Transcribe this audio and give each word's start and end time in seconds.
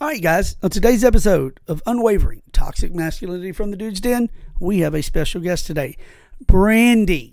All 0.00 0.08
right, 0.08 0.20
guys. 0.20 0.56
On 0.60 0.70
today's 0.70 1.04
episode 1.04 1.60
of 1.68 1.80
Unwavering 1.86 2.42
Toxic 2.52 2.92
Masculinity 2.92 3.52
from 3.52 3.70
the 3.70 3.76
Dude's 3.76 4.00
Den, 4.00 4.28
we 4.58 4.80
have 4.80 4.92
a 4.92 5.04
special 5.04 5.40
guest 5.40 5.68
today, 5.68 5.96
Brandy 6.44 7.32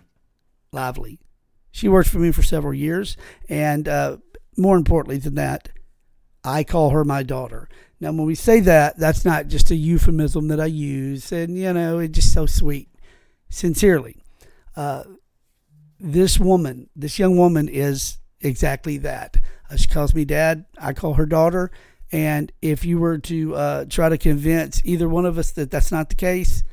Lively. 0.71 1.19
She 1.71 1.89
worked 1.89 2.09
for 2.09 2.19
me 2.19 2.31
for 2.31 2.43
several 2.43 2.75
years, 2.75 3.17
and 3.49 3.87
uh, 3.87 4.17
more 4.57 4.77
importantly 4.77 5.17
than 5.17 5.33
that, 5.35 5.69
I 6.43 6.63
call 6.63 6.91
her 6.91 7.03
my 7.03 7.23
daughter. 7.23 7.67
Now, 7.99 8.12
when 8.12 8.28
we 8.28 8.35
say 8.35 8.60
that, 8.60 8.96
that's 8.96 9.25
not 9.25 9.47
just 9.47 9.71
a 9.71 9.75
euphemism 9.75 10.47
that 10.49 10.59
I 10.62 10.67
use, 10.67 11.31
and 11.31 11.57
you 11.57 11.73
know, 11.73 11.97
it's 11.97 12.13
just 12.13 12.31
so 12.31 12.46
sweet. 12.46 12.89
Sincerely, 13.49 14.23
uh, 14.75 15.03
this 15.99 16.39
woman, 16.39 16.91
this 16.95 17.17
young 17.17 17.38
woman, 17.38 17.67
is 17.67 18.20
exactly 18.39 18.98
that. 18.99 19.38
Uh, 19.67 19.77
she 19.77 19.88
calls 19.88 20.13
me 20.13 20.25
dad. 20.25 20.66
I 20.80 20.93
call 20.93 21.16
her 21.16 21.25
daughter. 21.25 21.71
And 22.12 22.52
if 22.62 22.84
you 22.84 22.99
were 22.99 23.17
to 23.20 23.55
uh, 23.55 23.86
try 23.86 24.09
to 24.09 24.17
convince 24.17 24.81
either 24.84 25.08
one 25.08 25.26
of 25.26 25.38
us 25.38 25.52
that 25.52 25.72
that's 25.72 25.91
not 25.91 26.09
the 26.09 26.16
case, 26.16 26.63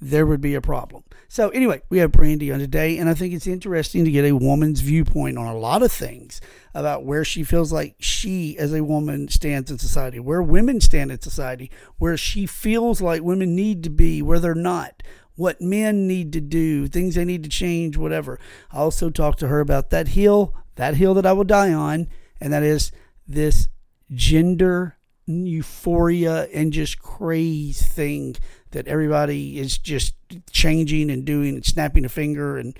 there 0.00 0.26
would 0.26 0.40
be 0.40 0.54
a 0.54 0.60
problem. 0.60 1.04
So, 1.30 1.50
anyway, 1.50 1.82
we 1.90 1.98
have 1.98 2.12
Brandy 2.12 2.50
on 2.52 2.58
today, 2.58 2.96
and 2.96 3.08
I 3.08 3.14
think 3.14 3.34
it's 3.34 3.46
interesting 3.46 4.04
to 4.04 4.10
get 4.10 4.24
a 4.24 4.32
woman's 4.32 4.80
viewpoint 4.80 5.36
on 5.36 5.46
a 5.46 5.58
lot 5.58 5.82
of 5.82 5.92
things 5.92 6.40
about 6.72 7.04
where 7.04 7.24
she 7.24 7.44
feels 7.44 7.72
like 7.72 7.96
she, 7.98 8.56
as 8.58 8.72
a 8.72 8.82
woman, 8.82 9.28
stands 9.28 9.70
in 9.70 9.78
society, 9.78 10.20
where 10.20 10.42
women 10.42 10.80
stand 10.80 11.10
in 11.10 11.20
society, 11.20 11.70
where 11.98 12.16
she 12.16 12.46
feels 12.46 13.02
like 13.02 13.22
women 13.22 13.54
need 13.54 13.84
to 13.84 13.90
be, 13.90 14.22
where 14.22 14.40
they're 14.40 14.54
not, 14.54 15.02
what 15.34 15.60
men 15.60 16.06
need 16.06 16.32
to 16.32 16.40
do, 16.40 16.86
things 16.86 17.14
they 17.14 17.24
need 17.24 17.42
to 17.42 17.50
change, 17.50 17.96
whatever. 17.96 18.40
I 18.72 18.78
also 18.78 19.10
talked 19.10 19.40
to 19.40 19.48
her 19.48 19.60
about 19.60 19.90
that 19.90 20.08
hill, 20.08 20.54
that 20.76 20.94
hill 20.94 21.12
that 21.14 21.26
I 21.26 21.32
will 21.32 21.44
die 21.44 21.72
on, 21.72 22.08
and 22.40 22.52
that 22.52 22.62
is 22.62 22.90
this 23.26 23.68
gender 24.12 24.96
euphoria 25.26 26.44
and 26.54 26.72
just 26.72 26.98
crazy 27.00 27.72
thing 27.84 28.36
that 28.70 28.88
everybody 28.88 29.58
is 29.58 29.78
just 29.78 30.14
changing 30.50 31.10
and 31.10 31.24
doing 31.24 31.56
and 31.56 31.64
snapping 31.64 32.04
a 32.04 32.08
finger 32.08 32.56
and 32.56 32.78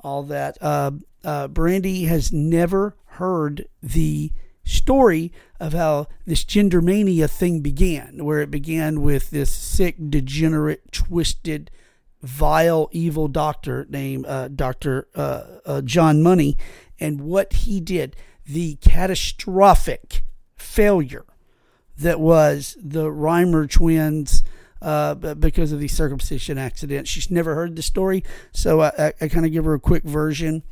all 0.00 0.22
that. 0.24 0.56
Uh, 0.60 0.92
uh, 1.24 1.48
Brandy 1.48 2.04
has 2.04 2.32
never 2.32 2.96
heard 3.06 3.68
the 3.82 4.32
story 4.64 5.32
of 5.58 5.72
how 5.72 6.06
this 6.26 6.44
gender 6.44 6.80
mania 6.80 7.26
thing 7.26 7.60
began, 7.60 8.24
where 8.24 8.40
it 8.40 8.50
began 8.50 9.00
with 9.00 9.30
this 9.30 9.50
sick, 9.50 9.96
degenerate, 10.10 10.92
twisted, 10.92 11.70
vile, 12.22 12.88
evil 12.92 13.28
doctor 13.28 13.86
named 13.88 14.26
uh, 14.26 14.48
Dr. 14.48 15.08
Uh, 15.14 15.42
uh, 15.64 15.80
John 15.82 16.22
Money 16.22 16.56
and 17.00 17.20
what 17.20 17.52
he 17.52 17.80
did, 17.80 18.16
the 18.44 18.76
catastrophic 18.76 20.22
failure 20.58 21.24
that 21.98 22.20
was 22.20 22.76
the 22.80 23.06
Reimer 23.06 23.68
twins 23.70 24.42
uh, 24.80 25.14
because 25.14 25.72
of 25.72 25.80
the 25.80 25.88
circumcision 25.88 26.58
accident. 26.58 27.08
She's 27.08 27.30
never 27.30 27.54
heard 27.54 27.76
the 27.76 27.82
story, 27.82 28.22
so 28.52 28.80
I, 28.80 28.92
I, 28.98 29.12
I 29.22 29.28
kind 29.28 29.44
of 29.44 29.52
give 29.52 29.64
her 29.64 29.74
a 29.74 29.80
quick 29.80 30.04
version. 30.04 30.62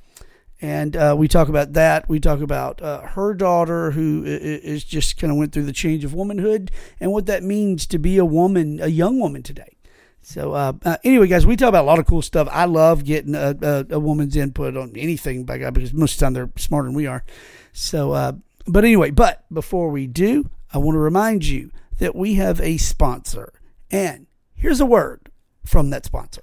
And 0.62 0.96
uh, 0.96 1.14
we 1.18 1.28
talk 1.28 1.48
about 1.48 1.74
that. 1.74 2.08
We 2.08 2.18
talk 2.18 2.40
about 2.40 2.80
uh, 2.80 3.02
her 3.02 3.34
daughter, 3.34 3.90
who 3.90 4.24
is 4.24 4.84
just 4.84 5.18
kind 5.18 5.30
of 5.30 5.36
went 5.36 5.52
through 5.52 5.64
the 5.64 5.72
change 5.72 6.02
of 6.02 6.14
womanhood 6.14 6.70
and 6.98 7.12
what 7.12 7.26
that 7.26 7.42
means 7.42 7.86
to 7.88 7.98
be 7.98 8.16
a 8.16 8.24
woman, 8.24 8.80
a 8.80 8.86
young 8.86 9.20
woman 9.20 9.42
today. 9.42 9.76
So 10.22 10.54
uh, 10.54 10.72
uh, 10.84 10.96
anyway, 11.04 11.28
guys, 11.28 11.46
we 11.46 11.56
talk 11.56 11.68
about 11.68 11.84
a 11.84 11.86
lot 11.86 11.98
of 11.98 12.06
cool 12.06 12.22
stuff. 12.22 12.48
I 12.50 12.64
love 12.64 13.04
getting 13.04 13.34
a, 13.34 13.54
a, 13.60 13.86
a, 13.90 14.00
woman's 14.00 14.34
input 14.34 14.76
on 14.76 14.92
anything 14.96 15.44
by 15.44 15.58
God 15.58 15.74
because 15.74 15.92
most 15.92 16.14
of 16.14 16.18
the 16.18 16.24
time 16.24 16.32
they're 16.32 16.50
smarter 16.56 16.88
than 16.88 16.96
we 16.96 17.06
are. 17.06 17.22
So, 17.72 18.10
uh, 18.12 18.32
but 18.66 18.84
anyway, 18.84 19.10
but 19.10 19.44
before 19.52 19.90
we 19.90 20.06
do, 20.06 20.50
I 20.72 20.78
want 20.78 20.94
to 20.94 21.00
remind 21.00 21.44
you 21.44 21.70
that 21.98 22.14
we 22.14 22.34
have 22.34 22.60
a 22.60 22.76
sponsor. 22.76 23.52
And 23.90 24.26
here's 24.54 24.80
a 24.80 24.86
word 24.86 25.30
from 25.64 25.90
that 25.90 26.04
sponsor. 26.04 26.42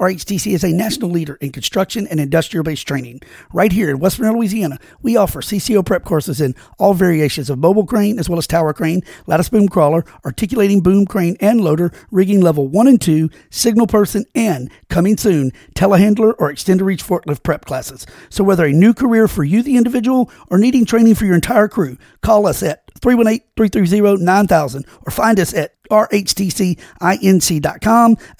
RHTC 0.00 0.52
is 0.52 0.64
a 0.64 0.72
national 0.72 1.10
leader 1.10 1.36
in 1.36 1.52
construction 1.52 2.08
and 2.08 2.18
industrial 2.18 2.64
based 2.64 2.86
training. 2.86 3.20
Right 3.52 3.70
here 3.70 3.88
in 3.90 4.00
Western 4.00 4.34
Louisiana, 4.34 4.78
we 5.02 5.16
offer 5.16 5.40
CCO 5.40 5.86
prep 5.86 6.04
courses 6.04 6.40
in 6.40 6.56
all 6.80 6.94
variations 6.94 7.48
of 7.48 7.60
mobile 7.60 7.86
crane 7.86 8.18
as 8.18 8.28
well 8.28 8.38
as 8.38 8.48
tower 8.48 8.72
crane, 8.72 9.02
lattice 9.28 9.48
boom 9.48 9.68
crawler, 9.68 10.04
articulating 10.24 10.80
boom 10.80 11.06
crane 11.06 11.36
and 11.38 11.60
loader, 11.60 11.92
rigging 12.10 12.40
level 12.40 12.66
1 12.66 12.88
and 12.88 13.00
2, 13.00 13.30
signal 13.50 13.86
person, 13.86 14.24
and 14.34 14.68
coming 14.88 15.16
soon, 15.16 15.52
telehandler 15.76 16.34
or 16.40 16.50
extended 16.50 16.84
reach 16.84 17.04
forklift 17.04 17.44
prep 17.44 17.64
classes. 17.64 18.04
So 18.30 18.42
whether 18.42 18.64
a 18.64 18.72
new 18.72 18.94
career 18.94 19.28
for 19.28 19.44
you, 19.44 19.62
the 19.62 19.76
individual, 19.76 20.28
or 20.50 20.58
needing 20.58 20.86
training 20.86 21.14
for 21.14 21.24
your 21.24 21.36
entire 21.36 21.68
crew, 21.68 21.98
call 22.20 22.48
us 22.48 22.64
at 22.64 22.83
318-330-9000 23.04 24.84
or 25.06 25.10
find 25.10 25.38
us 25.38 25.52
at 25.54 25.72
rhtcinc.com. 25.90 26.78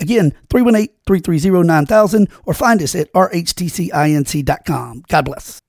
Again, 0.01 0.33
318-330-9000 0.49 2.33
or 2.47 2.55
find 2.55 2.83
us 2.83 2.95
at 2.95 3.13
rhtcinc.com. 3.13 5.05
God 5.09 5.25
bless. 5.27 5.61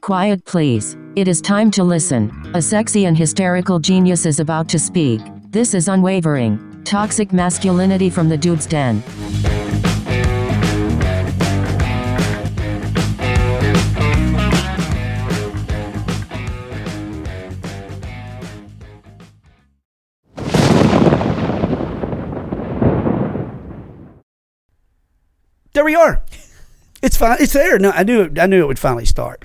Quiet, 0.00 0.44
please. 0.44 0.96
It 1.16 1.28
is 1.28 1.40
time 1.40 1.70
to 1.70 1.84
listen. 1.84 2.50
A 2.54 2.60
sexy 2.60 3.06
and 3.06 3.16
hysterical 3.16 3.78
genius 3.78 4.26
is 4.26 4.38
about 4.40 4.68
to 4.68 4.78
speak. 4.78 5.20
This 5.50 5.72
is 5.72 5.88
Unwavering. 5.88 6.82
Toxic 6.84 7.32
Masculinity 7.32 8.10
from 8.10 8.28
the 8.28 8.36
Dude's 8.36 8.66
Den. 8.66 9.02
There 25.84 25.90
we 25.90 25.96
are. 25.96 26.22
It's 27.02 27.16
fine. 27.16 27.36
It's 27.40 27.52
there. 27.52 27.78
No, 27.78 27.90
I 27.90 28.02
knew 28.02 28.22
it. 28.22 28.38
I 28.38 28.46
knew 28.46 28.62
it 28.62 28.66
would 28.66 28.78
finally 28.78 29.04
start. 29.04 29.44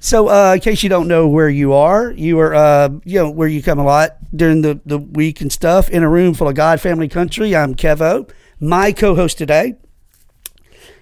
So, 0.00 0.28
uh, 0.28 0.54
in 0.54 0.60
case 0.60 0.82
you 0.82 0.88
don't 0.88 1.08
know 1.08 1.26
where 1.26 1.48
you 1.48 1.72
are, 1.72 2.10
you 2.12 2.38
are, 2.38 2.54
uh, 2.54 2.90
you 3.04 3.18
know, 3.18 3.30
where 3.30 3.48
you 3.48 3.62
come 3.62 3.78
a 3.78 3.84
lot 3.84 4.16
during 4.34 4.62
the, 4.62 4.80
the 4.84 4.98
week 4.98 5.40
and 5.40 5.50
stuff 5.50 5.88
in 5.88 6.02
a 6.02 6.08
room 6.08 6.34
full 6.34 6.48
of 6.48 6.54
God, 6.54 6.80
family, 6.80 7.08
country. 7.08 7.56
I'm 7.56 7.74
Kevo. 7.74 8.30
My 8.60 8.92
co 8.92 9.14
host 9.14 9.38
today 9.38 9.76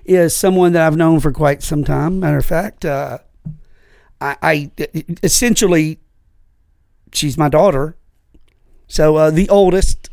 is 0.04 0.34
someone 0.34 0.72
that 0.72 0.86
I've 0.86 0.96
known 0.96 1.20
for 1.20 1.32
quite 1.32 1.62
some 1.62 1.84
time. 1.84 2.20
Matter 2.20 2.38
of 2.38 2.46
fact, 2.46 2.84
uh, 2.84 3.18
I, 4.20 4.36
I, 4.40 4.70
essentially, 5.22 5.98
she's 7.12 7.36
my 7.36 7.48
daughter. 7.48 7.96
So, 8.86 9.16
uh, 9.16 9.30
the 9.30 9.48
oldest, 9.50 10.08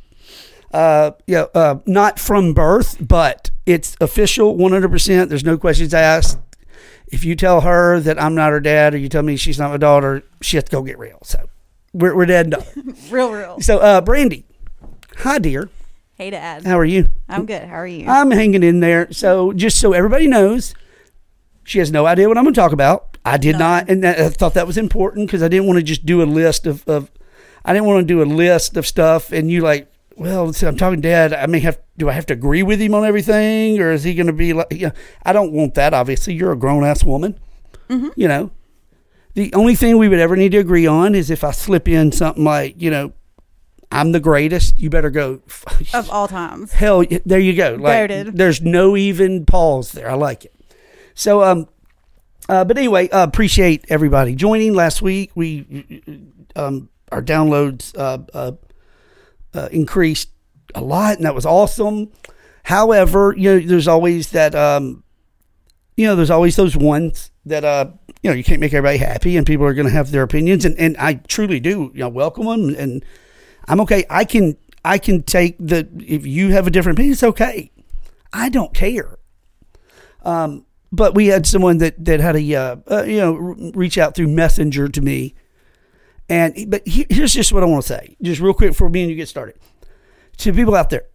uh, 0.73 1.11
yeah, 1.27 1.45
uh, 1.53 1.79
not 1.85 2.19
from 2.19 2.53
birth, 2.53 2.97
but 2.99 3.51
it's 3.65 3.95
official 4.01 4.55
100%. 4.55 5.29
There's 5.29 5.45
no 5.45 5.57
questions 5.57 5.93
asked. 5.93 6.39
If 7.07 7.23
you 7.23 7.35
tell 7.35 7.61
her 7.61 7.99
that 7.99 8.19
I'm 8.21 8.33
not 8.33 8.51
her 8.51 8.59
dad 8.59 8.95
or 8.95 8.97
you 8.97 9.07
tell 9.07 9.21
me 9.21 9.37
she's 9.37 9.59
not 9.59 9.69
my 9.69 9.77
daughter, 9.77 10.23
she 10.41 10.57
has 10.57 10.63
to 10.65 10.71
go 10.71 10.81
get 10.81 10.97
real. 10.97 11.19
So 11.23 11.47
we're, 11.93 12.15
we're 12.15 12.25
dead 12.25 12.47
and 12.47 12.51
done. 12.53 12.97
real, 13.11 13.31
real. 13.31 13.61
So, 13.61 13.77
uh, 13.77 14.01
Brandy, 14.01 14.45
hi, 15.17 15.37
dear. 15.37 15.69
Hey, 16.15 16.29
Dad. 16.31 16.65
How 16.65 16.79
are 16.79 16.85
you? 16.85 17.07
I'm 17.29 17.45
good. 17.45 17.63
How 17.67 17.75
are 17.75 17.87
you? 17.87 18.07
I'm 18.07 18.31
hanging 18.31 18.63
in 18.63 18.79
there. 18.79 19.11
So, 19.11 19.51
just 19.51 19.79
so 19.79 19.93
everybody 19.93 20.27
knows, 20.27 20.73
she 21.63 21.79
has 21.79 21.91
no 21.91 22.05
idea 22.05 22.27
what 22.27 22.37
I'm 22.37 22.43
going 22.43 22.53
to 22.53 22.59
talk 22.59 22.71
about. 22.71 23.17
I 23.25 23.37
did 23.37 23.53
no. 23.53 23.59
not, 23.59 23.89
and 23.89 24.05
I 24.05 24.29
thought 24.29 24.53
that 24.55 24.67
was 24.67 24.77
important 24.77 25.27
because 25.27 25.41
I 25.41 25.47
didn't 25.47 25.67
want 25.67 25.77
to 25.77 25.83
just 25.83 26.05
do 26.05 26.21
a 26.21 26.25
list 26.25 26.67
of, 26.67 26.87
of 26.87 27.11
I 27.63 27.73
didn't 27.73 27.87
want 27.87 28.07
to 28.07 28.13
do 28.13 28.21
a 28.21 28.25
list 28.25 28.75
of 28.75 28.85
stuff 28.85 29.31
and 29.31 29.49
you 29.49 29.61
like 29.61 29.92
well, 30.15 30.53
I'm 30.61 30.77
talking 30.77 31.01
dad. 31.01 31.33
I 31.33 31.45
may 31.47 31.59
have, 31.59 31.79
do 31.97 32.09
I 32.09 32.13
have 32.13 32.25
to 32.27 32.33
agree 32.33 32.63
with 32.63 32.79
him 32.79 32.93
on 32.93 33.05
everything 33.05 33.79
or 33.79 33.91
is 33.91 34.03
he 34.03 34.13
going 34.13 34.27
to 34.27 34.33
be 34.33 34.53
like, 34.53 34.71
you 34.71 34.87
know, 34.87 34.93
I 35.23 35.33
don't 35.33 35.51
want 35.51 35.75
that. 35.75 35.93
Obviously 35.93 36.33
you're 36.33 36.51
a 36.51 36.57
grown 36.57 36.83
ass 36.83 37.03
woman, 37.03 37.39
mm-hmm. 37.89 38.09
you 38.15 38.27
know, 38.27 38.51
the 39.33 39.53
only 39.53 39.75
thing 39.75 39.97
we 39.97 40.07
would 40.07 40.19
ever 40.19 40.35
need 40.35 40.51
to 40.51 40.59
agree 40.59 40.85
on 40.85 41.15
is 41.15 41.31
if 41.31 41.43
I 41.43 41.51
slip 41.51 41.87
in 41.87 42.11
something 42.11 42.43
like, 42.43 42.81
you 42.81 42.91
know, 42.91 43.13
I'm 43.91 44.11
the 44.11 44.19
greatest. 44.19 44.79
You 44.79 44.89
better 44.89 45.09
go 45.09 45.41
of 45.93 46.09
all 46.09 46.27
times. 46.27 46.73
Hell, 46.73 47.03
there 47.25 47.39
you 47.39 47.55
go. 47.55 47.75
Like, 47.75 47.81
There's 48.35 48.61
no 48.61 48.97
even 48.97 49.45
pause 49.45 49.91
there. 49.91 50.09
I 50.09 50.15
like 50.15 50.45
it. 50.45 50.53
So, 51.13 51.43
um, 51.43 51.67
uh, 52.49 52.65
but 52.65 52.77
anyway, 52.77 53.09
uh, 53.09 53.23
appreciate 53.23 53.85
everybody 53.89 54.35
joining. 54.35 54.73
Last 54.73 55.01
week 55.01 55.31
we, 55.35 56.01
um, 56.55 56.89
our 57.11 57.21
downloads, 57.21 57.95
uh, 57.97 58.53
uh 59.53 59.69
increased 59.71 60.29
a 60.75 60.81
lot, 60.81 61.17
and 61.17 61.25
that 61.25 61.35
was 61.35 61.45
awesome. 61.45 62.11
However, 62.63 63.33
you 63.37 63.59
know, 63.59 63.67
there's 63.67 63.87
always 63.87 64.31
that, 64.31 64.55
um, 64.55 65.03
you 65.97 66.07
know, 66.07 66.15
there's 66.15 66.31
always 66.31 66.55
those 66.55 66.77
ones 66.77 67.29
that, 67.45 67.65
uh, 67.65 67.91
you 68.21 68.29
know, 68.29 68.35
you 68.35 68.43
can't 68.43 68.61
make 68.61 68.73
everybody 68.73 68.97
happy, 68.97 69.35
and 69.35 69.45
people 69.45 69.65
are 69.65 69.73
going 69.73 69.87
to 69.87 69.93
have 69.93 70.11
their 70.11 70.23
opinions, 70.23 70.65
and, 70.65 70.77
and 70.77 70.95
I 70.97 71.15
truly 71.15 71.59
do, 71.59 71.91
you 71.93 71.99
know, 71.99 72.09
welcome 72.09 72.45
them, 72.45 72.75
and 72.75 73.03
I'm 73.67 73.81
okay. 73.81 74.05
I 74.09 74.23
can 74.23 74.57
I 74.85 74.97
can 74.97 75.23
take 75.23 75.57
the 75.59 75.87
if 75.99 76.25
you 76.25 76.51
have 76.51 76.67
a 76.67 76.71
different 76.71 76.97
opinion, 76.97 77.13
it's 77.13 77.23
okay. 77.23 77.71
I 78.31 78.49
don't 78.49 78.73
care. 78.73 79.19
Um, 80.23 80.65
but 80.91 81.15
we 81.15 81.27
had 81.27 81.45
someone 81.45 81.79
that 81.79 82.03
that 82.03 82.19
had 82.19 82.35
a 82.35 82.55
uh, 82.55 82.75
uh, 82.89 83.03
you 83.03 83.17
know 83.17 83.33
reach 83.73 83.97
out 83.97 84.15
through 84.15 84.27
messenger 84.27 84.87
to 84.87 85.01
me 85.01 85.35
and 86.33 86.69
but 86.71 86.81
he- 86.87 87.07
here's 87.09 87.33
just 87.33 87.53
what 87.53 87.63
i 87.63 87.65
want 87.65 87.81
to 87.83 87.87
say 87.87 88.15
just 88.21 88.41
real 88.41 88.53
quick 88.53 88.71
before 88.71 88.89
me 88.89 89.01
and 89.01 89.09
you 89.09 89.15
get 89.15 89.27
started. 89.27 89.55
To 90.37 90.51
people 90.51 90.75
out 90.75 90.89
there 90.89 91.05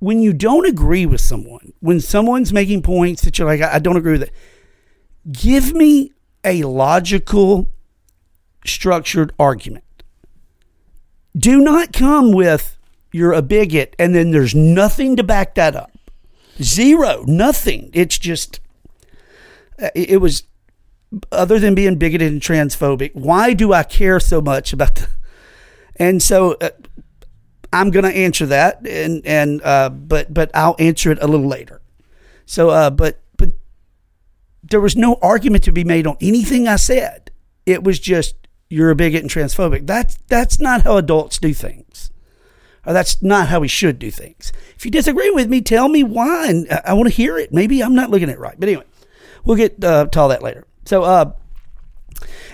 when 0.00 0.20
you 0.20 0.32
don't 0.32 0.66
agree 0.66 1.06
with 1.06 1.20
someone 1.20 1.72
when 1.80 2.00
someone's 2.00 2.52
making 2.52 2.82
points 2.82 3.22
that 3.22 3.38
you're 3.38 3.48
like 3.48 3.60
i, 3.60 3.76
I 3.76 3.78
don't 3.78 3.96
agree 3.96 4.12
with 4.12 4.22
it 4.22 4.32
give 5.30 5.72
me 5.72 6.12
a 6.44 6.62
logical 6.62 7.70
structured 8.64 9.32
argument. 9.38 9.84
Do 11.36 11.60
not 11.60 11.92
come 11.92 12.32
with 12.32 12.76
you're 13.12 13.32
a 13.32 13.42
bigot 13.42 13.94
and 13.98 14.14
then 14.14 14.30
there's 14.30 14.54
nothing 14.54 15.16
to 15.16 15.22
back 15.22 15.54
that 15.54 15.74
up. 15.74 15.90
Zero 16.62 17.24
nothing. 17.26 17.90
It's 17.92 18.18
just 18.18 18.60
uh, 19.80 19.90
it, 19.94 20.10
it 20.10 20.16
was 20.18 20.44
other 21.32 21.58
than 21.58 21.74
being 21.74 21.96
bigoted 21.96 22.30
and 22.30 22.40
transphobic 22.40 23.10
why 23.14 23.54
do 23.54 23.72
i 23.72 23.82
care 23.82 24.20
so 24.20 24.40
much 24.40 24.72
about 24.72 24.94
the 24.96 25.08
and 25.96 26.22
so 26.22 26.52
uh, 26.60 26.70
i'm 27.72 27.90
going 27.90 28.04
to 28.04 28.14
answer 28.14 28.46
that 28.46 28.86
and 28.86 29.24
and 29.26 29.62
uh, 29.62 29.88
but 29.88 30.32
but 30.32 30.50
i'll 30.54 30.76
answer 30.78 31.10
it 31.10 31.18
a 31.22 31.26
little 31.26 31.46
later 31.46 31.80
so 32.44 32.70
uh, 32.70 32.90
but 32.90 33.20
but 33.36 33.52
there 34.62 34.80
was 34.80 34.96
no 34.96 35.18
argument 35.22 35.64
to 35.64 35.72
be 35.72 35.84
made 35.84 36.06
on 36.06 36.16
anything 36.20 36.68
i 36.68 36.76
said 36.76 37.30
it 37.64 37.82
was 37.82 37.98
just 37.98 38.34
you're 38.68 38.90
a 38.90 38.96
bigot 38.96 39.22
and 39.22 39.30
transphobic 39.30 39.86
that's 39.86 40.18
that's 40.28 40.60
not 40.60 40.82
how 40.82 40.98
adults 40.98 41.38
do 41.38 41.54
things 41.54 42.10
or 42.88 42.94
that's 42.94 43.22
not 43.22 43.48
how 43.48 43.60
we 43.60 43.68
should 43.68 43.98
do 43.98 44.10
things. 44.10 44.50
If 44.74 44.86
you 44.86 44.90
disagree 44.90 45.30
with 45.30 45.48
me, 45.50 45.60
tell 45.60 45.88
me 45.88 46.02
why, 46.02 46.46
and 46.48 46.66
I, 46.72 46.80
I 46.86 46.92
want 46.94 47.08
to 47.08 47.14
hear 47.14 47.36
it. 47.38 47.52
Maybe 47.52 47.82
I'm 47.82 47.94
not 47.94 48.08
looking 48.08 48.30
at 48.30 48.36
it 48.36 48.38
right. 48.38 48.58
But 48.58 48.70
anyway, 48.70 48.86
we'll 49.44 49.58
get 49.58 49.84
uh, 49.84 50.06
to 50.06 50.20
all 50.20 50.28
that 50.28 50.42
later. 50.42 50.64
So, 50.88 51.02
uh, 51.02 51.32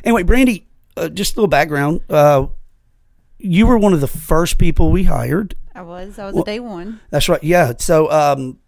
anyway, 0.03 0.25
Brandy, 0.25 0.67
uh, 0.97 1.09
just 1.09 1.35
a 1.35 1.37
little 1.37 1.47
background. 1.49 2.01
Uh, 2.11 2.49
you 3.39 3.65
were 3.69 3.79
one 3.79 3.93
of 3.93 4.01
the 4.01 4.09
first 4.09 4.59
people 4.59 4.91
we 4.91 5.05
hired. 5.05 5.55
I 5.73 5.83
was. 5.83 6.19
I 6.19 6.27
was 6.27 6.35
Well- 6.35 6.43
a 6.43 6.47
day 6.47 6.59
one. 6.59 6.99
That's 7.11 7.29
right. 7.29 7.43
Yeah. 7.45 7.75
So, 7.79 8.11
um, 8.11 8.59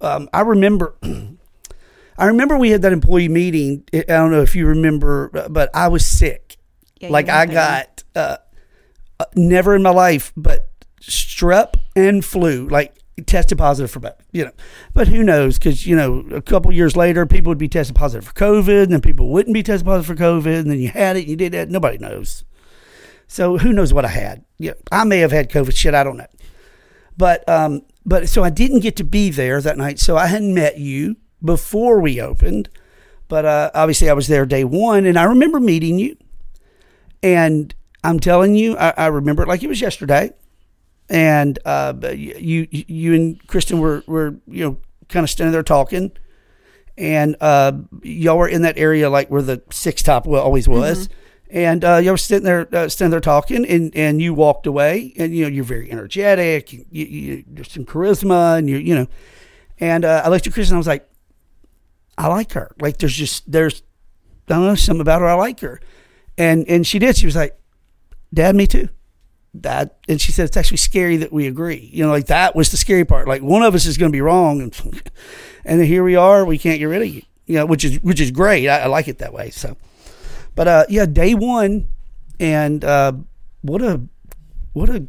um, 0.00 0.28
I 0.32 0.42
remember. 0.42 0.94
I 2.20 2.26
remember 2.26 2.56
we 2.58 2.70
had 2.70 2.82
that 2.82 2.92
employee 2.92 3.28
meeting. 3.28 3.82
I 3.92 4.02
don't 4.06 4.30
know 4.30 4.42
if 4.42 4.54
you 4.54 4.66
remember, 4.66 5.30
but 5.50 5.70
I 5.74 5.88
was 5.88 6.06
sick. 6.06 6.56
Yeah, 7.00 7.10
like 7.10 7.28
I 7.28 7.46
got 7.46 8.02
uh, 8.14 8.36
uh, 9.18 9.24
never 9.34 9.74
in 9.74 9.82
my 9.82 9.90
life, 9.90 10.32
but 10.36 10.68
strep 11.00 11.74
and 11.96 12.24
flu. 12.24 12.68
Like 12.68 12.94
tested 13.26 13.58
positive 13.58 13.90
for. 13.90 14.14
You 14.32 14.46
know, 14.46 14.52
but 14.94 15.08
who 15.08 15.22
knows? 15.22 15.58
Because 15.58 15.86
you 15.86 15.96
know, 15.96 16.20
a 16.32 16.42
couple 16.42 16.72
years 16.72 16.96
later, 16.96 17.26
people 17.26 17.50
would 17.50 17.58
be 17.58 17.68
tested 17.68 17.96
positive 17.96 18.26
for 18.26 18.34
COVID, 18.34 18.84
and 18.84 18.92
then 18.92 19.00
people 19.00 19.28
wouldn't 19.28 19.54
be 19.54 19.62
tested 19.62 19.86
positive 19.86 20.16
for 20.16 20.22
COVID, 20.22 20.60
and 20.60 20.70
then 20.70 20.80
you 20.80 20.88
had 20.88 21.16
it, 21.16 21.26
you 21.26 21.36
did 21.36 21.52
that. 21.52 21.70
Nobody 21.70 21.98
knows. 21.98 22.44
So 23.26 23.58
who 23.58 23.72
knows 23.72 23.92
what 23.92 24.04
I 24.04 24.08
had? 24.08 24.44
Yeah, 24.58 24.72
I 24.90 25.04
may 25.04 25.18
have 25.18 25.32
had 25.32 25.50
COVID. 25.50 25.76
Shit, 25.76 25.94
I 25.94 26.02
don't 26.02 26.16
know. 26.16 26.26
But 27.16 27.46
um, 27.48 27.82
but 28.06 28.28
so 28.28 28.42
I 28.42 28.50
didn't 28.50 28.80
get 28.80 28.96
to 28.96 29.04
be 29.04 29.30
there 29.30 29.60
that 29.60 29.76
night. 29.76 29.98
So 29.98 30.16
I 30.16 30.26
hadn't 30.26 30.54
met 30.54 30.78
you 30.78 31.16
before 31.44 32.00
we 32.00 32.20
opened. 32.20 32.70
But 33.28 33.44
uh, 33.44 33.70
obviously, 33.74 34.08
I 34.08 34.14
was 34.14 34.28
there 34.28 34.46
day 34.46 34.64
one, 34.64 35.04
and 35.04 35.18
I 35.18 35.24
remember 35.24 35.60
meeting 35.60 35.98
you. 35.98 36.16
And 37.22 37.74
I'm 38.02 38.20
telling 38.20 38.54
you, 38.54 38.76
I, 38.76 38.94
I 38.96 39.06
remember 39.08 39.42
it 39.42 39.48
like 39.48 39.62
it 39.62 39.68
was 39.68 39.80
yesterday. 39.80 40.32
And 41.10 41.58
uh, 41.64 41.94
you, 42.12 42.68
you, 42.70 42.84
you 42.86 43.14
and 43.14 43.46
Kristen 43.46 43.80
were, 43.80 44.02
were 44.06 44.36
you 44.46 44.64
know 44.64 44.78
kind 45.08 45.24
of 45.24 45.30
standing 45.30 45.52
there 45.52 45.62
talking, 45.62 46.12
and 46.98 47.36
uh, 47.40 47.72
y'all 48.02 48.36
were 48.36 48.48
in 48.48 48.62
that 48.62 48.76
area 48.76 49.08
like 49.08 49.30
where 49.30 49.42
the 49.42 49.62
six 49.70 50.02
top 50.02 50.26
always 50.26 50.68
was. 50.68 51.08
And 51.50 51.82
uh, 51.82 51.96
y'all 51.96 52.12
were 52.12 52.18
sitting 52.18 52.44
there, 52.44 52.68
uh, 52.74 52.90
standing 52.90 53.12
there 53.12 53.20
talking, 53.20 53.64
and, 53.64 53.96
and 53.96 54.20
you 54.20 54.34
walked 54.34 54.66
away, 54.66 55.14
and 55.16 55.34
you 55.34 55.44
know 55.44 55.48
you're 55.48 55.64
very 55.64 55.90
energetic, 55.90 56.74
you, 56.74 56.84
you, 56.90 57.44
there's 57.46 57.72
some 57.72 57.86
charisma, 57.86 58.58
and 58.58 58.68
you 58.68 58.76
you 58.76 58.94
know, 58.94 59.06
and 59.78 60.04
uh, 60.04 60.22
I 60.26 60.28
looked 60.28 60.46
at 60.46 60.52
Kristen, 60.52 60.74
and 60.74 60.76
I 60.76 60.80
was 60.80 60.86
like, 60.86 61.08
I 62.18 62.26
like 62.26 62.52
her. 62.52 62.74
Like 62.80 62.98
there's 62.98 63.14
just 63.14 63.50
there's 63.50 63.82
I 64.48 64.54
don't 64.54 64.64
know 64.64 64.74
something 64.74 65.00
about 65.00 65.22
her. 65.22 65.28
I 65.28 65.34
like 65.34 65.60
her, 65.60 65.80
and 66.36 66.68
and 66.68 66.86
she 66.86 66.98
did. 66.98 67.16
She 67.16 67.26
was 67.26 67.36
like, 67.36 67.58
Dad, 68.34 68.54
me 68.54 68.66
too. 68.66 68.90
That 69.62 69.96
and 70.08 70.20
she 70.20 70.32
said 70.32 70.46
it's 70.46 70.56
actually 70.56 70.78
scary 70.78 71.16
that 71.18 71.32
we 71.32 71.46
agree. 71.46 71.90
You 71.92 72.04
know, 72.04 72.10
like 72.10 72.26
that 72.26 72.54
was 72.54 72.70
the 72.70 72.76
scary 72.76 73.04
part. 73.04 73.28
Like 73.28 73.42
one 73.42 73.62
of 73.62 73.74
us 73.74 73.86
is 73.86 73.98
going 73.98 74.10
to 74.10 74.16
be 74.16 74.20
wrong, 74.20 74.60
and 74.60 75.02
and 75.64 75.82
here 75.82 76.04
we 76.04 76.16
are. 76.16 76.44
We 76.44 76.58
can't 76.58 76.78
get 76.78 76.86
rid 76.86 77.02
of 77.02 77.08
you. 77.08 77.22
You 77.46 77.56
know, 77.56 77.66
which 77.66 77.84
is 77.84 78.02
which 78.02 78.20
is 78.20 78.30
great. 78.30 78.68
I, 78.68 78.80
I 78.80 78.86
like 78.86 79.08
it 79.08 79.18
that 79.18 79.32
way. 79.32 79.50
So, 79.50 79.76
but 80.54 80.68
uh, 80.68 80.84
yeah, 80.88 81.06
day 81.06 81.34
one, 81.34 81.88
and 82.38 82.84
uh, 82.84 83.12
what 83.62 83.82
a 83.82 84.02
what 84.72 84.88
a 84.90 85.06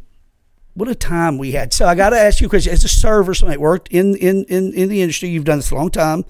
what 0.74 0.88
a 0.88 0.94
time 0.94 1.38
we 1.38 1.52
had. 1.52 1.72
So 1.72 1.86
I 1.86 1.94
got 1.94 2.10
to 2.10 2.18
ask 2.18 2.40
you 2.40 2.46
a 2.46 2.50
question. 2.50 2.72
As 2.72 2.84
a 2.84 2.88
server, 2.88 3.34
somebody 3.34 3.58
worked 3.58 3.88
in 3.88 4.14
in 4.16 4.44
in 4.44 4.72
in 4.72 4.88
the 4.88 5.02
industry, 5.02 5.28
you've 5.28 5.44
done 5.44 5.58
this 5.58 5.70
a 5.70 5.74
long 5.74 5.90
time, 5.90 6.24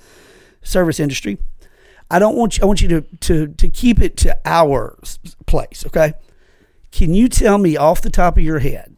service 0.63 1.01
industry. 1.01 1.39
I 2.11 2.19
don't 2.19 2.37
want 2.37 2.59
you. 2.59 2.65
I 2.65 2.67
want 2.67 2.83
you 2.83 2.89
to 2.89 3.01
to 3.03 3.47
to 3.49 3.69
keep 3.69 4.01
it 4.01 4.17
to 4.19 4.37
our 4.45 4.99
place. 5.47 5.85
Okay. 5.87 6.13
Can 6.91 7.15
you 7.15 7.29
tell 7.29 7.59
me 7.59 7.77
off 7.77 8.01
the 8.03 8.11
top 8.11 8.37
of 8.37 8.43
your 8.43 8.59
head? 8.59 8.97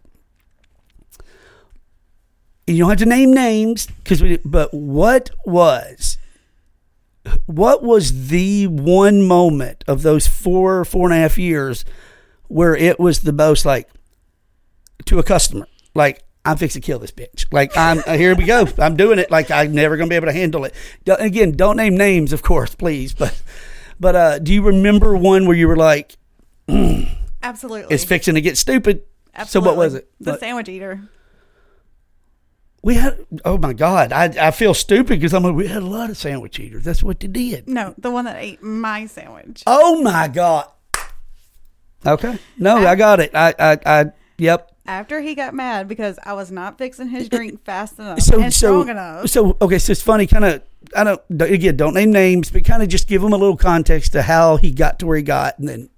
You 2.66 2.78
don't 2.78 2.90
have 2.90 2.98
to 2.98 3.06
name 3.06 3.32
names 3.32 3.86
because 3.86 4.22
we. 4.22 4.38
But 4.38 4.72
what 4.72 5.30
was 5.44 6.18
what 7.46 7.82
was 7.82 8.28
the 8.28 8.66
one 8.66 9.22
moment 9.22 9.84
of 9.86 10.02
those 10.02 10.26
four 10.26 10.84
four 10.84 11.08
and 11.08 11.14
a 11.14 11.20
half 11.20 11.38
years 11.38 11.84
where 12.48 12.74
it 12.74 12.98
was 12.98 13.20
the 13.20 13.32
most 13.32 13.64
like 13.64 13.88
to 15.04 15.18
a 15.18 15.22
customer 15.22 15.66
like 15.94 16.22
i'm 16.44 16.56
fixing 16.56 16.82
to 16.82 16.86
kill 16.86 16.98
this 16.98 17.12
bitch 17.12 17.46
like 17.52 17.76
i'm 17.76 18.02
uh, 18.06 18.16
here 18.16 18.34
we 18.34 18.44
go 18.44 18.66
i'm 18.78 18.96
doing 18.96 19.18
it 19.18 19.30
like 19.30 19.50
i'm 19.50 19.72
never 19.72 19.96
gonna 19.96 20.08
be 20.08 20.16
able 20.16 20.26
to 20.26 20.32
handle 20.32 20.64
it 20.64 20.74
again 21.18 21.52
don't 21.52 21.76
name 21.76 21.96
names 21.96 22.32
of 22.32 22.42
course 22.42 22.74
please 22.74 23.14
but 23.14 23.40
but 24.00 24.16
uh 24.16 24.38
do 24.38 24.52
you 24.52 24.62
remember 24.62 25.16
one 25.16 25.46
where 25.46 25.56
you 25.56 25.68
were 25.68 25.76
like 25.76 26.16
Absolutely. 27.42 27.94
it's 27.94 28.04
fixing 28.04 28.34
to 28.34 28.40
get 28.40 28.56
stupid 28.58 29.02
Absolutely. 29.34 29.68
so 29.68 29.70
what 29.74 29.76
was 29.84 29.94
it 29.94 30.10
The 30.20 30.32
What- 30.32 30.40
sandwich 30.40 30.68
eater. 30.68 31.00
we 32.82 32.94
had 32.96 33.16
oh 33.44 33.58
my 33.58 33.72
god 33.72 34.12
i 34.12 34.24
i 34.48 34.50
feel 34.50 34.74
stupid 34.74 35.18
because 35.20 35.32
i'm 35.34 35.42
like 35.44 35.54
we 35.54 35.68
had 35.68 35.82
a 35.82 35.86
lot 35.86 36.10
of 36.10 36.16
sandwich 36.16 36.58
eaters 36.58 36.84
that's 36.84 37.02
what 37.02 37.20
they 37.20 37.28
did 37.28 37.68
No, 37.68 37.94
the 37.98 38.10
one 38.10 38.24
that 38.24 38.36
ate 38.42 38.62
my 38.62 39.06
sandwich. 39.06 39.62
oh 39.66 40.02
my 40.02 40.28
god 40.28 40.68
okay 42.04 42.38
no 42.58 42.76
i 42.86 42.94
got 42.96 43.20
it 43.20 43.30
i 43.34 43.54
i, 43.58 43.78
I 43.86 44.04
yep 44.38 44.72
After 44.86 45.20
he 45.20 45.36
got 45.36 45.54
mad 45.54 45.86
because 45.86 46.18
I 46.24 46.32
was 46.32 46.50
not 46.50 46.76
fixing 46.76 47.06
his 47.08 47.28
drink 47.28 47.64
fast 47.64 47.98
enough 48.00 48.20
so 48.20 48.40
and 48.40 48.52
so 48.52 48.82
strong 48.82 48.88
enough. 48.88 49.28
so 49.30 49.56
okay 49.62 49.78
so 49.78 49.92
it's 49.92 50.02
funny 50.02 50.26
kind 50.26 50.44
of 50.44 50.62
i 50.96 51.04
don't 51.04 51.20
again 51.40 51.76
don't 51.76 51.94
name 51.94 52.10
names 52.10 52.50
but 52.50 52.64
kind 52.64 52.82
of 52.82 52.88
just 52.88 53.06
give 53.06 53.22
him 53.22 53.32
a 53.32 53.36
little 53.36 53.56
context 53.56 54.12
to 54.12 54.22
how 54.22 54.56
he 54.56 54.72
got 54.72 54.98
to 54.98 55.06
where 55.06 55.16
he 55.16 55.22
got 55.22 55.56
and 55.60 55.68
then 55.68 55.88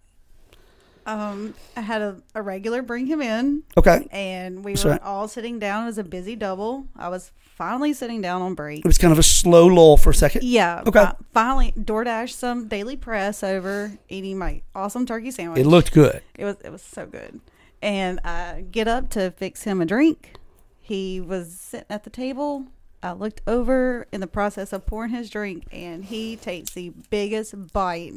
Um, 1.07 1.55
I 1.77 1.83
had 1.83 2.01
a, 2.03 2.17
a 2.35 2.43
regular 2.43 2.83
bring 2.83 3.07
him 3.07 3.21
in, 3.21 3.63
okay 3.77 4.09
and 4.11 4.65
we 4.65 4.73
That's 4.73 4.85
were 4.85 4.91
right. 4.93 5.03
all 5.03 5.29
sitting 5.29 5.59
down. 5.59 5.83
It 5.85 5.87
was 5.87 5.99
a 5.99 6.05
busy 6.05 6.35
double. 6.37 6.87
I 6.97 7.09
was 7.09 7.31
finally 7.37 7.93
sitting 7.93 8.21
down 8.21 8.43
on 8.43 8.55
break. 8.55 8.79
it 8.81 8.87
was 8.87 8.99
kind 8.99 9.13
of 9.13 9.19
a 9.19 9.23
slow 9.23 9.67
lull 9.67 9.97
for 9.97 10.11
a 10.11 10.15
second 10.15 10.43
Yeah. 10.45 10.83
Okay. 10.87 11.05
fi- 11.05 11.17
finally, 11.33 11.73
DoorDash 11.79 12.31
some 12.31 12.69
daily 12.69 12.97
press 12.97 13.43
over 13.45 13.93
eating 14.09 14.39
my 14.39 14.63
awesome 14.75 15.05
turkey 15.07 15.31
sandwich. 15.31 15.61
it 15.61 15.67
looked 15.67 15.93
good 15.93 16.23
It 16.37 16.45
was 16.45 16.57
it 16.65 16.71
was 16.71 16.83
so 16.83 17.07
good. 17.07 17.41
And 17.83 18.19
I 18.25 18.65
get 18.71 18.89
up 18.89 19.11
to 19.11 19.31
fix 19.33 19.65
him 19.65 19.81
a 19.83 19.85
drink. 19.87 20.35
He 20.81 21.21
was 21.21 21.53
sitting 21.53 21.87
at 21.91 22.05
the 22.05 22.11
table. 22.11 22.65
I 23.03 23.13
looked 23.13 23.43
over 23.47 24.07
in 24.13 24.21
the 24.23 24.27
process 24.27 24.73
of 24.73 24.87
pouring 24.87 25.11
his 25.11 25.29
drink, 25.29 25.65
and 25.71 26.05
he 26.07 26.37
takes 26.37 26.71
the 26.71 26.93
biggest 27.11 27.73
bite 27.75 28.15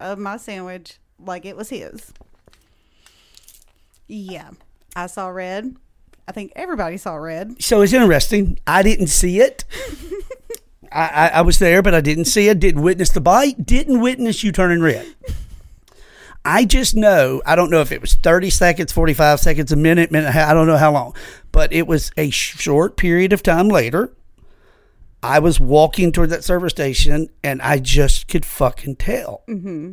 of 0.00 0.18
my 0.18 0.38
sandwich 0.38 0.98
like 1.26 1.44
it 1.44 1.56
was 1.56 1.70
his. 1.70 2.12
Yeah, 4.06 4.50
I 4.94 5.06
saw 5.06 5.28
red. 5.28 5.76
I 6.26 6.32
think 6.32 6.52
everybody 6.56 6.96
saw 6.96 7.16
red. 7.16 7.62
so 7.62 7.82
it's 7.82 7.92
interesting 7.92 8.58
i 8.66 8.82
didn't 8.82 9.08
see 9.08 9.40
it 9.40 9.64
I, 10.90 11.06
I 11.06 11.28
i 11.28 11.40
was 11.42 11.58
there 11.58 11.82
but 11.82 11.94
i 11.94 12.00
didn't 12.00 12.24
see 12.24 12.48
it 12.48 12.58
didn't 12.60 12.80
witness 12.80 13.10
the 13.10 13.20
bite 13.20 13.66
didn't 13.66 14.00
witness 14.00 14.42
you 14.42 14.50
turning 14.50 14.80
red 14.80 15.06
I 16.46 16.66
just 16.66 16.94
know, 16.94 17.40
I 17.46 17.56
don't 17.56 17.70
know 17.70 17.80
if 17.80 17.90
it 17.90 18.02
was 18.02 18.12
30 18.16 18.50
seconds, 18.50 18.92
45 18.92 19.40
seconds, 19.40 19.72
a 19.72 19.76
minute, 19.76 20.10
minute, 20.10 20.26
and 20.26 20.36
a 20.36 20.38
half, 20.38 20.50
I 20.50 20.52
don't 20.52 20.66
know 20.66 20.76
how 20.76 20.92
long, 20.92 21.16
but 21.52 21.72
it 21.72 21.86
was 21.86 22.10
a 22.18 22.28
short 22.28 22.98
period 22.98 23.32
of 23.32 23.42
time 23.42 23.68
later. 23.70 24.14
I 25.22 25.38
was 25.38 25.58
walking 25.58 26.12
toward 26.12 26.28
that 26.30 26.44
service 26.44 26.72
station 26.72 27.30
and 27.42 27.62
I 27.62 27.78
just 27.78 28.28
could 28.28 28.44
fucking 28.44 28.96
tell. 28.96 29.42
Mm-hmm. 29.48 29.92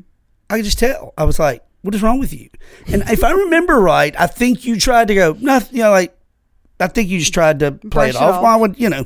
I 0.52 0.58
could 0.58 0.66
just 0.66 0.80
tell. 0.80 1.14
I 1.18 1.24
was 1.24 1.40
like, 1.40 1.64
what 1.82 1.96
is 1.96 2.04
wrong 2.04 2.20
with 2.20 2.34
you? 2.34 2.50
And 2.88 3.04
if 3.10 3.24
I 3.24 3.32
remember 3.32 3.80
right, 3.80 4.14
I 4.20 4.28
think 4.28 4.66
you 4.66 4.80
tried 4.80 5.08
to 5.08 5.16
go, 5.16 5.38
nothing, 5.40 5.78
you 5.78 5.84
know, 5.84 5.92
like, 5.92 6.16
I 6.80 6.88
think 6.88 7.10
you 7.10 7.20
just 7.20 7.34
tried 7.34 7.60
to 7.60 7.72
play 7.72 8.10
it 8.10 8.16
off. 8.16 8.36
off. 8.36 8.44
Why 8.44 8.56
would, 8.56 8.78
you 8.80 8.90
know, 8.90 9.06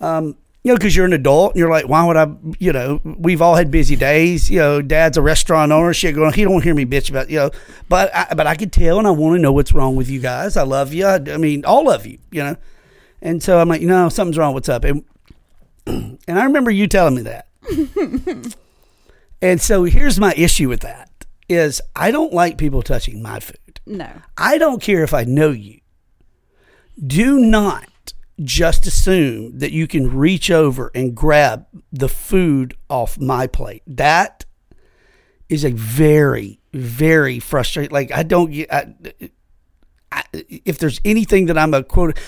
um, 0.00 0.36
you 0.64 0.72
know, 0.72 0.76
because 0.76 0.96
you're 0.96 1.06
an 1.06 1.12
adult 1.12 1.52
and 1.52 1.60
you're 1.60 1.70
like, 1.70 1.88
why 1.88 2.04
would 2.04 2.16
I, 2.16 2.28
you 2.58 2.72
know, 2.72 3.00
we've 3.04 3.40
all 3.40 3.54
had 3.54 3.70
busy 3.70 3.94
days. 3.94 4.50
You 4.50 4.58
know, 4.58 4.82
dad's 4.82 5.16
a 5.16 5.22
restaurant 5.22 5.70
owner. 5.70 5.92
Shit 5.94 6.14
going, 6.14 6.32
he 6.32 6.44
don't 6.44 6.62
hear 6.62 6.74
me 6.74 6.86
bitch 6.86 7.10
about, 7.10 7.30
you 7.30 7.36
know, 7.36 7.50
but 7.88 8.14
I, 8.14 8.34
but 8.34 8.46
I 8.46 8.54
could 8.56 8.72
tell 8.72 8.98
and 8.98 9.06
I 9.06 9.10
want 9.10 9.36
to 9.36 9.42
know 9.42 9.52
what's 9.52 9.72
wrong 9.72 9.96
with 9.96 10.08
you 10.10 10.20
guys. 10.20 10.56
I 10.56 10.62
love 10.62 10.92
you. 10.92 11.06
I, 11.06 11.16
I 11.16 11.36
mean, 11.36 11.64
all 11.64 11.90
of 11.90 12.06
you, 12.06 12.18
you 12.30 12.42
know. 12.42 12.56
And 13.20 13.42
so 13.42 13.58
I'm 13.58 13.68
like, 13.68 13.80
you 13.80 13.86
know, 13.86 14.08
something's 14.08 14.38
wrong. 14.38 14.54
What's 14.54 14.68
up? 14.68 14.84
And, 14.84 15.04
and 15.86 16.18
I 16.28 16.44
remember 16.44 16.70
you 16.70 16.86
telling 16.88 17.14
me 17.14 17.22
that. 17.22 17.46
And 19.42 19.60
so 19.60 19.84
here's 19.84 20.18
my 20.18 20.32
issue 20.34 20.68
with 20.68 20.80
that 20.80 21.10
is 21.48 21.82
I 21.94 22.10
don't 22.10 22.32
like 22.32 22.56
people 22.56 22.82
touching 22.82 23.20
my 23.20 23.40
food. 23.40 23.80
No. 23.84 24.08
I 24.38 24.56
don't 24.56 24.80
care 24.80 25.02
if 25.02 25.12
I 25.12 25.24
know 25.24 25.50
you. 25.50 25.80
Do 27.04 27.38
not 27.38 28.14
just 28.42 28.86
assume 28.86 29.58
that 29.58 29.72
you 29.72 29.86
can 29.86 30.14
reach 30.16 30.50
over 30.50 30.90
and 30.94 31.14
grab 31.14 31.66
the 31.90 32.08
food 32.08 32.76
off 32.88 33.18
my 33.18 33.46
plate. 33.46 33.82
That 33.86 34.44
is 35.48 35.64
a 35.64 35.70
very, 35.70 36.60
very 36.72 37.38
frustrating. 37.38 37.92
Like 37.92 38.12
I 38.12 38.22
don't 38.22 38.50
get. 38.50 38.72
I, 38.72 38.94
I, 40.10 40.24
if 40.32 40.78
there's 40.78 41.00
anything 41.04 41.46
that 41.46 41.58
I'm 41.58 41.74
a 41.74 41.82
quote, 41.82 42.18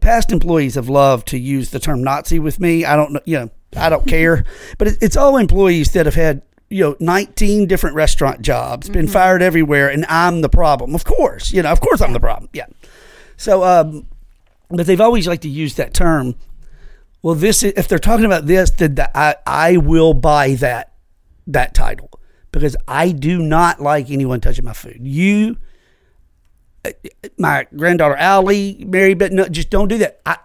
past 0.00 0.32
employees 0.32 0.74
have 0.74 0.88
loved 0.88 1.28
to 1.28 1.38
use 1.38 1.70
the 1.70 1.78
term 1.78 2.02
Nazi 2.02 2.38
with 2.38 2.60
me. 2.60 2.84
I 2.84 2.96
don't 2.96 3.12
know, 3.12 3.20
you 3.24 3.38
know, 3.38 3.50
I 3.76 3.88
don't 3.88 4.06
care, 4.06 4.44
but 4.78 4.88
it, 4.88 4.98
it's 5.00 5.16
all 5.16 5.36
employees 5.36 5.92
that 5.92 6.06
have 6.06 6.14
had 6.14 6.42
you 6.70 6.82
know 6.82 6.96
19 7.00 7.66
different 7.66 7.96
restaurant 7.96 8.42
jobs, 8.42 8.88
been 8.88 9.08
fired 9.08 9.42
everywhere, 9.42 9.88
and 9.88 10.04
I'm 10.06 10.40
the 10.40 10.48
problem. 10.48 10.94
Of 10.94 11.04
course, 11.04 11.52
you 11.52 11.62
know, 11.62 11.70
of 11.70 11.80
course 11.80 12.00
I'm 12.00 12.12
the 12.12 12.20
problem. 12.20 12.50
Yeah. 12.52 12.66
So, 13.36 13.62
um, 13.64 14.06
but 14.70 14.86
they've 14.86 15.00
always 15.00 15.26
liked 15.26 15.42
to 15.42 15.48
use 15.48 15.74
that 15.76 15.94
term. 15.94 16.34
Well, 17.22 17.34
this 17.34 17.62
if 17.62 17.88
they're 17.88 17.98
talking 17.98 18.26
about 18.26 18.46
this, 18.46 18.70
then 18.70 18.96
the, 18.96 19.16
I 19.16 19.36
I 19.46 19.76
will 19.76 20.14
buy 20.14 20.54
that 20.54 20.92
that 21.46 21.74
title 21.74 22.10
because 22.50 22.76
I 22.86 23.10
do 23.10 23.40
not 23.40 23.80
like 23.80 24.10
anyone 24.10 24.40
touching 24.40 24.64
my 24.64 24.72
food. 24.72 24.98
You, 25.00 25.56
uh, 26.84 26.90
my 27.38 27.66
granddaughter 27.76 28.16
Allie, 28.16 28.84
Mary, 28.86 29.14
but 29.14 29.32
no, 29.32 29.48
just 29.48 29.70
don't 29.70 29.88
do 29.88 29.98
that. 29.98 30.20
I 30.26 30.38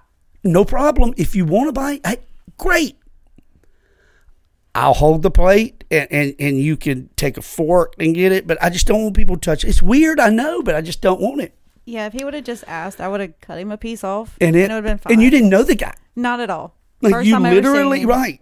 no 0.43 0.63
problem 0.63 1.13
if 1.17 1.36
you 1.36 1.45
want 1.45 1.69
to 1.69 1.74
buy. 1.74 2.00
Hey, 2.05 2.17
great. 2.57 2.99
I'll 4.75 4.93
hold 4.93 5.23
the 5.23 5.31
plate 5.31 5.83
and, 5.89 6.07
and, 6.11 6.35
and 6.39 6.59
you 6.59 6.77
can 6.77 7.09
take 7.15 7.38
a 7.38 7.41
fork 7.41 7.95
and 7.99 8.13
get 8.13 8.31
it, 8.31 8.45
but 8.47 8.61
I 8.61 8.69
just 8.69 8.88
don't 8.88 9.01
want 9.03 9.15
people 9.15 9.35
to 9.35 9.41
touch 9.41 9.63
it. 9.63 9.69
It's 9.69 9.81
weird, 9.81 10.19
I 10.19 10.29
know, 10.29 10.61
but 10.61 10.75
I 10.75 10.81
just 10.81 11.01
don't 11.01 11.19
want 11.19 11.41
it. 11.41 11.55
Yeah, 11.85 12.05
if 12.05 12.13
he 12.13 12.23
would 12.23 12.35
have 12.35 12.43
just 12.43 12.63
asked, 12.67 13.01
I 13.01 13.07
would 13.07 13.19
have 13.19 13.39
cut 13.41 13.57
him 13.57 13.71
a 13.71 13.77
piece 13.77 14.03
off, 14.03 14.38
And 14.39 14.55
it, 14.55 14.61
would 14.61 14.71
have 14.71 14.83
been 14.83 14.99
fine. 14.99 15.13
and 15.13 15.21
you 15.21 15.31
didn't 15.31 15.49
know 15.49 15.63
the 15.63 15.75
guy. 15.75 15.95
Not 16.15 16.39
at 16.39 16.49
all. 16.49 16.75
Like 17.01 17.13
First 17.13 17.27
you 17.27 17.33
time 17.33 17.45
I 17.45 17.49
ever 17.49 17.55
seen 17.55 17.63
literally 17.73 18.05
right. 18.05 18.41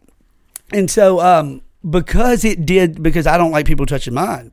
And 0.73 0.91
so 0.91 1.21
um 1.21 1.61
because 1.89 2.43
it 2.43 2.65
did 2.65 3.01
because 3.01 3.25
I 3.27 3.37
don't 3.37 3.51
like 3.51 3.65
people 3.65 3.85
touching 3.85 4.13
mine. 4.13 4.51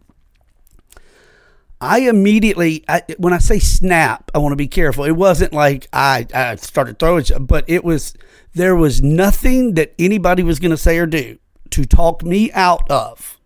I 1.81 2.01
immediately 2.01 2.85
I, 2.87 3.03
when 3.19 3.33
I 3.33 3.39
say 3.39 3.59
snap, 3.59 4.31
I 4.35 4.39
want 4.39 4.53
to 4.53 4.57
be 4.57 4.69
careful. 4.69 5.05
It 5.05 5.17
wasn't 5.17 5.53
like 5.53 5.89
I 5.93 6.27
I 6.33 6.55
started 6.57 6.99
throwing 6.99 7.25
but 7.41 7.65
it 7.69 7.83
was 7.83 8.15
there 8.55 8.77
was 8.77 9.03
nothing 9.03 9.75
that 9.75 9.93
anybody 9.99 10.43
was 10.43 10.61
going 10.61 10.71
to 10.71 10.77
say 10.77 10.99
or 10.99 11.07
do 11.07 11.39
to 11.75 11.85
talk 11.85 12.23
me 12.25 12.51
out 12.53 12.91
of 12.91 13.39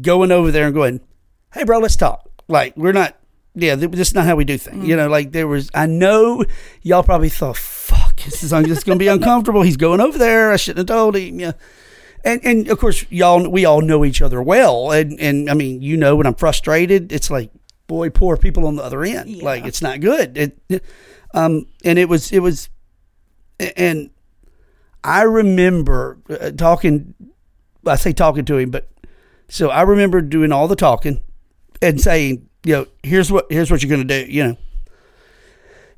going 0.00 0.32
over 0.32 0.50
there 0.50 0.66
and 0.66 0.74
going, 0.74 1.00
"Hey 1.52 1.64
bro, 1.64 1.78
let's 1.78 1.96
talk." 1.96 2.28
Like 2.48 2.76
we're 2.76 2.92
not 2.92 3.16
yeah, 3.54 3.74
th- 3.74 3.90
this 3.92 4.08
is 4.08 4.14
not 4.14 4.26
how 4.26 4.36
we 4.36 4.44
do 4.44 4.58
things. 4.58 4.86
You 4.86 4.96
know, 4.96 5.08
like 5.08 5.32
there 5.32 5.48
was 5.48 5.70
I 5.74 5.86
know 5.86 6.44
y'all 6.82 7.02
probably 7.02 7.28
thought, 7.30 7.56
"Fuck, 7.56 8.16
this 8.24 8.42
is 8.42 8.50
this 8.50 8.78
is 8.78 8.84
going 8.84 8.98
to 8.98 9.02
be 9.02 9.08
uncomfortable. 9.08 9.62
He's 9.62 9.76
going 9.78 10.00
over 10.00 10.18
there. 10.18 10.52
I 10.52 10.56
shouldn't 10.56 10.88
have 10.88 10.96
told 10.96 11.16
him." 11.16 11.40
Yeah. 11.40 11.52
And 12.24 12.44
and 12.44 12.68
of 12.68 12.78
course, 12.78 13.06
y'all 13.10 13.48
we 13.48 13.64
all 13.64 13.80
know 13.80 14.04
each 14.04 14.20
other 14.20 14.42
well, 14.42 14.90
and 14.90 15.18
and 15.20 15.48
I 15.48 15.54
mean, 15.54 15.80
you 15.80 15.96
know, 15.96 16.16
when 16.16 16.26
I'm 16.26 16.34
frustrated, 16.34 17.12
it's 17.12 17.30
like, 17.30 17.50
boy, 17.86 18.10
poor 18.10 18.36
people 18.36 18.66
on 18.66 18.76
the 18.76 18.82
other 18.82 19.02
end. 19.04 19.30
Yeah. 19.30 19.44
Like 19.44 19.64
it's 19.64 19.80
not 19.82 20.00
good. 20.00 20.36
It- 20.68 20.84
um, 21.34 21.66
and 21.84 21.98
it 21.98 22.08
was 22.08 22.32
it 22.32 22.38
was, 22.40 22.68
and 23.76 24.10
I 25.06 25.22
remember 25.22 26.18
uh, 26.28 26.50
talking. 26.50 27.14
I 27.86 27.94
say 27.94 28.12
talking 28.12 28.44
to 28.46 28.58
him, 28.58 28.70
but 28.70 28.90
so 29.48 29.70
I 29.70 29.82
remember 29.82 30.20
doing 30.20 30.50
all 30.50 30.66
the 30.66 30.74
talking 30.74 31.22
and 31.80 32.00
saying, 32.00 32.48
you 32.64 32.74
know, 32.74 32.86
here's 33.04 33.30
what 33.30 33.46
here's 33.48 33.70
what 33.70 33.82
you're 33.82 33.88
going 33.88 34.06
to 34.06 34.24
do, 34.24 34.30
you 34.30 34.44
know. 34.44 34.56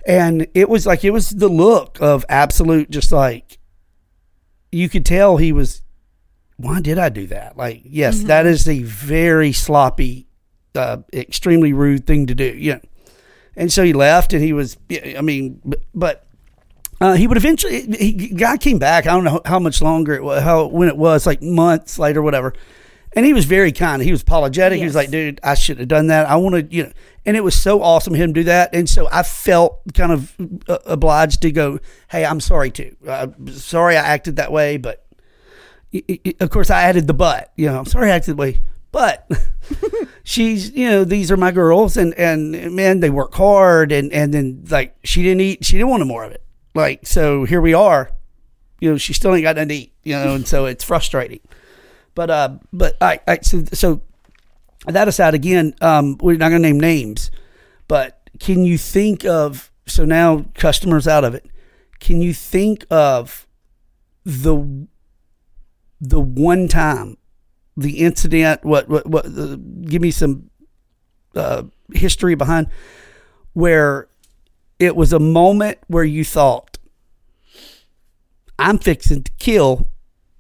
And 0.06 0.46
it 0.52 0.68
was 0.68 0.86
like 0.86 1.04
it 1.04 1.10
was 1.10 1.30
the 1.30 1.48
look 1.48 1.96
of 2.02 2.26
absolute, 2.28 2.90
just 2.90 3.10
like 3.10 3.58
you 4.70 4.90
could 4.90 5.06
tell 5.06 5.38
he 5.38 5.52
was. 5.52 5.80
Why 6.58 6.80
did 6.80 6.98
I 6.98 7.08
do 7.08 7.28
that? 7.28 7.56
Like, 7.56 7.82
yes, 7.84 8.24
that 8.24 8.44
is 8.44 8.68
a 8.68 8.82
very 8.82 9.52
sloppy, 9.52 10.26
uh, 10.74 10.98
extremely 11.14 11.72
rude 11.72 12.06
thing 12.06 12.26
to 12.26 12.34
do. 12.34 12.44
You 12.44 12.74
know. 12.74 12.80
And 13.56 13.72
so 13.72 13.82
he 13.84 13.94
left, 13.94 14.34
and 14.34 14.42
he 14.42 14.52
was. 14.52 14.76
I 15.16 15.22
mean, 15.22 15.62
but, 15.64 15.80
but 15.94 16.27
uh, 17.00 17.14
he 17.14 17.26
would 17.26 17.36
eventually. 17.36 17.82
He 17.96 18.12
guy 18.28 18.56
came 18.56 18.78
back. 18.78 19.06
I 19.06 19.12
don't 19.12 19.24
know 19.24 19.40
how 19.44 19.58
much 19.58 19.80
longer 19.80 20.14
it 20.14 20.22
was, 20.22 20.42
how 20.42 20.66
when 20.66 20.88
it 20.88 20.96
was, 20.96 21.26
like 21.26 21.42
months 21.42 21.98
later, 21.98 22.22
whatever. 22.22 22.54
And 23.14 23.24
he 23.24 23.32
was 23.32 23.46
very 23.46 23.72
kind. 23.72 24.02
He 24.02 24.10
was 24.10 24.22
apologetic. 24.22 24.78
He 24.78 24.84
was 24.84 24.94
like, 24.94 25.10
"Dude, 25.10 25.40
I 25.42 25.54
shouldn't 25.54 25.80
have 25.80 25.88
done 25.88 26.08
that. 26.08 26.28
I 26.28 26.36
want 26.36 26.54
to, 26.54 26.74
you 26.74 26.84
know." 26.84 26.92
And 27.24 27.36
it 27.36 27.40
was 27.44 27.60
so 27.60 27.82
awesome 27.82 28.14
of 28.14 28.20
him 28.20 28.32
to 28.34 28.40
do 28.40 28.44
that. 28.44 28.74
And 28.74 28.88
so 28.88 29.08
I 29.10 29.22
felt 29.22 29.80
kind 29.94 30.12
of 30.12 30.34
uh, 30.68 30.78
obliged 30.86 31.42
to 31.42 31.52
go, 31.52 31.78
"Hey, 32.10 32.24
I'm 32.24 32.40
sorry 32.40 32.70
too. 32.70 32.96
Uh, 33.06 33.28
sorry 33.52 33.96
I 33.96 34.02
acted 34.02 34.36
that 34.36 34.52
way, 34.52 34.76
but." 34.76 35.04
Of 36.38 36.50
course, 36.50 36.68
I 36.68 36.82
added 36.82 37.06
the 37.06 37.14
but. 37.14 37.50
You 37.56 37.68
know, 37.68 37.78
I'm 37.78 37.86
sorry 37.86 38.10
I 38.10 38.16
acted 38.16 38.32
that 38.32 38.36
way, 38.36 38.60
but 38.92 39.26
she's 40.22 40.70
you 40.72 40.88
know 40.88 41.04
these 41.04 41.30
are 41.30 41.36
my 41.36 41.50
girls 41.50 41.96
and 41.96 42.14
and 42.14 42.74
man 42.74 43.00
they 43.00 43.10
work 43.10 43.34
hard 43.34 43.92
and 43.92 44.12
and 44.12 44.32
then 44.32 44.64
like 44.68 44.96
she 45.04 45.22
didn't 45.22 45.40
eat 45.40 45.64
she 45.64 45.78
didn't 45.78 45.88
want 45.88 46.02
any 46.02 46.08
more 46.08 46.24
of 46.24 46.32
it 46.32 46.42
like 46.78 47.06
so 47.06 47.44
here 47.44 47.60
we 47.60 47.74
are. 47.74 48.10
You 48.80 48.92
know 48.92 48.96
she 48.96 49.12
still 49.12 49.34
ain't 49.34 49.42
got 49.42 49.56
nothing 49.56 49.68
to 49.70 49.74
eat 49.74 49.92
you 50.04 50.14
know 50.14 50.34
and 50.34 50.46
so 50.46 50.66
it's 50.66 50.84
frustrating. 50.84 51.40
But 52.14 52.30
uh 52.30 52.50
but 52.72 52.96
I, 53.00 53.20
I 53.26 53.38
so 53.42 53.64
so 53.72 54.02
that 54.86 55.08
aside 55.08 55.34
again 55.34 55.74
um 55.80 56.16
we're 56.20 56.36
not 56.36 56.50
gonna 56.50 56.60
name 56.60 56.80
names 56.80 57.30
but 57.88 58.30
can 58.38 58.64
you 58.64 58.78
think 58.78 59.24
of 59.24 59.72
so 59.86 60.04
now 60.04 60.44
customers 60.54 61.08
out 61.08 61.24
of 61.24 61.34
it. 61.34 61.46
Can 61.98 62.20
you 62.20 62.32
think 62.32 62.86
of 62.90 63.46
the 64.24 64.86
the 66.00 66.20
one 66.20 66.68
time 66.68 67.16
the 67.76 67.98
incident 67.98 68.64
what 68.64 68.88
what 68.88 69.06
what 69.06 69.26
uh, 69.26 69.56
give 69.82 70.02
me 70.02 70.10
some 70.10 70.50
uh, 71.34 71.62
history 71.92 72.34
behind 72.34 72.68
where 73.54 74.08
it 74.78 74.94
was 74.94 75.12
a 75.12 75.18
moment 75.18 75.78
where 75.88 76.04
you 76.04 76.24
thought 76.24 76.67
i'm 78.58 78.78
fixing 78.78 79.22
to 79.22 79.32
kill 79.38 79.88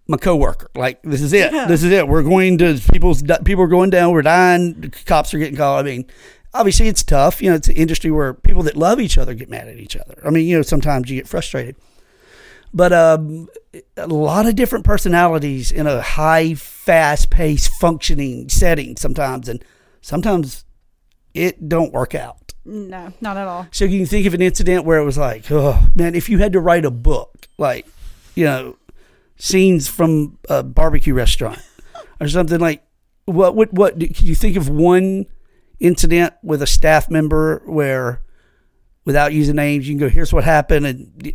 my 0.08 0.16
coworker. 0.16 0.70
Like 0.74 1.02
this 1.02 1.20
is 1.20 1.32
it. 1.34 1.52
Yeah. 1.52 1.66
this 1.66 1.84
is 1.84 1.92
it. 1.92 2.08
We're 2.08 2.22
going 2.22 2.56
to 2.58 2.80
people's 2.90 3.22
people 3.44 3.62
are 3.62 3.68
going 3.68 3.90
down. 3.90 4.12
We're 4.12 4.22
dying. 4.22 4.92
Cops 5.04 5.34
are 5.34 5.38
getting 5.38 5.56
called 5.56 5.80
i 5.80 5.82
mean 5.82 6.06
obviously 6.54 6.88
it's 6.88 7.02
tough. 7.04 7.42
You 7.42 7.50
know 7.50 7.56
it's 7.56 7.68
an 7.68 7.76
industry 7.76 8.10
where 8.10 8.34
people 8.34 8.62
that 8.64 8.76
love 8.76 9.00
each 9.00 9.18
other 9.18 9.34
get 9.34 9.50
mad 9.50 9.68
at 9.68 9.76
each 9.76 9.96
other. 9.96 10.20
I 10.24 10.30
mean 10.30 10.46
you 10.46 10.56
know 10.56 10.62
sometimes 10.62 11.10
you 11.10 11.16
get 11.16 11.28
frustrated. 11.28 11.76
But 12.72 12.92
um, 12.92 13.48
a 13.96 14.06
lot 14.06 14.46
of 14.46 14.54
different 14.54 14.84
personalities 14.84 15.72
in 15.72 15.86
a 15.86 16.02
high, 16.02 16.52
fast 16.52 17.30
paced, 17.30 17.72
functioning 17.80 18.50
setting 18.50 18.96
sometimes, 18.96 19.48
and 19.48 19.64
sometimes 20.02 20.66
it 21.32 21.68
don't 21.68 21.94
work 21.94 22.14
out. 22.14 22.52
No, 22.66 23.14
not 23.22 23.38
at 23.38 23.48
all. 23.48 23.66
So 23.70 23.86
you 23.86 24.00
can 24.00 24.06
think 24.06 24.26
of 24.26 24.34
an 24.34 24.42
incident 24.42 24.84
where 24.84 24.98
it 24.98 25.04
was 25.04 25.16
like, 25.16 25.50
oh 25.50 25.88
man, 25.94 26.14
if 26.14 26.28
you 26.28 26.38
had 26.38 26.52
to 26.52 26.60
write 26.60 26.84
a 26.84 26.90
book, 26.90 27.48
like 27.56 27.86
you 28.38 28.44
know, 28.44 28.76
scenes 29.36 29.88
from 29.88 30.38
a 30.48 30.62
barbecue 30.62 31.12
restaurant 31.12 31.58
or 32.20 32.28
something 32.28 32.60
like, 32.60 32.84
what 33.24 33.56
would 33.56 33.76
what 33.76 33.98
can 33.98 34.26
you 34.26 34.36
think 34.36 34.56
of 34.56 34.68
one 34.68 35.26
incident 35.80 36.34
with 36.44 36.62
a 36.62 36.66
staff 36.66 37.10
member 37.10 37.62
where, 37.66 38.22
without 39.04 39.32
using 39.32 39.56
names, 39.56 39.88
you 39.88 39.94
can 39.94 39.98
go, 39.98 40.08
here's 40.08 40.32
what 40.32 40.44
happened, 40.44 40.86
and 40.86 41.34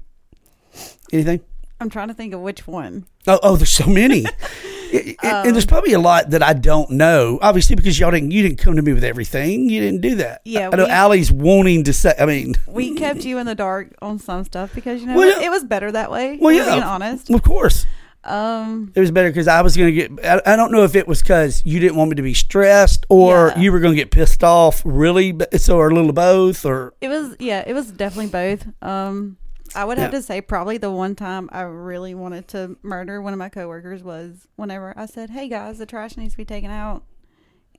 anything. 1.12 1.42
I'm 1.82 1.90
trying 1.90 2.08
to 2.08 2.14
think 2.14 2.34
of 2.34 2.40
which 2.40 2.66
one. 2.66 3.06
Oh, 3.28 3.40
oh, 3.44 3.56
there's 3.58 3.70
so 3.70 3.88
many, 3.88 4.26
I- 4.94 5.16
I- 5.24 5.46
and 5.48 5.56
there's 5.56 5.66
probably 5.66 5.94
a 5.94 6.00
lot 6.00 6.30
that 6.32 6.44
I 6.44 6.54
don't 6.54 6.92
know. 6.92 7.40
Obviously, 7.42 7.76
because 7.76 8.00
y'all 8.00 8.12
didn't, 8.12 8.32
you 8.32 8.44
didn't 8.44 8.58
come 8.60 8.76
to 8.76 8.82
me 8.82 8.94
with 8.94 9.04
everything. 9.04 9.70
You 9.70 9.82
didn't 9.82 10.02
do 10.02 10.16
that. 10.16 10.42
Yeah, 10.46 10.70
I 10.72 10.76
know 10.76 10.86
we- 10.86 10.92
Allie's 10.92 11.32
wanting 11.32 11.84
to 11.86 11.94
say. 11.94 12.14
I 12.20 12.26
mean, 12.26 12.56
We 12.68 12.94
kept 12.96 13.26
you 13.26 13.38
in 13.40 13.46
the 13.46 13.56
dark 13.56 13.94
on 14.02 14.20
some 14.20 14.44
stuff 14.44 14.72
because 14.74 15.02
you 15.02 15.08
know 15.08 15.16
Well, 15.16 15.30
it, 15.30 15.38
yeah. 15.42 15.48
it 15.48 15.50
was 15.50 15.64
better 15.64 15.92
that 15.92 16.12
way. 16.12 16.38
well, 16.40 16.54
yeah, 16.54 16.66
being 16.72 16.84
honest. 16.84 17.30
of 17.30 17.42
course, 17.44 17.86
Um, 18.26 18.92
it 18.96 19.02
was 19.02 19.12
better 19.12 19.30
because 19.30 19.50
I 19.50 19.62
was 19.62 19.76
going 19.76 19.94
to 19.94 20.08
get. 20.08 20.26
I, 20.26 20.54
I 20.54 20.56
don't 20.56 20.72
know 20.72 20.84
if 20.84 20.96
it 20.96 21.08
was 21.10 21.22
because 21.22 21.62
you 21.66 21.80
didn't 21.82 21.98
want 21.98 22.10
me 22.12 22.16
to 22.16 22.22
be 22.22 22.34
stressed 22.34 23.06
or 23.10 23.50
Yeah. 23.50 23.60
you 23.60 23.72
were 23.74 23.80
going 23.82 23.92
to 23.94 23.98
get 24.02 24.12
pissed 24.12 24.44
off. 24.46 24.82
Really, 24.86 25.36
so 25.58 25.78
or 25.78 25.90
a 25.90 25.94
little 25.94 26.10
of 26.10 26.16
both. 26.16 26.66
Or 26.66 26.94
it 27.02 27.10
was 27.10 27.36
yeah, 27.40 27.64
it 27.68 27.74
was 27.74 27.92
definitely 27.92 28.28
both. 28.32 28.66
Um, 28.82 29.36
I 29.76 29.86
would 29.86 29.98
have 29.98 30.12
Yeah. 30.14 30.20
to 30.20 30.24
say 30.24 30.42
probably 30.42 30.78
the 30.78 30.92
one 30.92 31.16
time 31.16 31.50
I 31.52 31.62
really 31.62 32.14
wanted 32.14 32.48
to 32.50 32.78
murder 32.84 33.22
one 33.22 33.34
of 33.34 33.40
my 33.40 33.50
coworkers 33.50 34.04
was 34.04 34.48
whenever 34.56 34.94
I 34.98 35.06
said, 35.08 35.32
"Hey 35.32 35.48
guys, 35.50 35.78
the 35.80 35.86
trash 35.86 36.16
needs 36.18 36.34
to 36.34 36.38
be 36.38 36.46
taken 36.46 36.70
out," 36.70 37.04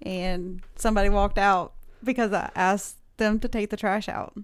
and 0.02 0.60
somebody 0.76 1.08
walked 1.08 1.38
out 1.38 1.72
because 2.02 2.32
I 2.32 2.50
asked 2.56 2.96
them 3.16 3.38
to 3.40 3.48
take 3.48 3.70
the 3.70 3.76
trash 3.76 4.08
out, 4.08 4.36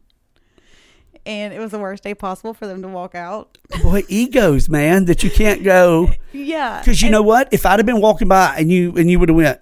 and 1.27 1.53
it 1.53 1.59
was 1.59 1.71
the 1.73 1.79
worst 1.79 2.05
day 2.05 2.15
possible 2.15 2.55
for 2.55 2.67
them 2.67 2.83
to 2.83 2.89
walk 2.89 3.15
out. 3.15 3.59
Boy, 3.83 4.05
egos, 4.09 4.69
man, 4.69 5.07
that 5.07 5.23
you 5.25 5.31
can't 5.31 5.63
go 5.65 6.11
Yeah, 6.33 6.79
because 6.81 7.03
you 7.03 7.11
know 7.11 7.23
what? 7.23 7.49
If 7.53 7.67
I'd 7.67 7.79
have 7.79 7.87
been 7.87 8.01
walking 8.01 8.29
by 8.29 8.55
and 8.57 8.71
you 8.71 8.95
and 8.97 9.11
you 9.11 9.19
would 9.19 9.29
have 9.29 9.37
went, 9.37 9.61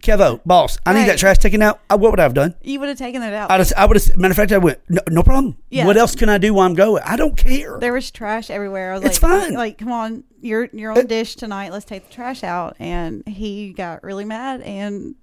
Kevo, 0.00 0.40
boss, 0.46 0.78
I 0.86 0.92
need 0.94 1.08
that 1.08 1.18
trash 1.18 1.38
taken 1.38 1.62
out. 1.62 1.80
I, 1.90 1.94
what 1.96 2.10
would 2.10 2.20
I 2.20 2.24
have 2.24 2.34
done? 2.34 2.54
you 2.62 2.80
would 2.80 2.88
have 2.88 2.98
taken 2.98 3.22
it 3.22 3.32
out. 3.34 3.50
I'd 3.50 3.58
have, 3.60 3.72
I 3.76 3.84
would 3.86 3.96
have. 3.96 4.16
Matter 4.16 4.32
of 4.32 4.36
fact, 4.36 4.52
I 4.52 4.58
went. 4.58 4.78
No, 4.88 5.00
no 5.08 5.22
problem. 5.22 5.56
Yeah. 5.70 5.86
What 5.86 5.96
else 5.96 6.14
can 6.14 6.28
I 6.28 6.38
do 6.38 6.54
while 6.54 6.66
I'm 6.66 6.74
going? 6.74 7.02
I 7.04 7.16
don't 7.16 7.36
care. 7.36 7.78
there 7.78 7.92
was 7.92 8.10
trash 8.10 8.50
everywhere. 8.50 8.92
I 8.92 8.94
was 8.96 9.04
It's 9.04 9.22
like, 9.22 9.42
fine. 9.42 9.54
Like, 9.54 9.78
come 9.78 9.92
on, 9.92 10.24
you're 10.40 10.68
you're 10.72 10.92
on 10.92 11.06
dish 11.06 11.36
tonight. 11.36 11.72
Let's 11.72 11.84
take 11.84 12.08
the 12.08 12.14
trash 12.14 12.42
out. 12.42 12.76
And 12.78 13.26
he 13.28 13.72
got 13.72 14.02
really 14.02 14.24
mad 14.24 14.62
and 14.62 15.14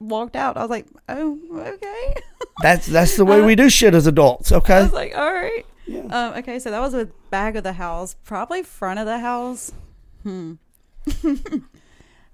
walked 0.00 0.36
out. 0.36 0.56
I 0.56 0.60
was 0.60 0.70
like, 0.70 0.86
oh, 1.08 1.38
okay. 1.54 2.14
That's 2.62 2.86
that's 2.86 3.16
the 3.16 3.24
way 3.24 3.40
uh, 3.40 3.46
we 3.46 3.54
do 3.54 3.68
shit 3.70 3.94
as 3.94 4.06
adults. 4.06 4.50
Okay. 4.52 4.74
I 4.74 4.76
Okay. 4.78 4.84
was 4.84 4.92
like, 4.92 5.16
all 5.16 5.32
right. 5.32 5.64
Yeah. 5.86 6.00
Um, 6.10 6.34
okay, 6.40 6.58
so 6.58 6.70
that 6.70 6.80
was 6.80 6.92
with 6.92 7.10
back 7.30 7.54
of 7.54 7.64
the 7.64 7.72
house, 7.72 8.14
probably 8.24 8.62
front 8.62 8.98
of 9.00 9.06
the 9.06 9.20
house. 9.20 9.72
Hmm. 10.22 10.54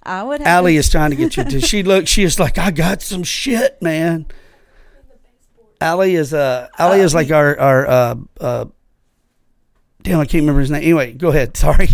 I 0.06 0.23
would 0.23 0.40
have. 0.40 0.46
Allie 0.46 0.75
to- 0.75 0.78
is 0.78 0.88
trying 0.90 1.11
to 1.11 1.16
get 1.16 1.37
you 1.37 1.44
to. 1.44 1.61
She 1.66 1.82
look. 1.82 2.06
She 2.06 2.23
is 2.23 2.38
like, 2.38 2.58
I 2.58 2.70
got 2.70 3.02
some 3.02 3.23
shit, 3.23 3.80
man. 3.80 4.26
Allie 5.80 6.14
is 6.14 6.32
uh 6.32 6.68
Allie 6.78 7.00
is 7.00 7.14
like 7.14 7.30
our 7.30 7.58
our 7.58 7.87
uh 7.87 8.14
uh. 8.40 8.64
Damn, 10.02 10.20
I 10.20 10.25
can't 10.26 10.42
remember 10.42 10.61
his 10.61 10.70
name. 10.70 10.82
Anyway, 10.82 11.12
go 11.12 11.28
ahead. 11.28 11.56
Sorry. 11.56 11.88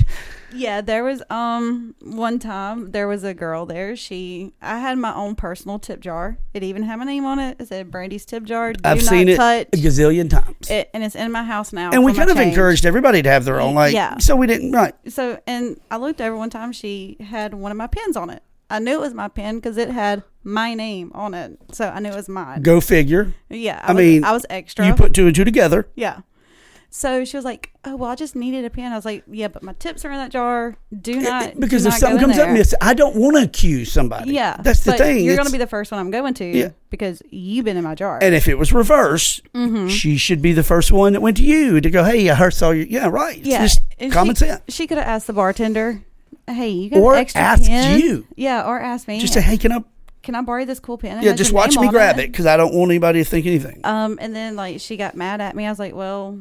Yeah, 0.53 0.81
there 0.81 1.05
was 1.05 1.23
um 1.31 1.95
one 2.03 2.39
time 2.39 2.91
there 2.91 3.07
was 3.09 3.25
a 3.25 3.35
girl 3.35 3.67
there. 3.67 3.95
She 3.97 4.53
I 4.61 4.79
had 4.79 4.99
my 4.99 5.15
own 5.15 5.35
personal 5.37 5.79
tip 5.79 6.01
jar. 6.01 6.39
It 6.55 6.63
even 6.63 6.83
had 6.83 6.97
my 6.99 7.05
name 7.05 7.25
on 7.25 7.39
it. 7.39 7.57
It 7.61 7.69
said 7.69 7.91
Brandy's 7.91 8.25
tip 8.25 8.45
jar. 8.45 8.73
Do 8.73 8.81
I've 8.85 8.99
not 8.99 9.05
seen 9.07 9.29
it 9.29 9.37
touch. 9.37 9.69
a 9.73 9.77
gazillion 9.77 10.29
times. 10.31 10.71
It, 10.71 10.91
and 10.93 11.05
it's 11.05 11.15
in 11.15 11.31
my 11.33 11.45
house 11.45 11.73
now. 11.73 11.91
and 11.93 12.05
we 12.05 12.13
kind 12.15 12.31
of 12.31 12.37
change. 12.37 12.49
encouraged 12.49 12.85
everybody 12.87 13.23
to 13.23 13.29
have 13.31 13.45
their 13.45 13.61
own, 13.61 13.75
like, 13.75 13.95
Yeah. 13.95 14.19
so 14.19 14.35
we 14.37 14.47
didn't, 14.47 14.73
right? 14.73 14.95
So, 15.09 15.39
and 15.47 15.81
I 15.91 15.97
looked 15.99 16.21
over 16.21 16.37
one 16.37 16.51
time. 16.51 16.73
She 16.73 17.17
had 17.21 17.55
one 17.55 17.71
of 17.71 17.77
my 17.79 17.87
pins 17.87 18.17
on 18.17 18.31
it. 18.31 18.43
I 18.69 18.79
knew 18.79 18.93
it 18.95 19.01
was 19.01 19.15
my 19.15 19.27
pen 19.29 19.57
because 19.57 19.77
it 19.77 19.91
had 19.91 20.23
my 20.45 20.75
name 20.75 21.11
on 21.15 21.35
it. 21.35 21.59
So 21.73 21.89
I 21.89 21.99
knew 21.99 22.11
it 22.11 22.15
was 22.15 22.29
mine. 22.29 22.63
Go 22.63 22.81
figure. 22.81 23.35
Yeah, 23.49 23.81
I, 23.83 23.89
I 23.91 23.93
was, 23.95 24.03
mean, 24.05 24.25
I 24.25 24.33
was 24.33 24.47
extra. 24.49 24.87
You 24.87 24.95
put 24.95 25.13
two 25.13 25.27
and 25.27 25.35
two 25.35 25.45
together. 25.45 25.89
yeah. 25.97 26.21
So 26.93 27.25
she 27.25 27.37
was 27.37 27.45
like, 27.45 27.71
"Oh 27.85 27.95
well, 27.95 28.11
I 28.11 28.17
just 28.17 28.35
needed 28.35 28.65
a 28.65 28.71
pen." 28.71 28.91
I 28.93 28.97
was 28.97 29.05
like, 29.05 29.23
"Yeah, 29.31 29.47
but 29.47 29.63
my 29.63 29.75
tips 29.75 30.05
are 30.05 30.11
in 30.11 30.17
that 30.19 30.33
jar. 30.33 30.77
Do 31.01 31.21
not 31.21 31.55
do 31.55 31.61
because 31.61 31.87
if 31.87 31.93
not 31.93 32.01
something 32.01 32.19
comes 32.21 32.37
up 32.37 32.47
there." 32.47 32.53
miss, 32.55 32.75
I 32.81 32.95
don't 32.95 33.15
want 33.15 33.37
to 33.37 33.45
accuse 33.45 33.93
somebody. 33.93 34.33
yeah, 34.33 34.57
that's 34.61 34.81
the 34.85 34.95
thing. 34.95 35.25
You're 35.25 35.37
gonna 35.37 35.51
be 35.51 35.59
the 35.59 35.69
first 35.69 35.93
one 35.93 36.01
I'm 36.01 36.11
going 36.11 36.35
to 36.35 36.45
Yeah. 36.45 36.71
because 36.91 37.23
you've 37.31 37.65
been 37.65 37.77
in 37.77 37.85
my 37.85 37.95
jar. 37.95 38.19
and 38.21 38.35
if 38.35 38.49
it 38.49 38.59
was 38.59 38.73
reverse, 38.73 39.41
Mm-hmm. 39.55 39.87
she 39.89 40.17
should 40.17 40.43
be 40.43 40.53
the 40.53 40.65
first 40.65 40.91
one 40.91 41.13
that 41.13 41.21
went 41.21 41.37
to 41.37 41.45
you 41.45 41.81
to 41.81 41.91
go, 41.91 42.03
"Hey, 42.03 42.29
I 42.29 42.35
heard 42.35 42.55
saw 42.55 42.71
you." 42.73 42.87
Yeah, 42.91 43.07
right. 43.09 43.39
It's 43.39 43.47
yeah, 43.47 43.63
just 43.63 43.83
and 44.01 44.13
common 44.13 44.35
she, 44.35 44.47
sense. 44.47 44.63
She 44.69 44.87
could 44.89 44.99
have 44.99 45.07
asked 45.07 45.29
the 45.29 45.33
bartender, 45.33 46.03
"Hey, 46.49 46.71
you 46.71 46.91
got 46.91 46.99
Or 46.99 47.15
an 47.15 47.21
extra 47.21 47.41
asked 47.41 47.67
pen?" 47.67 48.01
you. 48.01 48.27
Yeah, 48.35 48.67
or 48.67 48.81
ask 48.81 49.07
me. 49.07 49.21
Just 49.21 49.35
say, 49.35 49.41
"Hey, 49.41 49.57
can 49.59 49.71
I?" 49.73 49.85
can 50.23 50.35
I 50.35 50.43
borrow 50.43 50.65
this 50.67 50.81
cool 50.81 50.99
pen? 50.99 51.19
It 51.19 51.25
Yeah, 51.25 51.33
just 51.35 51.51
watch 51.53 51.79
me 51.79 51.89
grab 51.89 52.19
it 52.19 52.31
because 52.31 52.45
I 52.47 52.57
don't 52.59 52.75
want 52.75 52.91
anybody 52.91 53.23
to 53.23 53.25
think 53.25 53.47
anything. 53.47 53.81
Um, 53.85 54.19
and 54.21 54.35
then 54.37 54.55
like 54.57 54.81
she 54.81 54.97
got 54.99 55.15
mad 55.15 55.41
at 55.41 55.55
me. 55.57 55.65
I 55.67 55.71
was 55.71 55.79
like, 55.79 55.95
"Well, 55.95 56.41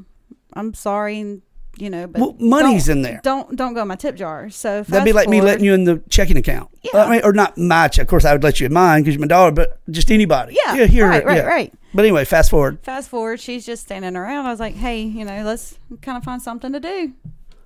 I'm 0.53 0.73
sorry, 0.73 1.41
you 1.77 1.89
know, 1.89 2.07
but 2.07 2.21
Well, 2.21 2.35
money's 2.39 2.89
in 2.89 3.01
there. 3.01 3.19
Don't 3.23 3.55
don't 3.55 3.73
go 3.73 3.81
in 3.81 3.87
my 3.87 3.95
tip 3.95 4.15
jar." 4.15 4.49
So 4.49 4.83
That'd 4.83 5.05
be 5.05 5.13
like 5.13 5.29
me 5.29 5.41
letting 5.41 5.63
you 5.63 5.73
in 5.73 5.83
the 5.83 6.01
checking 6.09 6.37
account. 6.37 6.69
Uh, 6.73 6.89
yeah. 6.93 7.03
I 7.05 7.09
mean, 7.11 7.21
or 7.23 7.33
not 7.33 7.57
much. 7.57 7.99
Of 7.99 8.07
course, 8.07 8.25
I 8.25 8.33
would 8.33 8.43
let 8.43 8.59
you 8.59 8.65
in 8.65 8.73
mine 8.73 9.01
because 9.01 9.15
you're 9.15 9.21
my 9.21 9.27
daughter, 9.27 9.51
but 9.53 9.79
just 9.89 10.11
anybody. 10.11 10.57
Yeah, 10.65 10.85
here, 10.85 11.07
right, 11.07 11.25
right, 11.25 11.37
yeah. 11.37 11.43
right. 11.43 11.73
But 11.93 12.05
anyway, 12.05 12.25
fast 12.25 12.51
forward. 12.51 12.79
Fast 12.83 13.09
forward, 13.09 13.39
she's 13.39 13.65
just 13.65 13.83
standing 13.83 14.15
around. 14.15 14.45
I 14.45 14.51
was 14.51 14.59
like, 14.59 14.75
"Hey, 14.75 15.01
you 15.01 15.25
know, 15.25 15.43
let's 15.43 15.77
kind 16.01 16.17
of 16.17 16.23
find 16.23 16.41
something 16.41 16.73
to 16.73 16.79
do." 16.79 17.13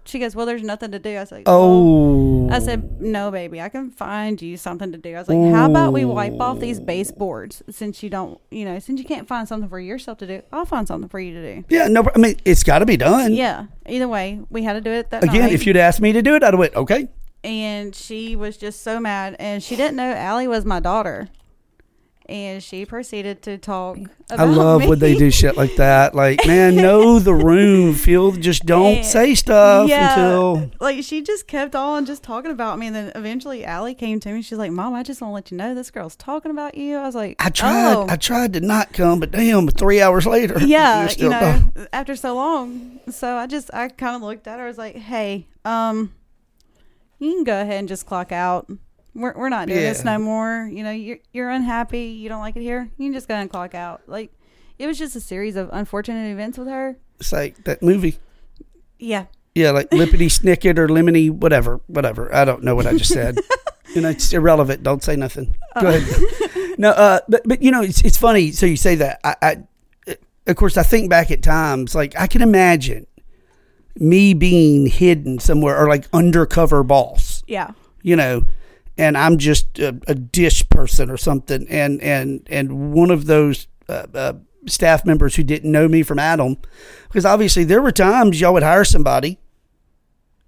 She 0.06 0.20
goes, 0.20 0.36
"Well, 0.36 0.46
there's 0.46 0.64
nothing 0.64 0.92
to 0.92 1.00
do." 1.00 1.16
I 1.16 1.20
was 1.22 1.32
like, 1.32 1.48
"Well," 1.48 1.56
Oh, 1.62 2.50
I 2.52 2.60
said, 2.60 2.84
oh. 2.84 2.96
"No, 3.00 3.32
baby, 3.32 3.62
I 3.62 3.70
can 3.70 3.90
find 3.90 4.42
you 4.42 4.58
something 4.58 4.92
to 4.92 4.98
do." 4.98 5.16
I 5.16 5.20
was 5.20 5.30
like, 5.30 5.54
"How 5.54 5.70
about 5.70 5.94
we 5.94 6.06
wipe 6.06 6.40
off 6.40 6.60
these 6.60 6.80
oh. 6.80 6.84
baseboards 6.84 7.64
since 7.70 8.04
you 8.04 8.10
don't, 8.10 8.40
you 8.52 8.66
know, 8.66 8.80
since 8.80 9.00
you 9.00 9.06
can't 9.06 9.28
find 9.28 9.48
something 9.48 9.70
for 9.70 9.80
yourself 9.80 10.18
to 10.20 10.28
do, 10.28 10.42
I'll 10.52 10.66
find 10.66 10.88
something 10.88 11.10
for 11.10 11.20
you 11.20 11.34
to 11.34 11.56
do." 11.56 11.64
yeah. 11.70 11.88
No, 11.88 12.04
I 12.16 12.18
mean, 12.20 12.36
it's 12.46 12.64
got 12.64 12.80
to 12.80 12.86
be 12.86 12.98
done. 12.98 13.34
Yeah. 13.34 13.68
Either 13.88 14.08
way, 14.08 14.42
we 14.50 14.64
had 14.64 14.74
to 14.74 14.82
do 14.82 14.92
it 14.92 15.10
that 15.12 15.24
Again, 15.24 15.42
night. 15.42 15.54
if 15.54 15.66
you'd 15.66 15.78
asked 15.78 16.02
me 16.02 16.12
to 16.14 16.22
do 16.22 16.36
it, 16.36 16.44
I'd 16.44 16.54
have 16.54 16.60
went, 16.60 16.76
okay. 16.76 17.08
and 17.44 17.94
she 17.96 18.36
was 18.36 18.56
just 18.58 18.82
so 18.84 19.00
mad 19.00 19.36
and 19.38 19.62
she 19.62 19.76
didn't 19.76 19.98
know 19.98 20.14
Allie 20.14 20.48
was 20.48 20.64
my 20.66 20.80
daughter. 20.80 21.28
And 22.34 22.64
she 22.64 22.84
proceeded 22.88 23.44
to 23.44 23.60
talk 23.60 23.96
about 24.32 24.40
I 24.40 24.44
love 24.46 24.82
me. 24.82 24.88
when 24.88 24.98
they 24.98 25.16
do 25.16 25.30
shit 25.30 25.56
like 25.56 25.76
that. 25.76 26.16
Like, 26.16 26.44
man, 26.48 26.76
know 26.76 27.20
the 27.20 27.34
room. 27.34 27.94
Feel 27.94 28.32
just 28.32 28.66
don't 28.66 28.98
And- 28.98 29.06
say 29.06 29.36
stuff 29.36 29.88
yeah, 29.88 30.10
until 30.14 30.72
like 30.80 31.04
she 31.04 31.22
just 31.22 31.46
kept 31.48 31.76
on 31.76 32.08
just 32.08 32.24
talking 32.24 32.50
about 32.50 32.80
me 32.80 32.88
and 32.88 32.96
then 32.96 33.12
eventually 33.14 33.64
Allie 33.64 33.94
came 33.94 34.20
to 34.22 34.34
me 34.34 34.42
she's 34.42 34.58
like 34.58 34.72
mom 34.72 34.96
I 34.96 35.04
just 35.04 35.22
want 35.22 35.30
to 35.32 35.34
let 35.36 35.52
you 35.52 35.58
know 35.58 35.76
this 35.76 35.92
girl's 35.92 36.16
talking 36.16 36.50
about 36.50 36.76
you 36.76 36.98
I 36.98 37.04
was 37.04 37.14
like 37.14 37.36
I 37.40 37.50
tried. 37.52 37.94
oh. 37.94 38.08
I 38.10 38.16
tried 38.16 38.54
to 38.54 38.62
not 38.62 38.94
come, 38.94 39.20
but 39.20 39.30
damn, 39.30 39.68
three 39.68 40.02
hours 40.02 40.26
later, 40.26 40.58
yeah 40.66 41.02
you're 41.16 41.26
you 41.26 41.30
know 41.30 41.70
after 41.94 42.16
so 42.16 42.34
long 42.34 43.00
so 43.12 43.36
I 43.38 43.46
just 43.46 43.70
I 43.74 43.90
kind 43.90 44.16
of 44.16 44.24
looked 44.24 44.48
at 44.48 44.58
her 44.58 44.66
I 44.66 44.68
was 44.68 44.78
like 44.80 44.96
hey 44.96 45.46
um 45.66 46.14
you 47.20 47.32
can 47.32 47.44
go 47.44 47.62
ahead 47.62 47.78
and 47.80 47.88
just 47.88 48.06
clock 48.08 48.32
out 48.32 48.72
we're, 49.16 49.34
we're 49.38 49.50
not 49.50 49.68
doing 49.68 49.80
this 49.80 50.04
no 50.04 50.18
more 50.18 50.70
you 50.72 50.84
know 50.84 50.92
you're, 50.92 51.20
you're 51.32 51.50
unhappy 51.50 52.06
you 52.08 52.30
don't 52.30 52.42
like 52.42 52.56
it 52.56 52.62
here 52.62 52.90
you 52.98 53.06
can 53.08 53.14
just 53.14 53.28
go 53.28 53.36
and 53.36 53.50
clock 53.50 53.76
out 53.76 54.02
like 54.08 54.32
it 54.80 54.88
was 54.88 54.98
just 54.98 55.16
a 55.16 55.20
series 55.20 55.56
of 55.56 55.70
unfortunate 55.72 56.32
events 56.32 56.58
with 56.58 56.68
her 56.68 56.98
It's 57.20 57.32
like 57.32 57.64
that 57.66 57.82
movie. 57.84 58.18
yeah 59.00 59.26
Yeah, 59.56 59.70
like 59.72 59.90
lippity 59.92 60.28
snicket 60.32 60.80
or 60.80 60.88
lemony, 60.88 61.30
whatever, 61.30 61.80
whatever. 61.88 62.34
I 62.34 62.44
don't 62.44 62.64
know 62.64 62.74
what 62.76 62.88
I 62.88 62.98
just 62.98 63.14
said. 63.14 63.38
you 63.96 64.02
know, 64.02 64.10
it's 64.10 64.34
irrelevant. 64.34 64.82
Don't 64.82 65.04
say 65.04 65.16
nothing. 65.16 65.56
Go 65.80 65.90
ahead. 65.90 66.80
no, 66.80 66.90
uh, 66.90 67.20
but 67.30 67.42
but 67.46 67.62
you 67.62 67.70
know, 67.70 67.84
it's 67.84 68.02
it's 68.04 68.18
funny. 68.18 68.52
So 68.52 68.66
you 68.66 68.76
say 68.78 68.96
that. 68.96 69.20
I, 69.24 69.36
I, 70.08 70.16
of 70.48 70.56
course, 70.56 70.76
I 70.76 70.82
think 70.84 71.08
back 71.12 71.30
at 71.30 71.44
times 71.44 71.94
like 71.94 72.20
I 72.20 72.26
can 72.26 72.42
imagine 72.42 73.06
me 73.96 74.34
being 74.34 74.88
hidden 74.88 75.38
somewhere 75.38 75.78
or 75.78 75.88
like 75.88 76.06
undercover 76.14 76.84
boss. 76.84 77.44
yeah 77.48 77.72
You 78.02 78.16
know, 78.16 78.46
and 78.98 79.18
I'm 79.18 79.38
just 79.38 79.80
a, 79.80 80.00
a 80.08 80.16
dish 80.16 80.68
person 80.70 81.10
or 81.10 81.18
something, 81.18 81.68
and 81.70 82.02
and 82.02 82.48
and 82.50 82.94
one 82.94 83.12
of 83.12 83.26
those. 83.26 83.68
Uh, 83.90 84.06
uh, 84.14 84.34
staff 84.66 85.06
members 85.06 85.36
who 85.36 85.44
didn't 85.44 85.70
know 85.70 85.90
me 85.90 86.04
from 86.04 86.18
Adam, 86.18 86.56
because 87.10 87.26
obviously 87.26 87.66
there 87.66 87.82
were 87.82 87.92
times 87.92 88.40
y'all 88.40 88.54
would 88.54 88.64
hire 88.64 88.86
somebody, 88.86 89.38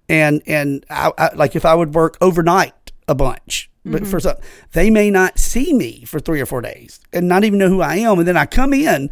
and 0.08 0.42
and 0.46 0.86
I, 0.88 1.12
I, 1.18 1.34
like 1.34 1.54
if 1.54 1.66
I 1.66 1.74
would 1.74 1.94
work 1.94 2.16
overnight 2.22 2.92
a 3.08 3.14
bunch, 3.14 3.70
but 3.84 4.06
for 4.06 4.18
some, 4.18 4.36
they 4.72 4.88
may 4.88 5.10
not 5.10 5.38
see 5.38 5.74
me 5.74 6.04
for 6.06 6.18
three 6.18 6.40
or 6.40 6.46
four 6.46 6.62
days 6.62 6.98
and 7.12 7.28
not 7.28 7.44
even 7.44 7.58
know 7.58 7.68
who 7.68 7.82
I 7.82 7.96
am, 7.96 8.18
and 8.18 8.26
then 8.26 8.38
I 8.38 8.46
come 8.46 8.72
in. 8.72 9.10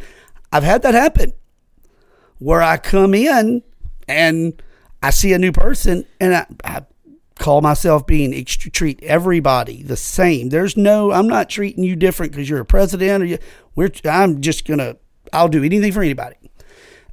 I've 0.51 0.63
had 0.63 0.81
that 0.81 0.95
happen, 0.95 1.33
where 2.39 2.63
I 2.63 2.77
come 2.77 3.13
in 3.13 3.61
and 4.07 4.61
I 5.03 5.11
see 5.11 5.33
a 5.33 5.37
new 5.37 5.51
person, 5.51 6.05
and 6.19 6.35
I, 6.35 6.45
I 6.63 6.85
call 7.37 7.61
myself 7.61 8.07
being 8.07 8.33
extra, 8.33 8.71
treat 8.71 9.01
everybody 9.03 9.83
the 9.83 9.97
same. 9.97 10.49
There's 10.49 10.77
no, 10.77 11.11
I'm 11.11 11.27
not 11.27 11.49
treating 11.49 11.83
you 11.83 11.95
different 11.95 12.31
because 12.31 12.49
you're 12.49 12.61
a 12.61 12.65
president 12.65 13.23
or 13.23 13.25
you. 13.25 13.37
We're, 13.75 13.91
I'm 14.05 14.41
just 14.41 14.65
gonna, 14.67 14.95
I'll 15.33 15.49
do 15.49 15.63
anything 15.63 15.91
for 15.91 16.01
anybody, 16.01 16.37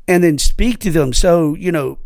and 0.07 0.23
then 0.23 0.39
speak 0.39 0.79
to 0.81 0.91
them. 0.91 1.13
So 1.13 1.55
you 1.55 1.73
know, 1.73 1.99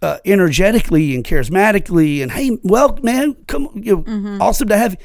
uh, 0.00 0.18
energetically 0.24 1.14
and 1.14 1.24
charismatically, 1.24 2.22
and 2.22 2.32
hey, 2.32 2.58
well, 2.62 2.98
man, 3.02 3.34
come, 3.46 3.68
you 3.74 4.04
know, 4.06 4.38
awesome 4.40 4.68
to 4.68 4.76
have 4.78 4.92
you, 4.92 4.98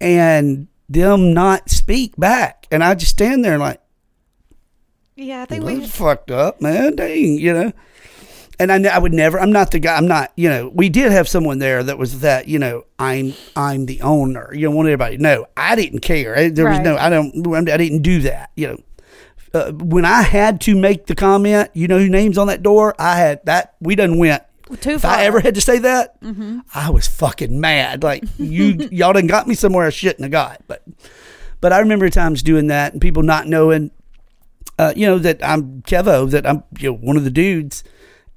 and 0.00 0.68
them 0.88 1.32
not 1.32 1.70
speak 1.70 2.16
back, 2.16 2.66
and 2.70 2.84
I 2.84 2.94
just 2.94 3.12
stand 3.12 3.44
there 3.44 3.54
and 3.54 3.62
like, 3.62 3.80
yeah 5.14 5.42
I 5.42 5.46
think 5.46 5.64
we 5.64 5.86
fucked 5.86 6.30
up, 6.30 6.60
man. 6.60 6.96
Dang, 6.96 7.38
you 7.38 7.54
know. 7.54 7.72
And 8.58 8.72
I, 8.72 8.82
I 8.94 8.98
would 8.98 9.12
never. 9.12 9.38
I'm 9.38 9.52
not 9.52 9.70
the 9.70 9.78
guy. 9.78 9.96
I'm 9.96 10.08
not. 10.08 10.32
You 10.36 10.48
know, 10.48 10.68
we 10.74 10.88
did 10.88 11.12
have 11.12 11.28
someone 11.28 11.58
there 11.58 11.82
that 11.82 11.98
was 11.98 12.20
that. 12.20 12.48
You 12.48 12.58
know, 12.58 12.84
I'm 12.98 13.34
I'm 13.54 13.84
the 13.86 14.00
owner. 14.00 14.50
You 14.54 14.62
don't 14.66 14.74
want 14.74 14.88
everybody. 14.88 15.18
No. 15.18 15.46
I 15.56 15.76
didn't 15.76 16.00
care. 16.00 16.36
I- 16.36 16.48
There 16.48 16.66
was 16.68 16.78
no. 16.80 16.96
I 16.96 17.10
don't. 17.10 17.68
I 17.68 17.76
didn't 17.76 18.00
do 18.02 18.22
that. 18.22 18.50
You 18.56 18.68
know, 18.68 18.78
uh, 19.52 19.72
when 19.72 20.04
I 20.06 20.22
had 20.22 20.60
to 20.62 20.74
make 20.74 21.06
the 21.06 21.14
comment, 21.14 21.70
you 21.74 21.86
know 21.86 21.98
who 21.98 22.08
names 22.08 22.38
on 22.38 22.46
that 22.46 22.62
door. 22.62 22.94
I 22.98 23.16
had 23.16 23.44
that. 23.44 23.74
We 23.80 23.94
done 23.94 24.16
went. 24.18 24.42
too 24.80 24.92
If 24.92 25.02
far 25.02 25.16
I 25.18 25.24
ever 25.24 25.40
had 25.40 25.54
to 25.56 25.60
say 25.60 25.78
that, 25.80 26.16
I 26.74 26.88
was 26.90 27.06
fucking 27.06 27.60
mad. 27.60 28.02
Like 28.02 28.24
you, 28.38 28.88
y'all 28.90 29.12
done 29.12 29.26
got 29.26 29.46
me 29.46 29.54
somewhere 29.54 29.86
I 29.86 29.90
shouldn't 29.90 30.22
have 30.22 30.30
got. 30.32 30.62
But, 30.66 30.82
but 31.60 31.72
I 31.74 31.78
remember 31.80 32.08
times 32.08 32.42
doing 32.42 32.68
that 32.68 32.92
and 32.94 33.02
people 33.02 33.22
not 33.22 33.46
knowing. 33.46 33.90
uh, 34.78 34.92
you 34.96 35.06
know, 35.06 35.18
that 35.18 35.44
I'm 35.44 35.82
Kevo, 35.82 36.30
that 36.30 36.46
I'm 36.46 36.62
you 36.78 36.90
know 36.90 36.96
one 36.96 37.16
of 37.18 37.24
the 37.24 37.30
dudes, 37.30 37.84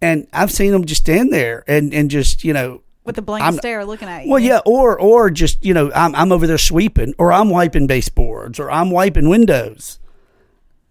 and 0.02 0.28
I've 0.34 0.52
seen 0.52 0.72
them 0.72 0.86
just 0.86 1.02
stand 1.02 1.34
there 1.34 1.64
and 1.68 1.94
and 1.94 2.10
just 2.10 2.44
you 2.44 2.54
know. 2.54 2.82
With 3.06 3.18
a 3.18 3.22
blank 3.22 3.44
I'm- 3.44 3.58
stare 3.58 3.86
looking 3.86 4.08
at 4.08 4.26
you. 4.26 4.32
Well, 4.32 4.40
yeah, 4.40 4.60
or 4.66 5.00
or 5.00 5.30
just 5.30 5.64
you 5.64 5.74
know, 5.74 5.92
I'm 5.94 6.16
I'm 6.16 6.32
over 6.32 6.48
there 6.48 6.58
sweeping, 6.58 7.14
or 7.18 7.32
I'm 7.32 7.50
wiping 7.50 7.88
baseboards, 7.88 8.60
or 8.60 8.70
I'm 8.70 8.92
wiping 8.92 9.30
windows, 9.30 10.00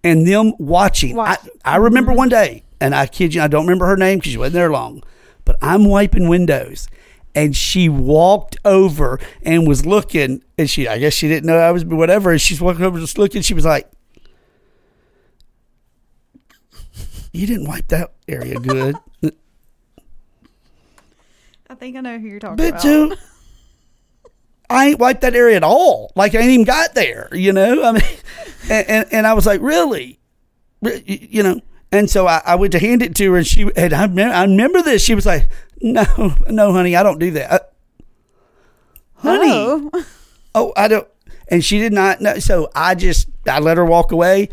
and 0.02 0.26
them 0.26 0.52
watching. 0.58 1.16
Watch. 1.16 1.38
I 1.64 1.74
I 1.74 1.76
remember 1.76 2.10
mm-hmm. 2.10 2.18
one 2.18 2.28
day, 2.28 2.64
and 2.80 2.94
I 2.94 3.06
kid 3.06 3.34
you, 3.34 3.42
I 3.42 3.48
don't 3.48 3.66
remember 3.66 3.86
her 3.86 3.96
name 3.96 4.18
because 4.18 4.32
she 4.32 4.38
wasn't 4.38 4.54
there 4.54 4.70
long, 4.70 5.02
but 5.44 5.56
I'm 5.62 5.84
wiping 5.84 6.28
windows, 6.28 6.88
and 7.34 7.54
she 7.54 7.88
walked 7.88 8.56
over 8.64 9.20
and 9.42 9.68
was 9.68 9.86
looking, 9.86 10.42
and 10.56 10.68
she 10.68 10.88
I 10.88 10.98
guess 10.98 11.12
she 11.12 11.28
didn't 11.28 11.46
know 11.46 11.58
I 11.58 11.70
was 11.70 11.84
whatever, 11.84 12.32
and 12.32 12.40
she's 12.40 12.60
walking 12.60 12.84
over 12.84 12.98
just 12.98 13.18
looking. 13.18 13.42
She 13.42 13.54
was 13.54 13.64
like, 13.64 13.88
"You 17.32 17.46
didn't 17.46 17.66
wipe 17.68 17.88
that 17.88 18.12
area 18.26 18.58
good." 18.58 18.96
I 21.70 21.74
think 21.74 21.96
I 21.96 22.00
know 22.00 22.18
who 22.18 22.26
you're 22.28 22.40
talking 22.40 22.56
But 22.56 22.68
about. 22.70 22.82
dude, 22.82 23.18
I 24.70 24.88
ain't 24.88 24.98
wiped 24.98 25.20
that 25.20 25.34
area 25.34 25.56
at 25.56 25.62
all. 25.62 26.12
Like 26.16 26.34
I 26.34 26.38
ain't 26.38 26.50
even 26.50 26.64
got 26.64 26.94
there. 26.94 27.28
You 27.32 27.52
know, 27.52 27.82
I 27.84 27.92
mean, 27.92 28.02
and 28.70 28.88
and, 28.88 29.06
and 29.12 29.26
I 29.26 29.34
was 29.34 29.46
like, 29.46 29.60
really, 29.60 30.18
you 30.82 31.42
know. 31.42 31.60
And 31.90 32.10
so 32.10 32.26
I, 32.26 32.42
I 32.44 32.54
went 32.56 32.72
to 32.72 32.78
hand 32.78 33.02
it 33.02 33.14
to 33.16 33.32
her, 33.32 33.38
and 33.38 33.46
she 33.46 33.70
and 33.76 33.92
I 33.94 34.02
remember, 34.02 34.34
I 34.34 34.42
remember 34.42 34.82
this. 34.82 35.02
She 35.02 35.14
was 35.14 35.24
like, 35.24 35.48
"No, 35.80 36.04
no, 36.48 36.72
honey, 36.72 36.94
I 36.96 37.02
don't 37.02 37.18
do 37.18 37.30
that, 37.32 37.72
honey. 39.14 39.50
Oh. 39.50 39.90
Oh, 40.54 40.72
I 40.76 40.88
don't." 40.88 41.06
And 41.48 41.62
she 41.64 41.78
did 41.78 41.92
not 41.92 42.20
know. 42.20 42.38
So 42.38 42.70
I 42.74 42.94
just 42.94 43.28
I 43.46 43.60
let 43.60 43.76
her 43.76 43.84
walk 43.84 44.12
away, 44.12 44.48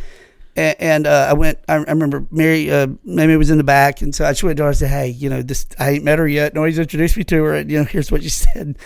and, 0.55 0.75
and 0.79 1.07
uh, 1.07 1.27
I 1.29 1.33
went. 1.33 1.59
I, 1.67 1.75
I 1.75 1.91
remember 1.91 2.25
Mary, 2.31 2.71
uh, 2.71 2.87
Mamie 3.03 3.37
was 3.37 3.49
in 3.49 3.57
the 3.57 3.63
back, 3.63 4.01
and 4.01 4.15
so 4.15 4.25
I 4.25 4.31
just 4.31 4.43
went 4.43 4.57
to 4.57 4.63
her 4.63 4.69
and 4.69 4.77
said, 4.77 4.89
"Hey, 4.89 5.09
you 5.09 5.29
know, 5.29 5.41
this 5.41 5.65
I 5.79 5.91
ain't 5.91 6.03
met 6.03 6.19
her 6.19 6.27
yet. 6.27 6.53
Nobody's 6.53 6.79
introduced 6.79 7.17
me 7.17 7.23
to 7.25 7.43
her, 7.43 7.55
and 7.55 7.69
you 7.69 7.79
know, 7.79 7.83
here's 7.85 8.11
what 8.11 8.23
she 8.23 8.29
said." 8.29 8.77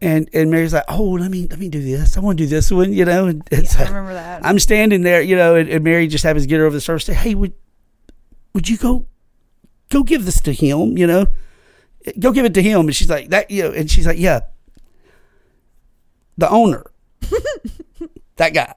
And 0.00 0.30
and 0.32 0.50
Mary's 0.50 0.72
like, 0.72 0.84
"Oh, 0.88 1.10
let 1.10 1.30
me 1.30 1.46
let 1.48 1.58
me 1.58 1.68
do 1.68 1.82
this. 1.82 2.16
I 2.16 2.20
want 2.20 2.38
to 2.38 2.44
do 2.44 2.48
this 2.48 2.70
one, 2.70 2.92
you 2.92 3.04
know." 3.04 3.26
And, 3.26 3.46
and 3.50 3.68
so 3.68 3.80
I 3.80 3.88
remember 3.88 4.14
that. 4.14 4.46
I'm 4.46 4.58
standing 4.58 5.02
there, 5.02 5.20
you 5.20 5.36
know, 5.36 5.56
and, 5.56 5.68
and 5.68 5.84
Mary 5.84 6.06
just 6.06 6.24
happens 6.24 6.44
to 6.44 6.48
get 6.48 6.58
her 6.58 6.66
over 6.66 6.74
the 6.74 6.80
surface. 6.80 7.06
Say, 7.06 7.14
"Hey, 7.14 7.34
would 7.34 7.52
would 8.54 8.68
you 8.68 8.78
go 8.78 9.06
go 9.90 10.02
give 10.02 10.24
this 10.24 10.40
to 10.42 10.52
him? 10.52 10.96
You 10.96 11.06
know, 11.06 11.26
go 12.18 12.32
give 12.32 12.44
it 12.44 12.54
to 12.54 12.62
him." 12.62 12.80
And 12.82 12.94
she's 12.94 13.10
like, 13.10 13.28
"That 13.30 13.50
you 13.50 13.64
know," 13.64 13.72
and 13.72 13.90
she's 13.90 14.06
like, 14.06 14.18
"Yeah, 14.18 14.40
the 16.38 16.48
owner, 16.48 16.90
that 18.36 18.54
guy." 18.54 18.74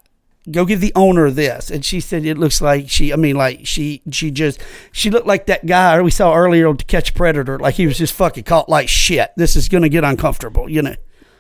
Go 0.52 0.66
give 0.66 0.82
the 0.82 0.92
owner 0.96 1.32
this, 1.32 1.72
and 1.72 1.86
she 1.86 2.02
said 2.02 2.26
it 2.26 2.38
looks 2.38 2.62
like 2.62 2.90
she. 2.90 3.14
I 3.14 3.16
mean, 3.16 3.38
like 3.38 3.66
she, 3.66 4.02
she 4.12 4.30
just, 4.30 4.60
she 4.92 5.10
looked 5.10 5.26
like 5.28 5.46
that 5.46 5.66
guy 5.66 6.02
we 6.02 6.12
saw 6.12 6.36
earlier 6.36 6.68
on 6.68 6.76
To 6.78 6.84
Catch 6.86 7.12
a 7.12 7.14
Predator. 7.14 7.58
Like 7.60 7.76
he 7.76 7.88
was 7.88 7.98
just 7.98 8.14
fucking 8.14 8.44
caught 8.44 8.68
like 8.68 8.90
shit. 8.90 9.32
This 9.38 9.56
is 9.56 9.70
gonna 9.70 9.88
get 9.88 10.04
uncomfortable, 10.04 10.70
you 10.70 10.82
know. 10.82 10.96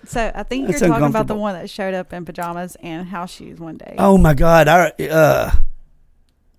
so 0.05 0.31
I 0.33 0.43
think 0.43 0.67
That's 0.67 0.79
you're 0.79 0.89
talking 0.89 1.07
about 1.07 1.27
the 1.27 1.35
one 1.35 1.53
that 1.55 1.69
showed 1.69 1.93
up 1.93 2.13
in 2.13 2.23
pajamas 2.23 2.77
and 2.81 3.07
house 3.07 3.33
shoes 3.33 3.59
one 3.59 3.75
day. 3.75 3.95
Oh 3.97 4.17
my 4.17 4.33
God! 4.33 4.69
I, 4.69 4.91
uh, 5.09 5.51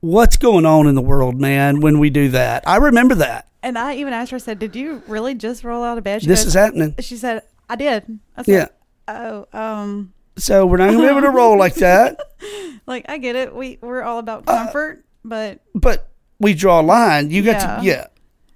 what's 0.01 0.37
going 0.37 0.67
on 0.67 0.87
in 0.87 0.95
the 0.95 1.03
world, 1.03 1.41
man? 1.41 1.81
When 1.81 1.99
we 1.99 2.11
do 2.11 2.29
that, 2.31 2.65
I 2.67 2.77
remember 2.77 3.15
that. 3.17 3.49
And 3.63 3.79
I 3.79 3.95
even 3.97 4.13
asked 4.13 4.31
her, 4.33 4.37
I 4.37 4.39
said, 4.39 4.59
Did 4.59 4.77
you 4.77 5.03
really 5.09 5.35
just 5.35 5.65
roll 5.65 5.83
out 5.83 5.97
of 5.97 6.05
bed? 6.05 6.21
She 6.21 6.29
This 6.29 6.41
goes- 6.41 6.49
is 6.49 6.55
happening. 6.55 6.95
She 7.01 7.17
said, 7.17 7.43
I 7.71 7.77
did. 7.77 8.19
I 8.37 8.43
said, 8.43 8.53
Yeah. 8.53 8.67
Oh, 9.09 9.47
um, 9.59 10.13
So 10.37 10.67
we're 10.67 10.79
not 10.79 10.87
gonna 10.91 10.99
be 10.99 11.07
able 11.09 11.21
to 11.23 11.31
roll 11.31 11.59
like 11.59 11.75
that. 11.77 12.19
like 12.87 13.07
I 13.09 13.19
get 13.19 13.37
it. 13.37 13.55
We 13.55 13.79
we're 13.81 14.03
all 14.03 14.19
about 14.19 14.45
Uh, 14.47 14.65
comfort, 14.65 15.05
but 15.25 15.61
But 15.75 16.09
we 16.41 16.55
draw 16.55 16.81
a 16.81 16.83
line. 16.83 17.31
You 17.31 17.43
got 17.43 17.61
Yeah. 17.63 17.77
to, 17.79 17.85
yeah. 17.85 18.07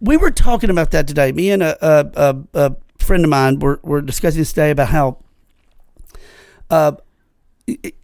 We 0.00 0.16
were 0.16 0.30
talking 0.30 0.70
about 0.70 0.90
that 0.92 1.06
today. 1.06 1.32
Me 1.32 1.50
and 1.50 1.62
a 1.62 1.76
a, 1.80 2.10
a, 2.14 2.36
a 2.68 2.76
friend 2.98 3.24
of 3.24 3.30
mine 3.30 3.58
were 3.60 3.80
were 3.82 4.00
discussing 4.02 4.40
this 4.40 4.50
today 4.52 4.70
about 4.70 4.88
how, 4.88 5.18
uh, 6.70 6.92
it- 7.66 7.94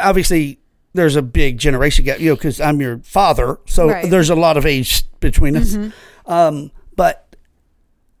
obviously 0.00 0.58
there's 0.92 1.16
a 1.16 1.22
big 1.22 1.58
generation 1.58 2.04
gap. 2.04 2.20
You 2.20 2.30
know, 2.30 2.34
because 2.36 2.60
I'm 2.60 2.80
your 2.80 2.98
father, 2.98 3.58
so 3.66 3.88
Right. 3.88 4.10
there's 4.10 4.30
a 4.30 4.34
lot 4.34 4.56
of 4.56 4.66
age 4.66 5.04
between 5.20 5.56
us. 5.56 5.76
Um, 6.26 6.70
but 6.96 7.34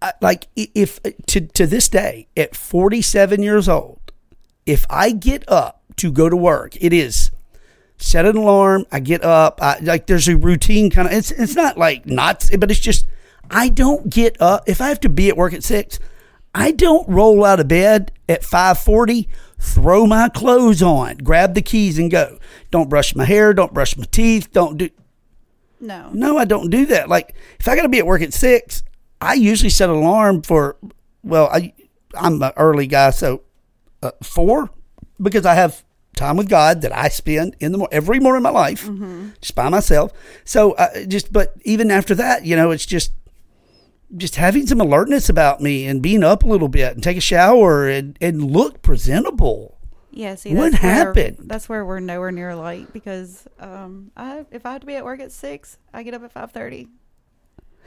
I, 0.02 0.12
like 0.20 0.46
if 0.56 1.00
to 1.26 1.40
to 1.40 1.66
this 1.66 1.88
day 1.88 2.28
at 2.36 2.56
47 2.56 3.42
years 3.42 3.68
old, 3.68 3.99
if 4.70 4.86
I 4.88 5.10
get 5.10 5.42
up 5.48 5.82
to 5.96 6.12
go 6.12 6.28
to 6.28 6.36
work, 6.36 6.76
it 6.80 6.92
is 6.92 7.32
set 7.98 8.24
an 8.24 8.36
alarm. 8.36 8.86
I 8.92 9.00
get 9.00 9.24
up. 9.24 9.60
I, 9.60 9.80
like 9.80 10.06
there's 10.06 10.28
a 10.28 10.36
routine 10.36 10.90
kind 10.90 11.08
of. 11.08 11.12
It's 11.12 11.32
it's 11.32 11.56
not 11.56 11.76
like 11.76 12.06
not, 12.06 12.48
but 12.56 12.70
it's 12.70 12.78
just 12.78 13.06
I 13.50 13.68
don't 13.68 14.08
get 14.08 14.40
up 14.40 14.68
if 14.68 14.80
I 14.80 14.88
have 14.88 15.00
to 15.00 15.08
be 15.08 15.28
at 15.28 15.36
work 15.36 15.52
at 15.52 15.64
six. 15.64 15.98
I 16.54 16.70
don't 16.70 17.08
roll 17.08 17.44
out 17.44 17.58
of 17.58 17.66
bed 17.66 18.12
at 18.28 18.44
five 18.44 18.78
forty. 18.78 19.28
Throw 19.58 20.06
my 20.06 20.28
clothes 20.28 20.82
on, 20.82 21.18
grab 21.18 21.54
the 21.54 21.62
keys, 21.62 21.98
and 21.98 22.10
go. 22.10 22.38
Don't 22.70 22.88
brush 22.88 23.16
my 23.16 23.24
hair. 23.24 23.52
Don't 23.52 23.74
brush 23.74 23.96
my 23.96 24.06
teeth. 24.10 24.52
Don't 24.52 24.78
do. 24.78 24.88
no. 25.80 26.10
No, 26.12 26.38
I 26.38 26.44
don't 26.44 26.70
do 26.70 26.86
that. 26.86 27.08
Like 27.08 27.34
if 27.58 27.66
I 27.66 27.74
got 27.74 27.82
to 27.82 27.88
be 27.88 27.98
at 27.98 28.06
work 28.06 28.22
at 28.22 28.32
six, 28.32 28.84
I 29.20 29.34
usually 29.34 29.68
set 29.68 29.90
an 29.90 29.96
alarm 29.96 30.42
for. 30.42 30.76
Well, 31.24 31.48
I 31.52 31.74
I'm 32.14 32.40
an 32.40 32.52
early 32.56 32.86
guy, 32.86 33.10
so 33.10 33.42
uh, 34.02 34.10
four 34.22 34.70
because 35.20 35.44
I 35.46 35.54
have 35.54 35.84
time 36.16 36.36
with 36.36 36.48
God 36.48 36.82
that 36.82 36.94
I 36.96 37.08
spend 37.08 37.56
in 37.60 37.72
the 37.72 37.78
mor- 37.78 37.88
every 37.92 38.20
morning 38.20 38.38
of 38.44 38.52
my 38.52 38.58
life 38.58 38.88
just 39.40 39.54
by 39.54 39.68
myself. 39.68 40.12
So 40.44 40.72
uh, 40.72 41.04
just 41.06 41.32
but 41.32 41.54
even 41.64 41.90
after 41.90 42.14
that, 42.16 42.44
you 42.44 42.56
know, 42.56 42.70
it's 42.70 42.86
just 42.86 43.12
just 44.16 44.36
having 44.36 44.66
some 44.66 44.80
alertness 44.80 45.28
about 45.28 45.60
me 45.60 45.86
and 45.86 46.02
being 46.02 46.24
up 46.24 46.42
a 46.42 46.46
little 46.46 46.68
bit 46.68 46.94
and 46.94 47.02
take 47.02 47.16
a 47.16 47.20
shower 47.20 47.88
and 47.88 48.16
and 48.20 48.42
look 48.50 48.82
presentable. 48.82 49.76
Yeah, 50.12 50.34
see, 50.34 50.52
What 50.54 50.72
that's 50.72 50.82
where- 50.82 50.92
happened? 50.92 51.36
that's 51.42 51.68
where 51.68 51.84
we're 51.84 52.00
nowhere 52.00 52.32
near 52.32 52.54
light 52.56 52.92
because 52.92 53.46
um, 53.60 54.10
I 54.16 54.44
if 54.50 54.66
I 54.66 54.72
have 54.72 54.80
to 54.80 54.86
be 54.86 54.96
at 54.96 55.04
work 55.04 55.20
at 55.20 55.30
six, 55.30 55.78
I 55.94 56.02
get 56.02 56.14
up 56.14 56.24
at 56.24 56.32
five 56.32 56.50
thirty. 56.50 56.88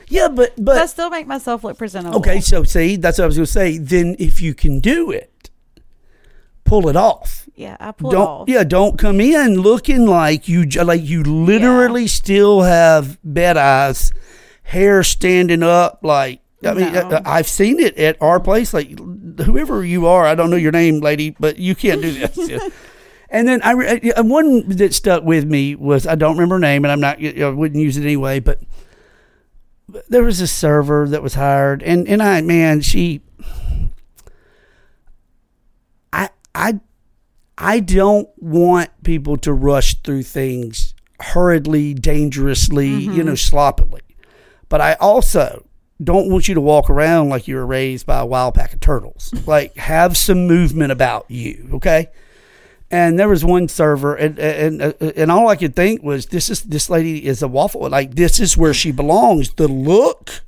Yeah, 0.07 0.27
but 0.29 0.53
But 0.57 0.77
I 0.77 0.85
still 0.85 1.09
make 1.09 1.27
myself 1.27 1.63
look 1.63 1.77
presentable. 1.77 2.17
okay, 2.19 2.39
so 2.41 2.63
see, 2.63 2.95
that's 2.95 3.17
what 3.17 3.23
I 3.25 3.27
was 3.27 3.35
going 3.37 3.45
to 3.45 3.51
say. 3.51 3.77
Then 3.77 4.15
if 4.19 4.41
you 4.41 4.53
can 4.53 4.79
do 4.79 5.11
it, 5.11 5.49
pull 6.81 6.89
it 6.89 6.95
off. 6.95 7.47
Yeah, 7.55 7.77
I 7.79 7.91
pull 7.91 8.09
don't 8.11 8.21
it 8.23 8.27
off. 8.29 8.49
yeah 8.49 8.63
don't 8.63 8.97
come 8.97 9.21
in 9.21 9.55
looking 9.61 10.05
like 10.07 10.47
you 10.47 10.63
like 10.65 11.03
you 11.03 11.23
literally 11.23 12.07
still 12.07 12.63
have 12.63 13.19
bed 13.23 13.57
eyes 13.57 14.11
hair 14.63 15.03
standing 15.03 15.61
up 15.61 15.99
like 16.01 16.39
i 16.65 16.73
mean 16.73 16.91
No. 16.93 17.01
uh, 17.01 17.21
i've 17.25 17.47
seen 17.47 17.79
it 17.79 17.95
at 17.97 18.19
our 18.21 18.39
place 18.39 18.73
like 18.73 18.97
whoever 19.41 19.83
you 19.85 20.07
are 20.07 20.25
i 20.25 20.33
don't 20.33 20.49
know 20.49 20.55
your 20.55 20.71
name 20.71 20.99
lady 21.01 21.35
but 21.39 21.57
you 21.59 21.75
can't 21.75 22.01
do 22.01 22.11
this 22.11 22.37
and 23.29 23.47
then 23.47 23.61
i 23.63 23.73
uh, 23.73 24.23
one 24.23 24.67
that 24.69 24.93
stuck 24.95 25.23
with 25.23 25.45
me 25.45 25.75
was 25.75 26.07
i 26.07 26.15
don't 26.15 26.35
remember 26.37 26.55
her 26.55 26.59
name 26.59 26.85
and 26.85 26.91
i'm 26.91 27.01
not 27.01 27.23
i 27.23 27.49
wouldn't 27.49 27.81
use 27.83 27.97
it 27.97 28.03
anyway 28.03 28.39
but 28.39 28.61
there 30.09 30.23
was 30.23 30.39
a 30.41 30.47
server 30.47 31.07
that 31.09 31.21
was 31.21 31.35
hired 31.35 31.83
and 31.83 32.07
and 32.07 32.23
i 32.23 32.41
man 32.41 32.81
she 32.81 33.21
i 36.55 36.79
i 37.57 37.79
don't 37.79 38.29
want 38.37 38.89
people 39.03 39.37
to 39.37 39.53
rush 39.53 39.95
through 40.01 40.23
things 40.23 40.93
hurriedly, 41.23 41.93
dangerously, 41.93 42.89
you 42.89 43.23
know, 43.23 43.31
mm-hmm. 43.31 43.35
sloppily. 43.35 44.01
But 44.69 44.81
I 44.81 44.93
also 44.95 45.65
don't 46.03 46.29
want 46.29 46.47
you 46.47 46.55
to 46.55 46.61
walk 46.61 46.89
around 46.89 47.29
like 47.29 47.47
you 47.47 47.55
were 47.55 47.65
raised 47.65 48.05
by 48.05 48.19
a 48.19 48.25
wild 48.25 48.55
pack 48.55 48.73
of 48.73 48.79
turtles. 48.79 49.33
like, 49.47 49.75
have 49.77 50.17
some 50.17 50.47
movement 50.47 50.91
about 50.91 51.29
you, 51.29 51.69
okay? 51.73 52.07
And 52.91 53.17
there 53.17 53.29
was 53.29 53.43
one 53.43 53.67
server, 53.69 54.13
and 54.13 54.37
and 54.37 54.81
and 55.01 55.31
all 55.31 55.47
I 55.47 55.55
could 55.55 55.75
think 55.75 56.03
was, 56.03 56.27
this 56.27 56.51
is 56.51 56.61
this 56.61 56.91
lady 56.91 57.25
is 57.25 57.41
a 57.41 57.47
waffle. 57.47 57.89
Like, 57.89 58.13
this 58.13 58.39
is 58.39 58.55
where 58.55 58.73
she 58.73 58.91
belongs. 58.91 59.51
The 59.53 59.67
look, 59.67 60.41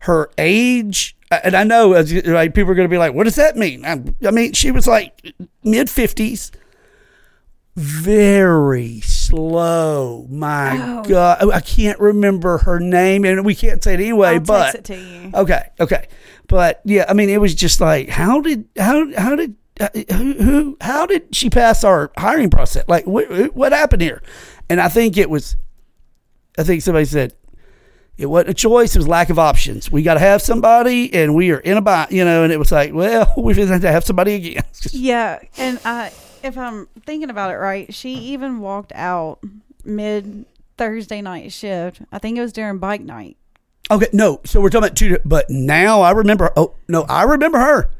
her 0.00 0.30
age, 0.38 1.16
and 1.44 1.54
I 1.56 1.64
know 1.64 1.88
like 2.24 2.54
people 2.54 2.70
are 2.70 2.74
going 2.74 2.88
to 2.88 2.92
be 2.92 2.98
like, 2.98 3.14
"What 3.14 3.24
does 3.24 3.36
that 3.36 3.56
mean?" 3.56 3.84
I, 3.84 4.02
I 4.26 4.30
mean, 4.30 4.52
she 4.52 4.70
was 4.70 4.86
like 4.86 5.34
mid 5.64 5.88
fifties, 5.90 6.50
very 7.76 9.00
slow. 9.00 10.26
My 10.28 10.78
Oh. 10.80 11.02
God, 11.04 11.38
Oh, 11.40 11.50
I 11.52 11.60
can't 11.60 11.98
remember 11.98 12.58
her 12.58 12.78
name, 12.78 13.24
and 13.24 13.44
we 13.44 13.54
can't 13.54 13.82
say 13.82 13.94
it 13.94 14.00
anyway. 14.00 14.34
I'll 14.34 14.40
but 14.40 14.72
text 14.72 14.90
it 14.90 14.94
to 14.94 14.96
you. 15.00 15.30
okay, 15.34 15.62
okay, 15.80 16.08
but 16.48 16.80
yeah, 16.84 17.06
I 17.08 17.14
mean, 17.14 17.30
it 17.30 17.40
was 17.40 17.54
just 17.54 17.80
like, 17.80 18.08
how 18.08 18.40
did 18.40 18.68
how 18.78 19.10
how 19.16 19.36
did 19.36 19.56
uh, 19.80 19.88
who, 20.14 20.32
who 20.34 20.76
how 20.80 21.06
did 21.06 21.34
she 21.34 21.48
pass 21.50 21.82
our 21.84 22.12
hiring 22.18 22.50
process? 22.50 22.84
Like, 22.88 23.06
what 23.06 23.54
what 23.54 23.72
happened 23.72 24.02
here? 24.02 24.22
And 24.68 24.80
I 24.80 24.88
think 24.88 25.16
it 25.16 25.28
was, 25.28 25.56
I 26.58 26.62
think 26.62 26.82
somebody 26.82 27.04
said 27.06 27.34
it 28.22 28.26
wasn't 28.26 28.50
a 28.50 28.54
choice; 28.54 28.94
it 28.94 28.98
was 28.98 29.08
lack 29.08 29.30
of 29.30 29.38
options. 29.38 29.90
We 29.90 30.02
got 30.02 30.14
to 30.14 30.20
have 30.20 30.40
somebody, 30.40 31.12
and 31.12 31.34
we 31.34 31.50
are 31.50 31.58
in 31.58 31.76
a 31.76 31.80
bind, 31.80 32.12
you 32.12 32.24
know. 32.24 32.44
And 32.44 32.52
it 32.52 32.58
was 32.58 32.70
like, 32.70 32.94
well, 32.94 33.32
we 33.38 33.52
just 33.52 33.70
have 33.70 33.80
to 33.82 33.90
have 33.90 34.04
somebody 34.04 34.34
again. 34.34 34.64
Yeah, 34.92 35.40
and 35.56 35.80
I, 35.84 36.12
if 36.42 36.56
I'm 36.56 36.86
thinking 37.04 37.30
about 37.30 37.50
it 37.50 37.56
right, 37.56 37.92
she 37.92 38.14
even 38.14 38.60
walked 38.60 38.92
out 38.94 39.40
mid 39.84 40.44
Thursday 40.76 41.22
night 41.22 41.52
shift. 41.52 42.02
I 42.12 42.18
think 42.18 42.38
it 42.38 42.40
was 42.40 42.52
during 42.52 42.78
bike 42.78 43.00
night. 43.00 43.36
Okay, 43.90 44.08
no. 44.12 44.40
So 44.44 44.60
we're 44.60 44.70
talking 44.70 44.86
about 44.86 44.96
two, 44.96 45.18
but 45.24 45.50
now 45.50 46.02
I 46.02 46.12
remember. 46.12 46.50
Oh 46.56 46.74
no, 46.88 47.02
I 47.02 47.24
remember 47.24 47.58
her 47.58 47.90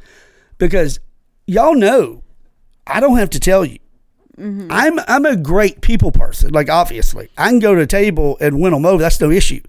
because 0.59 1.01
y'all 1.47 1.75
know 1.75 2.23
I 2.87 3.01
don't 3.01 3.19
have 3.19 3.31
to 3.31 3.41
tell 3.41 3.65
you. 3.65 3.79
Mm-hmm. 4.39 4.69
I'm 4.71 4.99
I'm 5.09 5.27
a 5.27 5.37
great 5.37 5.81
people 5.81 6.13
person. 6.13 6.53
Like 6.53 6.71
obviously, 6.71 7.31
I 7.37 7.49
can 7.49 7.59
go 7.59 7.75
to 7.75 7.83
a 7.83 7.87
table 7.87 8.37
and 8.41 8.61
win 8.61 8.73
them 8.73 8.87
over. 8.87 9.03
That's 9.03 9.21
no 9.21 9.31
issue. 9.31 9.61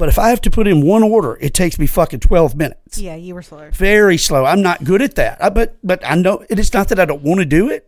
But 0.00 0.08
if 0.08 0.18
I 0.18 0.30
have 0.30 0.40
to 0.40 0.50
put 0.50 0.66
in 0.66 0.80
one 0.80 1.02
order, 1.02 1.36
it 1.42 1.52
takes 1.52 1.78
me 1.78 1.86
fucking 1.86 2.20
twelve 2.20 2.56
minutes. 2.56 2.96
Yeah, 2.96 3.16
you 3.16 3.34
were 3.34 3.42
slow. 3.42 3.68
Very 3.70 4.16
slow. 4.16 4.46
I'm 4.46 4.62
not 4.62 4.82
good 4.82 5.02
at 5.02 5.14
that. 5.16 5.44
I, 5.44 5.50
but 5.50 5.76
but 5.84 6.02
I 6.06 6.14
know 6.14 6.42
it 6.48 6.58
is 6.58 6.72
not 6.72 6.88
that 6.88 6.98
I 6.98 7.04
don't 7.04 7.20
want 7.20 7.40
to 7.40 7.44
do 7.44 7.68
it. 7.68 7.86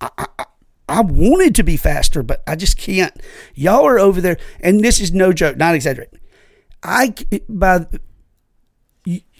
I, 0.00 0.10
I, 0.18 0.44
I 0.88 1.00
wanted 1.02 1.54
to 1.54 1.62
be 1.62 1.76
faster, 1.76 2.24
but 2.24 2.42
I 2.48 2.56
just 2.56 2.76
can't. 2.76 3.14
Y'all 3.54 3.86
are 3.86 4.00
over 4.00 4.20
there, 4.20 4.38
and 4.58 4.80
this 4.80 5.00
is 5.00 5.12
no 5.12 5.32
joke, 5.32 5.56
not 5.56 5.76
exaggerating. 5.76 6.18
I 6.82 7.14
by, 7.48 7.86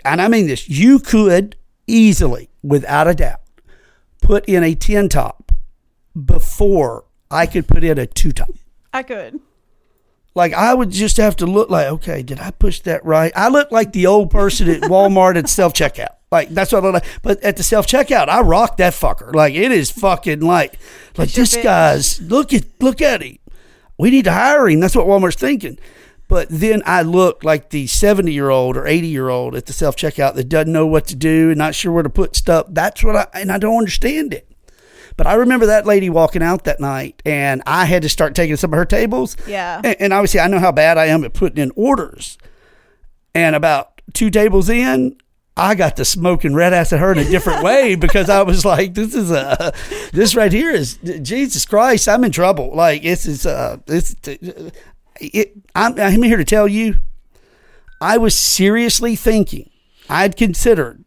and 0.05 0.23
I 0.23 0.29
mean 0.29 0.47
this. 0.47 0.69
You 0.69 1.01
could 1.01 1.57
easily, 1.89 2.51
without 2.63 3.09
a 3.09 3.15
doubt, 3.15 3.41
put 4.23 4.45
in 4.45 4.63
a 4.63 4.77
ten 4.77 5.09
top 5.09 5.51
before 6.15 7.07
I 7.33 7.47
could 7.47 7.67
put 7.67 7.83
in 7.83 7.99
a 7.99 8.07
two 8.07 8.31
top. 8.31 8.51
I 8.93 9.03
could. 9.03 9.41
Like 10.35 10.53
I 10.53 10.75
would 10.75 10.90
just 10.90 11.16
have 11.18 11.37
to 11.37 11.47
look 11.47 11.70
like, 11.70 11.87
okay, 11.87 12.23
did 12.23 12.40
I 12.40 12.51
push 12.51 12.81
that 12.81 13.05
right? 13.05 13.33
I 13.37 13.49
look 13.49 13.70
like 13.70 13.92
the 13.92 14.07
old 14.07 14.31
person 14.31 14.68
at 14.68 14.83
Walmart 14.83 15.37
at 15.37 15.49
self 15.49 15.73
checkout. 15.73 16.09
Like 16.33 16.49
that's 16.49 16.73
what 16.73 16.83
I 16.83 16.87
look 16.88 16.94
like. 16.94 17.23
But 17.23 17.42
at 17.42 17.57
the 17.57 17.62
self 17.62 17.87
checkout, 17.87 18.29
I 18.29 18.40
rock 18.40 18.77
that 18.79 18.94
fucker. 18.94 19.33
Like 19.35 19.55
it 19.55 19.70
is 19.70 19.90
fucking 19.92 20.40
like 20.40 20.73
like 21.16 21.29
Push 21.29 21.37
your 21.37 21.42
this 21.44 21.57
bitch. 21.57 21.62
guy's 21.62 22.20
look 22.20 22.53
at 22.53 22.64
look 22.81 23.01
at 23.01 23.23
him. 23.23 23.38
We 23.97 24.11
need 24.11 24.25
to 24.25 24.33
hire 24.33 24.68
him. 24.68 24.81
That's 24.81 24.97
what 24.97 25.07
Walmart's 25.07 25.37
thinking. 25.37 25.79
But 26.27 26.49
then 26.51 26.83
I 26.85 27.03
look 27.03 27.44
like 27.44 27.70
the 27.70 27.87
seventy 27.87 28.33
year 28.33 28.51
old 28.51 28.77
or 28.77 28.88
eighty 28.88 29.07
year 29.07 29.29
old 29.29 29.55
at 29.55 29.66
the 29.66 29.73
self 29.73 29.94
checkout 29.94 30.35
that 30.35 30.49
doesn't 30.49 30.73
know 30.73 30.87
what 30.87 31.07
to 31.09 31.14
do 31.14 31.51
and 31.51 31.59
not 31.59 31.77
sure 31.77 31.92
where 31.92 32.03
to 32.03 32.11
put 32.11 32.35
stuff. 32.35 32.66
That's 32.70 33.05
what 33.05 33.14
I 33.14 33.27
and 33.35 33.53
I 33.53 33.59
don't 33.59 33.79
understand 33.79 34.35
it. 34.35 34.49
But 35.16 35.27
I 35.27 35.35
remember 35.35 35.66
that 35.66 35.87
lady 35.87 36.11
walking 36.11 36.42
out 36.42 36.64
that 36.64 36.81
night, 36.81 37.22
and 37.24 37.62
I 37.66 37.85
had 37.85 38.03
to 38.03 38.09
start 38.09 38.35
taking 38.35 38.57
some 38.57 38.72
of 38.72 38.77
her 38.77 38.85
tables. 38.85 39.37
Yeah. 39.46 39.81
And, 39.85 39.96
and 40.00 40.12
obviously, 40.12 40.40
I 40.40 40.48
know 40.48 40.59
how 40.59 40.72
bad 40.72 40.98
I 40.98 41.07
am 41.07 41.24
at 41.24 41.33
putting 41.33 41.62
in 41.62 41.70
orders. 41.77 42.37
And 43.35 43.55
about 43.55 44.00
two 44.12 44.31
tables 44.31 44.68
in, 44.68 45.16
I 45.57 45.77
got 45.77 45.96
to 45.96 46.05
smoking 46.05 46.55
red 46.55 46.72
ass 46.72 46.92
at 46.92 46.98
her 46.98 47.12
in 47.12 47.18
a 47.18 47.24
different 47.24 47.62
way 47.64 47.94
because 47.94 48.29
I 48.29 48.42
was 48.42 48.64
like, 48.64 48.94
"This 48.94 49.14
is 49.14 49.31
a, 49.31 49.72
this 50.12 50.35
right 50.35 50.53
here 50.53 50.70
is 50.70 50.96
Jesus 51.22 51.64
Christ, 51.64 52.09
I'm 52.09 52.24
in 52.24 52.33
trouble." 52.33 52.74
Like 52.74 53.03
this 53.03 53.24
is 53.27 53.46
uh, 53.46 53.79
this, 53.87 54.16
it. 55.20 55.53
I'm, 55.77 55.98
I'm 55.98 56.22
here 56.22 56.37
to 56.37 56.44
tell 56.44 56.66
you, 56.66 56.96
I 58.00 58.18
was 58.18 58.35
seriously 58.35 59.14
thinking, 59.14 59.70
I'd 60.09 60.37
considered 60.37 61.04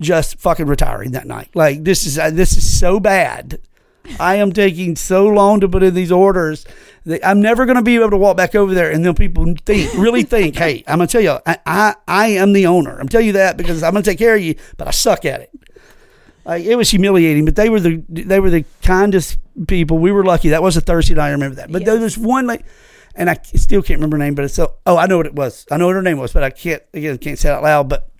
just 0.00 0.38
fucking 0.38 0.66
retiring 0.66 1.12
that 1.12 1.26
night. 1.26 1.50
Like 1.54 1.84
this 1.84 2.06
is 2.06 2.18
uh, 2.18 2.30
this 2.30 2.56
is 2.56 2.78
so 2.78 3.00
bad. 3.00 3.60
I 4.20 4.34
am 4.36 4.52
taking 4.52 4.96
so 4.96 5.26
long 5.26 5.60
to 5.60 5.68
put 5.68 5.82
in 5.82 5.94
these 5.94 6.12
orders 6.12 6.66
that 7.06 7.26
I'm 7.26 7.40
never 7.40 7.64
going 7.64 7.76
to 7.76 7.82
be 7.82 7.96
able 7.96 8.10
to 8.10 8.18
walk 8.18 8.36
back 8.36 8.54
over 8.54 8.74
there 8.74 8.90
and 8.90 9.04
then 9.04 9.14
people 9.14 9.54
think 9.64 9.94
really 9.94 10.22
think, 10.22 10.56
hey, 10.58 10.84
I'm 10.86 10.98
going 10.98 11.08
to 11.08 11.12
tell 11.12 11.20
you, 11.22 11.38
I, 11.46 11.58
I 11.64 11.94
I 12.06 12.26
am 12.28 12.52
the 12.52 12.66
owner. 12.66 12.98
I'm 12.98 13.08
telling 13.08 13.28
you 13.28 13.32
that 13.34 13.56
because 13.56 13.82
I'm 13.82 13.92
going 13.92 14.04
to 14.04 14.10
take 14.10 14.18
care 14.18 14.36
of 14.36 14.42
you, 14.42 14.56
but 14.76 14.88
I 14.88 14.90
suck 14.90 15.24
at 15.24 15.40
it. 15.40 15.50
Like 16.44 16.64
it 16.64 16.76
was 16.76 16.90
humiliating, 16.90 17.44
but 17.44 17.56
they 17.56 17.70
were 17.70 17.80
the 17.80 18.04
they 18.08 18.40
were 18.40 18.50
the 18.50 18.64
kindest 18.82 19.38
people. 19.66 19.98
We 19.98 20.12
were 20.12 20.24
lucky. 20.24 20.50
That 20.50 20.62
was 20.62 20.76
a 20.76 20.80
Thursday 20.80 21.14
night. 21.14 21.28
I 21.28 21.32
remember 21.32 21.56
that. 21.56 21.72
But 21.72 21.84
there 21.84 21.98
was 21.98 22.18
one 22.18 22.46
like, 22.46 22.66
and 23.14 23.30
I 23.30 23.38
still 23.42 23.82
can't 23.82 23.98
remember 23.98 24.18
her 24.18 24.24
name. 24.24 24.34
But 24.34 24.44
it's 24.44 24.54
so. 24.54 24.74
Oh, 24.84 24.98
I 24.98 25.06
know 25.06 25.16
what 25.16 25.26
it 25.26 25.34
was. 25.34 25.66
I 25.70 25.78
know 25.78 25.86
what 25.86 25.94
her 25.94 26.02
name 26.02 26.18
was, 26.18 26.34
but 26.34 26.42
I 26.42 26.50
can't 26.50 26.82
again 26.92 27.16
can't 27.16 27.38
say 27.38 27.48
it 27.48 27.52
out 27.52 27.62
loud. 27.62 27.88
But 27.88 28.10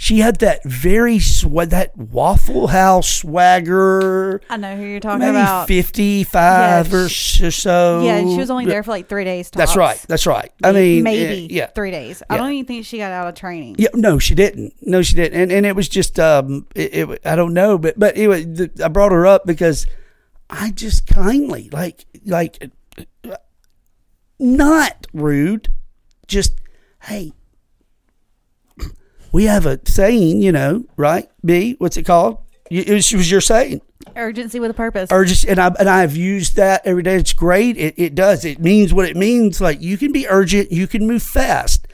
she 0.00 0.20
had 0.20 0.38
that 0.38 0.62
very 0.62 1.18
sweat 1.18 1.70
that 1.70 1.96
Waffle 1.96 2.68
House 2.68 3.12
swagger. 3.12 4.40
I 4.48 4.56
know 4.56 4.76
who 4.76 4.84
you're 4.84 5.00
talking 5.00 5.18
Maybe 5.18 5.30
about. 5.30 5.66
fifty 5.66 6.22
five 6.22 6.92
Yeah, 6.92 6.98
or, 7.00 7.04
s- 7.06 7.40
or 7.42 7.50
so. 7.50 8.02
Yeah, 8.04 8.20
she 8.20 8.36
was 8.36 8.48
only 8.48 8.66
there 8.66 8.84
for 8.84 8.92
like 8.92 9.08
three 9.08 9.24
days. 9.24 9.50
That's 9.50 9.74
right. 9.74 10.00
That's 10.06 10.24
right. 10.24 10.52
I 10.62 10.70
mean, 10.70 11.02
maybe 11.02 11.46
uh, 11.46 11.48
yeah. 11.50 11.66
three 11.66 11.90
days. 11.90 12.22
I 12.30 12.36
don't 12.36 12.52
even 12.52 12.64
think 12.64 12.86
she 12.86 12.98
got 12.98 13.10
out 13.10 13.26
of 13.26 13.34
training. 13.34 13.74
Yeah, 13.76 13.88
no, 13.92 14.20
she 14.20 14.36
didn't. 14.36 14.72
No, 14.82 15.02
she 15.02 15.16
didn't. 15.16 15.40
And 15.40 15.50
and 15.50 15.66
it 15.66 15.74
was 15.74 15.88
just 15.88 16.20
um, 16.20 16.66
it, 16.76 16.94
it 17.10 17.20
I 17.26 17.34
don't 17.34 17.52
know, 17.52 17.76
but 17.76 17.98
but 17.98 18.16
anyway, 18.16 18.44
the, 18.44 18.70
I 18.84 18.86
brought 18.86 19.10
her 19.10 19.26
up 19.26 19.46
because 19.46 19.84
I 20.48 20.70
just 20.70 21.08
kindly 21.08 21.70
like 21.72 22.06
like 22.24 22.70
not 24.38 25.08
rude, 25.12 25.70
just 26.28 26.54
hey. 27.02 27.32
We 29.32 29.44
have 29.44 29.66
a 29.66 29.80
saying, 29.84 30.42
you 30.42 30.52
know, 30.52 30.84
right? 30.96 31.28
B, 31.44 31.76
what's 31.78 31.96
it 31.96 32.04
called? 32.04 32.38
It 32.70 32.88
was, 32.88 33.12
it 33.12 33.16
was 33.16 33.30
your 33.30 33.40
saying 33.40 33.80
Urgency 34.16 34.60
with 34.60 34.70
a 34.70 34.74
purpose. 34.74 35.10
urgency 35.12 35.48
and 35.48 35.58
I 35.58 35.68
and 35.78 35.88
I've 35.88 36.16
used 36.16 36.56
that 36.56 36.82
every 36.84 37.02
day. 37.02 37.16
It's 37.16 37.32
great. 37.32 37.76
It 37.76 37.94
it 37.96 38.14
does. 38.14 38.44
It 38.44 38.58
means 38.60 38.92
what 38.92 39.08
it 39.08 39.16
means. 39.16 39.60
Like 39.60 39.80
you 39.80 39.96
can 39.96 40.12
be 40.12 40.26
urgent, 40.28 40.72
you 40.72 40.86
can 40.86 41.06
move 41.06 41.22
fast, 41.22 41.86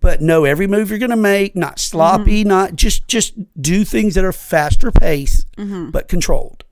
but 0.00 0.20
know 0.20 0.44
every 0.44 0.66
move 0.66 0.90
you're 0.90 0.98
going 0.98 1.10
to 1.10 1.16
make. 1.16 1.56
Not 1.56 1.78
sloppy. 1.78 2.40
Mm-hmm. 2.40 2.48
Not 2.48 2.76
just 2.76 3.06
just 3.08 3.34
do 3.60 3.84
things 3.84 4.14
that 4.14 4.24
are 4.24 4.32
faster 4.32 4.90
pace, 4.90 5.44
mm-hmm. 5.56 5.90
but 5.90 6.08
controlled. 6.08 6.64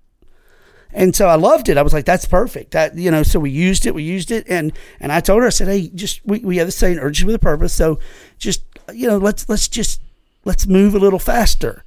And 0.93 1.15
so 1.15 1.29
I 1.29 1.35
loved 1.35 1.69
it. 1.69 1.77
I 1.77 1.83
was 1.83 1.93
like, 1.93 2.07
that's 2.07 2.25
perfect. 2.27 2.71
That 2.71 2.97
you 2.97 3.11
know, 3.11 3.23
so 3.23 3.39
we 3.39 3.51
used 3.51 3.87
it. 3.87 3.95
We 3.95 4.03
used 4.03 4.31
it, 4.31 4.47
and 4.49 4.73
and 4.99 5.13
I 5.13 5.21
told 5.21 5.43
her, 5.43 5.47
I 5.47 5.51
said, 5.51 5.69
hey, 5.69 5.89
just 5.89 6.25
we, 6.25 6.39
we 6.39 6.57
have 6.57 6.69
the 6.69 6.73
saying, 6.73 6.99
urgency 6.99 7.27
with 7.27 7.35
a 7.35 7.41
purpose. 7.41 7.73
So 7.73 7.99
just 8.39 8.63
you 8.93 9.07
know, 9.07 9.19
let's 9.19 9.49
let's 9.49 9.69
just 9.69 10.01
let's 10.47 10.67
move 10.67 10.95
a 10.95 10.99
little 10.99 11.19
faster. 11.19 11.85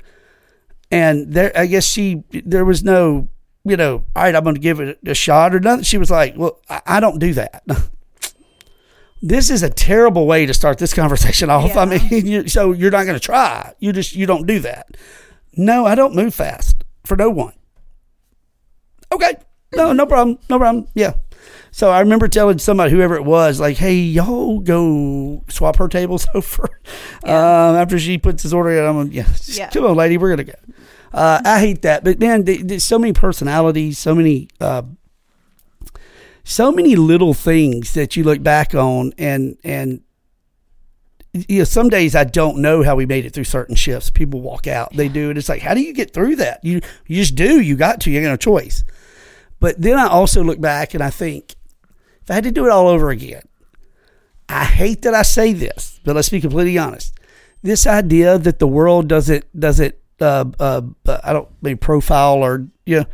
And 0.91 1.33
there 1.33 1.51
i 1.55 1.65
guess 1.65 1.85
she 1.85 2.23
there 2.31 2.65
was 2.65 2.83
no 2.83 3.29
you 3.63 3.77
know 3.77 4.05
all 4.15 4.23
right 4.23 4.35
i'm 4.35 4.43
going 4.43 4.55
to 4.55 4.61
give 4.61 4.79
it 4.79 4.99
a 5.05 5.15
shot 5.15 5.55
or 5.55 5.59
nothing. 5.59 5.83
She 5.83 5.97
was 5.97 6.11
like 6.11 6.35
well 6.37 6.59
i, 6.69 6.81
I 6.85 6.99
don't 6.99 7.17
do 7.17 7.33
that. 7.33 7.63
This 9.21 9.49
is 9.49 9.63
a 9.63 9.69
terrible 9.69 10.25
way 10.27 10.45
to 10.45 10.53
start 10.53 10.77
this 10.77 10.93
conversation 10.93 11.49
off. 11.57 11.75
I 11.75 11.83
mean 11.83 12.01
you, 12.09 12.47
so 12.47 12.71
you're 12.71 12.89
not 12.89 13.03
going 13.03 13.19
to 13.19 13.25
try. 13.25 13.73
You 13.79 13.91
just 13.91 14.15
you 14.15 14.25
don't 14.25 14.47
do 14.47 14.59
that. 14.59 14.95
No 15.57 15.85
i 15.85 15.93
don't 15.93 16.15
move 16.15 16.33
fast 16.33 16.85
for 17.03 17.17
no 17.17 17.29
one. 17.29 17.53
Okay. 19.11 19.35
No 19.75 19.91
no 19.93 20.05
problem. 20.05 20.39
No 20.49 20.57
problem. 20.57 20.87
Yeah 20.93 21.13
so 21.71 21.89
I 21.91 21.99
remember 21.99 22.27
telling 22.27 22.57
somebody, 22.59 22.91
whoever 22.91 23.15
it 23.15 23.23
was, 23.25 23.59
like, 23.59 23.77
"Hey, 23.77 23.95
y'all 23.95 24.59
go 24.59 25.43
swap 25.49 25.77
her 25.77 25.87
tables 25.87 26.27
over." 26.33 26.69
Um, 27.23 27.75
after 27.75 27.97
she 27.99 28.17
puts 28.17 28.43
his 28.43 28.53
order 28.53 28.71
in, 28.71 28.85
I'm 28.85 28.97
like, 29.05 29.13
"Yeah, 29.13 29.23
just, 29.23 29.57
Yeah. 29.57 29.69
come 29.69 29.85
on, 29.85 29.95
lady, 29.95 30.17
we're 30.17 30.29
gonna 30.29 30.43
go." 30.45 30.53
Uh, 31.13 31.41
I 31.43 31.59
hate 31.59 31.81
that, 31.83 32.03
but 32.03 32.19
man, 32.19 32.43
there's 32.45 32.83
so 32.83 32.99
many 32.99 33.13
personalities, 33.13 33.97
so 33.97 34.13
many, 34.13 34.47
uh, 34.61 34.83
so 36.43 36.71
many 36.71 36.95
little 36.95 37.33
things 37.33 37.93
that 37.93 38.15
you 38.15 38.23
look 38.23 38.41
back 38.43 38.73
on, 38.75 39.13
and 39.17 39.57
and 39.63 40.01
you 41.47 41.59
know, 41.59 41.63
some 41.63 41.89
days 41.89 42.15
I 42.15 42.23
don't 42.23 42.57
know 42.57 42.81
how 42.83 42.95
we 42.95 43.05
made 43.05 43.25
it 43.25 43.33
through 43.33 43.43
certain 43.43 43.75
shifts. 43.75 44.09
People 44.09 44.41
walk 44.41 44.65
out, 44.67 44.95
they 44.95 45.09
do, 45.09 45.29
and 45.29 45.37
it's 45.37 45.49
like, 45.49 45.61
how 45.61 45.73
do 45.75 45.81
you 45.81 45.93
get 45.93 46.11
through 46.13 46.37
that? 46.37 46.59
You 46.63 46.81
you 47.07 47.17
just 47.17 47.35
do. 47.35 47.59
You 47.59 47.75
got 47.75 48.01
to. 48.01 48.11
You 48.11 48.21
got 48.21 48.29
no 48.29 48.35
choice. 48.37 48.83
But 49.59 49.79
then 49.81 49.99
I 49.99 50.07
also 50.07 50.43
look 50.43 50.59
back 50.61 50.93
and 50.93 51.03
I 51.03 51.09
think, 51.09 51.55
if 52.29 52.31
I 52.31 52.35
had 52.35 52.43
to 52.43 52.51
do 52.51 52.65
it 52.67 52.71
all 52.71 52.87
over 52.87 53.09
again, 53.09 53.41
I 54.47 54.63
hate 54.63 55.01
that 55.01 55.15
I 55.15 55.23
say 55.23 55.51
this, 55.51 55.99
but 56.03 56.15
let's 56.15 56.29
be 56.29 56.39
completely 56.39 56.77
honest. 56.77 57.15
This 57.63 57.87
idea 57.87 58.37
that 58.37 58.59
the 58.59 58.67
world 58.67 59.07
doesn't 59.07 59.45
doesn't 59.59 59.95
uh, 60.21 60.45
uh, 60.59 60.81
uh, 61.07 61.19
I 61.23 61.33
don't 61.33 61.49
mean 61.63 61.77
profile 61.77 62.35
or 62.35 62.67
you 62.85 62.97
know 62.99 63.05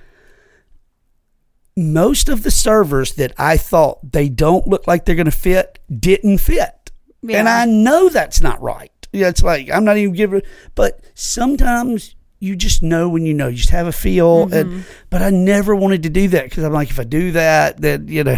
most 1.78 2.30
of 2.30 2.44
the 2.44 2.52
servers 2.52 3.14
that 3.16 3.34
I 3.38 3.58
thought 3.58 4.12
they 4.12 4.28
don't 4.30 4.68
look 4.68 4.86
like 4.88 5.06
they're 5.06 5.16
going 5.16 5.26
to 5.26 5.32
fit 5.32 5.80
didn't 5.98 6.40
fit, 6.40 6.92
Yeah. 7.22 7.40
and 7.40 7.50
I 7.50 7.66
know 7.66 8.10
that's 8.10 8.42
not 8.42 8.62
right. 8.62 8.92
Yeah, 9.14 9.30
it's 9.30 9.44
like 9.44 9.70
I'm 9.72 9.86
not 9.86 9.96
even 9.98 10.14
giving, 10.14 10.42
but 10.76 11.00
sometimes 11.14 12.16
you 12.40 12.56
just 12.58 12.84
know 12.84 13.08
when 13.10 13.26
you 13.26 13.34
know. 13.34 13.48
You 13.48 13.56
just 13.58 13.70
have 13.70 13.88
a 13.88 13.92
feel, 13.94 14.54
and 14.54 14.84
but 15.10 15.22
I 15.22 15.30
never 15.30 15.74
wanted 15.74 16.04
to 16.04 16.10
do 16.10 16.28
that 16.30 16.44
because 16.46 16.64
I'm 16.66 16.74
like, 16.74 16.90
if 16.90 17.00
I 17.00 17.04
do 17.06 17.32
that, 17.32 17.80
then 17.80 18.10
you 18.10 18.24
know. 18.26 18.38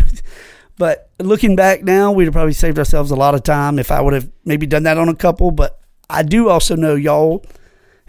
But 0.77 1.09
looking 1.19 1.55
back 1.55 1.83
now, 1.83 2.11
we'd 2.11 2.25
have 2.25 2.33
probably 2.33 2.53
saved 2.53 2.77
ourselves 2.77 3.11
a 3.11 3.15
lot 3.15 3.33
of 3.33 3.43
time 3.43 3.79
if 3.79 3.91
I 3.91 3.99
would 4.01 4.13
have 4.13 4.29
maybe 4.45 4.65
done 4.67 4.83
that 4.83 4.97
on 4.97 5.09
a 5.09 5.15
couple. 5.15 5.51
But 5.51 5.79
I 6.09 6.23
do 6.23 6.49
also 6.49 6.75
know 6.75 6.95
y'all 6.95 7.43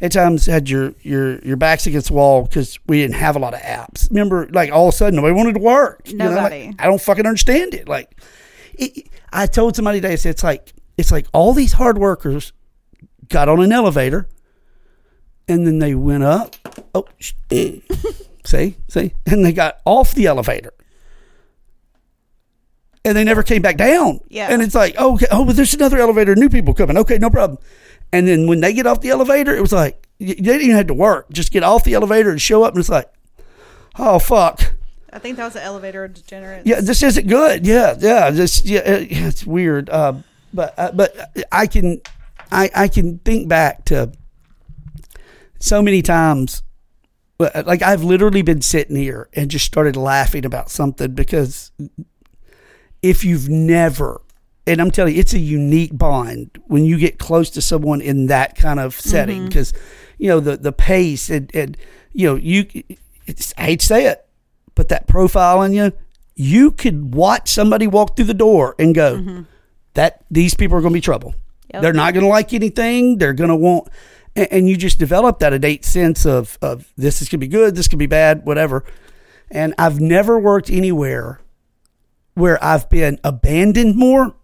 at 0.01 0.13
times 0.13 0.47
had 0.47 0.69
your 0.69 0.93
your 1.03 1.39
your 1.41 1.57
backs 1.57 1.87
against 1.87 2.09
the 2.09 2.15
wall 2.15 2.43
because 2.43 2.79
we 2.87 3.01
didn't 3.01 3.17
have 3.17 3.37
a 3.37 3.39
lot 3.39 3.55
of 3.55 3.61
apps. 3.61 4.09
Remember, 4.11 4.47
like 4.53 4.71
all 4.71 4.89
of 4.89 4.95
a 4.95 4.97
sudden 4.97 5.17
nobody 5.17 5.35
wanted 5.35 5.55
to 5.55 5.61
work. 5.61 6.03
You 6.07 6.17
know, 6.17 6.27
like, 6.27 6.35
Nobody. 6.37 6.75
I 6.79 6.87
don't 6.87 7.01
fucking 7.01 7.27
understand 7.27 7.75
it. 7.75 7.89
Like, 7.89 8.21
it, 8.75 9.09
I 9.33 9.47
told 9.47 9.75
somebody 9.75 10.01
today, 10.01 10.13
I 10.13 10.17
said, 10.17 10.31
it's 10.31 10.45
like 10.45 10.73
it's 10.99 11.11
like 11.11 11.27
all 11.33 11.55
these 11.55 11.73
hard 11.73 11.97
workers 11.97 12.53
got 13.29 13.49
on 13.49 13.61
an 13.63 13.73
elevator, 13.73 14.29
and 15.49 15.67
then 15.67 15.79
they 15.79 15.95
went 15.95 16.25
up. 16.25 16.57
Oh, 16.95 17.07
sh- 17.19 17.33
eh. 17.51 17.79
See, 18.45 18.77
see, 18.89 19.13
and 19.27 19.45
they 19.45 19.53
got 19.53 19.79
off 19.85 20.15
the 20.15 20.25
elevator, 20.25 20.73
and 23.05 23.17
they 23.17 23.25
never 23.25 23.43
came 23.43 23.63
back 23.63 23.77
down. 23.77 24.21
Yeah. 24.29 24.49
and 24.51 24.63
it's 24.63 24.75
like, 24.75 24.95
oh, 24.99 25.15
okay, 25.15 25.27
oh, 25.31 25.45
but 25.45 25.57
there's 25.57 25.75
another 25.75 25.99
elevator, 25.99 26.35
new 26.35 26.49
people 26.49 26.75
coming. 26.75 26.97
Okay, 26.99 27.19
no 27.19 27.31
problem. 27.31 27.59
And 28.13 28.27
then 28.27 28.47
when 28.47 28.61
they 28.61 28.73
get 28.73 28.87
off 28.87 29.01
the 29.01 29.11
elevator, 29.11 29.55
it 29.55 29.61
was 29.61 29.73
like 29.73 30.07
they 30.19 30.35
didn't 30.35 30.63
even 30.63 30.77
have 30.77 30.87
to 30.87 30.95
work; 30.95 31.31
just 31.31 31.53
get 31.53 31.63
off 31.63 31.85
the 31.85 31.95
elevator 31.95 32.31
and 32.31 32.41
show 32.41 32.63
up, 32.63 32.73
and 32.73 32.81
it's 32.81 32.89
like, 32.89 33.13
oh 33.99 34.19
fuck, 34.19 34.63
I 35.13 35.19
think 35.19 35.37
that 35.37 35.45
was 35.45 35.53
the 35.55 35.63
elevator 35.63 36.09
degenerate. 36.09 36.67
yeah, 36.67 36.81
this 36.81 37.03
isn't 37.03 37.27
good. 37.27 37.67
Yeah, 37.67 37.95
yeah, 37.99 38.31
this, 38.31 38.65
yeah, 38.65 38.99
yeah, 38.99 39.29
it's 39.29 39.47
weird. 39.47 39.91
Um, 39.91 40.25
but 40.55 40.75
uh, 40.79 40.93
but 40.93 41.15
I 41.53 41.67
can, 41.67 42.01
I 42.51 42.71
I 42.75 42.89
can 42.89 43.19
think 43.19 43.47
back 43.47 43.85
to 43.87 44.11
so 45.59 45.83
many 45.83 46.01
times 46.01 46.63
uh, 47.41 47.63
like 47.67 47.83
I've 47.83 48.03
literally 48.03 48.43
been 48.43 48.63
sitting 48.63 48.97
here 48.97 49.29
and 49.33 49.51
just 49.51 49.65
started 49.65 49.97
laughing 49.97 50.45
about 50.45 50.71
something 50.71 51.15
because 51.15 51.71
if 53.03 53.25
you've 53.25 53.49
never 53.49 54.21
and 54.67 54.83
I'm 54.83 54.91
telling 54.91 55.15
you 55.15 55.21
it's 55.21 55.33
a 55.33 55.39
unique 55.39 55.97
bond 55.97 56.51
when 56.67 56.85
you 56.85 56.99
get 56.99 57.19
close 57.19 57.49
to 57.51 57.63
someone 57.63 58.03
in 58.03 58.27
that 58.27 58.55
kind 58.55 58.79
of 58.79 58.95
setting. 58.95 59.39
Mm-hmm. 59.39 59.49
Because 59.49 59.73
you 60.19 60.29
know 60.29 60.41
the 60.41 60.57
the 60.57 60.73
pace 60.73 61.31
and 61.31 61.51
and 61.55 61.77
you 62.13 62.29
know 62.29 62.37
you 62.37 62.67
it's, 63.27 63.55
I 63.57 63.63
hate 63.63 63.81
to 63.81 63.87
say 63.87 64.07
it 64.07 64.27
but 64.75 64.89
that 64.91 65.07
profile 65.07 65.59
on 65.61 65.73
you 65.73 65.93
you 66.35 66.71
could 66.71 67.15
watch 67.15 67.49
somebody 67.51 67.87
walk 67.87 68.15
through 68.15 68.27
the 68.27 68.35
door 68.35 68.77
and 68.79 68.95
go 68.95 69.17
mm-hmm. 69.17 69.43
that 69.95 70.25
these 70.31 70.55
people 70.55 70.77
are 70.77 70.81
going 70.81 70.93
to 70.93 70.97
be 70.97 71.01
trouble. 71.01 71.35
Yep. 71.75 71.83
they're 71.83 71.93
not 71.93 72.15
going 72.15 72.25
to 72.25 72.31
like 72.31 72.55
anything. 72.55 73.19
They're 73.19 73.35
going 73.35 73.51
to 73.51 73.57
want 73.57 73.89
and, 74.37 74.49
and 74.51 74.69
you 74.69 74.77
just 74.77 74.99
develop 74.99 75.39
that 75.41 75.53
innate 75.53 75.85
sense 75.85 76.27
of 76.27 76.59
of 76.61 76.93
this 76.97 77.23
is 77.23 77.29
going 77.29 77.41
to 77.41 77.47
be 77.47 77.49
good. 77.49 77.75
This 77.75 77.89
could 77.89 77.99
be 77.99 78.07
bad 78.07 78.45
whatever. 78.45 78.85
And 79.51 79.75
I've 79.79 79.99
never 79.99 80.39
worked 80.39 80.69
anywhere 80.69 81.41
where 82.39 82.63
I've 82.65 82.89
been 82.89 83.19
abandoned 83.25 83.97
more 83.97 84.35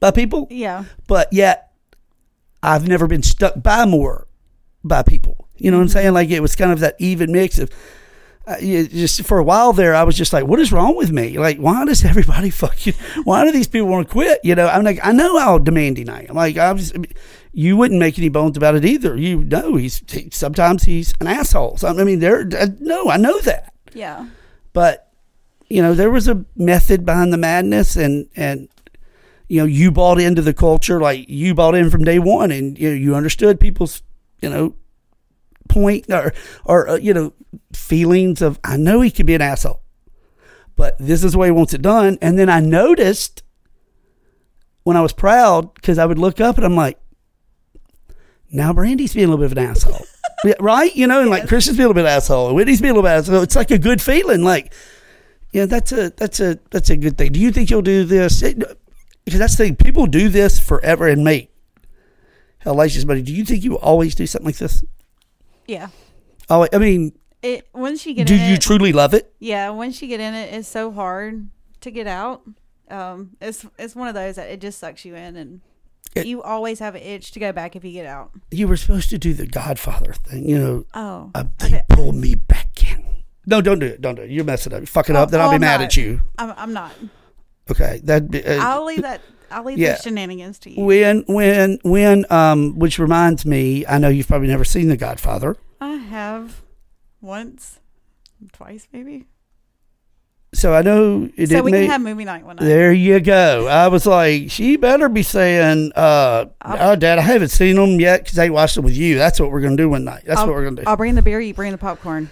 by 0.00 0.10
people 0.10 0.46
Yeah. 0.50 0.84
but 1.06 1.32
yet 1.32 1.72
I've 2.62 2.86
never 2.88 3.06
been 3.06 3.22
stuck 3.22 3.62
by 3.62 3.84
more 3.86 4.26
by 4.84 5.02
people. 5.02 5.48
You 5.56 5.70
know 5.70 5.76
what 5.78 5.82
I'm 5.84 5.88
saying? 5.88 6.12
Like 6.14 6.30
it 6.30 6.40
was 6.40 6.56
kind 6.56 6.72
of 6.72 6.80
that 6.80 6.96
even 6.98 7.32
mix 7.32 7.58
of 7.58 7.70
uh, 8.46 8.58
just 8.60 9.22
for 9.24 9.38
a 9.38 9.44
while 9.44 9.72
there. 9.74 9.94
I 9.94 10.02
was 10.02 10.16
just 10.16 10.32
like, 10.32 10.46
what 10.46 10.58
is 10.58 10.72
wrong 10.72 10.96
with 10.96 11.12
me? 11.12 11.38
Like, 11.38 11.58
why 11.58 11.84
does 11.84 12.04
everybody 12.04 12.48
fucking? 12.62 12.94
Why 13.24 13.44
do 13.44 13.52
these 13.52 13.68
people 13.68 13.88
want 13.88 14.08
to 14.08 14.12
quit? 14.12 14.40
You 14.42 14.54
know, 14.54 14.66
I'm 14.66 14.82
like, 14.82 14.98
I 15.04 15.12
know 15.12 15.38
how 15.38 15.58
demanding 15.58 16.08
I 16.08 16.24
am. 16.24 16.34
Like, 16.34 16.56
I 16.56 16.72
was. 16.72 16.92
You 17.52 17.76
wouldn't 17.76 18.00
make 18.00 18.18
any 18.18 18.28
bones 18.30 18.56
about 18.56 18.74
it 18.76 18.84
either. 18.84 19.16
You 19.16 19.44
know, 19.44 19.76
he's 19.76 20.02
he, 20.10 20.30
sometimes 20.32 20.84
he's 20.84 21.12
an 21.20 21.26
asshole. 21.26 21.76
So, 21.76 21.88
I 21.88 22.04
mean, 22.04 22.20
there. 22.20 22.40
uh, 22.58 22.68
No, 22.80 23.10
I 23.10 23.16
know 23.18 23.38
that 23.40 23.74
Yeah. 23.92 24.26
but 24.72 25.09
you 25.70 25.80
know 25.80 25.94
there 25.94 26.10
was 26.10 26.28
a 26.28 26.44
method 26.56 27.06
behind 27.06 27.32
the 27.32 27.38
madness 27.38 27.96
and 27.96 28.28
and 28.36 28.68
you 29.48 29.60
know 29.60 29.66
you 29.66 29.90
bought 29.90 30.20
into 30.20 30.42
the 30.42 30.52
culture 30.52 31.00
like 31.00 31.28
you 31.28 31.54
bought 31.54 31.74
in 31.74 31.88
from 31.88 32.04
day 32.04 32.18
one 32.18 32.50
and 32.50 32.78
you 32.78 32.90
know, 32.90 32.94
you 32.94 33.14
understood 33.14 33.58
people's 33.58 34.02
you 34.42 34.50
know 34.50 34.74
point 35.68 36.04
or 36.10 36.32
or 36.64 36.88
uh, 36.88 36.96
you 36.96 37.14
know 37.14 37.32
feelings 37.72 38.42
of 38.42 38.58
I 38.64 38.76
know 38.76 39.00
he 39.00 39.10
could 39.10 39.26
be 39.26 39.34
an 39.34 39.42
asshole 39.42 39.80
but 40.80 40.96
this 40.98 41.22
is 41.22 41.32
the 41.32 41.38
way 41.38 41.48
he 41.48 41.52
wants 41.52 41.74
it 41.74 41.82
done. 41.82 42.16
And 42.22 42.38
then 42.38 42.48
I 42.48 42.60
noticed 42.60 43.42
when 44.82 44.96
I 44.96 45.02
was 45.02 45.12
proud 45.12 45.74
because 45.74 45.98
I 45.98 46.06
would 46.06 46.18
look 46.18 46.40
up 46.40 46.56
and 46.56 46.64
I'm 46.64 46.74
like 46.74 46.98
now 48.50 48.72
Brandy's 48.72 49.12
being 49.12 49.26
a 49.26 49.28
little 49.28 49.44
bit 49.44 49.52
of 49.52 49.58
an 49.58 49.70
asshole. 49.70 50.06
Right? 50.58 50.96
You 50.96 51.06
know 51.06 51.20
and 51.20 51.28
like 51.28 51.48
Christian's 51.48 51.76
being 51.76 51.84
a 51.84 51.88
little 51.88 52.02
bit 52.02 52.06
of 52.08 52.12
an 52.12 52.16
asshole 52.16 52.46
and 52.46 52.56
Whitney's 52.56 52.80
being 52.80 52.92
a 52.92 52.94
little 52.94 53.02
bit 53.02 53.10
of 53.10 53.28
an 53.28 53.34
asshole. 53.34 53.42
It's 53.42 53.56
like 53.56 53.70
a 53.70 53.76
good 53.76 54.00
feeling 54.00 54.42
like 54.42 54.72
yeah, 55.52 55.66
that's 55.66 55.92
a 55.92 56.10
that's 56.10 56.40
a 56.40 56.58
that's 56.70 56.90
a 56.90 56.96
good 56.96 57.16
thing. 57.18 57.32
Do 57.32 57.40
you 57.40 57.52
think 57.52 57.70
you'll 57.70 57.82
do 57.82 58.04
this? 58.04 58.42
It- 58.42 58.58
because 59.24 59.38
that's 59.38 59.56
the 59.56 59.64
thing. 59.64 59.76
People 59.76 60.06
do 60.06 60.28
this 60.30 60.58
forever 60.58 61.06
and 61.06 61.22
make 61.22 61.52
hellacious 62.64 63.06
buddy. 63.06 63.22
Do 63.22 63.32
you 63.34 63.44
think 63.44 63.62
you 63.64 63.78
always 63.78 64.14
do 64.14 64.26
something 64.26 64.46
like 64.46 64.56
this? 64.56 64.82
Yeah. 65.66 65.88
Oh, 66.48 66.66
I 66.72 66.78
mean, 66.78 67.12
It 67.42 67.68
once 67.74 68.04
you 68.06 68.14
get 68.14 68.26
do 68.26 68.34
you 68.34 68.54
it, 68.54 68.60
truly 68.60 68.92
love 68.92 69.14
it? 69.14 69.32
yeah, 69.38 69.70
once 69.70 70.00
you 70.02 70.08
get 70.08 70.20
in 70.20 70.34
it, 70.34 70.52
it's 70.54 70.68
so 70.68 70.90
hard 70.90 71.48
to 71.82 71.90
get 71.90 72.06
out. 72.06 72.42
Um, 72.90 73.36
it's 73.40 73.64
it's 73.78 73.94
one 73.94 74.08
of 74.08 74.14
those 74.14 74.36
that 74.36 74.50
it 74.50 74.60
just 74.60 74.78
sucks 74.78 75.04
you 75.04 75.14
in, 75.14 75.36
and 75.36 75.60
It- 76.14 76.26
you 76.26 76.42
always 76.42 76.80
have 76.80 76.94
an 76.96 77.02
itch 77.02 77.30
to 77.32 77.40
go 77.40 77.52
back 77.52 77.76
if 77.76 77.84
you 77.84 77.92
get 77.92 78.06
out. 78.06 78.32
You 78.50 78.66
were 78.66 78.76
supposed 78.76 79.10
to 79.10 79.18
do 79.18 79.32
the 79.32 79.46
Godfather 79.46 80.12
thing. 80.12 80.48
You 80.48 80.58
know, 80.58 80.84
Oh, 80.94 81.30
uh, 81.34 81.44
they 81.58 81.82
pull 81.88 82.12
me 82.12 82.34
back. 82.34 82.69
No, 83.46 83.60
don't 83.60 83.78
do 83.78 83.86
it. 83.86 84.00
Don't 84.00 84.14
do 84.16 84.22
it. 84.22 84.30
You're 84.30 84.44
messing 84.44 84.72
up. 84.72 84.80
you 84.80 84.86
fuck 84.86 85.08
it 85.10 85.16
up. 85.16 85.30
Then 85.30 85.40
I'll 85.40 85.48
Oh, 85.48 85.50
be 85.50 85.54
I'm 85.56 85.60
mad 85.62 85.78
not. 85.80 85.84
at 85.86 85.96
you. 85.96 86.20
I'm 86.38 86.52
I'm 86.56 86.72
not. 86.72 86.92
Okay, 87.70 88.00
that. 88.04 88.34
Uh, 88.34 88.58
I'll 88.62 88.84
leave 88.84 89.02
that. 89.02 89.20
I'll 89.50 89.64
leave 89.64 89.78
Yeah. 89.78 89.94
the 89.96 90.02
shenanigans 90.02 90.58
to 90.60 90.70
you. 90.70 90.84
when 90.84 91.24
when 91.26 91.78
when 91.82 92.24
um, 92.30 92.78
which 92.78 92.98
reminds 92.98 93.44
me, 93.46 93.84
I 93.86 93.98
know 93.98 94.08
you've 94.08 94.28
probably 94.28 94.48
never 94.48 94.64
seen 94.64 94.88
The 94.88 94.96
Godfather. 94.96 95.56
I 95.80 95.94
have 95.94 96.62
once, 97.20 97.80
twice 98.52 98.86
maybe. 98.92 99.26
So 100.52 100.74
I 100.74 100.82
know 100.82 101.28
it 101.36 101.48
so 101.48 101.62
we 101.62 101.70
make, 101.70 101.82
can 101.82 101.90
have 101.90 102.00
movie 102.00 102.24
night 102.24 102.44
one 102.44 102.56
night. 102.56 102.64
There 102.64 102.92
you 102.92 103.20
go. 103.20 103.68
I 103.68 103.86
was 103.86 104.04
like, 104.04 104.50
she 104.50 104.76
better 104.76 105.08
be 105.08 105.22
saying, 105.22 105.92
uh, 105.94 106.46
I'll- 106.60 106.90
"Oh, 106.92 106.96
Dad, 106.96 107.18
I 107.20 107.22
haven't 107.22 107.50
seen 107.50 107.76
them 107.76 108.00
yet 108.00 108.24
because 108.24 108.36
I 108.36 108.48
watched 108.48 108.74
them 108.74 108.84
with 108.84 108.96
you." 108.96 109.16
That's 109.16 109.38
what 109.38 109.52
we're 109.52 109.60
gonna 109.60 109.76
do 109.76 109.88
one 109.88 110.02
night. 110.04 110.24
That's 110.26 110.40
I'll, 110.40 110.46
what 110.48 110.56
we're 110.56 110.64
gonna 110.64 110.76
do. 110.82 110.82
I'll 110.88 110.96
bring 110.96 111.14
the 111.14 111.22
beer. 111.22 111.40
You 111.40 111.54
bring 111.54 111.70
the 111.70 111.78
popcorn. 111.78 112.30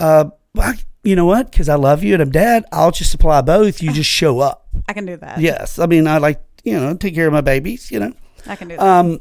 Uh, 0.00 0.26
I, 0.58 0.74
you 1.02 1.16
know 1.16 1.26
what? 1.26 1.50
Because 1.50 1.68
I 1.68 1.74
love 1.76 2.02
you 2.02 2.14
and 2.14 2.22
I'm 2.22 2.30
Dad. 2.30 2.64
I'll 2.72 2.90
just 2.90 3.10
supply 3.10 3.40
both. 3.40 3.82
You 3.82 3.92
just 3.92 4.10
show 4.10 4.40
up. 4.40 4.66
I 4.88 4.92
can 4.92 5.06
do 5.06 5.16
that. 5.18 5.40
Yes, 5.40 5.78
I 5.78 5.86
mean 5.86 6.06
I 6.06 6.18
like 6.18 6.42
you 6.64 6.78
know 6.78 6.94
take 6.96 7.14
care 7.14 7.26
of 7.26 7.32
my 7.32 7.40
babies. 7.40 7.90
You 7.90 8.00
know. 8.00 8.12
I 8.46 8.56
can 8.56 8.68
do 8.68 8.76
that. 8.76 8.82
Um, 8.84 9.20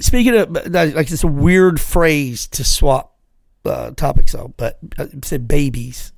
speaking 0.00 0.36
of 0.36 0.50
like 0.72 1.10
it's 1.10 1.24
a 1.24 1.28
weird 1.28 1.80
phrase 1.80 2.46
to 2.48 2.64
swap 2.64 3.16
uh, 3.64 3.90
topics 3.92 4.34
on, 4.34 4.54
but 4.56 4.78
I 4.98 5.08
said 5.22 5.46
babies, 5.46 6.12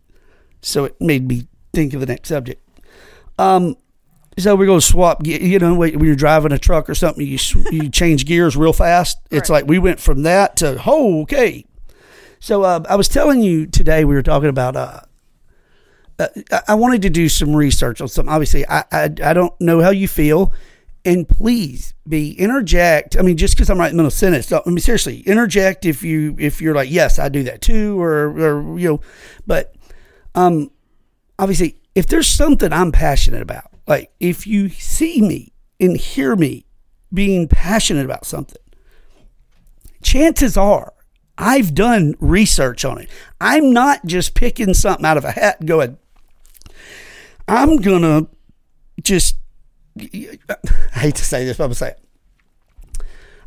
so 0.62 0.84
it 0.84 0.98
made 1.00 1.28
me 1.28 1.46
think 1.72 1.92
of 1.94 2.00
the 2.00 2.06
next 2.06 2.28
subject. 2.28 2.60
Um, 3.38 3.76
so 4.38 4.56
we're 4.56 4.66
going 4.66 4.80
to 4.80 4.86
swap. 4.86 5.26
You 5.26 5.58
know, 5.58 5.74
when 5.74 5.92
when 5.98 6.04
you're 6.06 6.16
driving 6.16 6.52
a 6.52 6.58
truck 6.58 6.88
or 6.88 6.94
something, 6.94 7.26
you 7.26 7.38
you 7.70 7.88
change 7.90 8.24
gears 8.26 8.56
real 8.56 8.72
fast. 8.72 9.18
It's 9.30 9.50
Right. 9.50 9.62
like 9.62 9.68
we 9.68 9.78
went 9.78 10.00
from 10.00 10.22
that 10.22 10.56
to 10.56 10.80
oh, 10.86 11.22
okay. 11.22 11.64
So 12.40 12.62
uh, 12.62 12.82
I 12.88 12.96
was 12.96 13.08
telling 13.08 13.40
you 13.40 13.66
today 13.66 14.04
we 14.04 14.14
were 14.14 14.22
talking 14.22 14.48
about. 14.48 14.76
Uh, 14.76 15.00
uh, 16.18 16.28
I- 16.68 16.74
wanted 16.74 17.02
to 17.02 17.10
do 17.10 17.28
some 17.28 17.54
research 17.56 18.00
on 18.00 18.08
something. 18.08 18.32
Obviously, 18.32 18.66
I, 18.68 18.84
I 18.92 19.04
I 19.22 19.32
don't 19.32 19.52
know 19.60 19.80
how 19.80 19.90
you 19.90 20.06
feel, 20.06 20.52
and 21.04 21.28
please 21.28 21.92
be 22.08 22.32
interject. 22.38 23.16
I 23.18 23.22
mean, 23.22 23.36
just 23.36 23.56
because 23.56 23.68
I'm 23.68 23.78
writing 23.78 23.96
middle 23.96 24.06
of 24.08 24.12
sentence, 24.12 24.52
I 24.52 24.60
mean 24.66 24.78
seriously, 24.78 25.20
interject 25.20 25.84
if 25.84 26.02
you 26.04 26.36
if 26.38 26.60
you're 26.60 26.74
like 26.74 26.90
yes, 26.90 27.18
I 27.18 27.28
do 27.28 27.42
that 27.44 27.60
too, 27.62 28.00
or 28.00 28.28
or 28.28 28.78
you 28.78 28.88
know, 28.90 29.00
but 29.46 29.74
um, 30.36 30.70
obviously, 31.38 31.78
if 31.96 32.06
there's 32.06 32.28
something 32.28 32.72
I'm 32.72 32.92
passionate 32.92 33.42
about, 33.42 33.70
like 33.88 34.12
if 34.20 34.46
you 34.46 34.68
see 34.68 35.20
me 35.20 35.52
and 35.80 35.96
hear 35.96 36.36
me 36.36 36.64
being 37.12 37.48
passionate 37.48 38.04
about 38.04 38.24
something, 38.24 38.62
chances 40.02 40.56
are 40.56 40.92
I've 41.36 41.74
done 41.74 42.14
research 42.20 42.84
on 42.84 42.98
it. 42.98 43.08
I'm 43.40 43.72
not 43.72 44.04
just 44.06 44.34
picking 44.34 44.74
something 44.74 45.04
out 45.04 45.16
of 45.16 45.24
a 45.24 45.32
hat 45.32 45.60
and 45.60 45.68
going, 45.68 45.98
I'm 47.48 47.78
going 47.78 48.02
to 48.02 48.28
just, 49.02 49.36
I 49.98 50.06
hate 50.92 51.16
to 51.16 51.24
say 51.24 51.44
this, 51.44 51.56
but 51.56 51.64
I'm 51.64 51.68
going 51.68 51.74
to 51.74 51.78
say 51.78 51.88
it. 51.90 52.00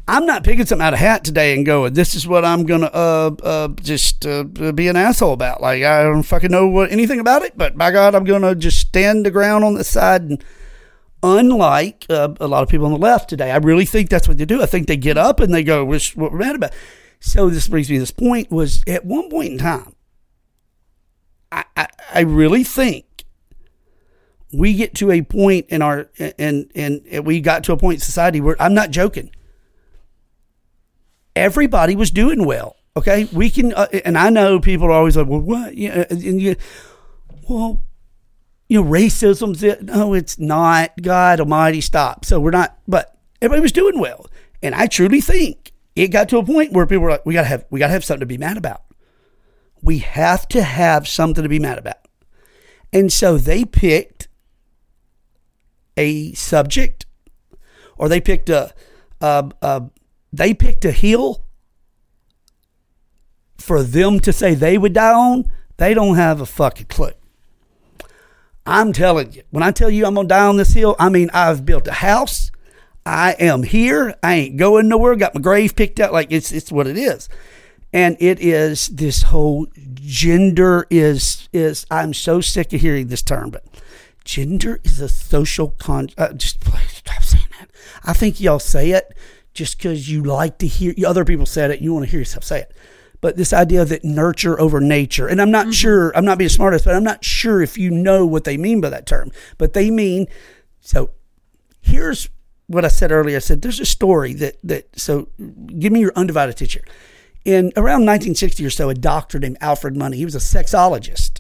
I'm 0.10 0.26
not 0.26 0.46
picking 0.46 0.66
something 0.66 0.86
out 0.86 0.94
of 0.94 1.00
a 1.00 1.04
hat 1.04 1.26
today 1.26 1.54
and 1.54 1.66
going, 1.66 1.94
this 1.94 2.16
is 2.16 2.26
what 2.26 2.46
I'm 2.46 2.66
going 2.66 2.82
to 2.82 2.96
uh, 2.96 3.32
uh, 3.44 3.68
just 3.82 4.26
uh, 4.26 4.44
be 4.44 4.88
an 4.88 4.96
asshole 4.96 5.34
about. 5.34 5.62
Like, 5.62 5.84
I 5.84 6.04
don't 6.04 6.24
fucking 6.24 6.52
know 6.52 6.68
what, 6.68 6.92
anything 6.92 7.20
about 7.20 7.42
it, 7.42 7.58
but 7.58 7.78
by 7.78 7.92
God, 7.92 8.16
I'm 8.16 8.24
going 8.24 8.42
to 8.42 8.56
just 8.56 8.80
stand 8.80 9.26
the 9.26 9.32
ground 9.32 9.66
on 9.66 9.74
the 9.74 9.84
side 9.84 10.22
and 10.24 10.44
unlike 11.24 12.06
uh, 12.10 12.30
a 12.40 12.48
lot 12.48 12.64
of 12.64 12.70
people 12.70 12.86
on 12.86 12.94
the 12.94 12.98
left 12.98 13.30
today. 13.30 13.52
I 13.52 13.58
really 13.58 13.86
think 13.86 14.10
that's 14.10 14.28
what 14.28 14.38
they 14.38 14.46
do. 14.46 14.62
I 14.62 14.66
think 14.66 14.88
they 14.88 14.98
get 14.98 15.18
up 15.18 15.40
and 15.40 15.54
they 15.54 15.64
go, 15.64 15.84
"What's 15.84 16.16
what 16.16 16.32
we're 16.32 16.40
mad 16.40 16.56
about?" 16.56 16.74
So 17.20 17.50
this 17.50 17.68
brings 17.68 17.90
me 17.90 17.96
to 17.96 18.02
this 18.02 18.12
point: 18.12 18.52
was 18.52 18.84
at 18.88 19.06
one 19.06 19.30
point 19.30 19.54
in 19.54 19.58
time, 19.58 19.96
I 21.52 21.66
I, 21.76 21.88
I 22.14 22.20
really 22.22 22.64
think 22.64 23.06
we 24.54 24.74
get 24.74 24.96
to 24.96 25.12
a 25.12 25.22
point 25.22 25.68
in 25.70 25.82
our 25.82 26.10
and 26.38 26.72
and 26.76 27.26
we 27.26 27.42
got 27.42 27.64
to 27.66 27.74
a 27.74 27.78
point 27.78 27.96
in 27.96 28.02
society 28.02 28.42
where 28.42 28.56
I'm 28.62 28.74
not 28.74 28.92
joking. 28.92 29.32
Everybody 31.36 31.96
was 31.96 32.12
doing 32.12 32.46
well. 32.46 32.76
Okay, 32.96 33.26
we 33.32 33.52
can, 33.52 33.74
uh, 33.74 33.86
and 34.04 34.18
I 34.18 34.32
know 34.32 34.60
people 34.60 34.88
are 34.88 34.92
always 34.92 35.16
like, 35.16 35.28
"Well, 35.28 35.40
what?" 35.40 35.78
Yeah, 35.78 36.06
and 36.10 36.42
you, 36.42 36.56
well, 37.48 37.84
you 38.68 38.82
know, 38.82 38.90
racism's 38.90 39.62
it. 39.62 39.84
No, 39.84 40.16
it's 40.16 40.40
not. 40.40 41.00
God 41.00 41.40
Almighty, 41.40 41.80
stop. 41.80 42.26
So 42.26 42.40
we're 42.40 42.50
not. 42.50 42.80
But 42.88 43.16
everybody 43.40 43.62
was 43.62 43.72
doing 43.72 44.00
well, 44.00 44.26
and 44.64 44.74
I 44.74 44.88
truly 44.88 45.22
think 45.22 45.67
it 45.98 46.10
got 46.10 46.30
to 46.30 46.38
a 46.38 46.46
point 46.46 46.74
where 46.74 46.86
people 46.86 47.04
were 47.04 47.10
like, 47.10 47.26
"We 47.26 47.34
gotta 47.34 47.48
have, 47.48 47.66
we 47.70 47.80
gotta 47.80 47.94
have 47.94 48.06
something 48.06 48.22
to 48.22 48.26
be 48.26 48.38
mad 48.38 48.58
about. 48.58 48.84
We 49.82 50.00
have 50.00 50.48
to 50.50 50.62
have 50.62 51.08
something 51.08 51.44
to 51.44 51.50
be 51.50 51.60
mad 51.60 51.78
about. 51.78 51.98
And 52.94 53.12
so 53.12 53.38
they 53.38 53.66
picked 53.66 54.28
a 55.96 56.34
subject 56.34 57.06
or 57.98 58.08
they 58.08 58.22
picked 58.22 58.50
a, 58.50 58.74
a, 59.20 59.52
a 59.62 59.90
they 60.32 60.54
picked 60.54 60.86
a 60.86 60.92
hill 60.92 61.44
for 63.58 63.82
them 63.82 64.20
to 64.20 64.32
say 64.32 64.54
they 64.54 64.78
would 64.78 64.94
die 64.94 65.14
on. 65.14 65.52
They 65.78 65.94
don't 65.94 66.16
have 66.16 66.42
a 66.42 66.46
fucking 66.46 66.88
clue. 66.88 67.12
I'm 68.66 68.94
telling 68.94 69.32
you, 69.32 69.44
when 69.50 69.64
I 69.64 69.72
tell 69.72 69.90
you 69.90 70.06
I'm 70.06 70.16
gonna 70.16 70.28
die 70.28 70.46
on 70.46 70.58
this 70.58 70.74
hill, 70.74 70.96
I 71.00 71.10
mean 71.10 71.30
I've 71.34 71.66
built 71.66 71.88
a 71.88 71.94
house. 71.94 72.47
I 73.08 73.38
am 73.40 73.64
here. 73.64 74.16
I 74.22 74.34
ain't 74.34 74.58
going 74.58 74.90
nowhere. 74.90 75.16
Got 75.16 75.34
my 75.34 75.40
grave 75.40 75.78
picked 75.78 76.02
out. 76.02 76.12
Like 76.12 76.28
it's 76.30 76.52
it's 76.52 76.74
what 76.74 76.88
it 76.88 76.98
is, 76.98 77.30
and 77.94 78.18
it 78.20 78.42
is 78.42 78.90
this 78.90 79.24
whole 79.24 79.68
gender 79.96 80.86
is 80.90 81.48
is. 81.54 81.86
I'm 81.90 82.14
so 82.14 82.42
sick 82.42 82.74
of 82.74 82.82
hearing 82.82 83.08
this 83.08 83.22
term, 83.22 83.50
but 83.50 83.64
gender 84.26 84.82
is 84.84 85.00
a 85.00 85.08
social 85.08 85.70
con. 85.78 86.10
Uh, 86.18 86.34
just 86.34 86.60
please 86.60 86.98
stop 86.98 87.24
saying 87.24 87.46
that. 87.60 87.72
I 88.04 88.12
think 88.12 88.42
y'all 88.42 88.60
say 88.60 88.92
it 88.92 89.16
just 89.54 89.78
because 89.78 90.12
you 90.12 90.22
like 90.22 90.58
to 90.58 90.68
hear 90.68 90.94
other 91.08 91.24
people 91.24 91.46
said 91.46 91.72
it. 91.72 91.80
You 91.80 91.94
want 91.94 92.06
to 92.06 92.12
hear 92.12 92.20
yourself 92.20 92.44
say 92.44 92.60
it 92.60 92.76
but 93.20 93.36
this 93.36 93.52
idea 93.52 93.84
that 93.84 94.04
nurture 94.04 94.62
over 94.62 94.80
nature. 94.80 95.28
And 95.28 95.42
I'm 95.42 95.50
not 95.50 95.64
mm-hmm. 95.64 95.72
sure, 95.72 96.16
I'm 96.16 96.24
not 96.24 96.38
being 96.38 96.52
smartest, 96.52 96.86
but 96.86 96.94
I'm 96.94 97.04
not 97.04 97.26
sure 97.26 97.64
if 97.64 97.76
you 97.76 97.90
know 97.90 98.28
what 98.28 98.44
they 98.44 98.58
mean 98.58 98.80
by 98.80 98.92
that 98.92 99.08
term. 99.08 99.32
But 99.58 99.74
they 99.74 99.90
mean, 99.90 100.28
so 100.82 101.10
here's 101.82 102.30
what 102.68 102.86
I 102.86 102.90
said 102.90 103.12
earlier. 103.12 103.38
I 103.38 103.40
said, 103.40 103.62
there's 103.62 103.80
a 103.80 103.86
story 103.86 104.34
that, 104.34 104.58
that 104.64 104.88
so 105.00 105.30
give 105.80 105.92
me 105.92 106.00
your 106.00 106.14
undivided 106.16 106.56
attention. 106.56 106.84
In 107.46 107.72
around 107.78 108.06
1960 108.06 108.66
or 108.66 108.70
so, 108.70 108.90
a 108.90 108.94
doctor 108.94 109.40
named 109.40 109.58
Alfred 109.62 109.96
Money, 109.96 110.18
he 110.18 110.26
was 110.26 110.36
a 110.36 110.40
sexologist. 110.40 111.40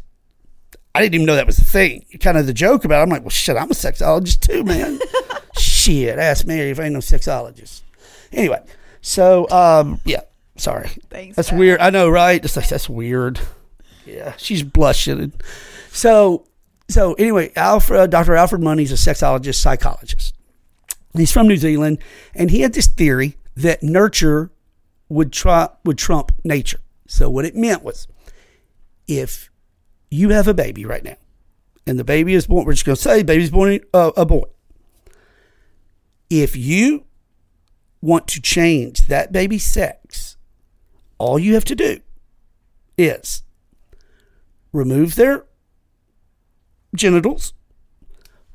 I 0.95 1.01
didn't 1.01 1.15
even 1.15 1.25
know 1.27 1.35
that 1.35 1.45
was 1.45 1.59
a 1.59 1.65
thing. 1.65 2.05
Kind 2.21 2.37
of 2.37 2.47
the 2.47 2.53
joke 2.53 2.85
about 2.85 2.99
it. 2.99 3.03
I'm 3.03 3.09
like, 3.09 3.21
well, 3.21 3.29
shit, 3.29 3.57
I'm 3.57 3.69
a 3.69 3.75
sexologist 3.75 4.39
too, 4.39 4.63
man. 4.63 4.99
shit, 5.57 6.17
ask 6.17 6.47
Mary 6.47 6.71
if 6.71 6.79
I 6.79 6.85
ain't 6.85 6.93
no 6.93 6.99
sexologist. 6.99 7.81
Anyway, 8.31 8.63
so 9.01 9.49
um, 9.49 10.01
yeah, 10.05 10.21
Sorry. 10.57 10.89
Thanks. 11.09 11.35
That's 11.35 11.51
weird. 11.51 11.79
I 11.79 11.91
know, 11.91 12.09
right? 12.09 12.43
It's 12.43 12.57
like 12.57 12.67
that's 12.67 12.89
weird. 12.89 13.39
Yeah, 14.05 14.33
she's 14.37 14.63
blushing. 14.63 15.33
So, 15.91 16.45
so 16.89 17.13
anyway, 17.13 17.51
Alfred, 17.55 18.09
Dr. 18.09 18.35
Alfred 18.35 18.61
Money's 18.61 18.91
a 18.91 18.95
sexologist, 18.95 19.55
psychologist. 19.55 20.35
He's 21.13 21.31
from 21.31 21.47
New 21.47 21.57
Zealand, 21.57 21.99
and 22.35 22.51
he 22.51 22.61
had 22.61 22.73
this 22.73 22.87
theory 22.87 23.37
that 23.55 23.81
nurture 23.81 24.51
would 25.09 25.31
try 25.31 25.69
would 25.83 25.97
trump 25.97 26.31
nature. 26.43 26.79
So 27.07 27.29
what 27.29 27.45
it 27.45 27.55
meant 27.55 27.83
was, 27.83 28.07
if 29.07 29.49
you 30.11 30.29
have 30.29 30.47
a 30.47 30.53
baby 30.53 30.85
right 30.85 31.03
now, 31.03 31.17
and 31.85 31.97
the 31.97 32.03
baby 32.03 32.33
is 32.33 32.47
born, 32.47 32.65
we're 32.65 32.73
just 32.73 32.85
going 32.85 32.97
to 32.97 33.01
say 33.01 33.23
baby's 33.23 33.49
born 33.49 33.79
uh, 33.93 34.11
a 34.17 34.25
boy. 34.25 34.43
If 36.29 36.55
you 36.55 37.05
want 38.01 38.27
to 38.27 38.41
change 38.41 39.07
that 39.07 39.31
baby's 39.31 39.63
sex, 39.63 40.37
all 41.17 41.39
you 41.39 41.53
have 41.53 41.65
to 41.65 41.75
do 41.75 42.01
is 42.97 43.43
remove 44.73 45.15
their 45.15 45.45
genitals, 46.95 47.53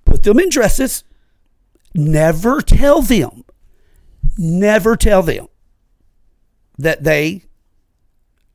put 0.04 0.22
them 0.22 0.38
in 0.38 0.50
dresses, 0.50 1.04
never 1.94 2.60
tell 2.60 3.02
them, 3.02 3.44
never 4.36 4.96
tell 4.96 5.22
them 5.22 5.48
that 6.78 7.04
they 7.04 7.44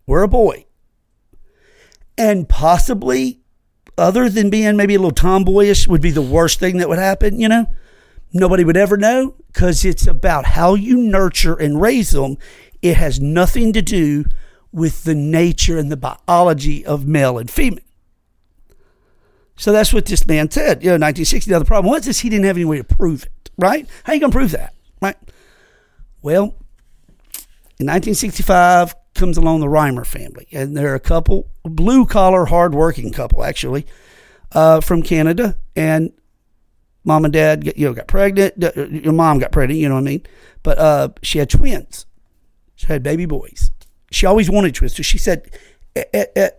were 0.05 0.23
a 0.23 0.27
boy. 0.27 0.65
And 2.17 2.49
possibly, 2.49 3.41
other 3.97 4.29
than 4.29 4.49
being 4.49 4.75
maybe 4.75 4.95
a 4.95 4.99
little 4.99 5.11
tomboyish, 5.11 5.87
would 5.87 6.01
be 6.01 6.11
the 6.11 6.21
worst 6.21 6.59
thing 6.59 6.77
that 6.77 6.89
would 6.89 6.99
happen, 6.99 7.39
you 7.39 7.47
know? 7.47 7.67
Nobody 8.33 8.63
would 8.63 8.77
ever 8.77 8.97
know 8.97 9.35
because 9.47 9.85
it's 9.85 10.05
about 10.05 10.45
how 10.45 10.73
you 10.73 10.97
nurture 10.97 11.55
and 11.55 11.79
raise 11.79 12.11
them 12.11 12.37
it 12.81 12.97
has 12.97 13.19
nothing 13.19 13.73
to 13.73 13.81
do 13.81 14.25
with 14.71 15.03
the 15.03 15.15
nature 15.15 15.77
and 15.77 15.91
the 15.91 15.97
biology 15.97 16.85
of 16.85 17.07
male 17.07 17.37
and 17.37 17.49
female. 17.49 17.83
So 19.57 19.71
that's 19.71 19.91
what 19.91 20.05
this 20.05 20.25
man 20.27 20.51
said, 20.51 20.83
you 20.83 20.89
know, 20.89 20.93
1960. 20.93 21.51
Now, 21.51 21.59
the 21.59 21.65
problem 21.65 21.91
was 21.91 22.07
is 22.07 22.19
he 22.19 22.29
didn't 22.29 22.45
have 22.45 22.57
any 22.57 22.65
way 22.65 22.77
to 22.77 22.83
prove 22.83 23.23
it, 23.23 23.49
right? 23.57 23.87
How 24.03 24.13
you 24.13 24.19
going 24.19 24.31
to 24.31 24.37
prove 24.37 24.51
that, 24.51 24.73
right? 25.01 25.17
Well, 26.21 26.55
in 27.79 27.85
1965 27.87 28.95
comes 29.15 29.35
along 29.35 29.61
the 29.61 29.67
Reimer 29.67 30.05
family, 30.05 30.47
and 30.51 30.77
they're 30.77 30.95
a 30.95 30.99
couple, 30.99 31.47
blue 31.63 32.05
collar, 32.05 32.45
hard 32.45 32.75
working 32.75 33.11
couple, 33.11 33.43
actually, 33.43 33.87
uh, 34.51 34.79
from 34.79 35.01
Canada. 35.01 35.57
And 35.75 36.11
mom 37.03 37.25
and 37.25 37.33
dad, 37.33 37.73
you 37.75 37.87
know, 37.87 37.93
got 37.93 38.07
pregnant. 38.07 38.55
Your 38.75 39.13
mom 39.13 39.39
got 39.39 39.51
pregnant, 39.51 39.79
you 39.79 39.89
know 39.89 39.95
what 39.95 40.01
I 40.01 40.03
mean? 40.03 40.25
But 40.61 40.77
uh, 40.77 41.09
she 41.23 41.39
had 41.39 41.49
twins. 41.49 42.05
She 42.75 42.85
had 42.87 43.01
baby 43.01 43.25
boys. 43.25 43.71
She 44.11 44.27
always 44.27 44.51
wanted 44.51 44.75
twins. 44.75 44.95
So 44.95 45.03
she 45.03 45.17
said, 45.17 45.49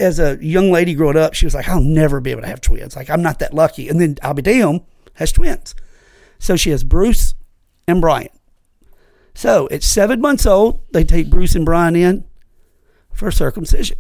as 0.01 0.19
a 0.19 0.39
young 0.41 0.71
lady 0.71 0.95
growing 0.95 1.17
up, 1.17 1.35
she 1.35 1.47
was 1.47 1.55
like, 1.55 1.69
I'll 1.69 1.81
never 1.81 2.21
be 2.21 2.31
able 2.31 2.43
to 2.43 2.49
have 2.49 2.61
twins. 2.61 2.97
Like, 2.97 3.11
I'm 3.11 3.23
not 3.23 3.39
that 3.41 3.55
lucky. 3.55 3.89
And 3.89 4.01
then 4.01 4.17
I'll 4.23 4.35
be 4.35 4.43
damned 4.43 4.83
has 5.15 5.33
twins. 5.33 5.75
So 6.39 6.57
she 6.57 6.71
has 6.71 6.85
Bruce 6.85 7.35
and 7.87 8.01
Brian. 8.01 8.29
So 9.35 9.69
at 9.71 9.83
seven 9.83 10.21
months 10.21 10.47
old, 10.47 10.83
they 10.93 11.05
take 11.05 11.31
Bruce 11.31 11.55
and 11.55 11.65
Brian 11.65 11.97
in 11.97 12.25
for 13.13 13.31
circumcision. 13.31 13.99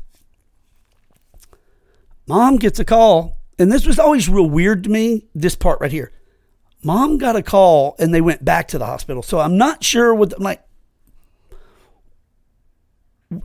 Mom 2.26 2.56
gets 2.56 2.78
a 2.78 2.84
call, 2.84 3.38
and 3.58 3.72
this 3.72 3.86
was 3.86 3.98
always 3.98 4.28
real 4.28 4.48
weird 4.48 4.84
to 4.84 4.90
me, 4.90 5.26
this 5.34 5.56
part 5.56 5.80
right 5.80 5.92
here. 5.92 6.12
Mom 6.84 7.18
got 7.18 7.34
a 7.34 7.42
call 7.42 7.96
and 7.98 8.14
they 8.14 8.20
went 8.20 8.44
back 8.44 8.68
to 8.68 8.78
the 8.78 8.86
hospital. 8.86 9.22
So 9.22 9.40
I'm 9.40 9.56
not 9.56 9.82
sure 9.82 10.14
what, 10.14 10.32
I'm 10.34 10.42
like, 10.42 10.62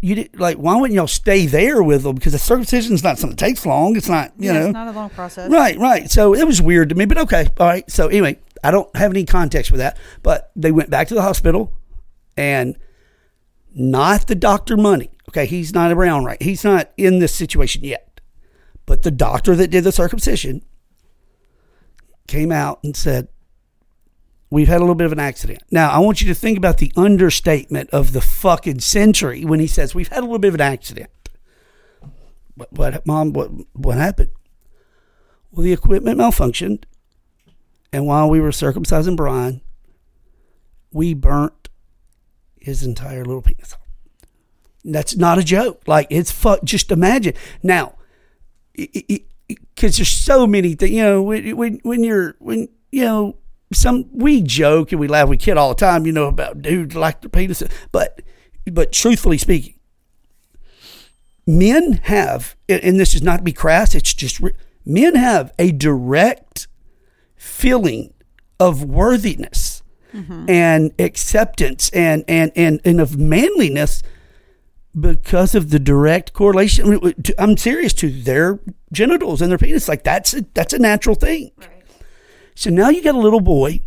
you 0.01 0.15
did, 0.15 0.39
like 0.39 0.57
why 0.57 0.75
wouldn't 0.75 0.95
y'all 0.95 1.07
stay 1.07 1.45
there 1.45 1.83
with 1.83 2.03
them? 2.03 2.15
Because 2.15 2.31
the 2.31 2.39
circumcision 2.39 2.93
is 2.93 3.03
not 3.03 3.17
something 3.17 3.35
that 3.35 3.45
takes 3.45 3.65
long. 3.65 3.97
It's 3.97 4.07
not 4.07 4.31
you 4.37 4.47
yeah, 4.47 4.59
know. 4.59 4.65
it's 4.65 4.73
not 4.73 4.87
a 4.87 4.91
long 4.91 5.09
process. 5.09 5.51
Right 5.51 5.77
right. 5.77 6.09
So 6.09 6.33
it 6.33 6.45
was 6.45 6.61
weird 6.61 6.89
to 6.89 6.95
me 6.95 7.05
but 7.05 7.17
okay 7.17 7.47
all 7.59 7.67
right. 7.67 7.89
So 7.91 8.07
anyway 8.07 8.39
i 8.63 8.71
don't 8.71 8.93
have 8.95 9.11
any 9.11 9.25
context 9.25 9.69
for 9.71 9.77
that 9.77 9.97
but 10.21 10.51
they 10.55 10.71
went 10.71 10.89
back 10.89 11.09
to 11.09 11.13
the 11.13 11.21
hospital 11.21 11.73
and 12.37 12.77
not 13.75 14.27
the 14.27 14.35
doctor 14.35 14.77
money. 14.77 15.09
Okay 15.29 15.45
he's 15.45 15.73
not 15.73 15.91
around 15.91 16.23
right? 16.25 16.41
He's 16.41 16.63
not 16.63 16.91
in 16.95 17.19
this 17.19 17.35
situation 17.35 17.83
yet. 17.83 18.21
But 18.85 19.03
the 19.03 19.11
doctor 19.11 19.55
that 19.55 19.67
did 19.67 19.83
the 19.83 19.91
circumcision 19.91 20.63
came 22.27 22.51
out 22.51 22.79
and 22.83 22.95
said 22.95 23.27
we've 24.53 24.67
had 24.67 24.77
a 24.77 24.79
little 24.81 24.93
bit 24.93 25.05
of 25.05 25.11
an 25.11 25.19
accident. 25.19 25.63
Now, 25.71 25.89
I 25.89 25.97
want 25.97 26.21
you 26.21 26.27
to 26.27 26.35
think 26.35 26.59
about 26.59 26.77
the 26.77 26.91
understatement 26.95 27.89
of 27.89 28.13
the 28.13 28.21
fucking 28.21 28.81
century 28.81 29.43
when 29.43 29.59
he 29.59 29.65
says 29.65 29.95
we've 29.95 30.09
had 30.09 30.19
a 30.19 30.27
little 30.27 30.37
bit 30.37 30.49
of 30.49 30.53
an 30.53 30.61
accident. 30.61 31.09
What, 32.53 33.03
mom, 33.07 33.33
what, 33.33 33.49
what 33.73 33.97
happened? 33.97 34.29
Well, 35.49 35.63
the 35.63 35.73
equipment 35.73 36.19
malfunctioned, 36.19 36.83
and 37.91 38.05
while 38.05 38.29
we 38.29 38.39
were 38.39 38.51
circumcising 38.51 39.17
Brian, 39.17 39.61
we 40.91 41.15
burnt 41.15 41.69
his 42.59 42.83
entire 42.83 43.25
little 43.25 43.41
penis. 43.41 43.75
That's 44.85 45.15
not 45.15 45.39
a 45.39 45.43
joke. 45.43 45.81
Like 45.87 46.05
it's 46.11 46.31
fuck. 46.31 46.63
Just 46.63 46.91
imagine 46.91 47.33
now, 47.63 47.95
because 48.75 49.97
there's 49.97 50.09
so 50.09 50.45
many 50.45 50.75
things. 50.75 50.91
You 50.91 51.01
know, 51.01 51.23
when 51.23 51.57
when 51.57 51.79
when 51.83 52.03
you're 52.03 52.35
when 52.39 52.67
you 52.91 53.03
know 53.03 53.37
some 53.73 54.05
we 54.11 54.41
joke 54.41 54.91
and 54.91 55.01
we 55.01 55.07
laugh, 55.07 55.27
we 55.27 55.37
kid 55.37 55.57
all 55.57 55.69
the 55.69 55.75
time, 55.75 56.05
you 56.05 56.11
know, 56.11 56.27
about 56.27 56.61
dudes 56.61 56.95
like 56.95 57.21
their 57.21 57.29
penis. 57.29 57.63
But 57.91 58.21
but 58.65 58.91
truthfully 58.91 59.37
speaking, 59.37 59.75
men 61.45 61.93
have, 62.03 62.55
and 62.69 62.99
this 62.99 63.13
is 63.13 63.21
not 63.21 63.37
to 63.37 63.43
be 63.43 63.53
crass, 63.53 63.95
it's 63.95 64.13
just 64.13 64.41
men 64.85 65.15
have 65.15 65.53
a 65.59 65.71
direct 65.71 66.67
feeling 67.35 68.13
of 68.59 68.83
worthiness 68.83 69.83
mm-hmm. 70.13 70.49
and 70.49 70.93
acceptance 70.99 71.89
and, 71.89 72.23
and, 72.27 72.51
and, 72.55 72.79
and 72.85 73.01
of 73.01 73.17
manliness 73.17 74.01
because 74.97 75.55
of 75.55 75.71
the 75.71 75.79
direct 75.79 76.33
correlation. 76.33 77.13
I'm 77.37 77.57
serious 77.57 77.93
to 77.95 78.09
their 78.09 78.59
genitals 78.91 79.41
and 79.41 79.51
their 79.51 79.57
penis. 79.57 79.87
Like 79.87 80.03
that's 80.03 80.33
a, 80.33 80.45
that's 80.53 80.73
a 80.73 80.79
natural 80.79 81.15
thing. 81.15 81.51
Right. 81.57 81.69
So 82.55 82.69
now 82.69 82.89
you 82.89 83.01
got 83.01 83.15
a 83.15 83.19
little 83.19 83.41
boy. 83.41 83.81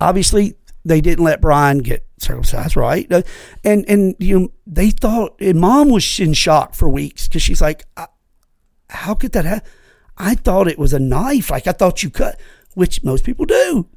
Obviously, 0.00 0.54
they 0.84 1.00
didn't 1.00 1.24
let 1.24 1.40
Brian 1.40 1.78
get 1.78 2.06
circumcised, 2.18 2.76
right? 2.76 3.10
Uh, 3.10 3.22
and 3.64 3.84
and 3.88 4.14
you 4.18 4.38
know 4.38 4.48
they 4.66 4.90
thought, 4.90 5.40
and 5.40 5.60
mom 5.60 5.88
was 5.88 6.20
in 6.20 6.32
shock 6.32 6.74
for 6.74 6.88
weeks 6.88 7.28
because 7.28 7.42
she's 7.42 7.60
like, 7.60 7.84
"How 8.88 9.14
could 9.14 9.32
that 9.32 9.44
happen?" 9.44 9.68
I 10.16 10.34
thought 10.34 10.68
it 10.68 10.78
was 10.78 10.92
a 10.92 10.98
knife. 10.98 11.50
Like 11.50 11.66
I 11.66 11.72
thought 11.72 12.02
you 12.02 12.10
cut, 12.10 12.38
which 12.74 13.02
most 13.02 13.24
people 13.24 13.46
do, 13.46 13.88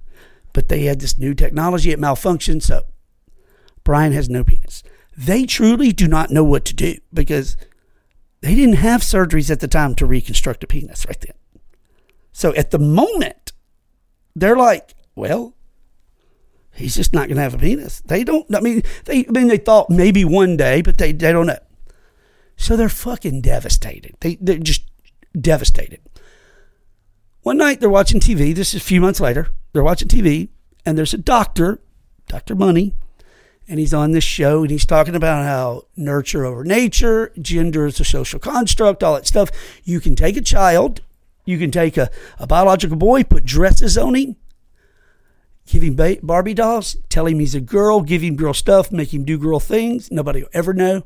but 0.53 0.69
they 0.69 0.83
had 0.83 1.01
this 1.01 1.17
new 1.17 1.33
technology. 1.33 1.91
It 1.91 1.99
malfunctioned, 1.99 2.63
so 2.63 2.83
Brian 3.83 4.13
has 4.13 4.29
no 4.29 4.43
penis. 4.43 4.83
They 5.15 5.45
truly 5.45 5.91
do 5.91 6.07
not 6.07 6.31
know 6.31 6.43
what 6.43 6.65
to 6.65 6.73
do 6.73 6.95
because 7.13 7.57
they 8.41 8.55
didn't 8.55 8.75
have 8.75 9.01
surgeries 9.01 9.51
at 9.51 9.59
the 9.59 9.67
time 9.67 9.95
to 9.95 10.05
reconstruct 10.05 10.63
a 10.63 10.67
penis 10.67 11.05
right 11.05 11.19
then. 11.19 11.35
So 12.31 12.53
at 12.55 12.71
the 12.71 12.79
moment, 12.79 13.42
they're 14.35 14.57
like, 14.57 14.95
well, 15.15 15.55
he's 16.73 16.95
just 16.95 17.13
not 17.13 17.27
going 17.27 17.37
to 17.37 17.43
have 17.43 17.53
a 17.53 17.57
penis. 17.57 18.01
They 18.05 18.23
don't. 18.23 18.53
I 18.55 18.59
mean, 18.59 18.83
they. 19.05 19.25
I 19.27 19.31
mean, 19.31 19.47
they 19.47 19.57
thought 19.57 19.89
maybe 19.89 20.25
one 20.25 20.57
day, 20.57 20.81
but 20.81 20.97
they 20.97 21.11
they 21.11 21.31
don't 21.31 21.47
know. 21.47 21.59
So 22.55 22.75
they're 22.75 22.89
fucking 22.89 23.41
devastated. 23.41 24.15
They 24.19 24.35
they're 24.39 24.57
just 24.57 24.83
devastated. 25.39 25.99
One 27.41 27.57
night 27.57 27.79
they're 27.79 27.89
watching 27.89 28.19
TV. 28.19 28.55
This 28.55 28.73
is 28.73 28.81
a 28.81 28.85
few 28.85 29.01
months 29.01 29.19
later. 29.19 29.49
They're 29.73 29.83
watching 29.83 30.07
TV, 30.07 30.49
and 30.85 30.97
there's 30.97 31.13
a 31.13 31.17
doctor, 31.17 31.81
Doctor 32.27 32.55
Money, 32.55 32.93
and 33.67 33.79
he's 33.79 33.93
on 33.93 34.11
this 34.11 34.23
show, 34.23 34.61
and 34.61 34.71
he's 34.71 34.85
talking 34.85 35.15
about 35.15 35.43
how 35.43 35.83
nurture 35.95 36.45
over 36.45 36.63
nature, 36.63 37.31
gender 37.41 37.85
is 37.85 37.99
a 37.99 38.05
social 38.05 38.39
construct, 38.39 39.03
all 39.03 39.15
that 39.15 39.27
stuff. 39.27 39.49
You 39.83 39.99
can 39.99 40.15
take 40.15 40.37
a 40.37 40.41
child, 40.41 41.01
you 41.45 41.57
can 41.57 41.71
take 41.71 41.97
a, 41.97 42.09
a 42.39 42.47
biological 42.47 42.97
boy, 42.97 43.23
put 43.23 43.45
dresses 43.45 43.97
on 43.97 44.15
him, 44.15 44.35
give 45.67 45.83
him 45.83 45.95
ba- 45.95 46.19
Barbie 46.23 46.53
dolls, 46.53 46.97
tell 47.09 47.27
him 47.27 47.39
he's 47.39 47.55
a 47.55 47.61
girl, 47.61 48.01
give 48.01 48.21
him 48.21 48.35
girl 48.35 48.53
stuff, 48.53 48.91
make 48.91 49.13
him 49.13 49.25
do 49.25 49.37
girl 49.37 49.59
things. 49.59 50.11
Nobody 50.11 50.41
will 50.41 50.49
ever 50.53 50.73
know. 50.73 51.03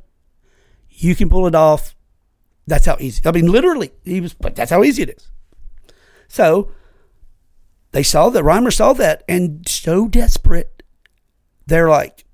You 0.90 1.16
can 1.16 1.30
pull 1.30 1.48
it 1.48 1.56
off. 1.56 1.96
That's 2.66 2.86
how 2.86 2.98
easy. 3.00 3.22
I 3.26 3.32
mean, 3.32 3.48
literally, 3.48 3.92
he 4.04 4.20
was, 4.20 4.34
but 4.34 4.56
that's 4.56 4.72
how 4.72 4.84
easy 4.84 5.04
it 5.04 5.10
is. 5.18 5.32
So 6.28 6.72
they 7.92 8.04
saw 8.04 8.30
that 8.30 8.44
Reimer 8.44 8.74
saw 8.74 8.94
that, 8.94 9.24
and 9.28 9.68
so 9.68 10.08
desperate, 10.08 10.84
they're 11.66 11.90
like, 11.90 12.26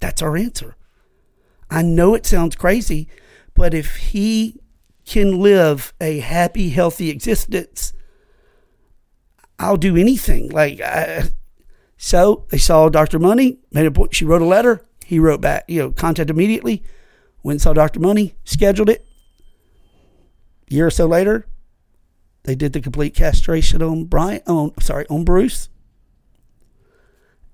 "That's 0.00 0.22
our 0.22 0.36
answer." 0.36 0.76
I 1.70 1.82
know 1.82 2.14
it 2.14 2.26
sounds 2.26 2.56
crazy, 2.56 3.08
but 3.54 3.74
if 3.74 3.96
he 3.96 4.60
can 5.06 5.40
live 5.40 5.94
a 6.00 6.18
happy, 6.18 6.70
healthy 6.70 7.08
existence, 7.10 7.92
I'll 9.58 9.76
do 9.76 9.96
anything. 9.96 10.50
Like, 10.50 10.80
I, 10.80 11.30
so 11.96 12.44
they 12.50 12.58
saw 12.58 12.88
Dr. 12.88 13.18
Money, 13.18 13.58
made 13.72 13.86
a 13.86 13.90
point. 13.90 14.14
She 14.14 14.24
wrote 14.24 14.42
a 14.42 14.46
letter. 14.46 14.84
He 15.04 15.18
wrote 15.18 15.40
back, 15.40 15.64
you 15.68 15.80
know, 15.80 15.92
contact 15.92 16.28
immediately. 16.28 16.82
Went 17.42 17.54
and 17.54 17.62
saw 17.62 17.72
Dr. 17.72 18.00
Money, 18.00 18.34
scheduled 18.44 18.90
it. 18.90 19.06
A 20.70 20.74
year 20.74 20.88
or 20.88 20.90
so 20.90 21.06
later, 21.06 21.46
they 22.42 22.56
did 22.56 22.72
the 22.72 22.80
complete 22.80 23.14
castration 23.14 23.82
on 23.82 24.04
Brian, 24.04 24.42
on 24.48 24.72
sorry, 24.80 25.06
on 25.08 25.24
Bruce. 25.24 25.68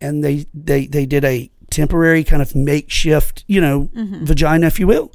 And 0.01 0.25
they 0.25 0.47
they 0.55 0.87
they 0.87 1.05
did 1.05 1.25
a 1.25 1.51
temporary 1.71 2.25
kind 2.25 2.41
of 2.41 2.55
makeshift, 2.55 3.45
you 3.47 3.61
know, 3.61 3.91
mm-hmm. 3.95 4.25
vagina, 4.25 4.67
if 4.67 4.81
you 4.81 4.87
will. 4.87 5.13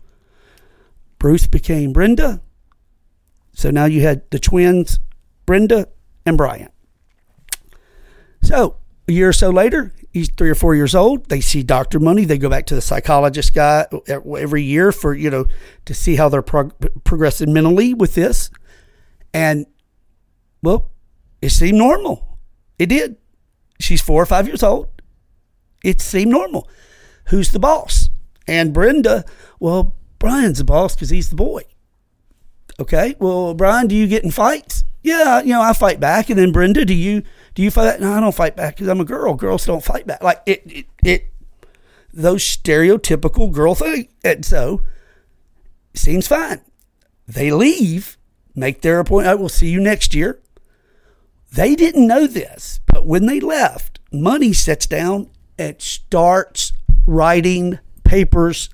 Bruce 1.20 1.48
became 1.48 1.94
Brenda. 1.94 2.42
So 3.54 3.72
now 3.72 3.86
you 3.86 4.02
had 4.02 4.30
the 4.30 4.40
twins, 4.40 5.00
Brenda 5.46 5.88
and 6.26 6.38
Brian. 6.38 6.70
So 8.42 8.78
a 9.08 9.12
year 9.12 9.30
or 9.30 9.34
so 9.34 9.50
later, 9.50 9.94
he's 10.12 10.30
three 10.30 10.50
or 10.50 10.56
four 10.56 10.76
years 10.76 10.94
old. 10.94 11.30
They 11.30 11.42
see 11.42 11.64
Doctor 11.64 12.00
Money. 12.00 12.26
They 12.26 12.38
go 12.38 12.50
back 12.50 12.66
to 12.68 12.76
the 12.76 12.82
psychologist 12.82 13.54
guy 13.54 13.88
every 14.08 14.64
year 14.64 14.92
for 14.92 15.14
you 15.14 15.30
know 15.30 15.46
to 15.86 15.94
see 15.94 16.16
how 16.16 16.30
they're 16.30 16.42
prog- 16.42 17.04
progressing 17.04 17.54
mentally 17.54 17.94
with 17.94 18.16
this. 18.16 18.52
And 19.34 19.66
well, 20.62 20.92
it 21.42 21.50
seemed 21.50 21.78
normal. 21.78 22.38
It 22.78 22.88
did. 22.88 23.18
She's 23.80 24.02
four 24.02 24.22
or 24.22 24.26
five 24.26 24.48
years 24.48 24.64
old. 24.64 24.88
It 25.84 26.02
seemed 26.02 26.32
normal. 26.32 26.68
Who's 27.26 27.52
the 27.52 27.60
boss? 27.60 28.10
And 28.48 28.74
Brenda, 28.74 29.26
well, 29.60 29.97
Brian's 30.20 30.58
the 30.60 30.64
boss 30.64 30.96
because 30.96 31.10
he's 31.10 31.30
the 31.30 31.36
boy. 31.36 31.64
Okay. 32.80 33.16
Well, 33.20 33.54
Brian, 33.54 33.88
do 33.88 33.96
you 33.96 34.08
get 34.08 34.24
in 34.24 34.32
fights? 34.32 34.84
Yeah, 35.04 35.42
you 35.42 35.54
know, 35.54 35.62
I 35.62 35.74
fight 35.74 36.00
back. 36.00 36.30
And 36.30 36.38
then 36.38 36.52
Brenda, 36.52 36.84
do 36.84 36.94
you 36.94 37.24
do 37.56 37.64
you 37.64 37.72
fight? 37.72 38.02
No, 38.02 38.14
I 38.14 38.20
don't 38.20 38.36
fight 38.36 38.56
back 38.56 38.76
because 38.76 38.88
I'm 38.88 39.00
a 39.00 39.06
girl. 39.06 39.36
Girls 39.36 39.66
don't 39.66 39.84
fight 39.84 40.06
back. 40.06 40.22
Like 40.22 40.42
it, 40.46 40.64
it, 40.66 40.86
it 41.04 41.34
those 42.14 42.44
stereotypical 42.44 43.52
girl 43.52 43.76
thing. 43.76 44.10
And 44.24 44.46
so 44.46 44.82
seems 45.94 46.28
fine. 46.28 46.62
They 47.28 47.52
leave, 47.52 48.18
make 48.56 48.82
their 48.82 49.00
appointment. 49.00 49.38
I 49.38 49.42
will 49.42 49.50
see 49.50 49.70
you 49.70 49.80
next 49.80 50.14
year. 50.14 50.42
They 51.52 51.76
didn't 51.76 52.08
know 52.08 52.28
this, 52.28 52.80
but 52.88 53.06
when 53.06 53.26
they 53.26 53.40
left, 53.40 54.00
Money 54.12 54.54
sits 54.54 54.86
down 54.86 55.30
and 55.58 55.82
starts 55.82 56.74
writing 57.06 57.80
papers. 58.04 58.70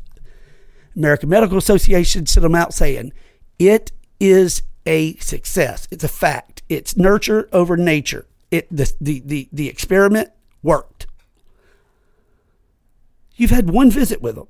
American 0.96 1.30
Medical 1.30 1.58
Association 1.58 2.26
sent 2.26 2.44
them 2.44 2.56
out 2.56 2.74
saying 2.74 3.14
it 3.60 3.92
is 4.20 4.64
a 4.86 5.16
success. 5.16 5.88
It's 5.92 6.04
a 6.04 6.10
fact. 6.10 6.64
It's 6.70 6.98
nurture 6.98 7.50
over 7.52 7.78
nature. 7.78 8.28
It 8.52 8.68
the 8.70 8.92
the 9.00 9.22
the, 9.26 9.50
the 9.52 9.70
experiment 9.70 10.30
worked. 10.62 11.08
You've 13.36 13.50
had 13.50 13.70
one 13.70 13.90
visit 13.90 14.22
with 14.22 14.36
them. 14.36 14.48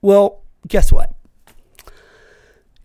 Well, 0.00 0.42
guess 0.66 0.92
what? 0.92 1.14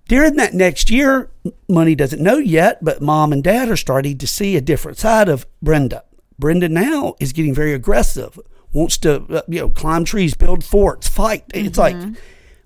During 0.08 0.36
that 0.38 0.54
next 0.54 0.90
year, 0.90 1.30
Money 1.68 1.94
doesn't 1.94 2.22
know 2.22 2.38
yet, 2.38 2.84
but 2.84 3.02
mom 3.02 3.32
and 3.32 3.44
dad 3.44 3.70
are 3.70 3.78
starting 3.78 4.18
to 4.18 4.28
see 4.28 4.58
a 4.58 4.62
different 4.62 4.98
side 4.98 5.30
of 5.30 5.46
Brenda. 5.62 6.04
Brenda 6.40 6.68
now 6.68 7.16
is 7.20 7.32
getting 7.32 7.54
very 7.54 7.74
aggressive, 7.74 8.40
wants 8.74 8.98
to 9.00 9.24
uh, 9.30 9.42
you 9.48 9.60
know 9.60 9.70
climb 9.70 10.06
trees, 10.06 10.36
build 10.36 10.64
forts, 10.64 11.08
fight. 11.08 11.46
It's 11.54 11.78
like 11.78 11.96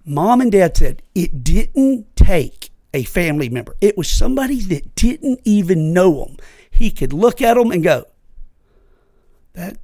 mom 0.06 0.42
and 0.42 0.52
dad 0.52 0.76
said 0.78 1.02
it 1.16 1.44
didn't 1.44 2.16
take 2.16 2.70
a 2.94 3.04
family 3.04 3.50
member. 3.50 3.76
It 3.82 3.98
was 3.98 4.10
somebody 4.10 4.60
that 4.62 4.96
didn't 4.96 5.42
even 5.44 5.94
know 5.94 6.26
him. 6.26 6.38
He 6.70 6.92
could 6.92 7.14
look 7.14 7.42
at 7.42 7.56
them 7.56 7.72
and 7.72 7.84
go, 7.84 8.06
"That 9.54 9.78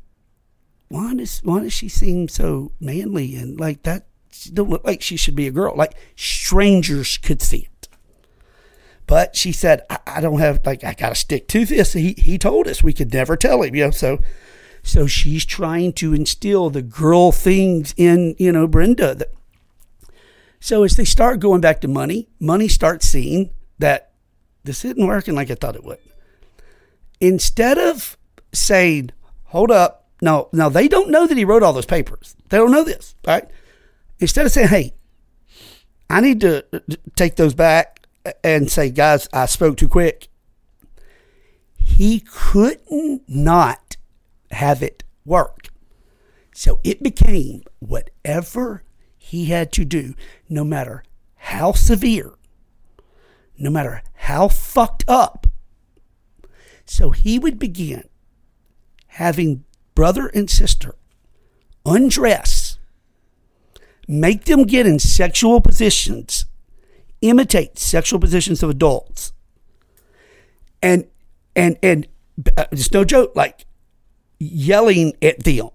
why 0.88 1.16
does 1.16 1.40
why 1.40 1.62
does 1.62 1.74
she 1.74 1.90
seem 1.90 2.28
so 2.28 2.72
manly 2.80 3.36
and 3.36 3.60
like 3.60 3.84
that? 3.84 4.08
She 4.32 4.52
don't 4.52 4.70
look 4.70 4.84
like 4.84 5.02
she 5.02 5.18
should 5.18 5.36
be 5.36 5.48
a 5.48 5.52
girl. 5.52 5.76
Like 5.76 5.96
strangers 6.16 7.18
could 7.18 7.42
see 7.42 7.60
it." 7.60 7.88
But 9.10 9.36
she 9.36 9.52
said, 9.52 9.82
I, 9.90 9.98
I 10.06 10.22
don't 10.22 10.38
have 10.38 10.64
like 10.68 10.84
I 10.84 10.94
gotta 10.94 11.16
stick 11.16 11.48
to 11.48 11.66
this. 11.66 11.94
He 11.94 12.14
he 12.16 12.38
told 12.38 12.68
us 12.68 12.84
we 12.84 12.94
could 12.94 13.12
never 13.12 13.36
tell 13.36 13.64
him, 13.64 13.74
you 13.74 13.86
know. 13.86 13.92
So 13.92 14.20
so 14.84 15.08
she's 15.08 15.46
trying 15.46 15.94
to 15.94 16.14
instill 16.14 16.70
the 16.70 16.82
girl 16.82 17.32
things 17.32 17.94
in, 17.98 18.36
you 18.38 18.52
know, 18.52 18.68
Brenda. 18.68 19.26
So 20.60 20.84
as 20.84 20.96
they 20.96 21.06
start 21.06 21.40
going 21.40 21.62
back 21.62 21.82
to 21.82 21.88
money, 21.88 22.28
money 22.40 22.68
starts 22.68 23.08
seeing 23.08 23.52
that 23.78 24.12
this 24.64 24.84
isn't 24.84 25.06
working 25.06 25.36
like 25.36 25.50
I 25.50 25.56
thought 25.56 25.76
it 25.76 25.84
would. 25.84 26.00
Instead 27.22 27.78
of 27.78 28.18
saying, 28.52 29.12
hold 29.46 29.72
up, 29.72 30.08
no, 30.22 30.50
now 30.52 30.70
they 30.70 30.88
don't 30.88 31.10
know 31.10 31.28
that 31.28 31.38
he 31.38 31.46
wrote 31.46 31.64
all 31.64 31.74
those 31.74 31.86
papers. 31.86 32.36
They 32.50 32.58
don't 32.58 32.72
know 32.72 32.84
this, 32.84 33.16
right? 33.26 33.48
Instead 34.20 34.46
of 34.46 34.52
saying, 34.52 34.68
hey, 34.68 34.94
I 36.10 36.22
need 36.22 36.42
to 36.42 36.66
uh, 36.74 36.80
take 37.16 37.36
those 37.36 37.54
back 37.54 38.08
and 38.44 38.70
say, 38.70 38.90
guys, 38.90 39.30
I 39.32 39.46
spoke 39.46 39.78
too 39.78 39.88
quick. 39.88 40.28
He 41.78 42.20
couldn't 42.20 43.24
not 43.28 43.89
have 44.52 44.82
it 44.84 45.04
work. 45.26 45.70
So 46.54 46.80
it 46.84 47.02
became 47.04 47.64
whatever 47.80 48.84
he 49.18 49.46
had 49.46 49.72
to 49.74 49.86
do, 49.86 50.16
no 50.50 50.64
matter 50.64 51.04
how 51.36 51.72
severe, 51.72 52.34
no 53.58 53.70
matter 53.70 54.02
how 54.14 54.48
fucked 54.48 55.06
up. 55.08 55.48
So 56.86 57.12
he 57.12 57.38
would 57.40 57.60
begin 57.60 58.10
having 59.08 59.64
brother 59.96 60.28
and 60.28 60.50
sister 60.50 60.96
undress, 61.86 62.78
make 64.08 64.46
them 64.46 64.64
get 64.64 64.86
in 64.86 65.00
sexual 65.00 65.62
positions 65.62 66.46
imitate 67.22 67.78
sexual 67.78 68.20
positions 68.20 68.64
of 68.64 68.70
adults 68.70 69.34
and 70.82 71.08
and 71.56 71.78
and 71.84 72.08
uh, 72.58 72.66
it's 72.72 72.92
no 72.92 73.04
joke 73.04 73.36
like 73.36 73.66
yelling 74.40 75.14
at 75.22 75.44
them 75.44 75.70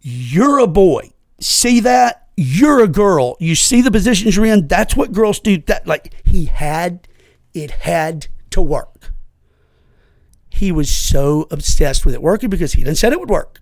you're 0.00 0.58
a 0.58 0.66
boy 0.66 1.10
see 1.40 1.80
that 1.80 2.28
you're 2.36 2.80
a 2.80 2.88
girl 2.88 3.36
you 3.40 3.54
see 3.54 3.80
the 3.80 3.90
positions 3.90 4.36
you're 4.36 4.46
in 4.46 4.68
that's 4.68 4.94
what 4.94 5.12
girls 5.12 5.40
do 5.40 5.58
that 5.58 5.86
like 5.86 6.14
he 6.24 6.44
had 6.46 7.08
it 7.54 7.70
had 7.70 8.28
to 8.50 8.60
work 8.60 9.12
he 10.50 10.70
was 10.70 10.90
so 10.90 11.46
obsessed 11.50 12.04
with 12.04 12.14
it 12.14 12.22
working 12.22 12.50
because 12.50 12.72
he 12.74 12.84
didn't 12.84 12.98
said 12.98 13.12
it 13.12 13.20
would 13.20 13.30
work 13.30 13.60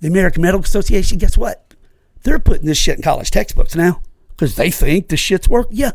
the 0.00 0.08
american 0.08 0.42
medical 0.42 0.64
association 0.64 1.18
guess 1.18 1.36
what 1.36 1.74
they're 2.22 2.38
putting 2.38 2.66
this 2.66 2.78
shit 2.78 2.96
in 2.96 3.02
college 3.02 3.30
textbooks 3.30 3.74
now 3.74 4.02
because 4.42 4.56
they 4.56 4.70
think 4.70 5.08
the 5.08 5.16
shit's 5.16 5.48
work. 5.48 5.68
Yeah. 5.70 5.92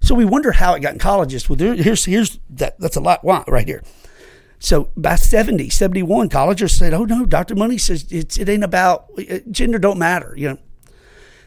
So 0.00 0.14
we 0.14 0.24
wonder 0.24 0.52
how 0.52 0.74
it 0.74 0.80
got 0.80 0.92
in 0.92 0.98
colleges. 0.98 1.48
Well, 1.48 1.56
here's 1.56 2.04
here's 2.04 2.40
that. 2.50 2.78
That's 2.80 2.96
a 2.96 3.00
lot 3.00 3.20
right 3.24 3.66
here. 3.66 3.82
So 4.64 4.88
by 4.96 5.16
70, 5.16 5.68
71, 5.68 6.30
colleges 6.30 6.74
said, 6.74 6.94
"Oh 6.94 7.04
no, 7.04 7.26
Doctor 7.26 7.54
Money 7.54 7.76
says 7.76 8.06
it's, 8.10 8.38
it 8.38 8.48
ain't 8.48 8.64
about 8.64 9.10
uh, 9.18 9.40
gender. 9.50 9.78
Don't 9.78 9.98
matter." 9.98 10.32
You 10.38 10.48
know. 10.48 10.58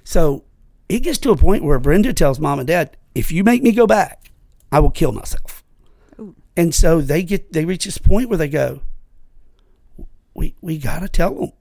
So 0.03 0.43
it 0.87 0.99
gets 0.99 1.17
to 1.19 1.31
a 1.31 1.35
point 1.35 1.63
where 1.63 1.79
Brenda 1.79 2.13
tells 2.13 2.39
mom 2.39 2.59
and 2.59 2.67
dad, 2.67 2.95
if 3.15 3.31
you 3.31 3.43
make 3.43 3.63
me 3.63 3.71
go 3.71 3.87
back, 3.87 4.29
I 4.71 4.79
will 4.81 4.91
kill 4.91 5.13
myself. 5.13 5.63
And 6.55 6.75
so 6.75 7.01
they 7.01 7.23
get 7.23 7.53
they 7.53 7.65
reach 7.65 7.85
this 7.85 7.97
point 7.97 8.29
where 8.29 8.37
they 8.37 8.49
go, 8.49 8.81
we 10.35 10.53
we 10.61 10.77
gotta 10.77 11.09
tell 11.09 11.33
them. 11.33 11.53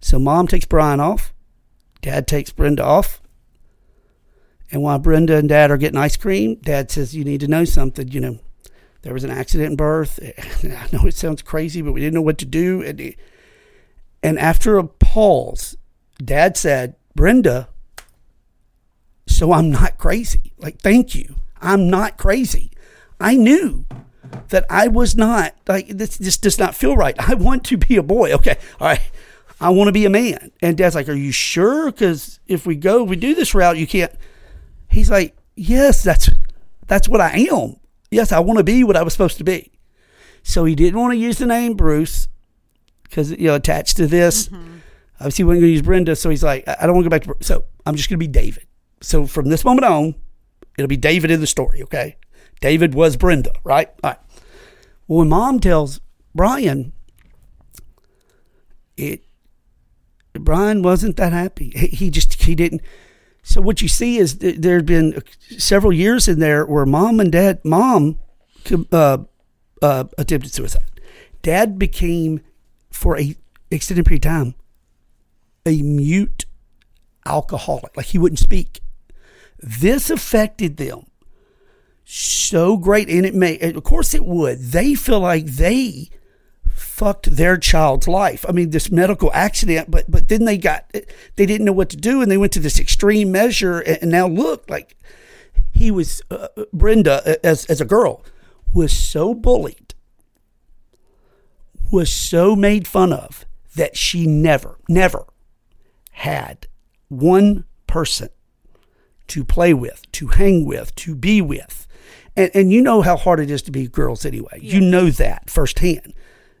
So 0.00 0.18
mom 0.18 0.46
takes 0.46 0.64
Brian 0.64 0.98
off, 0.98 1.34
dad 2.00 2.26
takes 2.26 2.50
Brenda 2.50 2.82
off, 2.82 3.20
and 4.72 4.82
while 4.82 4.98
Brenda 4.98 5.36
and 5.36 5.50
dad 5.50 5.70
are 5.70 5.76
getting 5.76 5.98
ice 5.98 6.16
cream, 6.16 6.54
dad 6.54 6.90
says, 6.90 7.14
"You 7.14 7.22
need 7.22 7.40
to 7.40 7.48
know 7.48 7.66
something. 7.66 8.08
You 8.08 8.20
know, 8.20 8.38
there 9.04 9.12
was 9.12 9.22
an 9.22 9.30
accident 9.30 9.70
in 9.70 9.76
birth. 9.76 10.18
I 10.64 10.88
know 10.92 11.06
it 11.06 11.14
sounds 11.14 11.42
crazy, 11.42 11.82
but 11.82 11.92
we 11.92 12.00
didn't 12.00 12.14
know 12.14 12.22
what 12.22 12.38
to 12.38 12.46
do." 12.46 12.82
And 12.82 13.14
and 14.22 14.38
after 14.38 14.78
a 14.78 14.84
pause, 14.84 15.76
dad 16.18 16.56
said, 16.56 16.96
"Brenda, 17.14 17.68
so 19.26 19.52
I'm 19.52 19.70
not 19.70 19.98
crazy. 19.98 20.52
Like, 20.58 20.80
thank 20.80 21.14
you. 21.14 21.36
I'm 21.60 21.88
not 21.88 22.16
crazy. 22.16 22.70
I 23.20 23.36
knew 23.36 23.84
that 24.48 24.64
I 24.70 24.88
was 24.88 25.16
not 25.16 25.54
like 25.68 25.88
this. 25.88 26.16
This 26.16 26.38
does 26.38 26.58
not 26.58 26.74
feel 26.74 26.96
right. 26.96 27.14
I 27.18 27.34
want 27.34 27.64
to 27.66 27.76
be 27.76 27.96
a 27.96 28.02
boy. 28.02 28.32
Okay, 28.32 28.56
all 28.80 28.88
right. 28.88 29.00
I 29.60 29.68
want 29.70 29.88
to 29.88 29.92
be 29.92 30.04
a 30.04 30.10
man. 30.10 30.50
And 30.62 30.76
Dad's 30.76 30.94
like, 30.94 31.08
"Are 31.08 31.12
you 31.12 31.30
sure? 31.30 31.92
Because 31.92 32.40
if 32.46 32.66
we 32.66 32.74
go, 32.74 33.04
we 33.04 33.16
do 33.16 33.34
this 33.34 33.54
route, 33.54 33.76
you 33.76 33.86
can't." 33.86 34.12
He's 34.88 35.10
like, 35.10 35.36
"Yes, 35.56 36.02
that's 36.02 36.30
that's 36.86 37.08
what 37.08 37.20
I 37.20 37.46
am. 37.50 37.76
Yes, 38.14 38.32
I 38.32 38.40
want 38.40 38.58
to 38.58 38.64
be 38.64 38.84
what 38.84 38.96
I 38.96 39.02
was 39.02 39.12
supposed 39.12 39.38
to 39.38 39.44
be." 39.44 39.72
So 40.42 40.64
he 40.64 40.74
didn't 40.74 41.00
want 41.00 41.12
to 41.12 41.18
use 41.18 41.38
the 41.38 41.46
name 41.46 41.74
Bruce 41.74 42.28
because 43.02 43.30
you 43.30 43.46
know 43.48 43.54
attached 43.54 43.96
to 43.96 44.06
this. 44.06 44.48
Mm-hmm. 44.48 44.78
Obviously, 45.20 45.42
he 45.42 45.44
wasn't 45.44 45.60
going 45.62 45.68
to 45.68 45.72
use 45.72 45.82
Brenda, 45.82 46.16
so 46.16 46.30
he's 46.30 46.42
like, 46.42 46.64
"I 46.66 46.86
don't 46.86 46.94
want 46.94 47.04
to 47.04 47.10
go 47.10 47.14
back 47.14 47.22
to." 47.22 47.28
Bru-" 47.28 47.36
So 47.40 47.64
I'm 47.86 47.96
just 47.96 48.08
going 48.08 48.18
to 48.18 48.26
be 48.26 48.28
David. 48.28 48.66
So 49.00 49.26
from 49.26 49.48
this 49.48 49.64
moment 49.64 49.84
on, 49.84 50.14
it'll 50.76 50.88
be 50.88 50.96
David 50.96 51.30
in 51.30 51.40
the 51.40 51.46
story. 51.46 51.82
Okay, 51.82 52.16
David 52.60 52.94
was 52.94 53.16
Brenda, 53.16 53.52
right? 53.64 53.88
All 54.02 54.10
right. 54.10 54.18
Well, 55.06 55.18
when 55.18 55.28
Mom 55.28 55.60
tells 55.60 56.00
Brian, 56.34 56.92
it 58.96 59.22
Brian 60.32 60.82
wasn't 60.82 61.16
that 61.16 61.32
happy. 61.32 61.72
He, 61.74 61.86
he 61.88 62.10
just 62.10 62.42
he 62.42 62.54
didn't. 62.54 62.82
So 63.44 63.60
what 63.60 63.82
you 63.82 63.88
see 63.88 64.16
is 64.16 64.38
th- 64.38 64.56
there 64.56 64.76
had 64.76 64.86
been 64.86 65.22
several 65.58 65.92
years 65.92 66.26
in 66.26 66.40
there 66.40 66.64
where 66.64 66.86
mom 66.86 67.20
and 67.20 67.30
dad, 67.30 67.60
mom 67.62 68.18
uh, 68.90 69.18
uh, 69.82 70.04
attempted 70.18 70.52
suicide. 70.52 71.00
Dad 71.42 71.78
became 71.78 72.40
for 72.90 73.18
a 73.18 73.36
extended 73.70 74.06
period 74.06 74.24
of 74.24 74.30
time 74.30 74.54
a 75.66 75.82
mute 75.82 76.46
alcoholic, 77.26 77.96
like 77.96 78.06
he 78.06 78.18
wouldn't 78.18 78.38
speak. 78.38 78.80
This 79.58 80.10
affected 80.10 80.78
them 80.78 81.06
so 82.04 82.76
great, 82.76 83.08
and 83.08 83.24
it 83.24 83.34
may, 83.34 83.58
of 83.58 83.82
course, 83.84 84.14
it 84.14 84.24
would. 84.24 84.58
They 84.58 84.94
feel 84.94 85.20
like 85.20 85.46
they 85.46 86.10
fucked 86.74 87.36
their 87.36 87.56
child's 87.56 88.06
life. 88.06 88.44
I 88.48 88.52
mean, 88.52 88.70
this 88.70 88.90
medical 88.90 89.30
accident, 89.32 89.90
but 89.90 90.10
but 90.10 90.28
then 90.28 90.44
they 90.44 90.58
got 90.58 90.92
they 91.36 91.46
didn't 91.46 91.64
know 91.64 91.72
what 91.72 91.88
to 91.90 91.96
do, 91.96 92.20
and 92.20 92.30
they 92.30 92.36
went 92.36 92.52
to 92.52 92.60
this 92.60 92.78
extreme 92.78 93.32
measure, 93.32 93.80
and, 93.80 93.98
and 94.02 94.10
now 94.10 94.26
look 94.26 94.68
like 94.68 94.96
he 95.72 95.90
was 95.90 96.20
uh, 96.30 96.48
Brenda 96.72 97.22
uh, 97.26 97.36
as 97.42 97.64
as 97.66 97.80
a 97.80 97.84
girl 97.84 98.24
was 98.72 98.92
so 98.92 99.34
bullied, 99.34 99.94
was 101.90 102.12
so 102.12 102.56
made 102.56 102.86
fun 102.86 103.12
of 103.12 103.46
that 103.76 103.96
she 103.96 104.26
never 104.26 104.78
never 104.88 105.26
had 106.10 106.66
one 107.08 107.64
person 107.86 108.28
to 109.26 109.44
play 109.44 109.72
with, 109.72 110.10
to 110.12 110.28
hang 110.28 110.66
with, 110.66 110.94
to 110.96 111.14
be 111.14 111.40
with. 111.40 111.86
And, 112.36 112.50
and 112.54 112.72
you 112.72 112.80
know 112.80 113.02
how 113.02 113.16
hard 113.16 113.40
it 113.40 113.50
is 113.50 113.62
to 113.62 113.70
be 113.70 113.86
girls 113.86 114.26
anyway. 114.26 114.58
You 114.60 114.80
know 114.80 115.10
that 115.10 115.48
firsthand. 115.48 116.14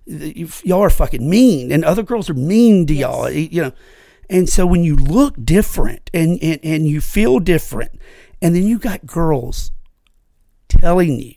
You- 0.06 0.48
Y'all 0.64 0.82
are 0.82 0.90
fucking 0.90 1.28
mean, 1.28 1.72
and 1.72 1.84
other 1.84 2.02
girls 2.02 2.28
are 2.30 2.34
mean 2.34 2.86
to 2.86 2.94
y'all. 2.94 3.30
You 3.30 3.62
know, 3.62 3.72
and 4.30 4.48
so 4.48 4.66
when 4.66 4.84
you 4.84 4.96
look 4.96 5.34
different 5.44 6.10
and, 6.12 6.38
and 6.42 6.60
and 6.62 6.86
you 6.88 7.00
feel 7.00 7.38
different, 7.40 7.92
and 8.42 8.54
then 8.54 8.64
you 8.66 8.78
got 8.78 9.06
girls 9.06 9.70
telling 10.68 11.20
you 11.20 11.34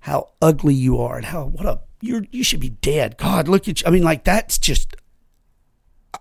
how 0.00 0.30
ugly 0.40 0.74
you 0.74 0.98
are 0.98 1.16
and 1.16 1.26
how 1.26 1.44
what 1.46 1.66
a 1.66 1.80
you're 2.00 2.24
you 2.30 2.42
should 2.42 2.60
be 2.60 2.70
dead. 2.70 3.16
God, 3.18 3.46
look 3.48 3.68
at 3.68 3.80
you. 3.82 3.86
I 3.86 3.90
mean, 3.90 4.02
like 4.02 4.24
that's 4.24 4.58
just 4.58 4.96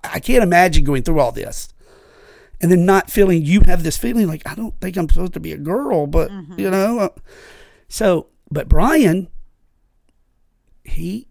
I 0.04 0.20
can't 0.20 0.44
imagine 0.44 0.84
going 0.84 1.04
through 1.04 1.20
all 1.20 1.32
this 1.32 1.70
and 2.62 2.70
then 2.72 2.86
not 2.86 3.10
feeling 3.10 3.44
you 3.46 3.62
have 3.62 3.84
this 3.84 3.98
feeling 3.98 4.28
like 4.28 4.44
I 4.46 4.54
don't 4.54 4.80
think 4.82 4.98
I'm 4.98 5.08
supposed 5.10 5.34
to 5.34 5.40
be 5.40 5.54
a 5.54 5.58
girl, 5.58 6.06
but 6.08 6.30
you 6.58 6.70
know. 6.70 7.00
uh, 7.00 7.10
So, 7.88 8.28
but 8.52 8.68
Brian, 8.68 9.30
he 10.84 11.28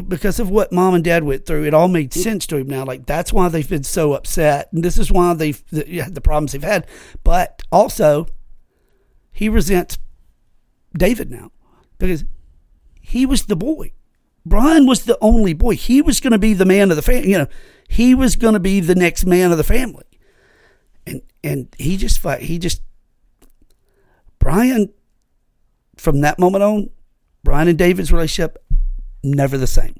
because 0.00 0.38
of 0.40 0.50
what 0.50 0.72
mom 0.72 0.94
and 0.94 1.04
dad 1.04 1.24
went 1.24 1.46
through, 1.46 1.64
it 1.64 1.74
all 1.74 1.88
made 1.88 2.12
sense 2.12 2.46
to 2.48 2.56
him 2.56 2.68
now. 2.68 2.84
Like 2.84 3.06
that's 3.06 3.32
why 3.32 3.48
they've 3.48 3.68
been 3.68 3.84
so 3.84 4.14
upset, 4.14 4.72
and 4.72 4.82
this 4.82 4.98
is 4.98 5.10
why 5.10 5.34
they've 5.34 5.62
the, 5.70 6.02
the 6.10 6.20
problems 6.20 6.52
they've 6.52 6.62
had. 6.62 6.86
But 7.24 7.62
also, 7.70 8.26
he 9.32 9.48
resents 9.48 9.98
David 10.96 11.30
now 11.30 11.50
because 11.98 12.24
he 13.00 13.26
was 13.26 13.46
the 13.46 13.56
boy. 13.56 13.92
Brian 14.44 14.86
was 14.86 15.04
the 15.04 15.18
only 15.20 15.54
boy. 15.54 15.74
He 15.74 16.00
was 16.00 16.20
going 16.20 16.32
to 16.32 16.38
be 16.38 16.54
the 16.54 16.64
man 16.64 16.90
of 16.90 16.96
the 16.96 17.02
family. 17.02 17.30
You 17.30 17.38
know, 17.38 17.48
he 17.88 18.14
was 18.14 18.36
going 18.36 18.54
to 18.54 18.60
be 18.60 18.80
the 18.80 18.94
next 18.94 19.26
man 19.26 19.50
of 19.50 19.58
the 19.58 19.64
family, 19.64 20.04
and 21.06 21.22
and 21.42 21.74
he 21.78 21.96
just 21.96 22.18
fi- 22.18 22.40
he 22.40 22.58
just 22.58 22.82
Brian. 24.38 24.92
From 25.96 26.20
that 26.20 26.38
moment 26.38 26.62
on, 26.62 26.90
Brian 27.42 27.68
and 27.68 27.78
David's 27.78 28.12
relationship 28.12 28.62
never 29.26 29.58
the 29.58 29.66
same. 29.66 29.94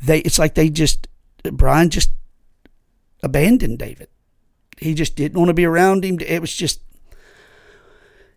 They 0.00 0.20
it's 0.20 0.38
like 0.38 0.54
they 0.54 0.70
just 0.70 1.08
Brian 1.42 1.90
just 1.90 2.10
abandoned 3.22 3.78
David. 3.78 4.08
He 4.78 4.94
just 4.94 5.16
didn't 5.16 5.38
want 5.38 5.48
to 5.48 5.54
be 5.54 5.64
around 5.64 6.04
him. 6.04 6.18
It 6.20 6.40
was 6.40 6.54
just 6.54 6.82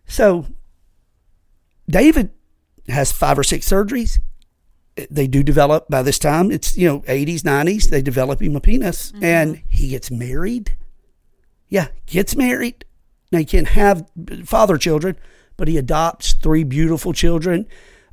so. 0.06 0.46
David 1.88 2.30
has 2.88 3.12
five 3.12 3.38
or 3.38 3.44
six 3.44 3.68
surgeries. 3.68 4.18
They 5.10 5.26
do 5.26 5.42
develop 5.42 5.88
by 5.88 6.02
this 6.02 6.18
time. 6.18 6.50
It's 6.50 6.76
you 6.76 6.88
know 6.88 7.00
80s, 7.00 7.40
90s. 7.40 7.88
They 7.88 8.02
develop 8.02 8.42
him 8.42 8.56
a 8.56 8.60
penis, 8.60 9.12
mm-hmm. 9.12 9.24
and 9.24 9.62
he 9.68 9.90
gets 9.90 10.10
married. 10.10 10.76
Yeah, 11.68 11.88
gets 12.06 12.36
married. 12.36 12.84
Now 13.30 13.38
he 13.38 13.44
can't 13.44 13.68
have 13.68 14.06
father 14.44 14.76
children, 14.76 15.16
but 15.56 15.68
he 15.68 15.78
adopts 15.78 16.34
three 16.34 16.64
beautiful 16.64 17.12
children. 17.12 17.66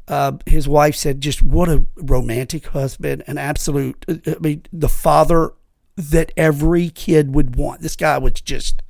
Uh, 0.09 0.33
his 0.47 0.67
wife 0.67 0.95
said, 0.95 1.21
"Just 1.21 1.41
what 1.43 1.69
a 1.69 1.85
romantic 1.95 2.65
husband, 2.67 3.23
an 3.27 3.37
absolute. 3.37 4.03
I 4.09 4.35
mean, 4.41 4.63
the 4.73 4.89
father 4.89 5.51
that 5.95 6.31
every 6.35 6.89
kid 6.89 7.35
would 7.35 7.55
want. 7.55 7.81
This 7.81 7.95
guy 7.95 8.17
was 8.17 8.33
just." 8.41 8.81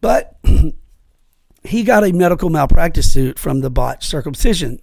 But 0.00 0.38
he 1.64 1.82
got 1.82 2.04
a 2.04 2.12
medical 2.12 2.48
malpractice 2.50 3.12
suit 3.12 3.38
from 3.38 3.60
the 3.60 3.70
botched 3.70 4.04
circumcision. 4.08 4.80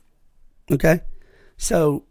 Okay, 0.71 1.01
so 1.57 2.05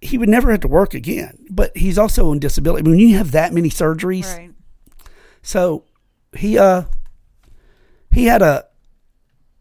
he 0.00 0.16
would 0.16 0.28
never 0.28 0.50
have 0.50 0.60
to 0.60 0.68
work 0.68 0.94
again. 0.94 1.44
But 1.50 1.76
he's 1.76 1.98
also 1.98 2.30
on 2.30 2.38
disability. 2.38 2.88
When 2.88 2.98
you 2.98 3.16
have 3.18 3.32
that 3.32 3.52
many 3.52 3.68
surgeries, 3.68 4.34
Right. 4.36 4.52
so 5.42 5.84
he 6.36 6.56
uh 6.58 6.84
he 8.12 8.24
had 8.26 8.40
a 8.40 8.64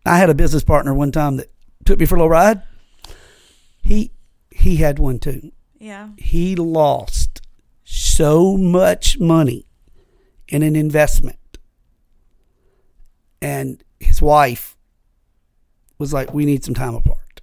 I 0.06 0.18
had 0.20 0.30
a 0.30 0.36
business 0.36 0.64
partner 0.64 0.94
one 0.94 1.12
time 1.12 1.38
that 1.38 1.52
took 1.86 2.00
me 2.00 2.06
for 2.06 2.16
a 2.16 2.18
little 2.18 2.30
ride. 2.30 2.62
He 3.82 4.12
he 4.52 4.78
had 4.78 5.00
one 5.00 5.20
too. 5.20 5.52
Yeah. 5.78 6.10
He 6.18 6.56
lost 6.56 7.42
so 7.84 8.58
much 8.58 9.20
money 9.20 9.68
in 10.48 10.64
an 10.64 10.76
investment. 10.76 11.38
And 13.42 13.84
his 14.00 14.22
wife 14.22 14.76
was 15.98 16.12
like, 16.14 16.34
We 16.34 16.46
need 16.46 16.64
some 16.64 16.74
time 16.74 16.96
apart. 16.96 17.42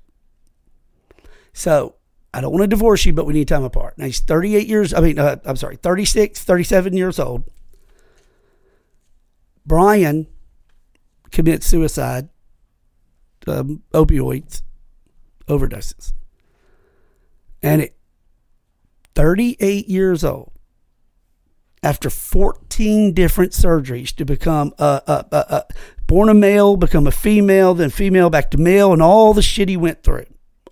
So 1.53 1.95
I 2.35 2.41
don't 2.41 2.51
want 2.51 2.63
to 2.63 2.69
divorce 2.69 3.05
you, 3.05 3.13
but 3.13 3.27
we 3.27 3.35
need 3.35 3.49
time 3.49 3.65
apart. 3.65 3.99
Now 3.99 4.07
he's 4.07 4.21
38 4.21 4.67
years, 4.67 4.95
I 4.95 5.01
mean, 5.01 5.19
uh, 5.19 5.37
I'm 5.45 5.57
sorry, 5.57 5.77
36, 5.77 6.43
37 6.43 6.97
years 6.97 7.19
old. 7.19 7.45
Brian 9.67 10.27
commits 11.31 11.67
suicide, 11.67 12.29
um, 13.47 13.83
opioids, 13.93 14.63
overdoses. 15.49 16.13
And 17.63 17.83
at 17.83 17.91
38 19.15 19.89
years 19.89 20.25
old, 20.25 20.53
after 21.83 22.11
14 22.11 23.13
different 23.13 23.53
surgeries 23.53 24.15
to 24.17 24.25
become 24.25 24.73
a, 24.79 25.03
a, 25.07 25.27
a, 25.33 25.37
a 25.37 25.65
born 26.07 26.29
a 26.29 26.35
male, 26.35 26.77
become 26.77 27.07
a 27.07 27.13
female, 27.13 27.75
then 27.75 27.91
female 27.91 28.31
back 28.31 28.51
to 28.53 28.59
male, 28.59 28.93
and 28.93 29.03
all 29.03 29.35
the 29.35 29.43
shit 29.43 29.69
he 29.69 29.77
went 29.77 30.03
through, 30.03 30.27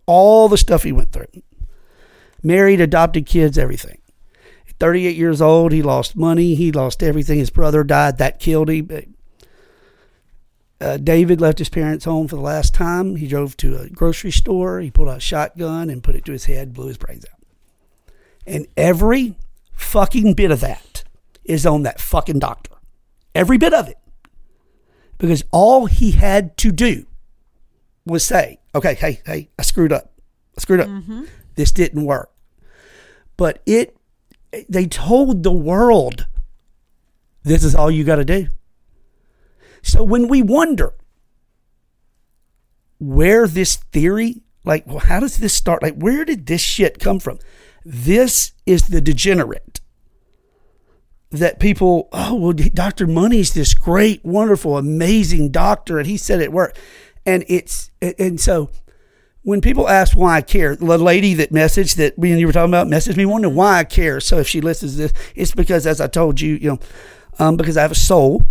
all 0.06 0.48
the 0.48 0.58
stuff 0.58 0.82
he 0.82 0.92
went 0.92 1.12
through. 1.12 1.26
Married, 2.42 2.80
adopted 2.80 3.26
kids, 3.26 3.58
everything. 3.58 4.00
At 4.68 4.76
38 4.78 5.16
years 5.16 5.42
old. 5.42 5.72
He 5.72 5.82
lost 5.82 6.16
money. 6.16 6.54
He 6.54 6.72
lost 6.72 7.02
everything. 7.02 7.38
His 7.38 7.50
brother 7.50 7.84
died. 7.84 8.18
That 8.18 8.38
killed 8.38 8.70
him. 8.70 9.14
Uh, 10.80 10.96
David 10.96 11.40
left 11.40 11.58
his 11.58 11.68
parents' 11.68 12.06
home 12.06 12.26
for 12.26 12.36
the 12.36 12.42
last 12.42 12.74
time. 12.74 13.16
He 13.16 13.26
drove 13.26 13.56
to 13.58 13.76
a 13.76 13.90
grocery 13.90 14.30
store. 14.30 14.80
He 14.80 14.90
pulled 14.90 15.08
out 15.08 15.18
a 15.18 15.20
shotgun 15.20 15.90
and 15.90 16.02
put 16.02 16.14
it 16.14 16.24
to 16.24 16.32
his 16.32 16.46
head, 16.46 16.72
blew 16.72 16.86
his 16.86 16.96
brains 16.96 17.26
out. 17.30 17.40
And 18.46 18.66
every 18.76 19.36
fucking 19.74 20.34
bit 20.34 20.50
of 20.50 20.60
that 20.60 21.04
is 21.44 21.66
on 21.66 21.82
that 21.82 22.00
fucking 22.00 22.38
doctor. 22.38 22.74
Every 23.34 23.58
bit 23.58 23.74
of 23.74 23.88
it. 23.88 23.98
Because 25.18 25.44
all 25.50 25.84
he 25.84 26.12
had 26.12 26.56
to 26.58 26.72
do 26.72 27.04
was 28.06 28.24
say, 28.24 28.58
okay, 28.74 28.94
hey, 28.94 29.20
hey, 29.26 29.50
I 29.58 29.62
screwed 29.62 29.92
up. 29.92 30.12
I 30.56 30.60
screwed 30.62 30.80
up. 30.80 30.88
This 31.56 31.72
didn't 31.72 32.06
work. 32.06 32.30
But 33.36 33.62
it, 33.66 33.96
they 34.68 34.86
told 34.86 35.42
the 35.42 35.52
world, 35.52 36.26
this 37.42 37.62
is 37.62 37.74
all 37.74 37.90
you 37.90 38.04
got 38.04 38.16
to 38.16 38.24
do. 38.24 38.48
So 39.82 40.02
when 40.02 40.28
we 40.28 40.42
wonder 40.42 40.94
where 42.98 43.46
this 43.46 43.76
theory, 43.76 44.42
like, 44.64 44.86
well, 44.86 44.98
how 44.98 45.20
does 45.20 45.38
this 45.38 45.54
start? 45.54 45.82
Like, 45.82 45.96
where 45.96 46.24
did 46.24 46.46
this 46.46 46.60
shit 46.60 46.98
come 46.98 47.18
from? 47.18 47.38
This 47.84 48.52
is 48.66 48.88
the 48.88 49.00
degenerate 49.00 49.80
that 51.30 51.60
people, 51.60 52.08
oh, 52.12 52.34
well, 52.34 52.52
Dr. 52.52 53.06
Money's 53.06 53.54
this 53.54 53.72
great, 53.72 54.24
wonderful, 54.24 54.76
amazing 54.76 55.50
doctor, 55.50 55.98
and 55.98 56.06
he 56.06 56.16
said 56.16 56.40
it 56.40 56.52
worked. 56.52 56.78
And 57.24 57.44
it's, 57.48 57.90
and 58.02 58.40
so 58.40 58.70
when 59.42 59.60
people 59.60 59.88
ask 59.88 60.16
why 60.16 60.36
I 60.36 60.40
care, 60.42 60.76
the 60.76 60.98
lady 60.98 61.34
that 61.34 61.52
messaged 61.52 61.96
that 61.96 62.18
me 62.18 62.30
and 62.30 62.40
you 62.40 62.46
were 62.46 62.52
talking 62.52 62.70
about 62.70 62.88
messaged 62.88 63.16
me 63.16 63.26
wondering 63.26 63.54
why 63.54 63.78
I 63.78 63.84
care. 63.84 64.20
So 64.20 64.38
if 64.38 64.48
she 64.48 64.60
listens 64.60 64.92
to 64.92 64.98
this, 64.98 65.12
it's 65.34 65.54
because, 65.54 65.86
as 65.86 66.00
I 66.00 66.08
told 66.08 66.40
you, 66.40 66.54
you 66.56 66.70
know, 66.70 66.78
um, 67.38 67.56
because 67.56 67.76
I 67.76 67.82
have 67.82 67.92
a 67.92 67.96
soul, 67.96 68.44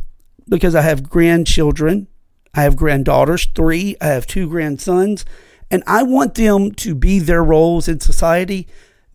because 0.49 0.75
I 0.75 0.81
have 0.81 1.09
grandchildren, 1.09 2.07
I 2.53 2.63
have 2.63 2.75
granddaughters, 2.75 3.47
three, 3.55 3.95
I 4.01 4.07
have 4.07 4.27
two 4.27 4.49
grandsons, 4.49 5.23
and 5.71 5.83
I 5.85 6.03
want 6.03 6.35
them 6.35 6.71
to 6.73 6.95
be 6.95 7.19
their 7.19 7.43
roles 7.43 7.87
in 7.87 7.99
society 7.99 8.67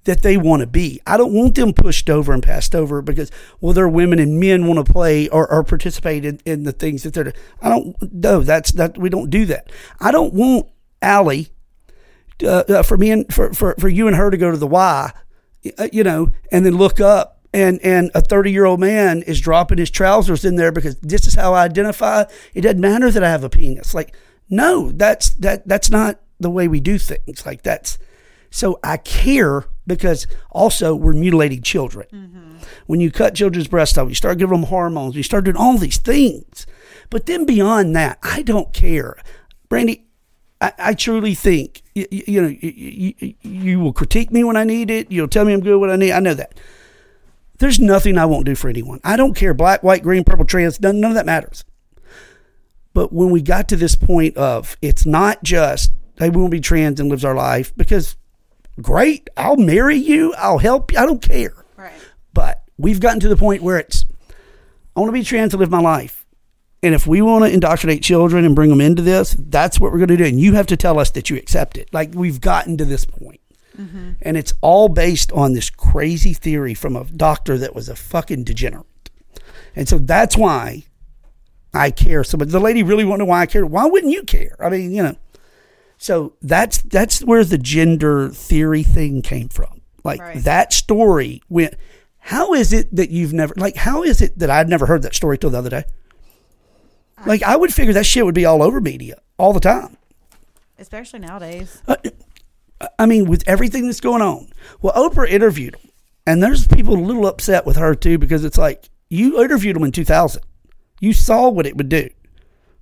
that 0.05 0.23
they 0.23 0.37
want 0.37 0.61
to 0.61 0.67
be. 0.67 1.01
I 1.07 1.17
don't 1.17 1.33
want 1.33 1.55
them 1.55 1.73
pushed 1.73 2.09
over 2.09 2.33
and 2.33 2.43
passed 2.43 2.75
over 2.75 3.03
because, 3.03 3.31
well, 3.61 3.73
they're 3.73 3.89
women 3.89 4.19
and 4.19 4.39
men 4.39 4.67
want 4.67 4.85
to 4.85 4.93
play 4.93 5.29
or, 5.29 5.51
or 5.51 5.65
participate 5.65 6.25
in, 6.25 6.41
in 6.45 6.63
the 6.63 6.73
things 6.73 7.03
that 7.03 7.15
they're. 7.15 7.33
I 7.61 7.69
don't. 7.71 7.97
No, 8.13 8.41
that's 8.41 8.73
that. 8.73 8.97
We 8.99 9.09
don't 9.09 9.31
do 9.31 9.47
that. 9.47 9.71
I 10.01 10.13
don't 10.13 10.35
want 10.35 10.69
Allie 11.03 11.49
uh, 12.43 12.65
uh, 12.69 12.83
for 12.83 12.97
me 12.97 13.11
and 13.11 13.33
for, 13.33 13.53
for 13.55 13.75
for 13.79 13.89
you 13.89 14.07
and 14.07 14.17
her 14.17 14.31
to 14.31 14.37
go 14.37 14.51
to 14.51 14.57
the 14.57 14.67
Y, 14.67 15.13
uh, 15.79 15.89
you 15.93 16.05
know, 16.05 16.31
and 16.53 16.67
then 16.67 16.77
look 16.77 17.01
up 17.01 17.34
and 17.55 17.81
and 17.83 18.11
a 18.15 18.21
30 18.21 18.51
year 18.51 18.65
old 18.65 18.81
man 18.81 19.23
is 19.23 19.41
dropping 19.41 19.79
his 19.79 19.91
trousers 19.91 20.45
in 20.45 20.57
there 20.57 20.73
because 20.73 20.97
this 20.97 21.27
is 21.27 21.35
how 21.35 21.55
I 21.55 21.65
identify. 21.65 22.25
It 22.53 22.63
doesn't 22.63 22.81
matter 22.81 23.11
that 23.11 23.23
I 23.23 23.31
have 23.31 23.45
a 23.45 23.49
penis. 23.49 23.95
Like, 23.95 24.15
no, 24.51 24.91
that's 24.93 25.31
that 25.35 25.67
that's 25.67 25.89
not 25.89 26.21
the 26.41 26.51
way 26.51 26.67
we 26.69 26.81
do 26.81 26.99
things. 26.99 27.47
Like 27.47 27.63
that's 27.63 27.97
so 28.51 28.79
I 28.83 28.97
care 28.97 29.67
because 29.87 30.27
also 30.51 30.95
we're 30.95 31.13
mutilating 31.13 31.63
children. 31.63 32.07
Mm-hmm. 32.13 32.57
When 32.87 33.01
you 33.01 33.11
cut 33.11 33.35
children's 33.37 33.69
breasts 33.69 33.97
off, 33.97 34.09
you 34.09 34.15
start 34.15 34.39
giving 34.39 34.61
them 34.61 34.69
hormones, 34.69 35.17
you 35.17 35.23
start 35.23 35.45
doing 35.45 35.57
all 35.57 35.79
these 35.79 35.99
things. 35.99 36.67
But 37.09 37.27
then 37.27 37.47
beyond 37.47 37.95
that, 37.95 38.19
I 38.23 38.43
don't 38.43 38.73
care. 38.73 39.17
Brandy, 39.69 40.07
I, 40.61 40.73
I 40.79 40.95
truly 40.95 41.35
think 41.35 41.83
you, 41.95 42.07
you 42.11 42.43
know 42.43 42.49
you, 42.49 43.15
you, 43.19 43.35
you 43.43 43.81
will 43.81 43.93
critique 43.93 44.33
me 44.33 44.43
when 44.43 44.57
I 44.57 44.65
need 44.65 44.91
it. 44.91 45.13
You'll 45.13 45.29
tell 45.29 45.45
me 45.45 45.53
I'm 45.53 45.61
good 45.61 45.79
when 45.79 45.91
I 45.91 45.97
need. 45.97 46.11
It. 46.11 46.15
I 46.15 46.21
know 46.21 46.35
that. 46.35 46.59
There's 47.59 47.79
nothing 47.79 48.19
I 48.19 48.27
won't 48.27 48.47
do 48.47 48.55
for 48.55 48.69
anyone. 48.69 49.01
I 49.05 49.17
don't 49.17 49.35
care 49.35 49.55
black, 49.55 49.83
white, 49.83 50.03
green, 50.03 50.25
purple, 50.25 50.45
trans. 50.45 50.81
None, 50.81 51.01
none 51.01 51.13
of 51.13 51.15
that 51.15 51.27
matters. 51.27 51.65
But 52.93 53.13
when 53.13 53.31
we 53.31 53.43
got 53.43 53.69
to 53.69 53.77
this 53.77 53.97
point 53.97 54.37
of 54.37 54.77
it's 54.81 55.05
not 55.05 55.43
just 55.43 55.93
hey 56.19 56.31
we 56.31 56.41
want 56.41 56.53
to 56.53 56.57
be 56.57 56.61
trans 56.61 57.01
and 57.01 57.11
lives 57.11 57.25
our 57.25 57.35
life 57.35 57.75
because 57.77 58.17
great 58.81 59.29
I'll 59.37 59.57
marry 59.57 59.97
you 59.97 60.33
I'll 60.39 60.59
help 60.59 60.93
you 60.93 60.99
I 60.99 61.07
don't 61.07 61.21
care. 61.21 61.65
Right. 61.77 61.93
But 62.33 62.63
we've 62.79 63.01
gotten 63.01 63.21
to 63.21 63.29
the 63.29 63.37
point 63.37 63.63
where 63.63 63.79
it's 63.79 64.05
I 64.97 65.01
want 65.01 65.09
to 65.09 65.13
be 65.13 65.25
trans 65.25 65.51
to 65.53 65.57
live 65.57 65.71
my 65.71 65.81
life. 65.81 66.25
And 66.85 66.95
if 66.95 67.07
we 67.07 67.23
want 67.23 67.45
to 67.45 67.51
indoctrinate 67.51 68.03
children 68.03 68.45
and 68.45 68.55
bring 68.55 68.69
them 68.69 68.81
into 68.81 69.03
this, 69.03 69.35
that's 69.39 69.81
what 69.81 69.91
we're 69.91 69.99
going 69.99 70.09
to 70.09 70.17
do. 70.19 70.25
And 70.25 70.39
you 70.39 70.53
have 70.53 70.67
to 70.67 70.77
tell 70.77 70.99
us 70.99 71.11
that 71.13 71.31
you 71.31 71.37
accept 71.37 71.79
it. 71.79 71.89
Like 71.93 72.13
we've 72.15 72.41
gotten 72.41 72.77
to 72.77 72.85
this 72.85 73.07
point. 73.07 73.41
Mm-hmm. 73.79 74.13
And 74.23 74.37
it's 74.37 74.53
all 74.61 74.89
based 74.89 75.33
on 75.33 75.53
this 75.53 75.69
crazy 75.71 76.33
theory 76.33 76.75
from 76.75 76.97
a 76.97 77.05
doctor 77.05 77.59
that 77.59 77.75
was 77.75 77.89
a 77.89 77.97
fucking 77.97 78.45
degenerate. 78.45 79.11
And 79.75 79.89
so 79.89 79.99
that's 79.99 80.37
why 80.37 80.85
I 81.73 81.91
care 81.91 82.23
so 82.23 82.39
much. 82.39 82.49
The 82.49 82.61
lady 82.61 82.83
really 82.83 83.05
wanted 83.05 83.19
to 83.19 83.25
know 83.25 83.31
why 83.31 83.41
I 83.43 83.47
care. 83.47 83.67
Why 83.67 83.87
wouldn't 83.87 84.13
you 84.13 84.23
care? 84.23 84.57
I 84.61 84.69
mean, 84.69 84.93
you 84.93 85.03
know. 85.03 85.17
So 85.99 86.35
that's 86.43 86.83
that's 86.83 87.23
where 87.25 87.45
the 87.45 87.59
gender 87.59 88.29
theory 88.29 88.83
thing 88.83 89.23
came 89.23 89.49
from. 89.49 89.81
Like 90.05 90.21
Right. 90.21 90.45
that 90.45 90.73
story 90.73 91.43
went. 91.49 91.75
How 92.19 92.55
is 92.55 92.73
it 92.73 92.95
that 92.95 93.11
you've 93.11 93.33
never 93.33 93.55
like? 93.57 93.77
How 93.77 94.03
is 94.03 94.21
it 94.23 94.39
that 94.39 94.51
I'd 94.51 94.69
never 94.69 94.87
heard 94.87 95.03
that 95.03 95.15
story 95.15 95.37
till 95.39 95.51
the 95.51 95.59
other 95.59 95.71
day? 95.71 95.85
Like 97.27 97.43
I 97.43 97.57
would 97.57 97.73
figure 97.73 97.93
that 97.95 98.07
shit 98.07 98.25
would 98.25 98.35
be 98.35 98.45
all 98.45 98.63
over 98.63 98.81
media 98.81 99.21
all 99.39 99.53
the 99.53 99.61
time. 99.61 99.97
Especially 100.79 101.21
nowadays. 101.21 101.81
Uh, 101.87 101.97
I 102.99 103.07
mean, 103.07 103.27
with 103.27 103.45
everything 103.47 103.87
that's 103.87 104.01
going 104.01 104.23
on. 104.23 104.49
Well, 104.81 104.95
Oprah 104.95 105.29
interviewed 105.29 105.77
him, 105.77 105.91
and 106.27 106.43
there's 106.43 106.67
people 106.67 106.95
a 106.95 107.01
little 107.01 107.27
upset 107.27 107.67
with 107.67 107.77
her 107.77 107.95
too 107.95 108.19
because 108.19 108.45
it's 108.45 108.59
like 108.59 108.89
you 109.09 109.43
interviewed 109.43 109.77
him 109.77 109.85
in 109.85 109.93
2000. 109.93 110.43
You 111.01 111.13
saw 111.13 111.49
what 111.49 111.67
it 111.67 111.77
would 111.77 111.89
do, 111.89 112.09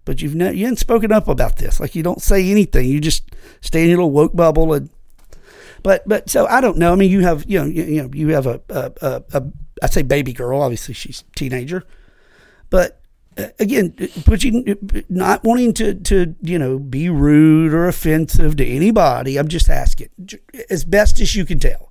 but 0.05 0.23
you've 0.23 0.35
ne- 0.35 0.55
you 0.55 0.65
haven't 0.65 0.79
spoken 0.79 1.13
up 1.13 1.29
about 1.29 1.57
this. 1.57 1.81
Like 1.81 1.95
you 1.95 2.03
don't 2.03 2.23
say 2.23 2.51
anything. 2.51 2.89
You 2.89 3.01
just 3.01 3.31
stay 3.61 3.83
in 3.83 3.89
your 3.89 3.99
little 3.99 4.11
woke 4.11 4.35
bubble 4.35 4.73
and. 4.73 4.91
But 5.83 6.09
but 6.09 6.31
so 6.31 6.47
I 6.47 6.61
don't 6.61 6.79
know. 6.79 6.93
I 6.93 6.95
mean, 6.95 7.11
you 7.11 7.21
have 7.21 7.45
you 7.49 7.59
know 7.59 7.67
you, 7.67 7.83
you 7.83 8.03
know 8.03 8.11
you 8.13 8.29
have 8.29 8.47
a 8.47 8.61
a, 8.69 8.93
a, 9.03 9.23
a 9.33 9.45
I 9.83 9.87
say 9.87 10.03
baby 10.03 10.33
girl. 10.33 10.63
Obviously, 10.63 10.95
she's 10.95 11.25
teenager, 11.35 11.83
but 12.71 13.02
again, 13.59 13.95
not 15.09 15.45
wanting 15.45 15.73
to 15.75 15.95
to 15.95 16.35
you 16.43 16.59
know 16.59 16.79
be 16.79 17.09
rude 17.09 17.73
or 17.73 17.89
offensive 17.89 18.57
to 18.57 18.67
anybody. 18.67 19.37
I'm 19.39 19.49
just 19.49 19.69
asking, 19.69 20.09
as 20.71 20.85
best 20.85 21.21
as 21.21 21.35
you 21.35 21.45
can 21.45 21.59
tell. 21.59 21.91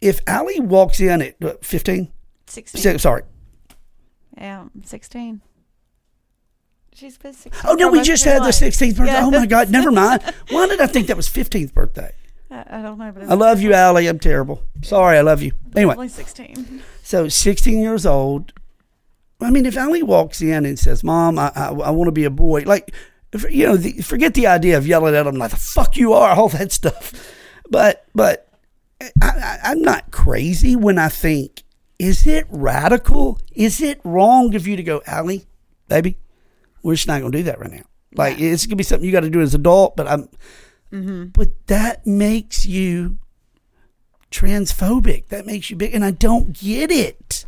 If 0.00 0.20
Allie 0.26 0.60
walks 0.60 0.98
in 1.00 1.20
at 1.20 1.36
what, 1.40 1.62
15, 1.64 2.10
16. 2.46 2.80
Si- 2.80 2.98
sorry, 2.98 3.22
Yeah, 4.38 4.64
16. 4.82 5.42
She's 6.94 7.18
been 7.18 7.34
16. 7.34 7.70
oh 7.70 7.74
no, 7.74 7.88
we 7.88 8.02
just 8.02 8.24
had 8.24 8.42
the 8.42 8.48
16th 8.48 8.96
birthday. 8.96 9.16
Oh 9.18 9.30
my 9.30 9.46
God, 9.46 9.70
never 9.70 9.90
mind. 9.92 10.22
Why 10.50 10.66
did 10.66 10.80
I 10.80 10.86
think 10.86 11.06
that 11.08 11.16
was 11.16 11.28
15th 11.28 11.72
birthday? 11.74 12.12
I, 12.50 12.64
I 12.78 12.82
don't 12.82 12.98
know, 12.98 13.12
but 13.12 13.24
I 13.30 13.34
love 13.34 13.60
you, 13.60 13.72
Allie. 13.74 14.06
I'm 14.06 14.18
terrible. 14.18 14.62
Sorry, 14.82 15.16
I 15.18 15.20
love 15.20 15.42
you. 15.42 15.52
Anyway, 15.76 15.94
Only 15.94 16.08
16. 16.08 16.82
So 17.02 17.28
16 17.28 17.78
years 17.80 18.04
old. 18.06 18.52
I 19.40 19.50
mean, 19.50 19.66
if 19.66 19.76
Allie 19.76 20.02
walks 20.02 20.42
in 20.42 20.64
and 20.66 20.78
says, 20.78 21.02
"Mom, 21.02 21.38
I 21.38 21.52
I, 21.54 21.68
I 21.68 21.90
want 21.90 22.08
to 22.08 22.12
be 22.12 22.24
a 22.24 22.30
boy," 22.30 22.62
like 22.66 22.94
you 23.48 23.66
know, 23.66 23.76
the, 23.76 24.02
forget 24.02 24.34
the 24.34 24.46
idea 24.46 24.76
of 24.76 24.86
yelling 24.86 25.14
at 25.14 25.24
them 25.24 25.36
like 25.36 25.50
"the 25.50 25.56
fuck 25.56 25.96
you 25.96 26.12
are," 26.12 26.30
all 26.36 26.48
that 26.50 26.72
stuff. 26.72 27.12
But 27.68 28.06
but 28.14 28.48
I, 29.22 29.58
I'm 29.64 29.82
not 29.82 30.10
crazy 30.10 30.76
when 30.76 30.98
I 30.98 31.08
think, 31.08 31.62
is 31.98 32.26
it 32.26 32.46
radical? 32.50 33.40
Is 33.52 33.80
it 33.80 34.00
wrong 34.04 34.54
of 34.54 34.66
you 34.66 34.76
to 34.76 34.82
go, 34.82 35.02
Allie, 35.06 35.46
baby? 35.88 36.18
We're 36.82 36.94
just 36.94 37.08
not 37.08 37.20
gonna 37.20 37.30
do 37.30 37.42
that 37.44 37.58
right 37.58 37.70
now. 37.70 37.82
Like 38.14 38.40
it's 38.40 38.66
gonna 38.66 38.76
be 38.76 38.84
something 38.84 39.06
you 39.06 39.12
got 39.12 39.20
to 39.20 39.30
do 39.30 39.40
as 39.40 39.54
an 39.54 39.60
adult. 39.60 39.96
But 39.96 40.08
I'm. 40.08 40.28
Mm-hmm. 40.92 41.26
But 41.26 41.66
that 41.68 42.06
makes 42.06 42.66
you 42.66 43.18
transphobic. 44.30 45.28
That 45.28 45.46
makes 45.46 45.70
you 45.70 45.76
big, 45.76 45.94
and 45.94 46.04
I 46.04 46.10
don't 46.10 46.52
get 46.52 46.90
it. 46.90 47.46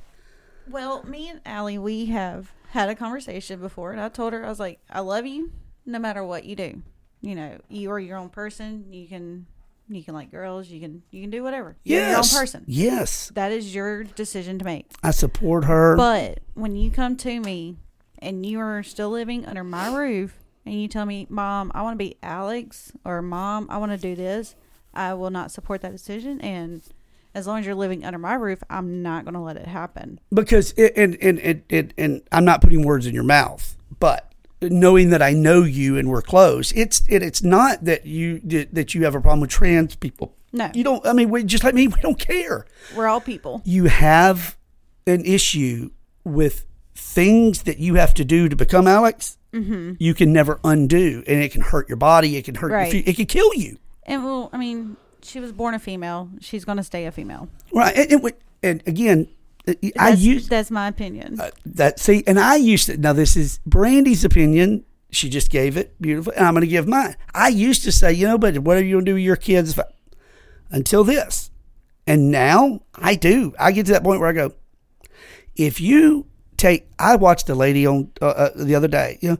Well, 0.72 1.02
me 1.04 1.28
and 1.28 1.40
Allie, 1.44 1.78
we 1.78 2.06
have 2.06 2.52
had 2.70 2.88
a 2.88 2.94
conversation 2.94 3.60
before, 3.60 3.92
and 3.92 4.00
I 4.00 4.08
told 4.08 4.32
her, 4.32 4.44
I 4.44 4.48
was 4.48 4.58
like, 4.58 4.80
I 4.88 5.00
love 5.00 5.26
you 5.26 5.52
no 5.84 5.98
matter 5.98 6.24
what 6.24 6.44
you 6.44 6.56
do. 6.56 6.82
You 7.20 7.34
know, 7.34 7.58
you 7.68 7.90
are 7.90 8.00
your 8.00 8.16
own 8.16 8.30
person. 8.30 8.86
You 8.90 9.06
can, 9.06 9.46
you 9.88 10.02
can 10.02 10.14
like 10.14 10.30
girls. 10.30 10.68
You 10.68 10.80
can, 10.80 11.02
you 11.10 11.20
can 11.20 11.30
do 11.30 11.42
whatever. 11.42 11.76
You're 11.84 12.08
your 12.08 12.16
own 12.16 12.24
person. 12.24 12.64
Yes. 12.66 13.30
That 13.34 13.52
is 13.52 13.74
your 13.74 14.02
decision 14.02 14.58
to 14.58 14.64
make. 14.64 14.90
I 15.02 15.10
support 15.10 15.66
her. 15.66 15.94
But 15.94 16.40
when 16.54 16.74
you 16.74 16.90
come 16.90 17.16
to 17.18 17.40
me 17.40 17.76
and 18.18 18.44
you 18.44 18.58
are 18.58 18.82
still 18.82 19.10
living 19.10 19.44
under 19.44 19.62
my 19.62 19.94
roof 19.94 20.38
and 20.64 20.80
you 20.80 20.88
tell 20.88 21.04
me, 21.04 21.26
Mom, 21.28 21.70
I 21.74 21.82
want 21.82 21.94
to 21.94 22.04
be 22.04 22.16
Alex 22.22 22.92
or 23.04 23.20
Mom, 23.20 23.66
I 23.70 23.76
want 23.76 23.92
to 23.92 23.98
do 23.98 24.16
this, 24.16 24.56
I 24.94 25.14
will 25.14 25.30
not 25.30 25.50
support 25.52 25.82
that 25.82 25.92
decision. 25.92 26.40
And 26.40 26.82
as 27.34 27.46
long 27.46 27.60
as 27.60 27.66
you're 27.66 27.74
living 27.74 28.04
under 28.04 28.18
my 28.18 28.34
roof, 28.34 28.62
I'm 28.68 29.02
not 29.02 29.24
going 29.24 29.34
to 29.34 29.40
let 29.40 29.56
it 29.56 29.66
happen. 29.66 30.20
because 30.32 30.72
it, 30.72 30.92
and, 30.96 31.16
and, 31.20 31.38
and, 31.40 31.62
and, 31.70 31.94
and 31.96 32.22
I'm 32.30 32.44
not 32.44 32.60
putting 32.60 32.82
words 32.82 33.06
in 33.06 33.14
your 33.14 33.24
mouth, 33.24 33.76
but 33.98 34.32
knowing 34.60 35.10
that 35.10 35.22
I 35.22 35.32
know 35.32 35.62
you 35.62 35.96
and 35.98 36.08
we're 36.08 36.22
close, 36.22 36.72
it's 36.72 37.02
it, 37.08 37.22
it's 37.22 37.42
not 37.42 37.84
that 37.84 38.06
you 38.06 38.40
that 38.40 38.74
that 38.74 38.94
you 38.94 39.04
have 39.04 39.14
a 39.14 39.20
problem 39.20 39.40
with 39.40 39.50
trans 39.50 39.96
people. 39.96 40.34
No. 40.52 40.70
You 40.74 40.84
don't. 40.84 41.04
I 41.06 41.12
mean, 41.12 41.30
we, 41.30 41.44
just 41.44 41.64
like 41.64 41.74
me, 41.74 41.88
we 41.88 42.00
don't 42.00 42.18
care. 42.18 42.66
We're 42.94 43.08
all 43.08 43.20
people. 43.20 43.62
You 43.64 43.84
have 43.84 44.56
an 45.06 45.24
issue 45.24 45.90
with 46.24 46.66
things 46.94 47.62
that 47.62 47.78
you 47.78 47.94
have 47.94 48.14
to 48.14 48.24
do 48.24 48.48
to 48.48 48.56
become 48.56 48.86
Alex. 48.86 49.38
Mm-hmm. 49.52 49.94
You 49.98 50.14
can 50.14 50.32
never 50.32 50.60
undo, 50.64 51.24
and 51.26 51.42
it 51.42 51.52
can 51.52 51.62
hurt 51.62 51.88
your 51.88 51.96
body. 51.96 52.36
It 52.36 52.44
can 52.44 52.54
hurt. 52.54 52.72
Right. 52.72 52.92
Your, 52.92 53.02
it 53.06 53.16
can 53.16 53.26
kill 53.26 53.52
you. 53.54 53.78
And 54.04 54.24
well, 54.24 54.50
I 54.52 54.58
mean, 54.58 54.96
she 55.22 55.40
was 55.40 55.52
born 55.52 55.74
a 55.74 55.78
female. 55.78 56.28
She's 56.40 56.64
going 56.64 56.78
to 56.78 56.84
stay 56.84 57.06
a 57.06 57.12
female. 57.12 57.48
Right. 57.72 57.96
And, 57.96 58.12
and, 58.12 58.32
and 58.62 58.82
again, 58.86 59.28
I 59.66 60.10
That's, 60.10 60.20
use 60.20 60.48
that's 60.48 60.70
my 60.70 60.88
opinion. 60.88 61.40
uh, 61.40 61.50
that. 61.66 62.00
See, 62.00 62.24
and 62.26 62.38
I 62.40 62.56
used 62.56 62.86
to. 62.86 62.96
Now, 62.96 63.12
this 63.12 63.36
is 63.36 63.60
Brandy's 63.64 64.24
opinion. 64.24 64.84
She 65.10 65.28
just 65.28 65.50
gave 65.50 65.76
it 65.76 65.94
beautiful, 66.00 66.32
and 66.34 66.46
I'm 66.46 66.54
going 66.54 66.62
to 66.62 66.66
give 66.66 66.88
mine. 66.88 67.16
I 67.34 67.48
used 67.48 67.84
to 67.84 67.92
say, 67.92 68.12
you 68.12 68.26
know, 68.26 68.38
but 68.38 68.58
what 68.60 68.76
are 68.76 68.82
you 68.82 68.94
going 68.96 69.04
to 69.04 69.10
do 69.10 69.14
with 69.14 69.22
your 69.22 69.36
kids, 69.36 69.74
fine. 69.74 69.84
until 70.70 71.04
this, 71.04 71.50
and 72.06 72.30
now 72.30 72.80
I 72.94 73.14
do. 73.14 73.54
I 73.58 73.72
get 73.72 73.86
to 73.86 73.92
that 73.92 74.02
point 74.02 74.20
where 74.20 74.30
I 74.30 74.32
go, 74.32 74.54
if 75.54 75.80
you 75.80 76.26
take, 76.56 76.88
I 76.98 77.16
watched 77.16 77.48
a 77.50 77.54
lady 77.54 77.86
on 77.86 78.10
uh, 78.22 78.26
uh, 78.26 78.50
the 78.56 78.74
other 78.74 78.88
day. 78.88 79.18
You 79.20 79.32
know, 79.32 79.38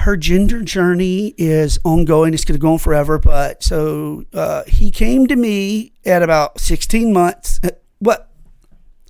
her 0.00 0.16
gender 0.16 0.62
journey 0.62 1.34
is 1.38 1.78
ongoing. 1.84 2.34
It's 2.34 2.44
going 2.44 2.58
to 2.58 2.62
go 2.62 2.72
on 2.74 2.78
forever. 2.78 3.18
But 3.18 3.62
so 3.62 4.24
uh, 4.34 4.64
he 4.66 4.90
came 4.90 5.26
to 5.26 5.36
me 5.36 5.92
at 6.04 6.22
about 6.22 6.60
16 6.60 7.12
months. 7.12 7.58
Uh, 7.64 7.70
What? 7.98 8.30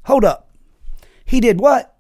Hold 0.04 0.24
up. 0.24 0.50
He 1.24 1.40
did 1.40 1.58
what? 1.60 1.96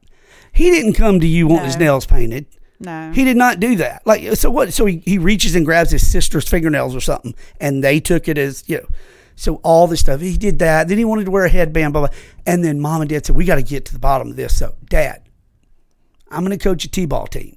He 0.52 0.70
didn't 0.70 0.94
come 0.94 1.20
to 1.20 1.26
you 1.26 1.46
wanting 1.48 1.66
his 1.66 1.76
nails 1.76 2.06
painted. 2.06 2.46
no. 2.78 3.10
He 3.12 3.24
did 3.24 3.36
not 3.36 3.58
do 3.60 3.76
that. 3.76 4.06
Like 4.06 4.36
so 4.36 4.50
what 4.50 4.72
so 4.72 4.86
he, 4.86 5.02
he 5.04 5.18
reaches 5.18 5.54
and 5.56 5.66
grabs 5.66 5.90
his 5.90 6.06
sister's 6.06 6.48
fingernails 6.48 6.94
or 6.94 7.00
something 7.00 7.34
and 7.60 7.82
they 7.82 7.98
took 8.00 8.28
it 8.28 8.38
as 8.38 8.62
you 8.68 8.78
know 8.78 8.86
so 9.34 9.56
all 9.56 9.86
this 9.86 10.00
stuff. 10.00 10.20
He 10.20 10.36
did 10.36 10.60
that. 10.60 10.88
Then 10.88 10.96
he 10.96 11.04
wanted 11.04 11.24
to 11.26 11.30
wear 11.30 11.44
a 11.44 11.48
headband, 11.50 11.92
blah 11.92 12.06
blah. 12.06 12.16
And 12.46 12.64
then 12.64 12.80
mom 12.80 13.00
and 13.02 13.10
dad 13.10 13.26
said, 13.26 13.36
We 13.36 13.44
gotta 13.44 13.62
get 13.62 13.84
to 13.86 13.92
the 13.92 13.98
bottom 13.98 14.30
of 14.30 14.36
this. 14.36 14.56
So 14.56 14.76
dad, 14.88 15.28
I'm 16.30 16.42
gonna 16.42 16.56
coach 16.56 16.84
a 16.84 16.88
T 16.88 17.04
ball 17.04 17.26
team. 17.26 17.54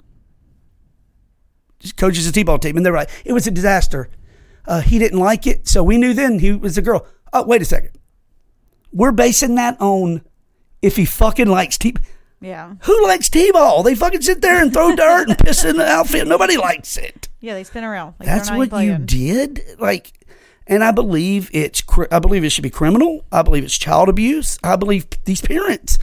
Coaches 1.98 2.28
a 2.28 2.32
T 2.32 2.44
ball 2.44 2.60
team. 2.60 2.78
And 2.78 2.86
they're 2.86 2.94
like, 2.94 3.10
it 3.26 3.34
was 3.34 3.48
a 3.48 3.52
disaster. 3.52 4.10
Uh, 4.66 4.82
he 4.82 5.00
didn't 5.00 5.20
like 5.20 5.48
it, 5.48 5.68
so 5.68 5.84
we 5.84 5.98
knew 5.98 6.14
then 6.14 6.40
he 6.40 6.52
was 6.52 6.78
a 6.78 6.82
girl. 6.82 7.08
Oh, 7.34 7.44
wait 7.46 7.62
a 7.62 7.66
second. 7.66 7.92
We're 8.92 9.12
basing 9.12 9.56
that 9.56 9.80
on 9.80 10.22
if 10.82 10.96
he 10.96 11.06
fucking 11.06 11.48
likes 11.48 11.78
T 11.78 11.96
yeah. 12.42 12.76
who 12.82 13.04
likes 13.04 13.30
T-ball? 13.30 13.84
They 13.84 13.96
fucking 13.96 14.22
sit 14.22 14.42
there 14.42 14.62
and 14.62 14.72
throw 14.72 14.96
dirt 14.96 15.30
and 15.30 15.38
piss 15.38 15.66
in 15.66 15.78
the 15.78 15.86
outfit. 15.86 16.28
Nobody 16.28 16.58
likes 16.58 16.98
it. 16.98 17.28
Yeah, 17.42 17.54
they 17.54 17.64
spin 17.64 17.84
around. 17.84 18.16
Like 18.20 18.28
That's 18.28 18.52
what 18.52 18.72
you 18.84 18.98
did. 18.98 19.62
Like, 19.78 20.14
and 20.68 20.84
I 20.84 20.92
believe 20.92 21.50
it's. 21.54 21.84
I 22.12 22.20
believe 22.20 22.44
it 22.44 22.52
should 22.52 22.64
be 22.64 22.70
criminal. 22.70 23.26
I 23.32 23.42
believe 23.42 23.64
it's 23.64 23.78
child 23.78 24.08
abuse. 24.10 24.58
I 24.64 24.76
believe 24.76 25.08
these 25.26 25.42
parents 25.42 25.98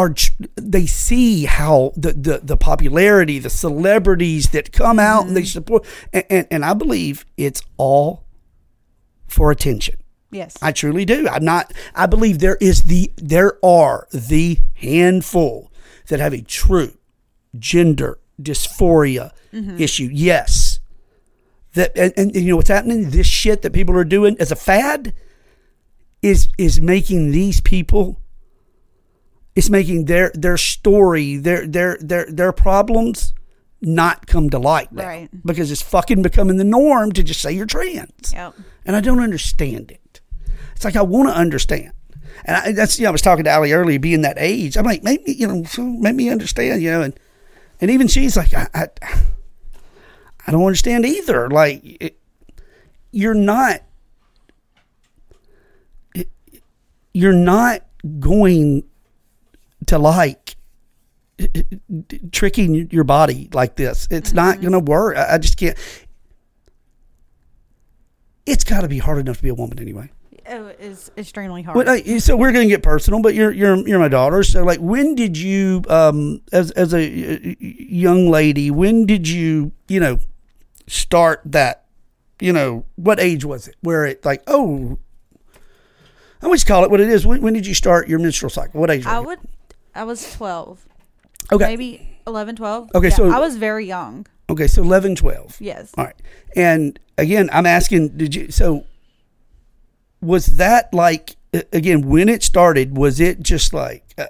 are. 0.00 0.14
They 0.56 0.86
see 0.86 1.44
how 1.44 1.92
the 1.96 2.12
the, 2.12 2.40
the 2.42 2.56
popularity, 2.56 3.38
the 3.38 3.50
celebrities 3.50 4.50
that 4.50 4.72
come 4.72 4.98
out 4.98 5.26
and 5.26 5.36
they 5.36 5.42
mm-hmm. 5.42 5.46
support, 5.46 5.86
and, 6.12 6.24
and 6.30 6.46
and 6.50 6.64
I 6.64 6.74
believe 6.74 7.24
it's 7.36 7.62
all 7.76 8.24
for 9.26 9.50
attention. 9.50 9.96
Yes. 10.30 10.56
I 10.62 10.72
truly 10.72 11.04
do. 11.04 11.28
I'm 11.28 11.44
not. 11.44 11.72
I 11.94 12.06
believe 12.06 12.38
there 12.38 12.58
is 12.60 12.82
the 12.82 13.12
there 13.16 13.58
are 13.64 14.06
the 14.12 14.58
handful 14.74 15.72
that 16.08 16.20
have 16.20 16.32
a 16.32 16.42
true 16.42 16.92
gender 17.58 18.18
dysphoria 18.40 19.32
mm-hmm. 19.52 19.80
issue. 19.80 20.08
Yes, 20.12 20.80
that 21.74 21.96
and, 21.96 22.12
and 22.16 22.34
you 22.34 22.50
know 22.50 22.56
what's 22.56 22.68
happening. 22.68 23.10
This 23.10 23.26
shit 23.26 23.62
that 23.62 23.72
people 23.72 23.96
are 23.96 24.04
doing 24.04 24.36
as 24.38 24.52
a 24.52 24.56
fad 24.56 25.14
is 26.22 26.48
is 26.58 26.80
making 26.80 27.32
these 27.32 27.60
people. 27.60 28.20
It's 29.60 29.68
making 29.68 30.06
their 30.06 30.30
their 30.32 30.56
story 30.56 31.36
their 31.36 31.66
their 31.66 31.98
their 32.00 32.24
their 32.30 32.50
problems 32.50 33.34
not 33.82 34.26
come 34.26 34.48
to 34.48 34.58
light 34.58 34.90
now 34.90 35.06
Right. 35.06 35.28
because 35.44 35.70
it's 35.70 35.82
fucking 35.82 36.22
becoming 36.22 36.56
the 36.56 36.64
norm 36.64 37.12
to 37.12 37.22
just 37.22 37.42
say 37.42 37.52
you're 37.52 37.66
trans 37.66 38.32
Yep. 38.32 38.54
and 38.86 38.96
I 38.96 39.02
don't 39.02 39.20
understand 39.20 39.90
it. 39.90 40.20
It's 40.74 40.84
like 40.86 40.96
I 40.96 41.02
want 41.02 41.28
to 41.28 41.34
understand, 41.36 41.92
and 42.46 42.56
I, 42.56 42.72
that's 42.72 42.98
you 42.98 43.02
know 43.02 43.10
I 43.10 43.12
was 43.12 43.20
talking 43.20 43.44
to 43.44 43.50
Allie 43.50 43.72
earlier, 43.72 43.98
being 43.98 44.22
that 44.22 44.38
age. 44.38 44.78
I'm 44.78 44.86
like, 44.86 45.02
maybe 45.02 45.32
you 45.34 45.46
know, 45.46 45.62
so 45.64 45.82
make 45.84 46.14
me 46.14 46.30
understand, 46.30 46.80
you 46.80 46.90
know, 46.90 47.02
and 47.02 47.20
and 47.82 47.90
even 47.90 48.08
she's 48.08 48.38
like, 48.38 48.54
I 48.54 48.66
I, 48.72 48.86
I 50.46 50.52
don't 50.52 50.64
understand 50.64 51.04
either. 51.04 51.50
Like, 51.50 51.82
it, 51.84 52.18
you're 53.10 53.34
not, 53.34 53.82
it, 56.14 56.30
you're 57.12 57.34
not 57.34 57.82
going 58.20 58.84
to 59.90 59.98
like 59.98 60.56
tricking 62.32 62.90
your 62.90 63.04
body 63.04 63.48
like 63.52 63.76
this. 63.76 64.08
It's 64.10 64.32
not 64.32 64.60
going 64.60 64.72
to 64.72 64.80
work. 64.80 65.16
I, 65.16 65.34
I 65.34 65.38
just 65.38 65.56
can't. 65.56 65.76
It's 68.46 68.64
got 68.64 68.80
to 68.80 68.88
be 68.88 68.98
hard 68.98 69.18
enough 69.18 69.36
to 69.36 69.42
be 69.42 69.48
a 69.48 69.54
woman 69.54 69.78
anyway. 69.78 70.10
Oh, 70.48 70.72
it's 70.80 71.10
extremely 71.16 71.62
hard. 71.62 71.76
Well, 71.76 72.18
so 72.18 72.36
we're 72.36 72.50
going 72.50 72.68
to 72.68 72.74
get 72.74 72.82
personal, 72.82 73.22
but 73.22 73.34
you're 73.34 73.52
you're 73.52 73.76
you're 73.86 73.98
my 73.98 74.08
daughter. 74.08 74.42
So 74.42 74.64
like, 74.64 74.80
when 74.80 75.14
did 75.14 75.38
you, 75.38 75.82
um, 75.88 76.42
as 76.52 76.72
as 76.72 76.92
a 76.92 76.98
uh, 76.98 77.54
young 77.60 78.28
lady, 78.30 78.70
when 78.70 79.06
did 79.06 79.28
you, 79.28 79.72
you 79.86 80.00
know, 80.00 80.18
start 80.88 81.42
that? 81.44 81.84
You 82.40 82.52
know, 82.52 82.86
what 82.96 83.20
age 83.20 83.44
was 83.44 83.68
it? 83.68 83.76
Where 83.82 84.06
it 84.06 84.24
like, 84.24 84.42
oh, 84.46 84.98
I 86.42 86.46
always 86.46 86.64
call 86.64 86.84
it 86.84 86.90
what 86.90 87.00
it 87.00 87.08
is. 87.08 87.26
When, 87.26 87.42
when 87.42 87.52
did 87.52 87.66
you 87.66 87.74
start 87.74 88.08
your 88.08 88.18
menstrual 88.18 88.50
cycle? 88.50 88.80
What 88.80 88.90
age? 88.90 89.06
I 89.06 89.20
would. 89.20 89.38
I 89.94 90.04
was 90.04 90.32
twelve. 90.34 90.86
Okay. 91.52 91.64
Maybe 91.66 92.18
11, 92.26 92.56
12. 92.56 92.90
Okay, 92.94 93.08
Yeah, 93.08 93.14
so- 93.14 93.30
I 93.30 93.38
was 93.40 93.56
very 93.56 93.84
young. 93.86 94.26
Okay, 94.48 94.66
so 94.68 94.82
11, 94.82 95.16
12. 95.16 95.56
Yes. 95.60 95.90
All 95.96 96.04
right. 96.04 96.14
And 96.54 96.98
again, 97.18 97.48
I'm 97.52 97.66
asking, 97.66 98.16
did 98.16 98.34
you, 98.34 98.50
so 98.50 98.84
was 100.20 100.46
that 100.58 100.92
like, 100.94 101.34
again, 101.72 102.02
when 102.02 102.28
it 102.28 102.42
started, 102.44 102.96
was 102.96 103.18
it 103.20 103.40
just 103.42 103.72
like, 103.72 104.04
uh, 104.18 104.26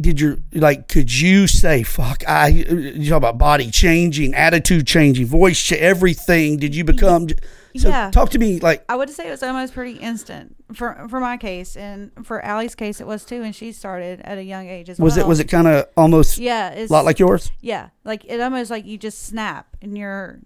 did 0.00 0.20
you, 0.20 0.42
like, 0.52 0.88
could 0.88 1.12
you 1.12 1.46
say, 1.46 1.82
fuck, 1.82 2.22
I, 2.26 2.48
you 2.48 3.08
talk 3.08 3.18
about 3.18 3.38
body 3.38 3.70
changing, 3.70 4.34
attitude 4.34 4.86
changing, 4.86 5.26
voice, 5.26 5.70
everything. 5.72 6.56
Did 6.58 6.74
you 6.74 6.84
become, 6.84 7.28
so 7.76 7.88
Yeah. 7.88 8.10
talk 8.10 8.30
to 8.30 8.38
me 8.38 8.58
like, 8.60 8.84
I 8.88 8.96
would 8.96 9.10
say 9.10 9.28
it 9.28 9.30
was 9.30 9.42
almost 9.42 9.74
pretty 9.74 9.98
instant 9.98 10.56
for 10.72 11.06
for 11.08 11.20
my 11.20 11.36
case, 11.36 11.76
and 11.76 12.10
for 12.24 12.40
Allie's 12.44 12.74
case, 12.74 13.00
it 13.00 13.06
was 13.06 13.24
too. 13.24 13.42
And 13.42 13.54
she 13.54 13.72
started 13.72 14.20
at 14.24 14.38
a 14.38 14.42
young 14.44 14.68
age 14.68 14.88
as 14.90 14.98
was 14.98 15.16
well. 15.16 15.26
it, 15.26 15.28
was 15.28 15.40
it 15.40 15.44
kind 15.48 15.66
of 15.68 15.86
almost 15.96 16.38
Yeah, 16.38 16.74
a 16.74 16.86
lot 16.86 17.04
like 17.04 17.18
yours? 17.18 17.50
yeah, 17.60 17.90
like 18.04 18.24
it 18.26 18.40
almost 18.40 18.70
like 18.70 18.84
you 18.86 18.98
just 18.98 19.22
snap 19.26 19.66
and 19.82 19.96
you're 19.96 20.40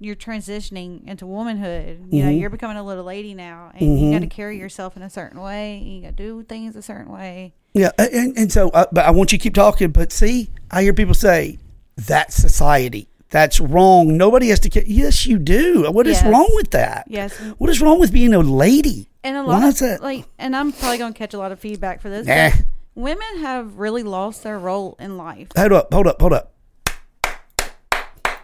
you're 0.00 0.16
transitioning 0.16 1.06
into 1.08 1.24
womanhood. 1.24 2.06
You 2.10 2.24
know, 2.24 2.30
Mhm. 2.30 2.40
you're 2.40 2.50
becoming 2.50 2.76
a 2.76 2.82
little 2.84 3.04
lady 3.04 3.32
now, 3.32 3.70
and 3.74 3.98
you 4.00 4.12
got 4.12 4.20
to 4.20 4.26
carry 4.26 4.58
yourself 4.58 4.96
in 4.96 5.02
a 5.02 5.08
certain 5.08 5.40
way. 5.40 5.78
You 5.78 6.02
got 6.02 6.16
to 6.16 6.22
do 6.22 6.42
things 6.42 6.76
a 6.76 6.82
certain 6.82 7.10
way. 7.12 7.54
Yeah, 7.72 7.90
and, 7.98 8.36
and 8.36 8.52
so, 8.52 8.68
uh, 8.70 8.86
but 8.92 9.04
I 9.06 9.10
want 9.12 9.32
you 9.32 9.38
to 9.38 9.42
keep 9.42 9.54
talking. 9.54 9.90
But 9.90 10.12
see, 10.12 10.50
I 10.70 10.82
hear 10.82 10.92
people 10.92 11.14
say 11.14 11.58
that's 11.96 12.34
society. 12.34 13.08
That's 13.34 13.60
wrong. 13.60 14.16
Nobody 14.16 14.46
has 14.50 14.60
to. 14.60 14.70
Care. 14.70 14.84
Yes, 14.86 15.26
you 15.26 15.40
do. 15.40 15.90
What 15.90 16.06
is 16.06 16.22
Yes. 16.22 16.30
wrong 16.30 16.48
with 16.54 16.70
that? 16.70 17.04
Yes, 17.08 17.36
What 17.58 17.68
is 17.68 17.80
wrong 17.82 17.98
with 17.98 18.12
being 18.12 18.32
a 18.32 18.38
lady? 18.38 19.08
and 19.24 19.36
a 19.36 19.42
Why 19.42 19.58
lot 19.58 19.68
is 19.70 19.80
that? 19.80 20.00
like, 20.04 20.24
and 20.38 20.54
I'm 20.54 20.70
probably 20.70 20.98
gonna 20.98 21.14
catch 21.14 21.34
a 21.34 21.38
lot 21.38 21.50
of 21.50 21.58
feedback 21.58 22.00
for 22.00 22.08
this. 22.08 22.28
Nah. 22.28 22.50
Women 22.94 23.40
have 23.40 23.76
really 23.80 24.04
lost 24.04 24.44
their 24.44 24.56
role 24.56 24.94
in 25.00 25.16
life. 25.16 25.48
Hold 25.56 25.72
up, 25.72 25.92
hold 25.92 26.06
up, 26.06 26.20
hold 26.20 26.32
up. 26.32 26.52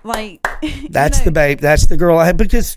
Like 0.03 0.45
That's 0.91 1.19
know, 1.21 1.25
the 1.27 1.31
babe. 1.33 1.61
That's 1.61 1.87
the 1.87 1.97
girl 1.97 2.19
I 2.19 2.27
have 2.27 2.37
because 2.37 2.77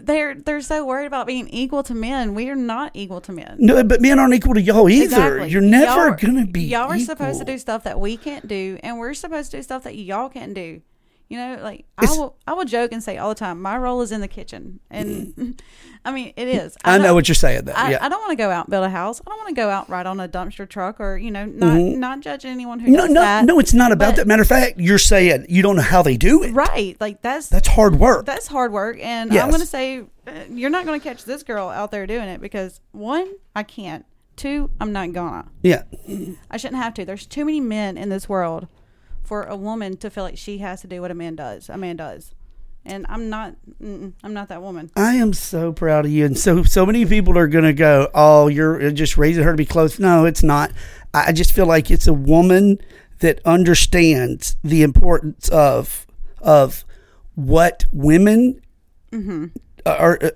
they're 0.00 0.34
they're 0.36 0.60
so 0.62 0.86
worried 0.86 1.06
about 1.06 1.26
being 1.26 1.48
equal 1.48 1.82
to 1.82 1.94
men. 1.94 2.34
We 2.34 2.48
are 2.48 2.54
not 2.56 2.92
equal 2.94 3.20
to 3.22 3.32
men. 3.32 3.56
no, 3.58 3.82
but 3.84 4.00
men 4.00 4.18
aren't 4.18 4.32
equal 4.32 4.54
to 4.54 4.60
y'all 4.62 4.88
either. 4.88 5.04
Exactly. 5.04 5.50
You're 5.50 5.60
never 5.60 6.08
Y'all 6.08 6.16
gonna 6.16 6.46
be. 6.46 6.62
Y'all 6.62 6.90
are 6.90 6.98
supposed 6.98 7.40
to 7.40 7.44
do 7.44 7.58
stuff 7.58 7.84
that 7.84 8.00
we 8.00 8.16
can't 8.16 8.46
do, 8.48 8.78
and 8.82 8.98
we're 8.98 9.12
supposed 9.12 9.50
to 9.50 9.58
do 9.58 9.62
stuff 9.62 9.82
that 9.82 9.96
y'all 9.96 10.28
can't 10.30 10.54
do. 10.54 10.80
You 11.32 11.38
know, 11.38 11.60
like 11.62 11.86
I 11.96 12.04
will, 12.04 12.36
I 12.46 12.52
will 12.52 12.66
joke 12.66 12.92
and 12.92 13.02
say 13.02 13.16
all 13.16 13.30
the 13.30 13.34
time, 13.34 13.62
my 13.62 13.78
role 13.78 14.02
is 14.02 14.12
in 14.12 14.20
the 14.20 14.28
kitchen, 14.28 14.80
and 14.90 15.58
I 16.04 16.12
mean 16.12 16.34
it 16.36 16.46
is. 16.46 16.76
I 16.84 16.98
know 16.98 17.14
what 17.14 17.26
you're 17.26 17.34
saying. 17.34 17.64
Though. 17.64 17.72
I, 17.72 17.92
yeah. 17.92 18.04
I 18.04 18.10
don't 18.10 18.20
want 18.20 18.32
to 18.32 18.36
go 18.36 18.50
out 18.50 18.66
and 18.66 18.70
build 18.70 18.84
a 18.84 18.90
house. 18.90 19.22
I 19.26 19.30
don't 19.30 19.38
want 19.38 19.48
to 19.48 19.54
go 19.54 19.70
out 19.70 19.88
right 19.88 20.04
on 20.04 20.20
a 20.20 20.28
dumpster 20.28 20.68
truck 20.68 21.00
or 21.00 21.16
you 21.16 21.30
know, 21.30 21.46
not 21.46 21.72
Mhm. 21.78 21.96
not 21.96 22.20
judging 22.20 22.50
anyone 22.50 22.80
who 22.80 22.90
no, 22.90 22.98
does 23.06 23.10
no, 23.12 23.20
that. 23.22 23.44
no. 23.46 23.58
It's 23.58 23.72
not 23.72 23.92
about 23.92 24.10
but- 24.10 24.16
that. 24.16 24.26
Matter 24.26 24.42
of 24.42 24.48
fact, 24.48 24.78
you're 24.78 24.98
saying 24.98 25.46
you 25.48 25.62
don't 25.62 25.76
know 25.76 25.80
how 25.82 26.02
they 26.02 26.18
do 26.18 26.42
it. 26.42 26.52
Right, 26.52 26.98
like 27.00 27.22
that's 27.22 27.48
That's 27.48 27.68
hard 27.68 27.98
work. 27.98 28.26
that's 28.26 28.46
hard 28.48 28.70
work, 28.70 28.98
and 29.00 29.32
Yes. 29.32 29.42
I'm 29.42 29.48
going 29.48 29.62
to 29.62 29.66
say 29.66 30.00
uh, 30.26 30.32
you're 30.50 30.68
not 30.68 30.84
going 30.84 31.00
to 31.00 31.02
catch 31.02 31.24
this 31.24 31.42
girl 31.42 31.70
out 31.70 31.90
there 31.92 32.06
doing 32.06 32.28
it 32.28 32.42
because 32.42 32.80
one, 32.90 33.26
I 33.56 33.62
can't. 33.62 34.04
Two, 34.36 34.68
I'm 34.80 34.92
not 34.92 35.12
gonna. 35.12 35.46
yeah. 35.62 35.82
I 36.50 36.56
shouldn't 36.58 36.82
have 36.82 36.92
to. 36.94 37.04
There's 37.06 37.26
too 37.26 37.44
many 37.46 37.60
men 37.60 37.96
in 37.96 38.08
this 38.10 38.28
world 38.28 38.66
for 39.22 39.44
a 39.44 39.56
woman 39.56 39.96
to 39.98 40.10
feel 40.10 40.24
like 40.24 40.36
she 40.38 40.58
has 40.58 40.80
to 40.82 40.86
do 40.86 41.00
what 41.00 41.10
a 41.10 41.14
man 41.14 41.36
does. 41.36 41.68
A 41.68 41.76
man 41.78 41.96
does. 41.96 42.34
and 42.84 43.06
I'm 43.08 43.30
not. 43.30 43.54
I'm 43.80 44.14
not 44.34 44.48
that 44.48 44.60
woman. 44.60 44.90
I 44.96 45.14
am 45.14 45.32
so 45.32 45.72
proud 45.72 46.04
of 46.04 46.10
you, 46.10 46.24
and 46.26 46.36
so 46.36 46.62
so 46.64 46.84
many 46.84 47.04
people 47.06 47.38
are 47.38 47.46
going 47.46 47.64
to 47.64 47.72
go, 47.72 48.08
"Oh, 48.14 48.48
you're 48.48 48.90
just 48.90 49.16
raising 49.16 49.44
her 49.44 49.52
to 49.52 49.56
be 49.56 49.64
close." 49.66 49.98
No, 50.00 50.24
it's 50.24 50.42
not. 50.42 50.72
I 51.14 51.30
just 51.32 51.52
feel 51.52 51.66
like 51.66 51.90
it's 51.92 52.06
a 52.08 52.12
woman 52.12 52.78
that 53.20 53.38
understands 53.44 54.56
the 54.64 54.82
importance 54.82 55.48
of 55.50 56.06
of 56.40 56.84
what 57.36 57.84
women 57.92 58.60
are, 59.86 60.18
uh, 60.22 60.30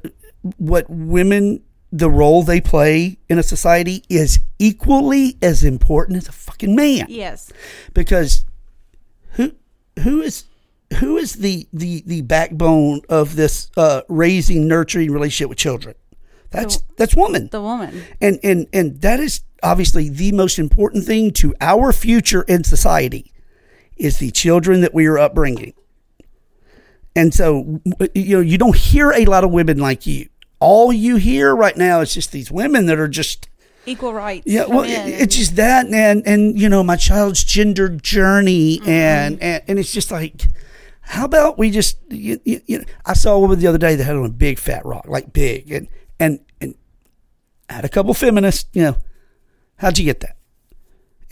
what 0.59 0.87
women 0.89 1.62
the 1.93 2.11
role 2.11 2.43
they 2.43 2.61
play 2.61 3.18
in 3.28 3.39
a 3.39 3.43
society 3.43 4.05
is 4.09 4.39
equally 4.59 5.37
as 5.43 5.64
important 5.64 6.18
as 6.18 6.28
a 6.28 6.32
fucking 6.32 6.74
man 6.76 7.07
Yes. 7.09 7.51
because 7.95 8.45
who 10.03 10.22
is 10.22 10.44
who 10.99 11.16
is 11.16 11.34
the 11.34 11.66
the 11.72 12.03
the 12.07 12.22
backbone 12.22 13.01
of 13.09 13.36
this 13.36 13.70
uh, 13.76 14.03
raising 14.09 14.68
nurturing 14.68 15.11
relationship 15.11 15.49
with 15.49 15.59
children? 15.59 15.94
That's 16.51 16.82
that's 16.97 17.14
woman. 17.14 17.49
The 17.51 17.61
woman. 17.61 18.05
and 18.20 18.38
and 18.42 18.66
and 18.72 19.01
that 19.03 19.20
is 19.20 19.40
obviously 19.62 20.09
the 20.09 20.32
most 20.32 20.59
important 20.59 21.05
thing 21.05 21.32
to 21.32 21.55
our 21.61 21.92
future 21.92 22.42
in 22.42 22.64
society 22.64 23.32
is 23.97 24.18
the 24.18 24.30
children 24.30 24.80
that 24.82 24.94
we 24.94 25.07
are 25.07 25.18
upbringing. 25.18 25.74
And 27.14 27.32
so 27.32 27.80
you 28.14 28.36
know 28.36 28.40
you 28.40 28.59
don't 28.59 28.76
hear 28.76 29.11
a 29.11 29.24
lot 29.24 29.44
of 29.44 29.51
women 29.51 29.78
like 29.78 30.07
you. 30.07 30.28
All 30.61 30.92
you 30.92 31.16
hear 31.16 31.55
right 31.55 31.76
now 31.76 32.01
is 32.01 32.14
just 32.14 32.32
these 32.32 32.51
women 32.51 32.86
that 32.86 32.99
are 32.99 33.09
just 33.09 33.49
Equal 33.87 34.12
rights. 34.12 34.47
yeah, 34.47 34.66
well, 34.66 34.82
it- 34.82 34.91
it's 35.22 35.37
just 35.37 35.57
that, 35.57 35.87
and 35.87 36.26
and 36.26 36.59
you 36.61 36.68
know, 36.68 36.82
my 36.82 36.97
child's 36.97 37.43
gender 37.45 37.89
journey, 37.89 38.80
and, 38.84 39.41
and 39.41 39.62
and 39.68 39.78
it's 39.78 39.93
just 39.93 40.11
like, 40.11 40.49
how 41.03 41.24
about 41.24 41.57
we 41.57 41.70
just, 41.70 41.99
you, 42.11 42.41
you, 42.45 42.61
you 42.66 42.78
know, 42.80 42.84
I 43.05 43.12
saw 43.14 43.34
a 43.34 43.39
woman 43.41 43.61
the 43.61 43.68
other 43.68 43.78
day 43.78 43.95
that 43.95 44.03
had 44.05 44.16
on 44.16 44.24
a 44.24 44.28
big 44.28 44.59
fat 44.59 44.84
rock, 44.84 45.07
like 45.09 45.32
big, 45.32 45.70
and 45.70 45.87
and 46.18 46.41
and 46.61 46.74
I 47.70 47.74
had 47.74 47.84
a 47.84 47.89
couple 47.89 48.12
feminists, 48.14 48.68
you 48.72 48.82
know, 48.82 48.97
how'd 49.76 49.99
you 49.99 50.05
get 50.05 50.20
that? 50.20 50.37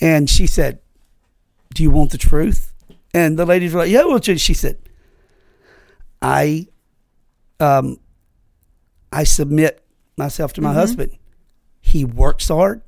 And 0.00 0.30
she 0.30 0.46
said, 0.46 0.78
"Do 1.74 1.82
you 1.82 1.90
want 1.90 2.10
the 2.12 2.18
truth?" 2.18 2.72
And 3.12 3.36
the 3.38 3.46
ladies 3.46 3.72
were 3.74 3.80
like, 3.80 3.90
"Yeah." 3.90 4.04
Well, 4.04 4.20
she 4.20 4.54
said, 4.54 4.78
"I, 6.22 6.68
um, 7.60 7.98
I 9.12 9.24
submit 9.24 9.82
myself 10.16 10.52
to 10.54 10.60
my 10.60 10.72
husband." 10.72 11.12
He 11.86 12.02
works 12.02 12.48
hard. 12.48 12.80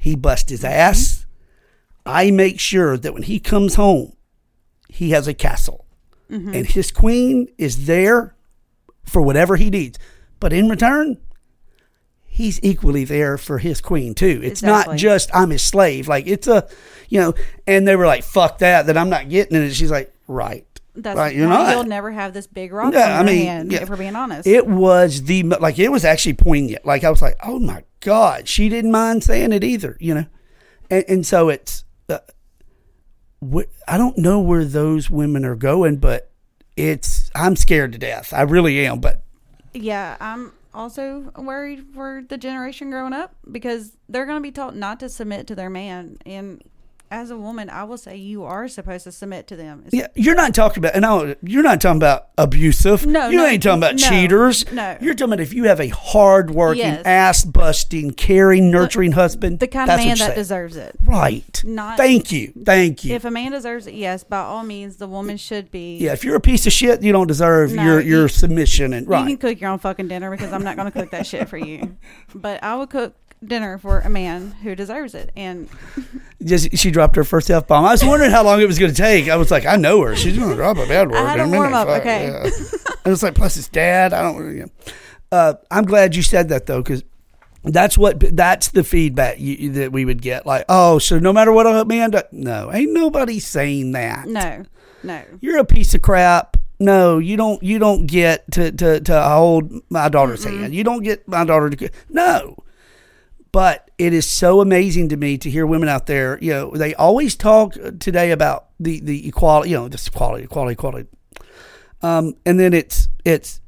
He 0.00 0.16
busts 0.16 0.50
his 0.50 0.62
mm-hmm. 0.62 0.72
ass. 0.72 1.24
I 2.04 2.32
make 2.32 2.58
sure 2.58 2.98
that 2.98 3.14
when 3.14 3.22
he 3.22 3.38
comes 3.38 3.76
home, 3.76 4.12
he 4.88 5.10
has 5.10 5.28
a 5.28 5.34
castle. 5.34 5.86
Mm-hmm. 6.28 6.52
And 6.52 6.66
his 6.66 6.90
queen 6.90 7.48
is 7.58 7.86
there 7.86 8.34
for 9.04 9.22
whatever 9.22 9.54
he 9.54 9.70
needs. 9.70 10.00
But 10.40 10.52
in 10.52 10.68
return, 10.68 11.18
he's 12.26 12.58
equally 12.62 13.04
there 13.04 13.38
for 13.38 13.58
his 13.58 13.80
queen 13.80 14.16
too. 14.16 14.40
It's 14.42 14.64
not 14.64 14.96
just 14.96 15.30
I'm 15.32 15.50
his 15.50 15.62
slave. 15.62 16.08
Like 16.08 16.26
it's 16.26 16.48
a, 16.48 16.68
you 17.08 17.20
know, 17.20 17.34
and 17.68 17.86
they 17.86 17.94
were 17.94 18.06
like, 18.06 18.24
fuck 18.24 18.58
that, 18.58 18.86
that 18.86 18.96
I'm 18.96 19.10
not 19.10 19.28
getting 19.28 19.56
it. 19.56 19.62
And 19.62 19.72
she's 19.72 19.92
like, 19.92 20.12
right. 20.26 20.66
That's 20.96 21.16
right. 21.16 21.34
You're 21.34 21.48
not. 21.48 21.70
You'll 21.70 21.84
never 21.84 22.10
have 22.10 22.34
this 22.34 22.48
big 22.48 22.72
rock 22.72 22.92
Yeah, 22.92 23.20
on 23.20 23.28
I 23.28 23.30
mean, 23.30 23.46
hand, 23.46 23.72
yeah. 23.72 23.82
if 23.82 23.88
we're 23.88 23.96
being 23.96 24.16
honest. 24.16 24.48
It 24.48 24.66
was 24.66 25.22
the 25.22 25.44
like 25.44 25.78
it 25.78 25.92
was 25.92 26.04
actually 26.04 26.34
poignant. 26.34 26.84
Like 26.84 27.04
I 27.04 27.10
was 27.10 27.22
like, 27.22 27.36
oh 27.44 27.60
my 27.60 27.84
god, 28.00 28.48
she 28.48 28.68
didn't 28.68 28.90
mind 28.90 29.24
saying 29.24 29.52
it 29.52 29.64
either, 29.64 29.96
you 30.00 30.14
know. 30.14 30.26
And, 30.90 31.04
and 31.08 31.26
so 31.26 31.48
it's, 31.48 31.84
uh, 32.08 32.18
wh- 33.42 33.70
I 33.86 33.96
don't 33.96 34.18
know 34.18 34.40
where 34.40 34.64
those 34.64 35.10
women 35.10 35.44
are 35.44 35.56
going, 35.56 35.96
but 35.96 36.30
it's 36.76 37.30
I'm 37.34 37.56
scared 37.56 37.92
to 37.92 37.98
death. 37.98 38.32
I 38.32 38.42
really 38.42 38.86
am. 38.86 39.00
But 39.00 39.22
yeah, 39.74 40.16
I'm 40.20 40.52
also 40.72 41.32
worried 41.36 41.86
for 41.94 42.22
the 42.28 42.38
generation 42.38 42.90
growing 42.90 43.12
up 43.12 43.34
because 43.50 43.96
they're 44.08 44.26
going 44.26 44.38
to 44.38 44.42
be 44.42 44.52
taught 44.52 44.76
not 44.76 45.00
to 45.00 45.08
submit 45.08 45.46
to 45.48 45.54
their 45.54 45.70
man. 45.70 46.18
And 46.24 46.62
as 47.10 47.30
a 47.30 47.36
woman, 47.36 47.70
I 47.70 47.84
will 47.84 47.96
say 47.98 48.16
you 48.16 48.44
are 48.44 48.68
supposed 48.68 49.04
to 49.04 49.12
submit 49.12 49.46
to 49.48 49.56
them. 49.56 49.84
It's- 49.86 49.98
yeah, 49.98 50.08
you're 50.14 50.34
not 50.34 50.54
talking 50.54 50.80
about, 50.82 50.94
and 50.94 51.06
I, 51.06 51.36
you're 51.42 51.62
not 51.62 51.80
talking 51.80 51.96
about 51.98 52.28
abusive. 52.36 53.06
No, 53.06 53.28
you 53.28 53.38
no, 53.38 53.46
ain't 53.46 53.62
talking 53.62 53.78
about 53.78 53.96
no, 53.96 54.08
cheaters. 54.08 54.70
no. 54.72 54.96
you're 55.00 55.14
talking 55.14 55.32
about 55.34 55.40
if 55.40 55.54
you 55.54 55.64
have 55.64 55.80
a 55.80 55.88
hard-working, 55.88 56.78
Yes. 56.82 57.02
ass-busting, 57.06 58.12
caring, 58.12 58.70
nurturing 58.70 59.12
husband. 59.12 59.58
The 59.60 59.66
kind 59.68 59.88
that's 59.88 60.02
of 60.02 60.06
man 60.08 60.18
that 60.18 60.34
deserves 60.34 60.76
it. 60.76 60.96
Right. 61.04 61.62
Not- 61.64 61.96
Thank 61.96 62.30
you. 62.32 62.52
Thank 62.64 63.04
you. 63.04 63.14
If 63.14 63.24
a 63.24 63.30
man 63.30 63.52
deserves 63.52 63.86
it, 63.86 63.94
yes, 63.94 64.24
by 64.24 64.38
all 64.40 64.62
means, 64.64 64.96
the 64.96 65.06
woman 65.08 65.36
should 65.36 65.70
be. 65.70 65.96
Yeah, 65.98 66.12
if 66.12 66.24
you're 66.24 66.36
a 66.36 66.40
piece 66.40 66.66
of 66.66 66.72
shit, 66.72 67.02
you 67.02 67.12
don't 67.12 67.26
deserve 67.26 67.72
No, 67.72 67.82
your 67.84 68.00
you- 68.00 68.08
your 68.18 68.28
submission 68.28 68.92
and 68.92 69.06
right, 69.08 69.20
You 69.28 69.36
can 69.36 69.50
cook 69.50 69.60
your 69.60 69.70
own 69.70 69.78
fucking 69.78 70.08
dinner 70.08 70.30
because 70.30 70.52
I'm 70.52 70.64
not 70.64 70.76
going 70.76 70.90
to 70.90 70.98
cook 70.98 71.10
that 71.10 71.26
shit 71.26 71.48
for 71.48 71.56
you. 71.58 71.96
But 72.34 72.62
I 72.62 72.76
would 72.76 72.90
cook 72.90 73.14
dinner 73.44 73.78
for 73.78 74.00
a 74.00 74.10
man 74.10 74.52
who 74.62 74.74
deserves 74.74 75.14
it. 75.14 75.30
And 75.36 75.68
Just 76.42 76.76
she 76.76 76.90
dropped 76.90 77.16
her 77.16 77.24
first 77.24 77.50
f 77.50 77.66
bomb. 77.66 77.84
I 77.84 77.92
was 77.92 78.04
wondering 78.04 78.30
how 78.30 78.44
long 78.44 78.60
it 78.60 78.66
was 78.66 78.78
going 78.78 78.92
to 78.92 78.96
take. 78.96 79.28
I 79.28 79.36
was 79.36 79.50
like, 79.50 79.66
I 79.66 79.76
know 79.76 80.00
her. 80.02 80.16
She's 80.16 80.36
going 80.38 80.50
to 80.50 80.56
drop 80.56 80.76
a 80.76 80.86
bad 80.86 81.10
word. 81.10 81.18
I 81.18 81.30
had 81.30 81.40
a 81.40 81.48
warm-up, 81.48 81.88
Fuck, 81.88 82.00
okay. 82.00 82.28
yeah. 82.28 82.42
and 82.42 83.12
it's 83.12 83.22
like, 83.22 83.34
plus 83.34 83.56
it's 83.56 83.68
dad. 83.68 84.12
I 84.12 84.22
don't. 84.22 84.56
You 84.56 84.62
know. 84.62 84.92
uh, 85.32 85.54
I'm 85.70 85.84
glad 85.84 86.16
you 86.16 86.22
said 86.22 86.48
that 86.50 86.66
though, 86.66 86.82
because 86.82 87.02
that's 87.64 87.98
what 87.98 88.20
that's 88.36 88.68
the 88.68 88.84
feedback 88.84 89.38
you, 89.38 89.70
that 89.72 89.92
we 89.92 90.04
would 90.04 90.22
get. 90.22 90.46
Like, 90.46 90.64
oh, 90.68 90.98
so 90.98 91.18
no 91.18 91.32
matter 91.32 91.52
what 91.52 91.66
a 91.66 91.84
man 91.84 92.10
does, 92.10 92.24
no, 92.32 92.72
ain't 92.72 92.92
nobody 92.92 93.38
saying 93.38 93.92
that. 93.92 94.26
no, 94.26 94.64
no. 95.02 95.22
you're 95.40 95.58
a 95.58 95.64
piece 95.64 95.94
of 95.94 96.02
crap. 96.02 96.56
No, 96.80 97.18
you 97.18 97.36
don't. 97.36 97.60
You 97.60 97.80
don't 97.80 98.06
get 98.06 98.50
to 98.52 98.70
to, 98.70 99.00
to 99.00 99.22
hold 99.22 99.72
my 99.90 100.08
daughter's 100.08 100.44
hand. 100.44 100.72
You 100.72 100.84
don't 100.84 101.02
get 101.02 101.26
my 101.26 101.44
daughter 101.44 101.70
to. 101.70 101.90
No, 102.08 102.56
but 103.58 103.90
it 103.98 104.12
is 104.12 104.24
so 104.24 104.60
amazing 104.60 105.08
to 105.08 105.16
me 105.16 105.36
to 105.36 105.50
hear 105.50 105.66
women 105.66 105.88
out 105.88 106.06
there. 106.06 106.38
You 106.40 106.52
know, 106.52 106.70
they 106.70 106.94
always 106.94 107.34
talk 107.34 107.74
today 107.98 108.30
about 108.30 108.66
the 108.78 109.00
the 109.00 109.26
equality. 109.26 109.70
You 109.70 109.78
know, 109.78 109.88
this 109.88 110.06
equality, 110.06 110.44
equality, 110.44 110.74
equality. 110.74 111.08
Um, 112.00 112.36
and 112.46 112.60
then 112.60 112.72
it's 112.72 113.08
it's. 113.24 113.60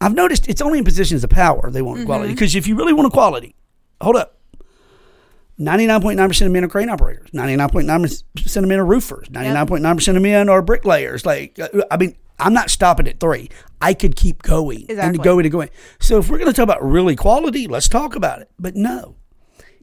I've 0.00 0.16
noticed 0.16 0.48
it's 0.48 0.60
only 0.60 0.80
in 0.80 0.84
positions 0.84 1.22
of 1.22 1.30
power 1.30 1.70
they 1.70 1.80
want 1.80 2.00
equality 2.00 2.32
because 2.32 2.56
if 2.56 2.66
you 2.66 2.74
really 2.74 2.92
want 2.92 3.06
equality, 3.06 3.54
hold 4.00 4.16
up. 4.16 4.36
99.9% 5.60 6.46
of 6.46 6.50
men 6.50 6.64
are 6.64 6.68
crane 6.68 6.88
operators. 6.88 7.30
99.9% 7.30 8.56
of 8.56 8.64
men 8.64 8.80
are 8.80 8.84
roofers. 8.84 9.28
99.9% 9.28 10.16
of 10.16 10.22
men 10.22 10.48
are 10.48 10.60
bricklayers. 10.60 11.24
Like, 11.24 11.56
uh, 11.60 11.68
I 11.88 11.98
mean, 11.98 12.16
I'm 12.40 12.52
not 12.52 12.68
stopping 12.70 13.06
at 13.06 13.20
three. 13.20 13.50
I 13.80 13.94
could 13.94 14.16
keep 14.16 14.42
going 14.42 14.86
and 14.88 15.22
going 15.22 15.44
and 15.44 15.52
going. 15.52 15.70
So 16.00 16.18
if 16.18 16.28
we're 16.28 16.38
going 16.38 16.50
to 16.50 16.56
talk 16.56 16.64
about 16.64 16.82
real 16.82 17.08
equality, 17.08 17.68
let's 17.68 17.88
talk 17.88 18.16
about 18.16 18.40
it. 18.40 18.50
But 18.58 18.74
no, 18.74 19.16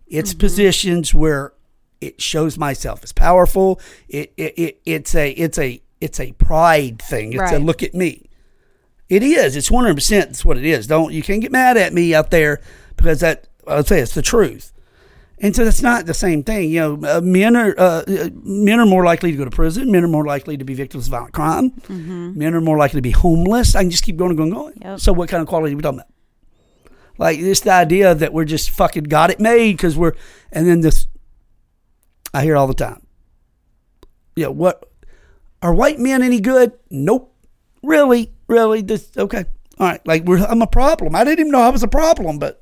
it's 0.10 0.34
positions 0.34 1.14
where 1.14 1.54
it 2.02 2.22
shows 2.22 2.58
myself 2.58 3.04
as 3.04 3.12
powerful. 3.12 3.80
It, 4.08 4.34
it, 4.38 4.54
it 4.58 4.82
it's 4.86 5.16
a 5.16 5.32
it's 5.32 5.58
a 5.58 5.82
it's 6.00 6.20
a 6.20 6.32
pride 6.34 7.02
thing. 7.02 7.34
It's 7.34 7.52
a 7.52 7.60
look 7.60 7.84
at 7.84 7.94
me. 7.94 8.30
It 9.10 9.24
is. 9.24 9.56
It's 9.56 9.72
one 9.72 9.84
hundred 9.86 9.96
percent. 9.96 10.30
That's 10.30 10.46
what 10.46 10.58
it 10.58 10.66
is. 10.66 10.88
Don't 10.88 11.14
you 11.14 11.22
can't 11.22 11.42
get 11.42 11.52
mad 11.52 11.78
at 11.78 11.94
me 11.94 12.14
out 12.14 12.30
there 12.30 12.62
because 12.96 13.22
that 13.22 13.48
I'll 13.68 13.84
say 13.84 14.00
it's 14.00 14.14
the 14.14 14.22
truth. 14.22 14.74
And 15.40 15.56
so 15.56 15.64
that's 15.64 15.84
not 15.84 16.08
the 16.08 16.16
same 16.16 16.42
thing. 16.44 16.72
You 16.72 16.80
know, 16.80 17.18
uh, 17.18 17.22
men 17.22 17.56
are 17.56 17.76
uh, 17.78 18.04
uh, 18.08 18.30
men 18.44 18.80
are 18.80 18.88
more 18.88 19.06
likely 19.06 19.32
to 19.32 19.38
go 19.38 19.46
to 19.46 19.52
prison. 19.52 19.92
Men 19.92 20.04
are 20.04 20.08
more 20.08 20.26
likely 20.26 20.58
to 20.58 20.66
be 20.66 20.74
victims 20.74 21.06
of 21.06 21.12
violent 21.12 21.34
crime. 21.34 21.74
Men 22.36 22.56
are 22.56 22.62
more 22.62 22.78
likely 22.78 22.98
to 22.98 23.04
be 23.04 23.12
homeless. 23.12 23.76
I 23.76 23.82
can 23.82 23.92
just 23.92 24.04
keep 24.04 24.18
going 24.18 24.32
and 24.32 24.38
going 24.38 24.52
and 24.52 24.58
going. 24.60 24.78
Yep. 24.82 25.00
So 25.00 25.14
what 25.14 25.30
kind 25.30 25.42
of 25.42 25.48
quality 25.48 25.74
are 25.74 25.78
we 25.78 25.84
talking 25.84 26.00
about? 26.00 26.12
Like 27.18 27.40
this 27.40 27.62
the 27.62 27.72
idea 27.72 28.14
that 28.16 28.34
we're 28.34 28.46
just 28.46 28.70
fucking 28.70 29.06
got 29.06 29.30
it 29.30 29.40
made 29.40 29.78
because 29.78 29.98
we're, 29.98 30.14
and 30.52 30.68
then 30.68 30.82
this, 30.82 31.08
I 32.34 32.44
hear 32.44 32.56
all 32.56 32.68
the 32.68 32.74
time. 32.74 33.06
Yeah, 34.36 34.48
what 34.48 34.88
are 35.62 35.74
white 35.74 36.00
men 36.00 36.22
any 36.22 36.40
good? 36.40 36.74
Nope. 36.92 37.34
Really, 37.84 38.32
really. 38.48 38.82
This 38.82 39.10
okay. 39.18 39.46
All 39.80 39.88
right. 39.88 40.06
Like 40.06 40.24
we're, 40.26 40.40
I'm 40.46 40.62
a 40.62 40.68
problem. 40.68 41.16
I 41.16 41.24
didn't 41.24 41.40
even 41.40 41.52
know 41.52 41.62
I 41.62 41.70
was 41.70 41.84
a 41.84 41.88
problem, 41.88 42.38
but 42.38 42.62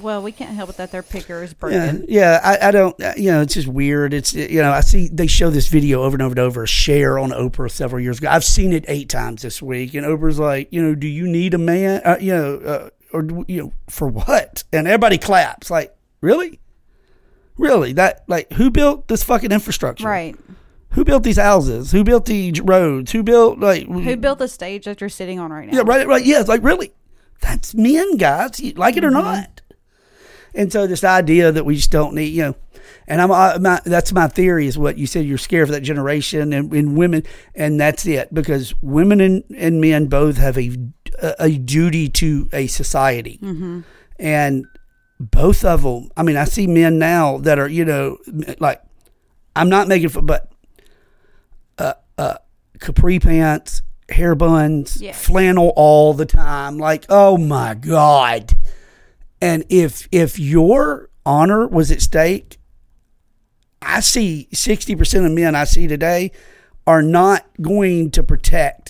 Well, 0.00 0.22
we 0.22 0.32
can't 0.32 0.54
help 0.56 0.70
it 0.70 0.76
that 0.76 0.90
their 0.92 1.02
picker 1.02 1.42
is 1.42 1.50
yeah, 1.50 1.56
broken. 1.60 2.04
yeah. 2.08 2.40
I, 2.42 2.68
I 2.68 2.70
don't. 2.70 3.00
uh, 3.02 3.12
You 3.16 3.30
know, 3.32 3.42
it's 3.42 3.54
just 3.54 3.68
weird. 3.68 4.12
It's 4.14 4.34
you 4.34 4.60
know, 4.62 4.72
I 4.72 4.80
see 4.80 5.08
they 5.12 5.26
show 5.28 5.50
this 5.50 5.68
video 5.68 6.02
over 6.02 6.14
and 6.16 6.22
over 6.22 6.32
and 6.32 6.38
over. 6.40 6.62
A 6.64 6.66
share 6.68 7.18
on 7.18 7.30
Oprah 7.30 7.70
several 7.70 8.00
years 8.02 8.18
ago. 8.18 8.28
I've 8.30 8.44
seen 8.44 8.72
it 8.72 8.84
eight 8.88 9.08
times 9.08 9.42
this 9.42 9.60
week, 9.62 9.94
and 9.94 10.04
Oprah's 10.06 10.38
like, 10.38 10.68
you 10.72 10.82
know, 10.82 10.94
do 10.94 11.06
you 11.08 11.26
need 11.28 11.54
a 11.54 11.58
man? 11.58 12.00
Uh, 12.04 12.16
you 12.20 12.32
know, 12.32 12.56
uh, 12.58 12.90
or 13.12 13.26
you 13.46 13.62
know, 13.62 13.72
for 13.88 14.08
what? 14.08 14.64
And 14.72 14.86
everybody 14.86 15.18
claps. 15.18 15.70
Like, 15.70 15.96
really, 16.20 16.60
really? 17.56 17.92
That 17.92 18.24
like 18.28 18.52
who 18.52 18.70
built 18.70 19.08
this 19.08 19.22
fucking 19.22 19.52
infrastructure? 19.52 20.06
Right. 20.06 20.36
Who 20.92 21.04
built 21.04 21.22
these 21.22 21.38
houses? 21.38 21.92
Who 21.92 22.02
built 22.02 22.26
these 22.26 22.60
roads? 22.60 23.12
Who 23.12 23.22
built 23.22 23.58
like 23.58 23.86
Who 23.86 24.16
built 24.16 24.38
the 24.38 24.48
stage 24.48 24.86
that 24.86 25.00
you're 25.00 25.10
sitting 25.10 25.38
on 25.38 25.52
right 25.52 25.68
now? 25.68 25.76
yeah, 25.76 25.82
right, 25.84 26.06
right. 26.06 26.24
Yeah, 26.24 26.40
it's 26.40 26.48
like 26.48 26.62
really, 26.62 26.92
that's 27.40 27.74
men, 27.74 28.16
guys. 28.16 28.58
You 28.58 28.72
like 28.72 28.96
it 28.96 29.04
or 29.04 29.10
mm-hmm. 29.10 29.18
not. 29.18 29.60
And 30.54 30.72
so 30.72 30.86
this 30.86 31.04
idea 31.04 31.52
that 31.52 31.64
we 31.64 31.76
just 31.76 31.90
don't 31.90 32.14
need, 32.14 32.32
you 32.32 32.42
know, 32.42 32.56
And 33.06 33.20
I'm, 33.20 33.30
I, 33.30 33.58
my, 33.58 33.80
that's 33.84 34.12
my 34.12 34.28
theory 34.28 34.66
is 34.66 34.78
what 34.78 34.98
you 34.98 35.06
said. 35.06 35.24
You're 35.24 35.38
scared 35.38 35.68
for 35.68 35.72
that 35.72 35.82
generation 35.82 36.52
and, 36.52 36.72
and 36.72 36.96
women, 36.96 37.22
and 37.54 37.80
that's 37.80 38.06
it 38.06 38.32
because 38.32 38.74
women 38.82 39.20
and, 39.20 39.44
and 39.56 39.80
men 39.80 40.06
both 40.06 40.36
have 40.36 40.58
a 40.58 40.76
a 41.38 41.50
duty 41.58 42.08
to 42.08 42.48
a 42.52 42.66
society, 42.66 43.38
and 44.18 44.66
both 45.20 45.64
of 45.64 45.82
them. 45.82 46.10
I 46.16 46.22
mean, 46.22 46.36
I 46.36 46.44
see 46.44 46.66
men 46.66 46.98
now 46.98 47.38
that 47.38 47.58
are 47.58 47.68
you 47.68 47.84
know 47.84 48.18
like 48.58 48.80
I'm 49.56 49.68
not 49.68 49.88
making 49.88 50.08
fun, 50.10 50.26
but 50.26 50.50
uh, 51.78 51.94
uh, 52.16 52.34
capri 52.80 53.18
pants, 53.18 53.82
hair 54.08 54.34
buns, 54.34 55.00
Yes. 55.00 55.20
flannel 55.24 55.72
all 55.76 56.14
the 56.14 56.26
time. 56.26 56.78
Like, 56.78 57.04
oh 57.08 57.36
my 57.36 57.74
god! 57.74 58.52
And 59.40 59.64
if 59.68 60.08
if 60.12 60.38
your 60.38 61.10
honor 61.26 61.66
was 61.66 61.90
at 61.90 62.00
stake, 62.02 62.58
I 63.82 64.00
see 64.00 64.48
sixty 64.52 64.94
percent 64.96 65.26
of 65.26 65.32
men 65.32 65.54
I 65.54 65.64
see 65.64 65.86
today 65.86 66.32
are 66.86 67.02
not 67.02 67.44
going 67.60 68.10
to 68.12 68.22
protect 68.22 68.87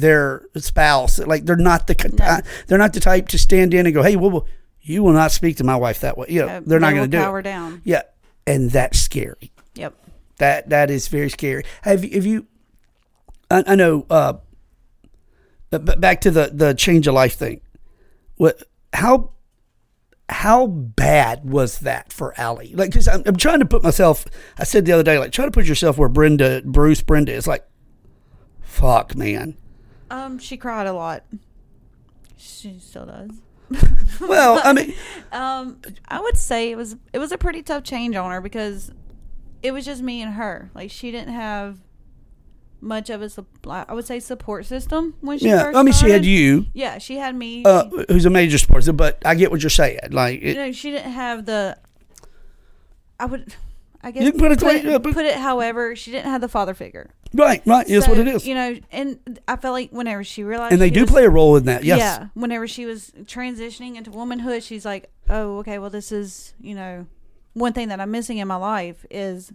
their 0.00 0.46
spouse. 0.56 1.18
Like 1.18 1.44
they're 1.46 1.56
not 1.56 1.86
the 1.86 1.94
No. 2.18 2.40
they're 2.66 2.78
not 2.78 2.92
the 2.92 3.00
type 3.00 3.28
to 3.28 3.38
stand 3.38 3.74
in 3.74 3.86
and 3.86 3.94
go, 3.94 4.02
"Hey, 4.02 4.16
well, 4.16 4.46
you 4.82 5.02
will 5.02 5.12
not 5.12 5.32
speak 5.32 5.56
to 5.58 5.64
my 5.64 5.76
wife 5.76 6.00
that 6.00 6.16
way." 6.18 6.26
You 6.28 6.42
know, 6.42 6.48
Uh, 6.48 6.60
they're 6.64 6.80
not 6.80 6.90
they 6.90 6.96
going 6.96 7.10
to 7.10 7.16
do 7.16 7.22
power 7.22 7.38
it. 7.40 7.44
down. 7.44 7.80
Yeah, 7.84 8.02
and 8.46 8.70
that's 8.70 8.98
scary. 8.98 9.52
Yep. 9.74 9.94
That 10.38 10.68
that 10.70 10.90
is 10.90 11.08
very 11.08 11.30
scary. 11.30 11.64
Have 11.82 12.02
have 12.12 12.26
you? 12.26 12.46
I, 13.50 13.64
I 13.66 13.74
know. 13.76 14.06
Uh, 14.10 14.34
but 15.70 16.00
back 16.00 16.20
to 16.22 16.30
the 16.30 16.50
the 16.52 16.74
change 16.74 17.06
of 17.06 17.14
life 17.14 17.34
thing. 17.34 17.60
What? 18.36 18.62
How? 18.92 19.30
How 20.30 20.66
bad 20.66 21.44
was 21.48 21.80
that 21.80 22.10
for 22.10 22.32
Allie? 22.40 22.72
Like, 22.74 22.88
because 22.90 23.06
I'm, 23.08 23.22
I'm 23.26 23.36
trying 23.36 23.58
to 23.58 23.66
put 23.66 23.82
myself. 23.82 24.24
I 24.58 24.64
said 24.64 24.86
the 24.86 24.92
other 24.92 25.02
day, 25.02 25.18
like, 25.18 25.32
try 25.32 25.44
to 25.44 25.50
put 25.50 25.66
yourself 25.66 25.98
where 25.98 26.08
Brenda, 26.08 26.62
Bruce, 26.64 27.02
Brenda 27.02 27.32
is. 27.32 27.46
Like, 27.46 27.62
fuck, 28.62 29.14
man. 29.14 29.54
Um, 30.14 30.38
she 30.38 30.56
cried 30.56 30.86
a 30.86 30.92
lot. 30.92 31.24
She 32.36 32.78
still 32.78 33.06
does. 33.06 33.30
Well, 34.20 34.60
I 34.62 34.72
mean, 34.72 34.94
Um, 35.32 35.80
I 36.06 36.20
would 36.20 36.36
say 36.36 36.70
it 36.70 36.76
was 36.76 36.96
it 37.12 37.18
was 37.18 37.32
a 37.32 37.38
pretty 37.38 37.62
tough 37.62 37.82
change 37.82 38.14
on 38.14 38.30
her 38.30 38.40
because 38.40 38.92
it 39.62 39.72
was 39.72 39.84
just 39.84 40.02
me 40.02 40.22
and 40.22 40.34
her. 40.34 40.70
Like 40.74 40.90
she 40.92 41.10
didn't 41.10 41.34
have 41.34 41.78
much 42.80 43.10
of 43.10 43.22
a 43.22 43.28
sup- 43.28 43.66
I 43.66 43.92
would 43.94 44.04
say 44.06 44.20
support 44.20 44.66
system 44.66 45.14
when 45.20 45.38
she 45.38 45.48
yeah. 45.48 45.64
first 45.64 45.76
I 45.78 45.82
mean, 45.82 45.94
she 45.94 46.10
had 46.10 46.24
you, 46.24 46.66
Yeah, 46.74 46.98
she 46.98 47.16
had 47.16 47.34
me. 47.34 47.64
uh, 47.64 47.88
who's 48.08 48.26
a 48.26 48.30
major 48.30 48.58
sports, 48.58 48.88
but 48.90 49.20
I 49.26 49.34
get 49.34 49.50
what 49.50 49.62
you're 49.62 49.70
saying. 49.70 49.98
Like, 50.10 50.42
you 50.42 50.54
know, 50.54 50.70
she 50.70 50.90
didn't 50.92 51.12
have 51.12 51.46
the. 51.46 51.76
I 53.18 53.24
would, 53.26 53.54
I 54.04 54.10
guess. 54.10 54.22
You 54.22 54.32
can 54.32 54.40
put 54.40 54.52
it 54.52 54.58
the 54.60 54.66
way- 54.66 54.76
it, 54.76 54.84
yeah, 54.84 54.98
but- 54.98 55.14
put 55.14 55.24
it 55.24 55.36
however, 55.36 55.96
she 55.96 56.10
didn't 56.10 56.30
have 56.30 56.40
the 56.42 56.48
father 56.48 56.74
figure. 56.74 57.10
right, 57.32 57.62
right, 57.66 57.88
is 57.88 58.04
So, 58.04 58.10
what 58.10 58.18
it 58.20 58.28
is. 58.28 58.46
You 58.46 58.54
know, 58.54 58.76
and 58.92 59.40
I 59.48 59.56
felt 59.56 59.72
like 59.72 59.90
whenever 59.90 60.22
she 60.22 60.44
realized, 60.44 60.72
And 60.74 60.80
they 60.82 60.90
do 60.90 61.00
was- 61.02 61.10
play 61.10 61.24
a 61.24 61.30
role 61.30 61.56
in 61.56 61.64
that. 61.64 61.82
Yes. 61.84 61.98
Yeah, 61.98 62.26
whenever 62.34 62.68
she 62.68 62.84
was 62.86 63.12
transitioning 63.24 63.96
into 63.96 64.10
womanhood, 64.10 64.62
she's 64.62 64.84
like, 64.84 65.10
"Oh, 65.28 65.58
okay. 65.58 65.78
Well, 65.78 65.90
this 65.90 66.12
is 66.12 66.52
you 66.60 66.74
know, 66.74 67.06
one 67.54 67.72
thing 67.72 67.88
that 67.88 67.98
I'm 68.00 68.10
missing 68.10 68.38
in 68.38 68.46
my 68.46 68.56
life 68.56 69.04
is 69.10 69.52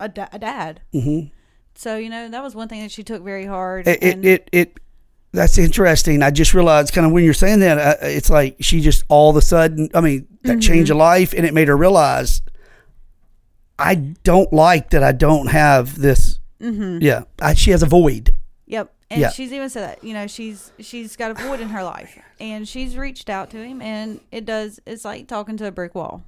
a, 0.00 0.08
da- 0.08 0.28
a 0.32 0.38
dad." 0.38 0.80
hmm 0.92 1.20
So 1.74 1.96
you 1.96 2.10
know, 2.10 2.28
that 2.28 2.42
was 2.42 2.54
one 2.56 2.66
thing 2.68 2.82
that 2.82 2.90
she 2.90 3.04
took 3.04 3.22
very 3.22 3.46
hard. 3.46 3.86
it, 3.86 4.02
and 4.02 4.24
it, 4.24 4.48
it, 4.52 4.60
it 4.70 4.80
that's 5.32 5.56
interesting. 5.58 6.22
I 6.22 6.30
just 6.30 6.52
realized 6.54 6.92
kind 6.94 7.06
of 7.06 7.12
when 7.12 7.22
you're 7.22 7.34
saying 7.34 7.60
that, 7.60 7.78
uh, 7.78 8.06
it's 8.06 8.30
like 8.30 8.56
she 8.60 8.80
just 8.80 9.04
all 9.08 9.30
of 9.30 9.36
a 9.36 9.42
sudden, 9.42 9.88
I 9.94 10.00
mean, 10.00 10.26
that 10.42 10.52
Mm-hmm. 10.52 10.60
change 10.60 10.90
of 10.90 10.96
life, 10.96 11.32
and 11.32 11.44
it 11.46 11.52
made 11.54 11.68
her 11.68 11.76
realize 11.76 12.40
I 13.78 13.94
don't 13.94 14.52
like 14.52 14.90
that 14.90 15.02
I 15.02 15.12
don't 15.12 15.46
have 15.48 15.98
this. 15.98 16.38
Mm-hmm. 16.60 16.98
Yeah, 17.00 17.22
I, 17.40 17.54
she 17.54 17.70
has 17.70 17.82
a 17.82 17.86
void. 17.86 18.30
Yep. 18.66 18.92
And 19.10 19.20
Yeah. 19.20 19.30
she's 19.30 19.52
even 19.52 19.70
said 19.70 19.88
that, 19.88 20.04
you 20.04 20.12
know, 20.12 20.26
she's 20.26 20.72
she's 20.80 21.16
got 21.16 21.30
a 21.30 21.34
void 21.34 21.60
in 21.60 21.68
her 21.68 21.82
life. 21.82 22.18
And 22.40 22.68
she's 22.68 22.96
reached 22.96 23.30
out 23.30 23.50
to 23.50 23.56
him 23.56 23.80
and 23.80 24.20
it 24.32 24.44
does 24.44 24.80
it's 24.86 25.04
like 25.04 25.28
talking 25.28 25.56
to 25.58 25.66
a 25.66 25.70
brick 25.70 25.94
wall, 25.94 26.24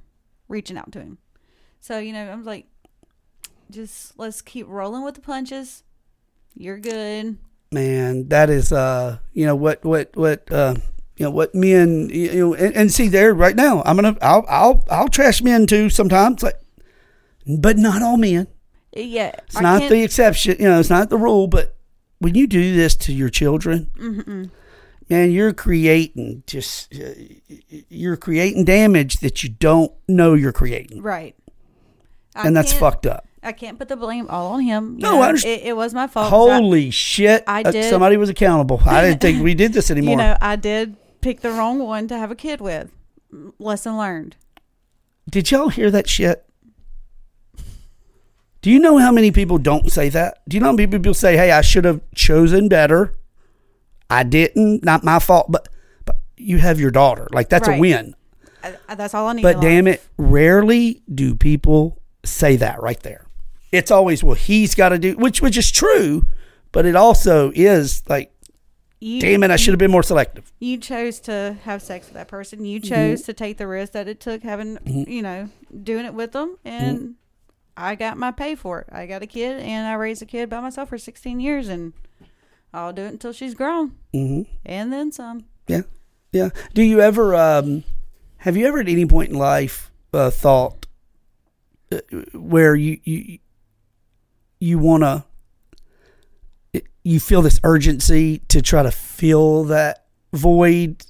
reaching 0.48 0.78
out 0.78 0.92
to 0.92 1.00
him. 1.00 1.18
So, 1.80 1.98
you 1.98 2.12
know, 2.12 2.30
I'm 2.30 2.44
like 2.44 2.66
just 3.70 4.18
let's 4.18 4.42
keep 4.42 4.66
rolling 4.68 5.04
with 5.04 5.14
the 5.14 5.20
punches. 5.20 5.82
You're 6.54 6.78
good. 6.78 7.38
Man, 7.72 8.28
that 8.28 8.50
is, 8.50 8.72
uh, 8.72 9.18
you 9.32 9.46
know 9.46 9.54
what, 9.54 9.84
what, 9.84 10.10
what, 10.16 10.50
uh, 10.50 10.74
you 11.16 11.24
know 11.24 11.30
what 11.30 11.54
men, 11.54 12.08
you 12.10 12.32
know, 12.34 12.54
and, 12.54 12.74
and 12.74 12.92
see 12.92 13.06
there 13.08 13.32
right 13.32 13.54
now. 13.54 13.82
I'm 13.84 13.94
gonna, 13.96 14.16
I'll, 14.20 14.44
I'll, 14.48 14.84
I'll 14.90 15.08
trash 15.08 15.40
men 15.42 15.66
too 15.66 15.88
sometimes, 15.90 16.42
like, 16.42 16.58
but 17.58 17.76
not 17.78 18.02
all 18.02 18.16
men. 18.16 18.46
Yeah. 18.94 19.32
It's 19.46 19.56
I 19.56 19.60
not 19.60 19.88
the 19.88 20.02
exception, 20.02 20.56
you 20.58 20.68
know. 20.68 20.78
It's 20.80 20.90
not 20.90 21.10
the 21.10 21.16
rule, 21.18 21.46
but 21.46 21.76
when 22.18 22.34
you 22.34 22.46
do 22.46 22.74
this 22.74 22.94
to 22.96 23.12
your 23.12 23.28
children, 23.30 23.90
Mm-mm. 23.96 24.50
man, 25.08 25.30
you're 25.30 25.52
creating 25.52 26.42
just 26.46 26.92
uh, 26.94 27.10
you're 27.88 28.16
creating 28.16 28.64
damage 28.64 29.18
that 29.20 29.42
you 29.42 29.48
don't 29.50 29.92
know 30.08 30.34
you're 30.34 30.52
creating, 30.52 31.02
Right. 31.02 31.34
I 32.34 32.46
and 32.46 32.56
that's 32.56 32.72
fucked 32.72 33.06
up. 33.06 33.26
I 33.42 33.52
can't 33.52 33.78
put 33.78 33.88
the 33.88 33.96
blame 33.96 34.26
all 34.28 34.52
on 34.52 34.60
him. 34.60 34.96
You 34.96 35.02
No, 35.02 35.12
know, 35.12 35.22
I 35.22 35.28
understand. 35.28 35.62
It, 35.62 35.68
it 35.68 35.76
was 35.76 35.94
my 35.94 36.06
fault. 36.06 36.28
'cause 36.30 36.50
I- 36.50 36.54
Holy 36.56 36.90
shit! 36.90 37.42
I 37.46 37.62
Uh, 37.62 37.70
did- 37.70 37.90
somebody 37.90 38.16
was 38.18 38.28
accountable. 38.28 38.80
I 38.84 39.02
didn't 39.02 39.20
think 39.22 39.42
we 39.42 39.54
did 39.54 39.72
this 39.72 39.90
anymore. 39.92 40.10
you 40.10 40.16
know, 40.16 40.36
I 40.40 40.56
did 40.56 40.96
pick 41.22 41.40
the 41.40 41.50
wrong 41.50 41.78
one 41.78 42.06
to 42.08 42.18
have 42.18 42.30
a 42.30 42.34
kid 42.36 42.60
with. 42.60 42.90
Lesson 43.60 43.96
learned. 43.96 44.34
did 45.30 45.50
y'all 45.52 45.68
hear 45.68 45.90
that 45.92 46.08
shit? 46.08 46.44
Do 48.62 48.70
you 48.70 48.78
know 48.78 48.98
how 48.98 49.10
many 49.10 49.30
people 49.30 49.58
don't 49.58 49.90
say 49.90 50.08
that? 50.10 50.42
Do 50.48 50.56
you 50.56 50.60
know 50.60 50.66
how 50.66 50.72
many 50.72 50.86
people 50.86 51.14
say, 51.14 51.36
"Hey, 51.36 51.50
I 51.50 51.60
should 51.62 51.84
have 51.84 52.00
chosen 52.14 52.68
better. 52.68 53.14
I 54.10 54.22
didn't. 54.22 54.84
Not 54.84 55.02
my 55.04 55.18
fault." 55.18 55.50
But 55.50 55.68
but 56.04 56.20
you 56.36 56.58
have 56.58 56.78
your 56.78 56.90
daughter. 56.90 57.26
Like 57.32 57.48
that's 57.48 57.68
a 57.68 57.78
win. 57.78 58.14
I, 58.62 58.94
that's 58.94 59.14
all 59.14 59.26
I 59.28 59.32
need. 59.32 59.42
But 59.42 59.60
damn 59.62 59.86
it, 59.86 60.02
rarely 60.18 61.02
do 61.12 61.34
people 61.34 61.98
say 62.24 62.56
that 62.56 62.82
right 62.82 63.00
there. 63.00 63.26
It's 63.72 63.90
always, 63.90 64.22
well, 64.22 64.34
he's 64.34 64.74
got 64.74 64.90
to 64.90 64.98
do, 64.98 65.16
which 65.16 65.40
which 65.40 65.56
is 65.56 65.70
true, 65.70 66.26
but 66.72 66.84
it 66.84 66.94
also 66.96 67.52
is 67.54 68.02
like, 68.08 68.30
You, 68.98 69.20
damn 69.20 69.42
it, 69.44 69.50
I 69.50 69.56
should 69.56 69.72
have 69.72 69.78
been 69.78 69.90
more 69.92 70.02
selective. 70.02 70.52
you 70.58 70.76
chose 70.76 71.20
to 71.20 71.56
have 71.64 71.80
sex 71.80 72.06
with 72.08 72.14
that 72.14 72.28
person. 72.28 72.58
Mm-hmm. 72.58 72.66
You 72.66 72.80
chose 72.80 73.22
to 73.22 73.32
take 73.32 73.56
the 73.56 73.66
risk 73.66 73.92
that 73.92 74.08
it 74.08 74.20
took 74.20 74.42
having, 74.42 74.76
you 74.84 75.22
know, 75.22 75.48
doing 75.82 76.04
it 76.04 76.12
with 76.12 76.32
them. 76.32 76.58
And 76.64 76.98
Mm-hmm. 76.98 77.10
I 77.76 77.94
got 77.94 78.16
my 78.18 78.30
pay 78.30 78.54
for 78.54 78.80
it. 78.80 78.88
I 78.92 79.06
got 79.06 79.22
a 79.22 79.26
kid 79.26 79.60
and 79.60 79.86
I 79.86 79.94
raised 79.94 80.22
a 80.22 80.26
kid 80.26 80.50
by 80.50 80.60
myself 80.60 80.88
for 80.90 80.98
16 80.98 81.40
years 81.40 81.68
and 81.68 81.92
I'll 82.72 82.92
do 82.92 83.02
it 83.02 83.08
until 83.12 83.32
she's 83.32 83.54
grown 83.54 83.96
hmm 84.12 84.42
and 84.64 84.92
then 84.92 85.12
some. 85.12 85.44
Yeah, 85.66 85.82
yeah. 86.32 86.50
Do 86.74 86.82
you 86.82 87.00
ever, 87.00 87.34
um, 87.34 87.84
have 88.38 88.56
you 88.56 88.66
ever 88.66 88.80
at 88.80 88.88
any 88.88 89.06
point 89.06 89.30
in 89.30 89.36
life 89.38 89.90
uh, 90.12 90.30
thought 90.30 90.86
uh, 91.92 91.98
where 92.32 92.74
you 92.74 92.98
you 93.04 93.38
you 94.60 94.78
want 94.78 95.02
to 95.02 95.24
you 97.02 97.18
feel 97.18 97.42
this 97.42 97.58
urgency 97.64 98.38
to 98.48 98.60
try 98.62 98.82
to 98.82 98.90
fill 98.90 99.64
that 99.64 100.06
void? 100.32 101.04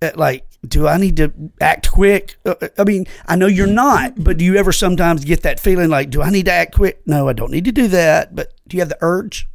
Uh, 0.00 0.10
Like, 0.16 0.44
do 0.68 0.88
I 0.88 0.96
need 0.96 1.16
to 1.18 1.32
act 1.60 1.90
quick? 1.90 2.36
Uh, 2.44 2.54
I 2.78 2.84
mean, 2.84 3.06
I 3.26 3.36
know 3.36 3.46
you're 3.46 3.66
not, 3.66 4.22
but 4.22 4.36
do 4.38 4.44
you 4.44 4.56
ever 4.56 4.72
sometimes 4.72 5.24
get 5.24 5.42
that 5.42 5.60
feeling 5.60 5.88
like, 5.90 6.10
do 6.10 6.22
I 6.22 6.30
need 6.30 6.46
to 6.46 6.52
act 6.52 6.74
quick? 6.74 7.00
No, 7.06 7.28
I 7.28 7.32
don't 7.32 7.50
need 7.50 7.64
to 7.66 7.72
do 7.72 7.88
that. 7.88 8.34
But 8.34 8.52
do 8.68 8.76
you 8.76 8.80
have 8.80 8.88
the 8.88 8.98
urge 9.00 9.48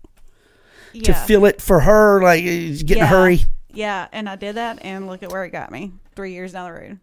to 1.04 1.14
feel 1.14 1.46
it 1.46 1.62
for 1.62 1.82
her? 1.82 2.22
Like, 2.22 2.44
uh, 2.44 2.84
get 2.86 2.92
in 2.92 3.00
a 3.04 3.08
hurry? 3.08 3.42
Yeah. 3.72 4.08
And 4.12 4.28
I 4.28 4.36
did 4.36 4.56
that 4.56 4.80
and 4.82 5.08
look 5.08 5.24
at 5.24 5.32
where 5.32 5.44
it 5.46 5.52
got 5.52 5.72
me 5.72 5.94
three 6.16 6.34
years 6.34 6.54
down 6.54 6.66
the 6.66 6.80
road. 6.80 7.00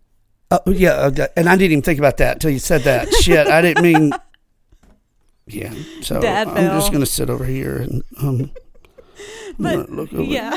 Uh, 0.50 0.58
yeah, 0.66 0.90
uh, 0.90 1.26
and 1.36 1.48
I 1.48 1.56
didn't 1.56 1.72
even 1.72 1.82
think 1.82 1.98
about 1.98 2.18
that 2.18 2.34
until 2.36 2.50
you 2.50 2.60
said 2.60 2.82
that. 2.82 3.12
Shit, 3.22 3.48
I 3.48 3.60
didn't 3.62 3.82
mean. 3.82 4.12
Yeah, 5.48 5.74
so 6.02 6.20
Dad 6.20 6.46
I'm 6.48 6.54
fell. 6.54 6.80
just 6.80 6.92
gonna 6.92 7.06
sit 7.06 7.30
over 7.30 7.44
here 7.44 7.76
and 7.78 8.02
um. 8.22 8.50
But 9.58 9.90
look 9.90 10.12
over. 10.12 10.22
yeah, 10.22 10.56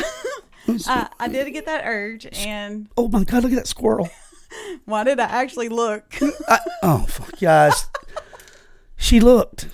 Let's. 0.73 0.87
Uh, 0.87 1.07
I, 1.19 1.27
did 1.27 1.51
get 1.51 1.65
that 1.65 1.83
urge. 1.85 2.27
And 2.45 2.87
oh 2.97 3.07
my 3.07 3.23
god! 3.23 3.43
Look 3.43 3.51
at 3.51 3.55
that 3.55 3.67
squirrel. 3.67 4.09
why 4.85 5.03
did 5.03 5.19
I 5.19 5.25
actually 5.25 5.69
look? 5.69 6.15
I, 6.47 6.59
oh 6.83 7.05
fuck, 7.07 7.39
guys. 7.39 7.87
She 8.97 9.19
looked. 9.19 9.67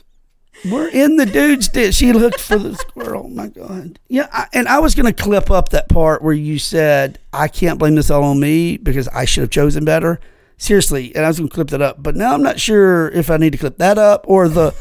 We're 0.63 0.87
in 0.87 1.17
the 1.17 1.25
dude's 1.25 1.67
den. 1.67 1.91
She 1.91 2.13
looked 2.13 2.39
for 2.39 2.57
the 2.57 2.75
squirrel. 2.75 3.23
Oh 3.25 3.29
my 3.29 3.47
God. 3.47 3.99
Yeah, 4.07 4.27
I, 4.31 4.47
and 4.53 4.67
I 4.67 4.79
was 4.79 4.95
gonna 4.95 5.13
clip 5.13 5.51
up 5.51 5.69
that 5.69 5.89
part 5.89 6.21
where 6.21 6.33
you 6.33 6.57
said 6.57 7.19
I 7.33 7.47
can't 7.47 7.77
blame 7.77 7.95
this 7.95 8.09
all 8.09 8.23
on 8.23 8.39
me 8.39 8.77
because 8.77 9.07
I 9.09 9.25
should 9.25 9.41
have 9.41 9.49
chosen 9.51 9.85
better. 9.85 10.19
Seriously, 10.57 11.13
and 11.15 11.25
I 11.25 11.27
was 11.27 11.37
gonna 11.37 11.49
clip 11.49 11.69
that 11.69 11.81
up, 11.81 12.01
but 12.01 12.15
now 12.15 12.33
I'm 12.33 12.41
not 12.41 12.59
sure 12.59 13.09
if 13.09 13.29
I 13.29 13.37
need 13.37 13.51
to 13.51 13.57
clip 13.57 13.77
that 13.77 13.97
up 13.97 14.25
or 14.27 14.47
the 14.47 14.73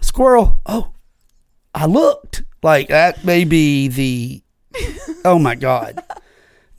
squirrel. 0.00 0.60
Oh, 0.66 0.92
I 1.74 1.86
looked 1.86 2.42
like 2.62 2.88
that 2.88 3.24
may 3.24 3.44
be 3.44 3.88
the. 3.88 4.42
Oh 5.24 5.38
my 5.38 5.54
God. 5.54 6.02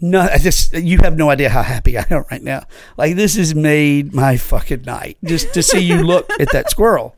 No, 0.02 0.22
I 0.22 0.38
just 0.38 0.74
you 0.74 1.00
have 1.00 1.18
no 1.18 1.30
idea 1.30 1.50
how 1.50 1.62
happy 1.62 1.98
I 1.98 2.06
am 2.10 2.26
right 2.32 2.42
now. 2.42 2.64
Like 2.98 3.16
this 3.16 3.36
has 3.36 3.54
made 3.54 4.14
my 4.14 4.38
fucking 4.38 4.84
night 4.84 5.18
just 5.24 5.54
to 5.54 5.62
see 5.62 5.80
you 5.80 6.04
look 6.04 6.30
at 6.40 6.52
that 6.54 6.70
squirrel. 6.70 7.16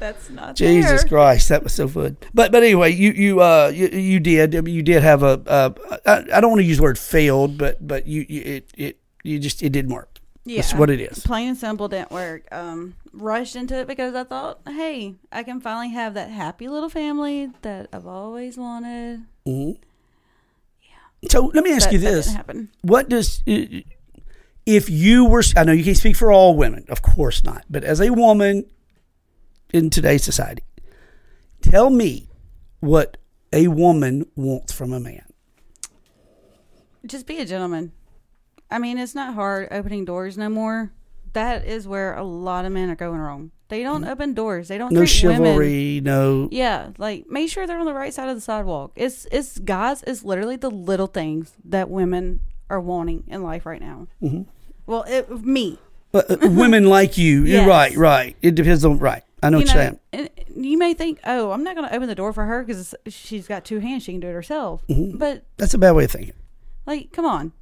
That's 0.00 0.30
not 0.30 0.56
Jesus 0.56 1.02
there. 1.02 1.08
Christ, 1.08 1.48
that 1.50 1.62
was 1.62 1.74
so 1.74 1.86
good. 1.86 2.16
But 2.34 2.50
but 2.50 2.62
anyway, 2.62 2.92
you 2.92 3.12
you 3.12 3.40
uh 3.40 3.70
you, 3.72 3.88
you 3.88 4.18
did 4.18 4.54
you 4.66 4.82
did 4.82 5.02
have 5.02 5.22
a 5.22 5.42
uh, 5.46 5.70
I, 6.06 6.24
I 6.34 6.40
don't 6.40 6.50
want 6.50 6.60
to 6.60 6.66
use 6.66 6.78
the 6.78 6.82
word 6.82 6.98
failed, 6.98 7.58
but 7.58 7.86
but 7.86 8.06
you, 8.06 8.24
you 8.28 8.42
it 8.42 8.70
it 8.76 8.98
you 9.22 9.38
just 9.38 9.62
it 9.62 9.70
didn't 9.70 9.92
work. 9.92 10.18
That's 10.44 10.74
what 10.74 10.90
it 10.90 11.00
is. 11.00 11.20
Plain 11.20 11.50
and 11.50 11.56
simple 11.56 11.86
didn't 11.86 12.10
work. 12.10 12.48
Um, 12.50 12.94
rushed 13.12 13.54
into 13.54 13.76
it 13.76 13.86
because 13.86 14.16
I 14.16 14.24
thought, 14.24 14.58
hey, 14.66 15.14
I 15.30 15.44
can 15.44 15.60
finally 15.60 15.90
have 15.90 16.14
that 16.14 16.30
happy 16.30 16.66
little 16.66 16.88
family 16.88 17.50
that 17.62 17.88
I've 17.92 18.06
always 18.08 18.56
wanted. 18.56 19.22
hmm 19.46 19.72
So 21.30 21.50
let 21.54 21.64
me 21.64 21.72
ask 21.72 21.92
you 21.92 21.98
this. 21.98 22.36
What 22.82 23.08
does 23.08 23.42
if 23.46 24.90
you 24.90 25.24
were? 25.26 25.42
I 25.56 25.64
know 25.64 25.72
you 25.72 25.84
can't 25.84 25.96
speak 25.96 26.16
for 26.16 26.32
all 26.32 26.56
women, 26.56 26.84
of 26.88 27.02
course 27.02 27.44
not. 27.44 27.64
But 27.70 27.84
as 27.84 28.00
a 28.00 28.10
woman 28.10 28.64
in 29.72 29.90
today's 29.90 30.24
society, 30.24 30.62
tell 31.60 31.90
me 31.90 32.28
what 32.80 33.16
a 33.52 33.68
woman 33.68 34.26
wants 34.34 34.72
from 34.72 34.92
a 34.92 35.00
man. 35.00 35.24
Just 37.06 37.26
be 37.26 37.38
a 37.38 37.44
gentleman. 37.44 37.92
I 38.70 38.78
mean, 38.78 38.98
it's 38.98 39.14
not 39.14 39.34
hard 39.34 39.68
opening 39.70 40.04
doors 40.04 40.38
no 40.38 40.48
more. 40.48 40.92
That 41.34 41.66
is 41.66 41.86
where 41.86 42.14
a 42.14 42.24
lot 42.24 42.64
of 42.64 42.72
men 42.72 42.90
are 42.90 42.96
going 42.96 43.18
wrong. 43.20 43.50
They 43.72 43.82
don't 43.82 44.04
open 44.04 44.34
doors. 44.34 44.68
They 44.68 44.76
don't 44.76 44.92
Mm-hmm. 44.92 45.00
No 45.00 45.06
treat 45.06 45.24
women. 45.24 45.44
chivalry, 45.46 46.00
no. 46.04 46.48
Yeah, 46.52 46.90
like 46.98 47.26
make 47.30 47.48
sure 47.48 47.66
they're 47.66 47.78
on 47.78 47.86
the 47.86 47.94
right 47.94 48.12
side 48.12 48.28
of 48.28 48.34
the 48.36 48.40
sidewalk. 48.42 48.92
It's 48.96 49.26
it's 49.32 49.58
guys. 49.58 50.02
It's 50.06 50.22
literally 50.22 50.56
the 50.56 50.70
little 50.70 51.06
things 51.06 51.52
that 51.64 51.88
women 51.88 52.40
are 52.68 52.80
wanting 52.80 53.24
in 53.28 53.42
life 53.42 53.64
right 53.64 53.80
now. 53.80 54.08
Mm-hmm. 54.22 54.42
Well, 54.86 55.04
it, 55.08 55.30
me, 55.44 55.78
But, 56.10 56.30
uh, 56.30 56.36
women 56.50 56.84
like 56.98 57.16
you, 57.16 57.44
you're 57.44 57.66
right, 57.66 57.96
right. 57.96 58.36
It 58.42 58.54
depends 58.54 58.84
on 58.84 58.98
right. 58.98 59.22
I 59.42 59.48
know 59.50 59.58
you 59.58 59.64
what 59.66 59.74
know, 59.74 59.98
you're 60.12 60.28
saying. 60.28 60.28
you 60.54 60.76
may 60.78 60.92
think, 60.92 61.18
oh, 61.24 61.50
I'm 61.52 61.64
not 61.64 61.74
going 61.74 61.88
to 61.88 61.94
open 61.96 62.08
the 62.08 62.14
door 62.14 62.32
for 62.32 62.44
her 62.44 62.62
because 62.62 62.94
she's 63.08 63.46
got 63.48 63.64
two 63.64 63.78
hands. 63.78 64.02
She 64.04 64.12
can 64.12 64.20
do 64.20 64.28
it 64.28 64.32
herself. 64.34 64.86
Mm-hmm. 64.88 65.16
But 65.18 65.44
That's 65.56 65.72
a 65.74 65.78
bad 65.78 65.92
way 65.92 66.04
of 66.04 66.10
thinking. 66.10 66.34
like, 66.86 67.10
come 67.12 67.24
on, 67.24 67.52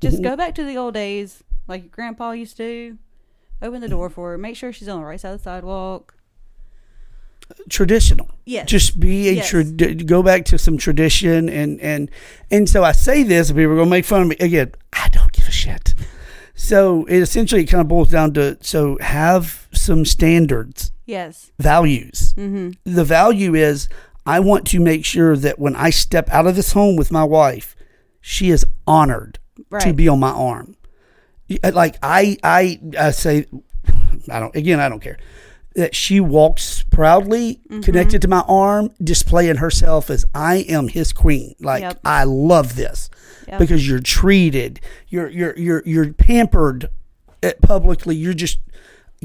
just 0.00 0.16
Mm-hmm. 0.18 0.24
go 0.24 0.36
back 0.36 0.54
to 0.54 0.64
the 0.64 0.76
old 0.76 0.94
days, 0.94 1.42
like 1.66 1.82
your 1.82 1.90
grandpa 1.90 2.30
used 2.32 2.56
to. 2.58 2.96
Open 3.62 3.80
the 3.80 3.88
door 3.88 4.10
for 4.10 4.32
her. 4.32 4.38
Make 4.38 4.56
sure 4.56 4.72
she's 4.72 4.88
on 4.88 5.00
the 5.00 5.06
right 5.06 5.18
side 5.20 5.32
of 5.32 5.38
the 5.38 5.42
sidewalk. 5.44 6.14
Traditional. 7.68 8.30
Yes. 8.46 8.66
Just 8.68 8.98
be 8.98 9.28
a 9.28 9.32
Yes. 9.34 9.50
trad- 9.50 10.06
go 10.06 10.22
back 10.22 10.44
to 10.46 10.58
some 10.58 10.78
tradition 10.78 11.48
and 11.48 11.80
and 11.80 12.10
and 12.50 12.68
so 12.68 12.82
I 12.82 12.92
say 12.92 13.22
this, 13.22 13.50
and 13.50 13.58
people 13.58 13.72
are 13.72 13.76
gonna 13.76 13.90
make 13.90 14.04
fun 14.06 14.22
of 14.22 14.28
me 14.28 14.36
again. 14.40 14.72
I 14.92 15.08
don't 15.12 15.30
give 15.32 15.46
a 15.46 15.50
shit. 15.52 15.94
So 16.54 17.04
it 17.06 17.18
essentially 17.18 17.64
kind 17.66 17.80
of 17.82 17.88
boils 17.88 18.08
down 18.10 18.32
to 18.34 18.56
so 18.62 18.96
have 19.00 19.68
some 19.72 20.04
standards, 20.06 20.92
Yes. 21.06 21.50
values. 21.58 22.34
Mm-hmm. 22.38 22.70
The 22.84 23.04
value 23.04 23.54
is 23.54 23.88
I 24.24 24.40
want 24.40 24.66
to 24.68 24.80
make 24.80 25.04
sure 25.04 25.36
that 25.36 25.58
when 25.58 25.76
I 25.76 25.90
step 25.90 26.30
out 26.30 26.46
of 26.46 26.56
this 26.56 26.72
home 26.72 26.96
with 26.96 27.10
my 27.12 27.24
wife, 27.24 27.76
she 28.20 28.50
is 28.50 28.64
honored 28.86 29.38
to 29.80 29.92
be 29.92 30.08
on 30.08 30.20
my 30.20 30.30
arm. 30.30 30.74
Y- 31.62 31.70
Like 31.70 31.96
I, 32.02 32.36
I, 32.42 32.80
I 32.98 33.10
say, 33.10 33.46
I 34.30 34.40
don't. 34.40 34.54
Again, 34.56 34.80
I 34.80 34.88
don't 34.88 35.00
care 35.02 35.18
that 35.74 35.94
she 35.94 36.20
walks 36.20 36.82
proudly, 36.90 37.58
Mm-hmm. 37.70 37.80
connected 37.80 38.20
to 38.22 38.28
my 38.28 38.40
arm, 38.46 38.90
displaying 39.02 39.56
herself 39.56 40.10
as 40.10 40.24
I 40.34 40.56
am 40.68 40.88
his 40.88 41.12
queen. 41.12 41.54
Like 41.60 41.80
Yep. 41.82 42.00
I 42.04 42.24
love 42.24 42.76
this 42.76 43.08
Yep. 43.48 43.58
because 43.58 43.88
you're 43.88 44.00
treated, 44.00 44.80
you're 45.08 45.28
you're 45.30 45.56
you're 45.58 45.82
you're 45.86 46.12
pampered 46.12 46.90
uh, 47.42 47.52
publicly. 47.62 48.14
You're 48.16 48.34
just 48.34 48.58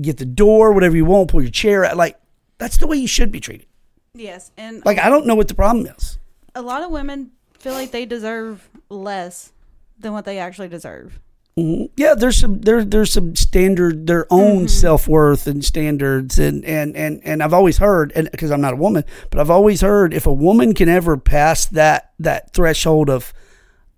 get 0.02 0.18
the 0.18 0.26
door, 0.26 0.72
whatever 0.74 0.96
you 0.96 1.06
want, 1.06 1.30
pull 1.32 1.42
your 1.42 1.52
chair 1.52 1.84
out. 1.86 1.98
Like 1.98 2.18
that's 2.60 2.78
the 2.78 2.88
way 2.88 2.98
you 2.98 3.08
should 3.08 3.32
be 3.32 3.40
treated. 3.40 3.68
Yes, 4.14 4.52
and 4.58 4.84
Like 4.86 5.00
I 5.00 5.10
don't 5.10 5.26
know 5.28 5.36
what 5.36 5.48
the 5.50 5.54
problem 5.56 5.86
is. 5.86 6.18
a 6.56 6.62
lot 6.62 6.82
of 6.82 6.90
women 6.92 7.32
feel 7.60 7.74
like 7.74 7.92
they 7.92 8.06
deserve 8.06 8.68
less 8.90 9.52
than 10.00 10.14
what 10.14 10.26
they 10.26 10.40
actually 10.40 10.70
deserve. 10.70 11.20
Yeah, 11.58 12.14
there's 12.14 12.38
some 12.38 12.62
there 12.62 12.86
there's 12.86 13.12
some 13.12 13.36
standard 13.36 14.06
their 14.06 14.32
own 14.32 14.58
Mm-hmm. 14.58 14.68
self 14.68 15.08
worth 15.08 15.48
and 15.48 15.66
standards 15.66 16.38
and 16.38 16.64
and 16.64 16.96
and 16.96 17.20
and 17.24 17.42
I've 17.42 17.54
always 17.54 17.80
heard 17.80 18.12
and 18.16 18.30
because 18.32 18.52
I'm 18.52 18.62
not 18.62 18.74
a 18.74 18.78
woman, 18.78 19.04
but 19.32 19.40
I've 19.40 19.50
always 19.50 19.82
heard 19.82 20.14
if 20.14 20.28
a 20.28 20.34
woman 20.34 20.76
can 20.76 20.88
ever 20.88 21.18
pass 21.18 21.66
that 21.68 22.12
that 22.20 22.54
threshold 22.54 23.10
of 23.10 23.34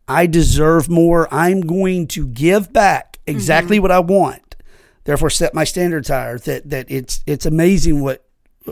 I 0.07 0.25
deserve 0.25 0.89
more, 0.89 1.27
I'm 1.33 1.59
going 1.61 2.07
to 2.07 2.25
give 2.27 2.71
back 2.71 3.19
exactly 3.27 3.75
Mm-hmm. 3.77 3.81
what 3.83 3.91
I 3.91 3.99
want. 3.99 4.55
Therefore, 5.03 5.29
set 5.29 5.53
my 5.53 5.65
standards 5.65 6.07
higher. 6.07 6.39
That 6.39 6.69
that 6.69 6.89
it's 6.89 7.21
it's 7.27 7.45
amazing 7.45 7.99
what 7.99 8.23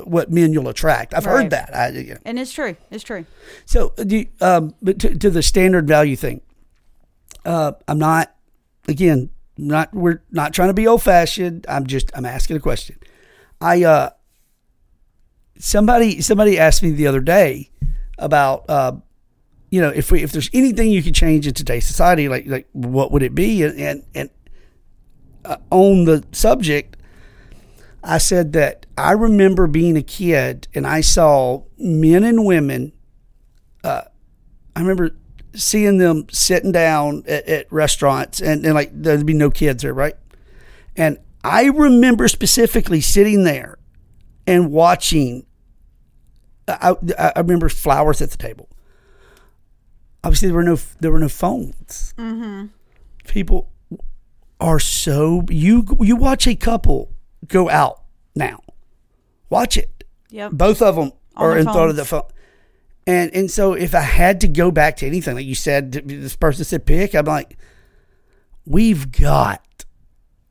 what 0.05 0.31
men 0.31 0.53
you'll 0.53 0.69
attract. 0.69 1.13
I've 1.13 1.25
Right. 1.25 1.41
heard 1.43 1.49
that. 1.51 1.75
I, 1.75 1.89
you 1.89 2.13
know. 2.13 2.19
And 2.23 2.39
it's 2.39 2.53
true. 2.53 2.77
It's 2.91 3.03
true. 3.03 3.25
So, 3.65 3.93
do 3.97 4.17
you, 4.17 4.27
um, 4.39 4.75
but 4.81 4.99
to, 4.99 5.13
to 5.17 5.29
the 5.29 5.41
standard 5.43 5.87
value 5.87 6.15
thing, 6.15 6.39
uh, 7.45 7.73
I'm 7.87 7.99
not. 7.99 8.33
Again, 8.87 9.29
not 9.57 9.93
we're 9.93 10.21
not 10.31 10.53
trying 10.53 10.69
to 10.69 10.73
be 10.73 10.87
old 10.87 11.03
fashioned. 11.03 11.65
I'm 11.67 11.87
just 11.87 12.11
I'm 12.15 12.25
asking 12.25 12.57
a 12.57 12.59
question. 12.59 12.97
I 13.59 13.83
uh, 13.83 14.09
somebody 15.57 16.21
somebody 16.21 16.57
asked 16.59 16.83
me 16.83 16.91
the 16.91 17.07
other 17.07 17.21
day 17.21 17.71
about 18.17 18.65
uh, 18.69 18.93
you 19.69 19.81
know 19.81 19.89
if 19.89 20.11
we 20.11 20.23
if 20.23 20.31
there's 20.31 20.49
anything 20.53 20.91
you 20.91 21.03
could 21.03 21.15
change 21.15 21.47
in 21.47 21.53
today's 21.53 21.85
society, 21.85 22.29
like 22.29 22.45
like 22.47 22.67
what 22.71 23.11
would 23.11 23.23
it 23.23 23.35
be? 23.35 23.63
And 23.63 24.03
and, 24.13 24.29
uh, 25.43 25.57
on 25.71 26.05
the 26.05 26.23
subject, 26.31 26.97
I 28.03 28.17
said 28.19 28.53
that 28.53 28.85
I 28.97 29.11
remember 29.11 29.67
being 29.67 29.97
a 29.97 30.03
kid 30.03 30.67
and 30.73 30.85
I 30.85 31.01
saw 31.01 31.63
men 31.77 32.23
and 32.23 32.45
women. 32.45 32.93
Uh, 33.83 34.03
I 34.75 34.81
remember 34.81 35.15
seeing 35.57 35.97
them 35.97 36.27
sitting 36.31 36.71
down 36.71 37.23
at, 37.27 37.47
at 37.47 37.71
restaurants 37.71 38.39
and, 38.39 38.65
and 38.65 38.73
like 38.73 38.91
there'd 38.93 39.25
be 39.25 39.33
no 39.33 39.49
kids 39.49 39.83
there, 39.83 39.93
right? 39.93 40.15
And 40.95 41.17
I 41.43 41.65
remember 41.65 42.27
specifically 42.27 43.01
sitting 43.01 43.43
there 43.43 43.77
and 44.45 44.71
watching. 44.71 45.45
I, 46.67 46.95
I 47.17 47.33
remember 47.37 47.69
flowers 47.69 48.21
at 48.21 48.31
the 48.31 48.37
table. 48.37 48.67
Obviously, 50.23 50.49
there 50.49 50.55
were 50.55 50.63
no 50.63 50.77
there 50.99 51.11
were 51.11 51.19
no 51.19 51.29
phones. 51.29 52.13
Mm-hmm. 52.17 52.67
People 53.25 53.69
are 54.59 54.79
so 54.79 55.45
you 55.49 55.85
you 56.01 56.15
watch 56.15 56.47
a 56.47 56.55
couple 56.55 57.13
go 57.47 57.69
out 57.69 58.01
now, 58.35 58.59
watch 59.49 59.77
it. 59.77 60.03
Yep. 60.29 60.51
Both 60.53 60.81
of 60.81 60.95
them 60.95 61.13
On 61.35 61.45
are 61.45 61.57
in 61.57 61.63
front 61.63 61.89
of 61.89 61.95
the 61.95 62.05
phone. 62.05 62.23
And 63.07 63.33
and 63.33 63.49
so 63.49 63.73
if 63.73 63.95
I 63.95 64.01
had 64.01 64.41
to 64.41 64.47
go 64.47 64.69
back 64.69 64.97
to 64.97 65.07
anything, 65.07 65.35
like 65.35 65.45
you 65.45 65.55
said, 65.55 65.91
this 65.93 66.35
person 66.35 66.65
said 66.65 66.85
pick, 66.85 67.15
I'm 67.15 67.25
like, 67.25 67.57
we've 68.65 69.11
got 69.11 69.63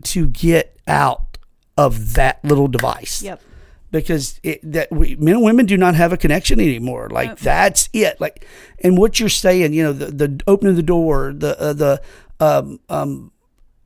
to 0.05 0.27
get 0.29 0.79
out 0.87 1.39
of 1.77 2.15
that 2.15 2.43
little 2.45 2.69
device 2.69 3.23
Yep. 3.23 3.43
because 3.91 4.41
it, 4.43 4.61
that 4.73 4.91
we, 4.91 5.17
men 5.17 5.35
and 5.35 5.45
women 5.45 5.67
do 5.67 5.77
not 5.77 5.95
have 5.95 6.13
a 6.13 6.17
connection 6.17 6.59
anymore. 6.59 7.11
Like 7.11 7.29
Nope. 7.31 7.39
that's 7.41 7.89
it. 7.93 8.19
Like, 8.21 8.47
and 8.81 8.97
what 8.97 9.21
you're 9.21 9.29
saying, 9.29 9.75
you 9.75 9.83
know, 9.83 9.93
the, 9.93 10.07
the 10.07 10.41
opening 10.47 10.77
the 10.77 10.83
door, 10.83 11.35
the 11.37 11.61
uh, 11.61 11.73
the 11.75 12.03
um 12.41 12.81
um 12.89 13.33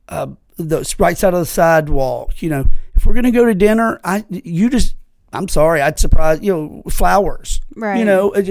uh, 0.07 0.27
the 0.57 0.95
right 0.99 1.17
side 1.17 1.33
of 1.33 1.39
the 1.41 1.45
sidewalk. 1.45 2.41
You 2.41 2.49
know, 2.49 2.65
if 2.95 3.05
we're 3.05 3.13
gonna 3.15 3.31
go 3.31 3.43
to 3.45 3.53
dinner, 3.55 3.99
I 4.05 4.23
you 4.29 4.69
just 4.69 4.95
I'm 5.33 5.47
sorry, 5.47 5.81
I'd 5.81 5.99
surprise 5.99 6.39
you 6.41 6.53
know 6.53 6.83
flowers. 6.89 7.61
Right? 7.75 7.99
You 7.99 8.05
know, 8.05 8.33
uh, 8.33 8.43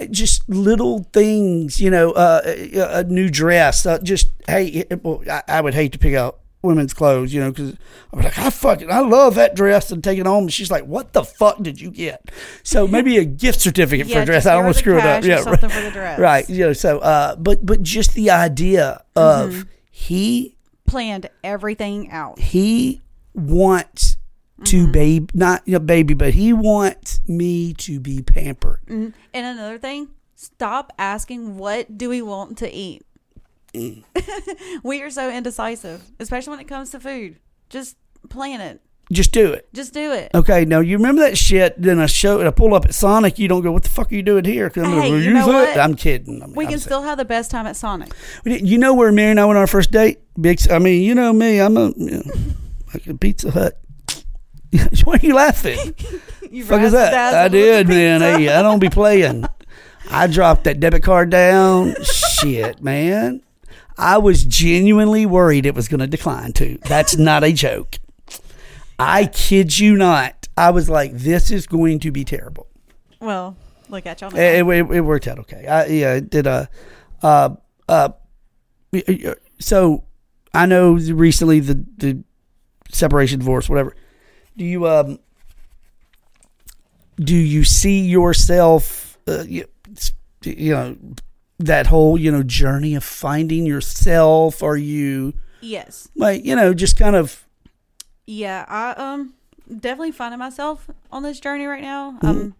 uh, 0.00 0.06
just 0.10 0.48
little 0.48 1.04
things. 1.12 1.80
You 1.80 1.90
know, 1.90 2.12
uh, 2.12 2.42
a, 2.44 2.98
a 2.98 3.04
new 3.04 3.28
dress. 3.30 3.86
Uh, 3.86 3.98
just 3.98 4.30
hey, 4.46 4.84
well, 5.02 5.22
I, 5.30 5.42
I 5.48 5.60
would 5.60 5.74
hate 5.74 5.92
to 5.92 5.98
pick 5.98 6.14
out 6.14 6.40
women's 6.62 6.92
clothes, 6.92 7.32
you 7.32 7.40
know, 7.40 7.50
because 7.52 7.76
I'm 8.12 8.22
like, 8.22 8.36
I 8.36 8.50
fucking, 8.50 8.90
I 8.90 8.98
love 8.98 9.36
that 9.36 9.54
dress 9.54 9.92
and 9.92 10.02
take 10.02 10.18
it 10.18 10.26
home. 10.26 10.44
And 10.44 10.52
she's 10.52 10.70
like, 10.70 10.84
what 10.84 11.12
the 11.12 11.22
fuck 11.22 11.62
did 11.62 11.80
you 11.80 11.92
get? 11.92 12.28
So 12.64 12.88
maybe 12.88 13.18
a 13.18 13.24
gift 13.24 13.60
certificate 13.60 14.08
for 14.10 14.20
a 14.20 14.24
dress. 14.24 14.46
I 14.46 14.54
don't 14.54 14.64
want 14.64 14.74
to 14.74 14.80
screw 14.80 14.98
it 14.98 15.06
up. 15.06 15.22
Yeah, 15.22 15.42
something 15.42 15.68
right. 15.68 15.78
for 15.78 15.84
the 15.84 15.90
dress. 15.92 16.18
Right. 16.18 16.48
You 16.50 16.66
know, 16.66 16.72
so, 16.72 16.98
uh, 16.98 17.36
but, 17.36 17.64
but 17.64 17.82
just 17.82 18.14
the 18.14 18.30
idea 18.30 19.04
of 19.14 19.52
Mm-hmm. 19.52 19.62
he, 19.90 20.56
Planned 20.86 21.30
everything 21.44 22.10
out. 22.10 22.38
he 22.40 23.02
wants 23.34 24.15
Mm-hmm. 24.58 24.64
to 24.64 24.86
babe, 24.90 25.30
not, 25.34 25.62
you 25.66 25.74
know, 25.74 25.78
baby, 25.80 26.14
but 26.14 26.32
he 26.32 26.52
wants 26.54 27.20
me 27.28 27.74
to 27.74 28.00
be 28.00 28.22
pampered. 28.22 28.80
Mhm. 28.88 29.12
And 29.34 29.46
another 29.46 29.76
thing, 29.78 30.08
stop 30.34 30.92
asking 30.98 31.58
what 31.58 31.98
do 31.98 32.08
we 32.08 32.22
want 32.22 32.56
to 32.58 32.72
eat. 32.72 33.02
Mm. 33.74 34.02
we 34.82 35.02
are 35.02 35.10
so 35.10 35.30
indecisive, 35.30 36.02
especially 36.18 36.52
when 36.52 36.60
it 36.60 36.68
comes 36.68 36.88
to 36.92 37.00
food. 37.00 37.36
Just 37.68 37.96
plan 38.30 38.62
it. 38.62 38.80
Just 39.12 39.30
do 39.30 39.52
it. 39.52 39.68
Just 39.74 39.92
do 39.92 40.10
it. 40.12 40.30
Okay, 40.34 40.64
now 40.64 40.80
you 40.80 40.96
remember 40.96 41.20
that 41.22 41.36
shit. 41.36 41.80
Then 41.80 42.00
I 42.00 42.06
show, 42.06 42.44
I 42.44 42.50
pull 42.50 42.74
up 42.74 42.86
at 42.86 42.94
Sonic. 42.94 43.38
You 43.38 43.46
don't 43.48 43.62
go, 43.62 43.70
"What 43.70 43.82
the 43.84 43.88
fuck 43.90 44.10
are 44.10 44.14
you 44.16 44.22
doing 44.22 44.44
here?" 44.44 44.68
'Cause 44.70 44.82
I'm 44.84 45.00
Hey, 45.00 45.20
you 45.22 45.32
know 45.34 45.48
it. 45.50 45.52
what? 45.52 45.78
I'm 45.78 45.94
kidding. 45.94 46.42
I 46.42 46.46
mean, 46.46 46.56
We 46.56 46.66
can 46.66 46.78
still 46.80 47.02
have 47.02 47.16
the 47.18 47.24
best 47.26 47.50
time 47.50 47.66
at 47.66 47.76
Sonic. 47.76 48.10
We 48.44 48.52
didn't- 48.52 48.66
You 48.66 48.78
know 48.78 48.94
where 48.94 49.12
Mary 49.12 49.30
and 49.32 49.38
I 49.38 49.44
went 49.44 49.58
on 49.58 49.60
our 49.60 49.66
first 49.68 49.92
date? 49.92 50.18
Big. 50.40 50.58
I 50.70 50.78
mean, 50.80 51.02
you 51.02 51.14
know 51.14 51.32
me. 51.32 51.60
I'm 51.60 51.76
a 51.76 51.92
you 51.96 52.10
know, 52.10 52.22
like 52.94 53.06
a 53.06 53.14
Pizza 53.14 53.50
Hut. 53.52 53.78
Why 55.04 55.14
are 55.14 55.26
you 55.26 55.34
laughing? 55.34 55.94
You 56.48 56.64
fuck 56.64 56.80
is 56.80 56.92
that? 56.92 57.34
I 57.34 57.48
did, 57.48 57.88
man. 57.88 58.20
Hey, 58.20 58.48
I 58.48 58.62
don't 58.62 58.78
be 58.78 58.88
playing. 58.88 59.44
I 60.10 60.28
dropped 60.28 60.62
that 60.64 60.78
debit 60.78 61.02
card 61.02 61.28
down. 61.28 61.96
Shit, 62.04 62.80
man. 62.80 63.42
I 63.98 64.18
was 64.18 64.44
genuinely 64.44 65.26
worried 65.26 65.66
it 65.66 65.74
was 65.74 65.88
going 65.88 66.00
to 66.00 66.06
decline 66.06 66.52
too. 66.52 66.78
That's 66.84 67.16
not 67.16 67.42
a 67.42 67.52
joke. 67.52 67.96
I 68.96 69.26
kid 69.26 69.76
you 69.76 69.96
not. 69.96 70.46
I 70.56 70.70
was 70.70 70.88
like, 70.88 71.12
this 71.12 71.50
is 71.50 71.66
going 71.66 71.98
to 71.98 72.12
be 72.12 72.24
terrible. 72.24 72.68
Well, 73.20 73.56
look 73.88 74.06
at 74.06 74.20
y'all. 74.20 74.34
It, 74.34 74.66
it, 74.66 74.90
it 74.90 75.00
worked 75.00 75.26
out 75.26 75.40
okay. 75.40 75.66
I, 75.66 75.86
yeah, 75.86 76.14
it 76.14 76.30
did. 76.30 76.46
Uh, 76.46 76.66
uh, 77.22 77.50
uh, 77.88 78.10
so 79.58 80.04
I 80.54 80.66
know 80.66 80.92
recently 80.92 81.60
the 81.60 81.84
the 81.96 82.22
separation, 82.90 83.40
divorce, 83.40 83.68
whatever. 83.68 83.94
Do 84.56 84.64
you 84.64 84.86
um 84.88 85.18
do 87.18 87.34
you 87.34 87.64
see 87.64 88.00
yourself? 88.00 89.18
Uh, 89.26 89.42
you, 89.46 89.64
you 90.44 90.72
know 90.72 90.96
that 91.58 91.86
whole 91.86 92.18
you 92.18 92.30
know 92.30 92.42
journey 92.42 92.94
of 92.94 93.04
finding 93.04 93.66
yourself. 93.66 94.62
Are 94.62 94.76
you 94.76 95.34
yes. 95.60 96.08
like 96.16 96.44
you 96.44 96.54
know 96.54 96.74
just 96.74 96.96
kind 96.96 97.16
of 97.16 97.44
Yeah, 98.26 98.64
I 98.68 98.90
um 98.92 99.34
definitely 99.68 100.12
finding 100.12 100.38
myself 100.38 100.88
on 101.10 101.22
this 101.22 101.40
journey 101.40 101.66
right 101.66 101.82
now. 101.82 102.12
Mm-hmm. 102.12 102.26
Um 102.26 102.54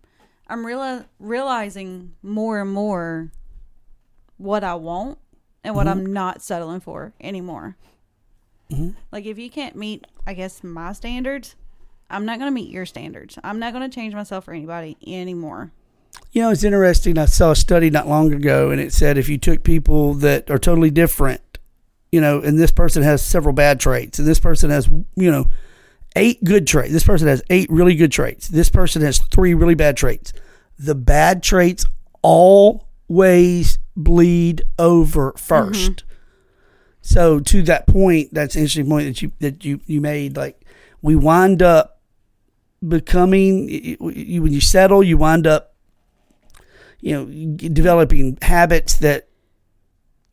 I'm 0.48 0.64
reali- 0.64 1.04
realizing 1.18 2.14
more 2.22 2.60
and 2.60 2.70
more 2.72 3.30
what 4.38 4.62
I 4.64 4.74
want 4.74 5.18
and 5.64 5.74
what 5.74 5.86
Mm-hmm. 5.86 5.98
I'm 6.00 6.12
not 6.12 6.42
settling 6.42 6.80
for 6.80 7.12
anymore. 7.20 7.76
Like 9.12 9.24
if 9.26 9.38
you 9.38 9.48
can't 9.50 9.76
meet, 9.76 10.06
I 10.26 10.34
guess 10.34 10.62
my 10.64 10.92
standards, 10.92 11.54
I'm 12.10 12.24
not 12.24 12.38
going 12.38 12.50
to 12.50 12.54
meet 12.54 12.70
your 12.70 12.86
standards. 12.86 13.38
I'm 13.42 13.58
not 13.58 13.72
going 13.72 13.88
to 13.88 13.94
change 13.94 14.14
myself 14.14 14.44
for 14.44 14.54
anybody 14.54 14.96
anymore. 15.06 15.72
You 16.32 16.42
know, 16.42 16.50
it's 16.50 16.64
interesting. 16.64 17.18
I 17.18 17.26
saw 17.26 17.52
a 17.52 17.56
study 17.56 17.90
not 17.90 18.08
long 18.08 18.32
ago, 18.32 18.70
and 18.70 18.80
it 18.80 18.92
said 18.92 19.18
if 19.18 19.28
you 19.28 19.38
took 19.38 19.64
people 19.64 20.14
that 20.14 20.50
are 20.50 20.58
totally 20.58 20.90
different, 20.90 21.40
you 22.12 22.20
know, 22.20 22.40
and 22.40 22.58
this 22.58 22.70
person 22.70 23.02
has 23.02 23.22
several 23.22 23.52
bad 23.52 23.80
traits, 23.80 24.18
and 24.18 24.26
this 24.26 24.40
person 24.40 24.70
has, 24.70 24.88
you 25.14 25.30
know, 25.30 25.46
eight 26.14 26.42
good 26.44 26.66
traits. 26.66 26.92
This 26.92 27.04
person 27.04 27.28
has 27.28 27.42
eight 27.50 27.68
really 27.70 27.94
good 27.94 28.12
traits. 28.12 28.48
This 28.48 28.68
person 28.68 29.02
has 29.02 29.18
three 29.18 29.54
really 29.54 29.74
bad 29.74 29.96
traits. 29.96 30.32
The 30.78 30.94
bad 30.94 31.42
traits 31.42 31.84
always 32.22 33.78
bleed 33.96 34.62
over 34.78 35.32
1st 35.32 35.70
mm-hmm. 35.70 36.06
So 37.06 37.38
to 37.38 37.62
that 37.62 37.86
point, 37.86 38.34
that's 38.34 38.56
an 38.56 38.62
interesting 38.62 38.88
point 38.88 39.06
that 39.06 39.22
you 39.22 39.30
that 39.38 39.64
you 39.64 39.80
you 39.86 40.00
made. 40.00 40.36
Like 40.36 40.60
we 41.02 41.14
wind 41.14 41.62
up 41.62 41.95
becoming 42.86 43.68
you, 43.68 44.42
when 44.42 44.52
you 44.52 44.60
settle, 44.60 45.02
you 45.02 45.16
wind 45.16 45.46
up 45.46 45.74
you 47.00 47.12
know 47.12 47.56
developing 47.56 48.38
habits 48.42 48.96
that 48.96 49.28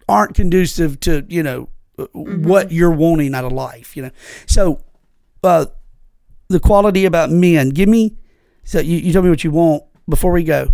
aren't 0.08 0.34
conducive 0.34 1.00
to 1.02 1.26
you 1.30 1.44
know 1.44 1.70
what 2.14 2.72
you're 2.72 2.92
wanting 2.92 3.36
out 3.36 3.46
of 3.46 3.52
life. 3.52 3.96
You 3.96 4.04
know, 4.04 4.12
so 4.46 4.82
uh, 5.44 5.68
the 6.48 6.60
quality 6.60 7.06
about 7.06 7.30
men. 7.30 7.70
Give 7.70 7.90
me. 7.90 8.18
So 8.64 8.80
you, 8.80 8.98
you 8.98 9.12
tell 9.12 9.22
me 9.22 9.30
what 9.30 9.44
you 9.44 9.52
want 9.52 9.84
before 10.08 10.32
we 10.32 10.44
go. 10.44 10.70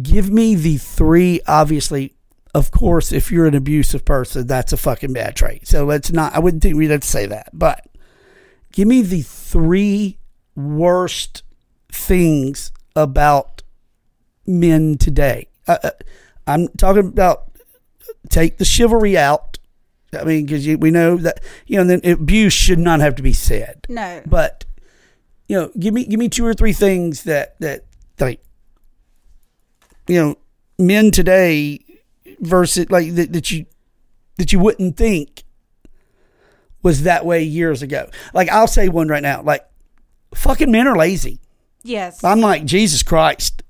Give 0.00 0.30
me 0.30 0.54
the 0.54 0.76
three. 0.76 1.40
Obviously, 1.46 2.14
of 2.54 2.70
course, 2.70 3.12
if 3.12 3.32
you're 3.32 3.46
an 3.46 3.54
abusive 3.54 4.04
person, 4.04 4.46
that's 4.46 4.72
a 4.72 4.76
fucking 4.76 5.12
bad 5.12 5.36
trait. 5.36 5.66
So 5.66 5.84
let's 5.84 6.12
not. 6.12 6.34
I 6.34 6.38
wouldn't 6.38 6.62
think 6.62 6.76
we'd 6.76 6.90
have 6.90 7.00
to 7.00 7.06
say 7.06 7.26
that, 7.26 7.50
but 7.52 7.86
give 8.72 8.86
me 8.88 9.02
the 9.02 9.22
three 9.22 10.17
worst 10.58 11.42
things 11.90 12.72
about 12.96 13.62
men 14.46 14.98
today. 14.98 15.48
Uh, 15.66 15.78
uh, 15.82 15.90
I'm 16.46 16.68
talking 16.68 17.06
about 17.06 17.44
take 18.28 18.58
the 18.58 18.64
chivalry 18.64 19.16
out. 19.16 19.58
I 20.18 20.24
mean, 20.24 20.46
because 20.46 20.66
we 20.66 20.90
know 20.90 21.16
that 21.18 21.42
you 21.66 21.76
know, 21.76 21.84
then 21.84 22.00
abuse 22.04 22.52
should 22.52 22.78
not 22.78 23.00
have 23.00 23.14
to 23.16 23.22
be 23.22 23.32
said. 23.32 23.86
No. 23.88 24.22
But 24.26 24.64
you 25.48 25.56
know, 25.56 25.70
give 25.78 25.94
me 25.94 26.04
give 26.04 26.18
me 26.18 26.28
two 26.28 26.44
or 26.44 26.54
three 26.54 26.72
things 26.72 27.24
that 27.24 27.58
that 27.60 27.84
like 28.18 28.42
you 30.06 30.20
know 30.20 30.36
men 30.78 31.10
today 31.10 31.84
versus 32.40 32.90
like 32.90 33.14
that, 33.14 33.32
that 33.32 33.50
you 33.50 33.66
that 34.38 34.52
you 34.52 34.58
wouldn't 34.58 34.96
think 34.96 35.44
was 36.82 37.02
that 37.02 37.26
way 37.26 37.42
years 37.42 37.82
ago. 37.82 38.08
Like 38.32 38.48
I'll 38.48 38.66
say 38.66 38.88
one 38.88 39.08
right 39.08 39.22
now. 39.22 39.42
Like 39.42 39.68
fucking 40.34 40.70
men 40.70 40.86
are 40.86 40.96
lazy. 40.96 41.40
Yes. 41.82 42.22
I'm 42.24 42.40
like 42.40 42.64
Jesus 42.64 43.02
Christ. 43.02 43.62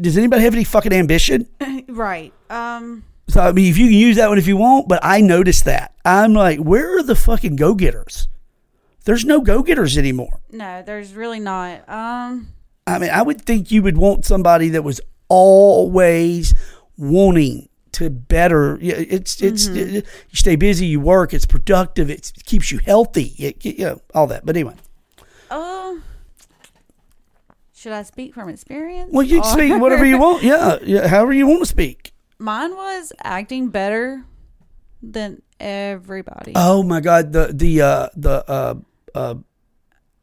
Does 0.00 0.16
anybody 0.18 0.42
have 0.42 0.54
any 0.54 0.64
fucking 0.64 0.92
ambition? 0.92 1.46
right. 1.88 2.32
Um 2.50 3.04
So 3.28 3.40
I 3.40 3.52
mean, 3.52 3.70
if 3.70 3.78
you 3.78 3.86
can 3.86 3.94
use 3.98 4.16
that 4.16 4.28
one 4.28 4.38
if 4.38 4.46
you 4.46 4.56
want, 4.56 4.88
but 4.88 5.00
I 5.02 5.20
noticed 5.20 5.64
that 5.64 5.94
I'm 6.04 6.34
like, 6.34 6.58
where 6.58 6.98
are 6.98 7.02
the 7.02 7.14
fucking 7.14 7.56
go 7.56 7.74
getters? 7.74 8.28
There's 9.04 9.24
no 9.24 9.40
go 9.40 9.62
getters 9.62 9.96
anymore. 9.98 10.40
no, 10.50 10.82
there's 10.82 11.14
really 11.14 11.40
not. 11.40 11.88
Um 11.88 12.48
I 12.86 12.98
mean, 12.98 13.10
I 13.10 13.22
would 13.22 13.40
think 13.42 13.70
you 13.70 13.82
would 13.82 13.96
want 13.96 14.24
somebody 14.24 14.70
that 14.70 14.82
was 14.82 15.00
always 15.28 16.52
wanting 16.98 17.68
to 17.92 18.10
better. 18.10 18.78
It's 18.80 19.40
it's 19.40 19.68
you 19.68 20.02
stay 20.32 20.56
busy, 20.56 20.86
you 20.86 21.00
work, 21.00 21.32
it's 21.32 21.46
productive, 21.46 22.10
it's, 22.10 22.30
it 22.36 22.44
keeps 22.44 22.72
you 22.72 22.78
healthy, 22.78 23.34
it, 23.38 23.64
you 23.64 23.84
know, 23.84 24.00
all 24.14 24.26
that. 24.28 24.44
But 24.44 24.56
anyway, 24.56 24.74
should 27.82 27.92
I 27.92 28.02
speak 28.04 28.32
from 28.34 28.48
experience? 28.48 29.10
well, 29.12 29.26
you 29.26 29.40
can 29.40 29.48
Or- 29.50 29.52
speak 29.58 29.80
whatever 29.80 30.04
you 30.04 30.18
want. 30.18 30.42
Yeah, 30.44 30.78
yeah, 30.82 31.08
however 31.08 31.32
you 31.32 31.46
want 31.46 31.60
to 31.60 31.66
speak. 31.66 32.12
Mine 32.38 32.74
was 32.76 33.12
acting 33.22 33.68
better 33.68 34.24
than 35.02 35.42
everybody. 35.58 36.52
Oh 36.54 36.82
my 36.82 37.00
God, 37.00 37.32
the 37.32 37.50
the 37.52 37.80
uh, 37.82 38.08
the 38.16 38.44
uh, 38.48 38.74
uh, 39.14 39.34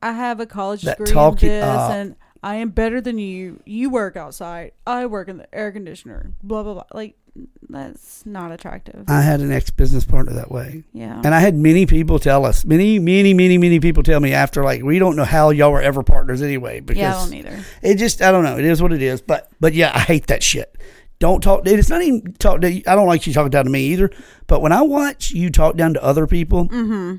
I 0.01 0.11
have 0.13 0.39
a 0.39 0.45
college 0.45 0.83
That 0.83 0.97
degree 0.97 1.13
talking- 1.13 1.49
in 1.49 1.55
this, 1.59 1.65
uh, 1.65 1.89
and 1.91 2.15
I 2.41 2.55
am 2.55 2.69
better 2.69 3.01
than 3.01 3.17
you. 3.19 3.59
You 3.65 3.89
work 3.89 4.15
outside. 4.15 4.71
I 4.87 5.05
work 5.05 5.27
in 5.27 5.37
the 5.37 5.53
air 5.53 5.71
conditioner. 5.73 6.31
Blah 6.41 6.63
blah 6.63 6.73
blah. 6.75 6.83
Like 6.93 7.15
that's 7.69 8.25
not 8.25 8.51
attractive. 8.51 9.05
I 9.07 9.21
had 9.21 9.39
an 9.41 9.51
ex 9.51 9.69
business 9.69 10.05
partner 10.05 10.33
that 10.33 10.51
way. 10.51 10.83
yeah. 10.93 11.21
And 11.23 11.35
I 11.35 11.39
had 11.39 11.55
many 11.55 11.85
people 11.85 12.19
tell 12.19 12.45
us, 12.45 12.65
many, 12.65 12.99
many, 12.99 13.33
many, 13.33 13.57
many 13.57 13.79
people 13.79 14.03
tell 14.03 14.19
me 14.19 14.33
after, 14.33 14.63
like, 14.63 14.83
we 14.83 14.99
don't 14.99 15.15
know 15.15 15.25
how 15.25 15.49
y'all 15.51 15.71
were 15.71 15.81
ever 15.81 16.03
partners 16.03 16.41
anyway. 16.41 16.79
Because 16.79 16.99
yeah, 16.99 17.15
I 17.15 17.19
don't 17.19 17.33
either. 17.33 17.63
it 17.81 17.95
just, 17.95 18.21
I 18.21 18.31
don't 18.31 18.43
know. 18.43 18.57
It 18.57 18.65
is 18.65 18.81
what 18.81 18.93
it 18.93 19.01
is. 19.01 19.21
But, 19.21 19.49
but 19.59 19.73
yeah, 19.73 19.91
I 19.93 19.99
hate 19.99 20.27
that 20.27 20.41
shit. 20.43 20.75
Don't 21.19 21.41
talk. 21.41 21.63
It's 21.65 21.89
not 21.89 22.01
even 22.01 22.33
talk. 22.33 22.63
I 22.63 22.81
don't 22.81 23.07
like 23.07 23.27
you 23.27 23.33
talking 23.33 23.51
down 23.51 23.65
to 23.65 23.69
me 23.69 23.87
either. 23.87 24.09
But 24.47 24.61
when 24.61 24.71
I 24.71 24.81
watch 24.81 25.31
you 25.31 25.49
talk 25.49 25.75
down 25.75 25.93
to 25.95 26.03
other 26.03 26.25
people, 26.27 26.69
mm-hmm. 26.69 27.17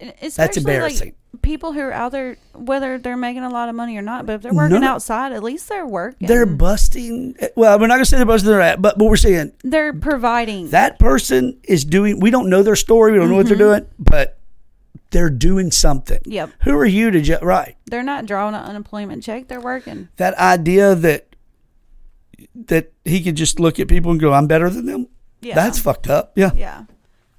And 0.00 0.14
especially, 0.20 0.60
embarrassing. 0.60 1.08
Like, 1.08 1.16
people 1.42 1.72
who 1.72 1.80
are 1.80 1.92
out 1.92 2.12
there, 2.12 2.36
whether 2.54 2.98
they're 2.98 3.16
making 3.16 3.42
a 3.42 3.48
lot 3.50 3.68
of 3.68 3.74
money 3.74 3.96
or 3.96 4.02
not, 4.02 4.26
but 4.26 4.34
if 4.36 4.42
they're 4.42 4.52
working 4.54 4.80
No. 4.80 4.88
outside, 4.88 5.32
at 5.32 5.42
least 5.42 5.68
they're 5.68 5.86
working. 5.86 6.28
they're 6.28 6.46
busting. 6.46 7.36
Well, 7.56 7.78
we're 7.78 7.86
not 7.86 7.94
gonna 7.94 8.04
say 8.06 8.16
they're 8.16 8.26
busting 8.26 8.50
their 8.50 8.60
ass, 8.60 8.76
but 8.80 8.98
but 8.98 9.04
we're 9.06 9.16
saying 9.16 9.52
they're 9.62 9.92
providing. 9.92 10.70
that 10.70 10.98
person 10.98 11.58
is 11.64 11.84
doing. 11.84 12.20
We 12.20 12.30
don't 12.30 12.48
know 12.48 12.62
their 12.62 12.76
story. 12.76 13.12
We 13.12 13.18
don't 13.18 13.28
know 13.30 13.36
what 13.36 13.46
they're 13.46 13.56
doing, 13.56 13.86
but 13.98 14.38
they're 15.10 15.30
doing 15.30 15.70
something. 15.70 16.20
Yep. 16.24 16.50
Who 16.64 16.76
are 16.76 16.84
you 16.86 17.10
to 17.10 17.20
ju- 17.20 17.38
right? 17.42 17.76
They're 17.86 18.02
not 18.02 18.26
drawing 18.26 18.54
an 18.54 18.62
unemployment 18.64 19.22
check. 19.22 19.48
They're 19.48 19.60
working. 19.60 20.08
that 20.16 20.34
idea 20.38 20.94
that 20.94 21.26
that 22.66 22.92
he 23.04 23.22
could 23.22 23.36
just 23.36 23.58
look 23.58 23.80
at 23.80 23.88
people 23.88 24.10
and 24.10 24.20
go, 24.20 24.32
"I'm 24.32 24.46
better 24.46 24.68
than 24.70 24.86
them." 24.86 25.08
Yeah. 25.40 25.54
That's 25.54 25.78
fucked 25.78 26.08
up. 26.08 26.32
Yeah, 26.36 26.50
yeah. 26.56 26.84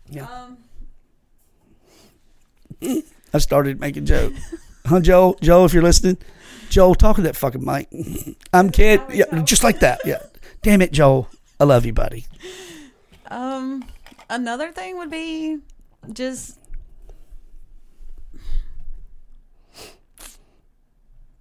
Yeah. 0.09 0.27
Um, 0.27 0.57
I 3.35 3.39
started 3.39 3.81
making 3.81 4.05
jokes. 4.05 4.39
Huh, 4.85 5.01
Joel? 5.01 5.37
Joel, 5.41 5.65
if 5.65 5.73
you're 5.73 5.83
listening, 5.83 6.17
Joel, 6.69 6.95
talk 6.95 7.17
to 7.17 7.21
that 7.23 7.35
fucking 7.35 7.65
mic. 7.65 7.89
I'm 8.53 8.69
kidding. 8.69 9.05
Yeah, 9.11 9.25
just 9.43 9.61
like 9.61 9.81
that. 9.81 9.99
Yeah. 10.05 10.21
Damn 10.61 10.81
it, 10.81 10.93
Joel. 10.93 11.27
I 11.59 11.65
love 11.65 11.85
you, 11.85 11.91
buddy. 11.91 12.27
Um, 13.27 13.83
another 14.29 14.71
thing 14.71 14.97
would 14.97 15.11
be 15.11 15.59
just 16.13 16.57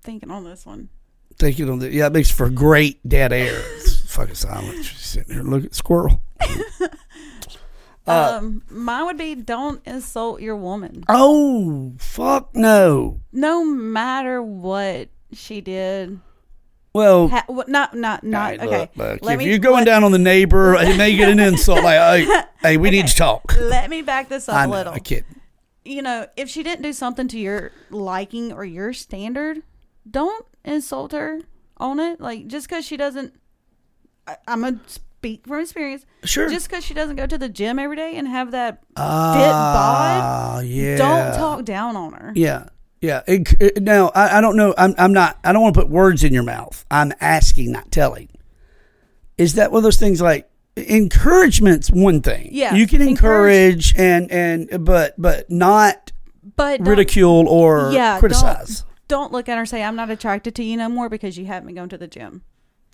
thinking 0.03 0.33
on 0.33 0.43
this 0.43 0.67
one. 0.67 0.89
Thinking. 1.39 1.71
On 1.71 1.79
the, 1.79 1.93
yeah, 1.93 2.07
it 2.09 2.13
makes 2.13 2.31
for 2.33 2.51
great 2.51 3.09
dead 3.09 3.33
air. 3.33 3.63
It's 3.77 4.01
fucking 4.13 4.35
silence. 4.35 4.91
Sitting 4.91 5.33
there, 5.33 5.45
look 5.45 5.65
at 5.65 5.77
squirrel. 5.77 6.21
Uh, 8.07 8.39
um, 8.39 8.63
mine 8.69 9.07
would 9.07 9.17
be 9.17 9.35
don't 9.35 9.81
insult 9.87 10.41
your 10.43 10.57
woman. 10.57 11.05
oh 11.09 11.93
fuck 11.99 12.55
no. 12.55 13.21
No 13.33 13.65
matter 13.65 14.43
what 14.43 15.09
she 15.33 15.61
did. 15.61 16.21
Well, 16.93 17.29
Ha- 17.29 17.45
not 17.67 17.95
not 17.97 18.23
not 18.23 18.61
Hey, 18.61 18.67
okay. 18.67 18.79
look, 18.81 18.97
look, 18.97 19.23
let 19.23 19.33
if 19.35 19.39
me 19.39 19.49
you're 19.49 19.59
going 19.59 19.77
let, 19.79 19.85
down 19.87 20.05
on 20.05 20.13
the 20.13 20.19
neighbor, 20.19 20.75
it 20.79 20.97
may 20.97 21.17
get 21.17 21.29
an 21.29 21.41
insult. 21.41 21.83
Like, 21.83 22.25
hey, 22.25 22.43
hey, 22.61 22.77
we 22.77 22.91
need 22.91 23.09
to 23.09 23.15
talk. 23.15 23.57
let 23.59 23.91
me 23.91 24.03
back 24.03 24.29
this 24.29 24.49
up 24.49 24.55
I 24.55 24.65
a 24.65 24.67
know, 24.69 24.73
little. 24.75 24.93
I 24.93 24.99
kid. 25.01 25.25
you 25.85 26.03
know, 26.03 26.27
if 26.37 26.49
she 26.49 26.63
didn't 26.63 26.83
do 26.83 26.93
something 26.93 27.27
to 27.29 27.39
your 27.39 27.73
liking 27.91 28.53
or 28.53 28.65
your 28.65 28.93
standard, 28.93 29.63
don't 30.09 30.47
insult 30.65 31.13
her 31.13 31.41
on 31.79 31.99
it. 31.99 32.21
Like 32.21 32.47
just 32.47 32.69
because 32.69 32.85
she 32.85 32.97
doesn't, 32.97 33.35
I, 34.29 34.37
I'm 34.47 34.61
gonna 34.61 34.79
speak 35.25 35.47
from 35.47 35.61
experience. 35.61 36.05
Sure. 36.25 36.49
Just 36.51 36.69
because 36.69 36.85
she 36.85 36.93
doesn't 36.93 37.17
go 37.17 37.27
to 37.27 37.39
the 37.39 37.49
gym 37.49 37.79
every 37.79 37.97
day 37.97 38.17
and 38.17 38.29
have 38.29 38.51
that 38.51 38.81
fit 38.83 38.93
Ah, 38.99 40.57
bod, 40.57 40.67
yeah. 40.67 40.97
don't 40.97 41.35
talk 41.35 41.65
down 41.65 41.97
on 41.97 42.13
her. 42.13 42.33
Yeah, 42.35 42.69
yeah. 43.01 43.23
It, 43.27 43.55
it, 43.61 43.83
now, 43.83 44.11
I, 44.15 44.39
I 44.39 44.41
don't 44.43 44.57
know. 44.57 44.75
I'm, 44.77 44.95
I'm 44.99 45.13
not. 45.15 45.39
I 45.43 45.53
don't 45.53 45.63
want 45.63 45.75
to 45.75 45.81
put 45.81 45.89
words 45.89 46.25
in 46.25 46.35
your 46.35 46.43
mouth. 46.43 46.85
I'm 46.91 47.13
asking, 47.21 47.73
not 47.73 47.91
telling. 47.91 48.29
Is 49.39 49.55
that 49.55 49.73
one 49.73 49.79
of 49.79 49.83
those 49.85 49.97
things 49.97 50.21
like 50.21 50.49
encouragement's 50.77 51.91
one 51.91 52.21
thing? 52.21 52.51
Yeah, 52.53 52.75
you 52.75 52.87
can 52.87 53.01
encourage- 53.01 53.93
encourage 53.93 53.95
and 53.99 54.31
and 54.71 54.85
but 54.85 55.15
but 55.21 55.49
not 55.51 56.13
But 56.55 56.81
ridicule 56.87 57.49
or 57.49 57.91
yeah, 57.93 58.19
criticize. 58.19 58.81
Don't, 58.83 58.89
don't 59.09 59.33
look 59.33 59.49
at 59.49 59.55
her 59.55 59.61
and 59.61 59.69
say, 59.69 59.83
"I'm 59.83 59.97
not 59.97 60.11
attracted 60.11 60.55
to 60.57 60.63
you 60.63 60.77
no 60.77 60.89
more 60.91 61.09
because 61.09 61.39
you 61.39 61.47
haven't 61.47 61.75
gone 61.75 61.89
to 61.89 61.99
the 61.99 62.07
gym." 62.07 62.43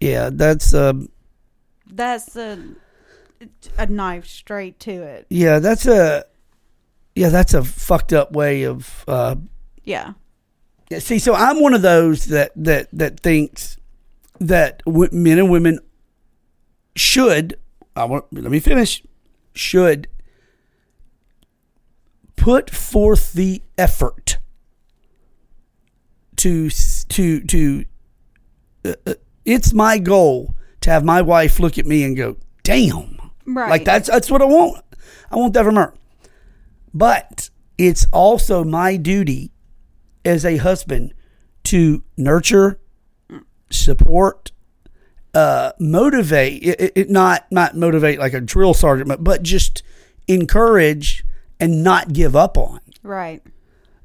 Yeah, 0.00 0.30
that's 0.32 0.72
um. 0.72 1.08
That's 1.92 2.36
a 2.36 2.58
a 3.78 3.86
knife 3.86 4.26
straight 4.26 4.78
to 4.80 4.90
it. 4.92 5.26
Yeah, 5.30 5.58
that's 5.58 5.86
a. 5.86 6.24
Yeah, 7.14 7.28
that's 7.30 7.54
a 7.54 7.64
fucked 7.64 8.12
up 8.12 8.32
way 8.32 8.62
of. 8.64 9.04
Uh, 9.08 9.36
Yeah. 9.84 10.12
See, 10.98 11.18
so 11.18 11.34
I'm 11.34 11.60
one 11.60 11.74
of 11.74 11.82
those 11.82 12.26
that 12.26 12.52
that 12.56 12.88
that 12.92 13.20
thinks 13.20 13.76
that 14.40 14.82
w- 14.84 15.08
men 15.12 15.38
and 15.38 15.50
women 15.50 15.78
should. 16.96 17.58
I 17.96 18.04
want. 18.04 18.24
Let 18.32 18.50
me 18.50 18.60
finish. 18.60 19.02
Should 19.54 20.08
put 22.36 22.70
forth 22.70 23.32
the 23.32 23.62
effort 23.78 24.38
to 26.36 26.70
to 26.70 27.40
to. 27.44 27.84
Uh, 28.84 28.94
uh, 29.06 29.14
it's 29.44 29.72
my 29.72 29.98
goal 29.98 30.54
to 30.82 30.90
have 30.90 31.04
my 31.04 31.20
wife 31.22 31.58
look 31.60 31.78
at 31.78 31.86
me 31.86 32.04
and 32.04 32.16
go, 32.16 32.36
"Damn." 32.62 33.18
Right. 33.46 33.70
Like 33.70 33.84
that's 33.84 34.08
that's 34.08 34.30
what 34.30 34.42
I 34.42 34.46
want. 34.46 34.84
I 35.30 35.36
want 35.36 35.54
that 35.54 35.64
from 35.64 35.76
her. 35.76 35.94
But 36.94 37.50
it's 37.78 38.06
also 38.12 38.64
my 38.64 38.96
duty 38.96 39.52
as 40.24 40.44
a 40.44 40.56
husband 40.58 41.14
to 41.64 42.02
nurture, 42.16 42.80
support, 43.70 44.52
uh, 45.34 45.72
motivate. 45.78 46.62
It, 46.62 46.80
it- 46.80 46.92
it 46.96 47.10
not 47.10 47.46
not 47.50 47.76
motivate 47.76 48.18
like 48.18 48.34
a 48.34 48.40
drill 48.40 48.74
sergeant, 48.74 49.08
but, 49.08 49.22
but 49.24 49.42
just 49.42 49.82
encourage 50.28 51.24
and 51.58 51.82
not 51.84 52.12
give 52.12 52.34
up 52.36 52.56
on. 52.58 52.80
Right. 53.02 53.42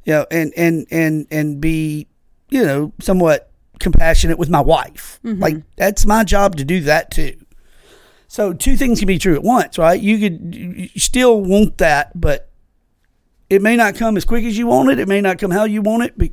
You 0.06 0.14
know, 0.14 0.26
and 0.30 0.54
and 0.56 0.86
and 0.92 1.28
and 1.32 1.60
be 1.62 2.08
you 2.50 2.64
know 2.64 2.94
somewhat 3.02 3.52
compassionate 3.80 4.38
with 4.38 4.50
my 4.50 4.62
wife. 4.62 5.20
Mm-hmm. 5.24 5.42
Like 5.42 5.56
that's 5.76 6.06
my 6.06 6.24
job 6.24 6.56
to 6.58 6.66
do 6.66 6.82
that 6.82 7.12
too. 7.12 7.38
So 8.28 8.54
two 8.54 8.76
things 8.76 9.00
can 9.00 9.08
be 9.08 9.20
true 9.20 9.36
at 9.36 9.44
once, 9.44 9.78
right? 9.78 10.02
You 10.02 10.20
could 10.20 10.56
you 10.56 10.90
still 11.00 11.42
want 11.42 11.78
that, 11.78 12.20
but 12.20 12.50
it 13.50 13.62
may 13.62 13.76
not 13.76 13.96
come 13.96 14.18
as 14.18 14.26
quick 14.26 14.44
as 14.44 14.58
you 14.58 14.68
want 14.68 14.90
it. 14.90 15.00
It 15.00 15.08
may 15.08 15.22
not 15.22 15.38
come 15.38 15.52
how 15.52 15.66
you 15.66 15.82
want 15.82 16.04
it, 16.04 16.18
but 16.18 16.32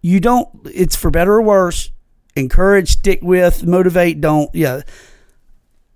you 0.00 0.20
don't. 0.20 0.48
It's 0.66 0.96
for 0.96 1.10
better 1.10 1.34
or 1.34 1.42
worse. 1.42 1.90
Encourage, 2.36 2.90
stick 2.90 3.20
with, 3.22 3.66
motivate. 3.66 4.20
Don't. 4.20 4.54
Yeah, 4.54 4.82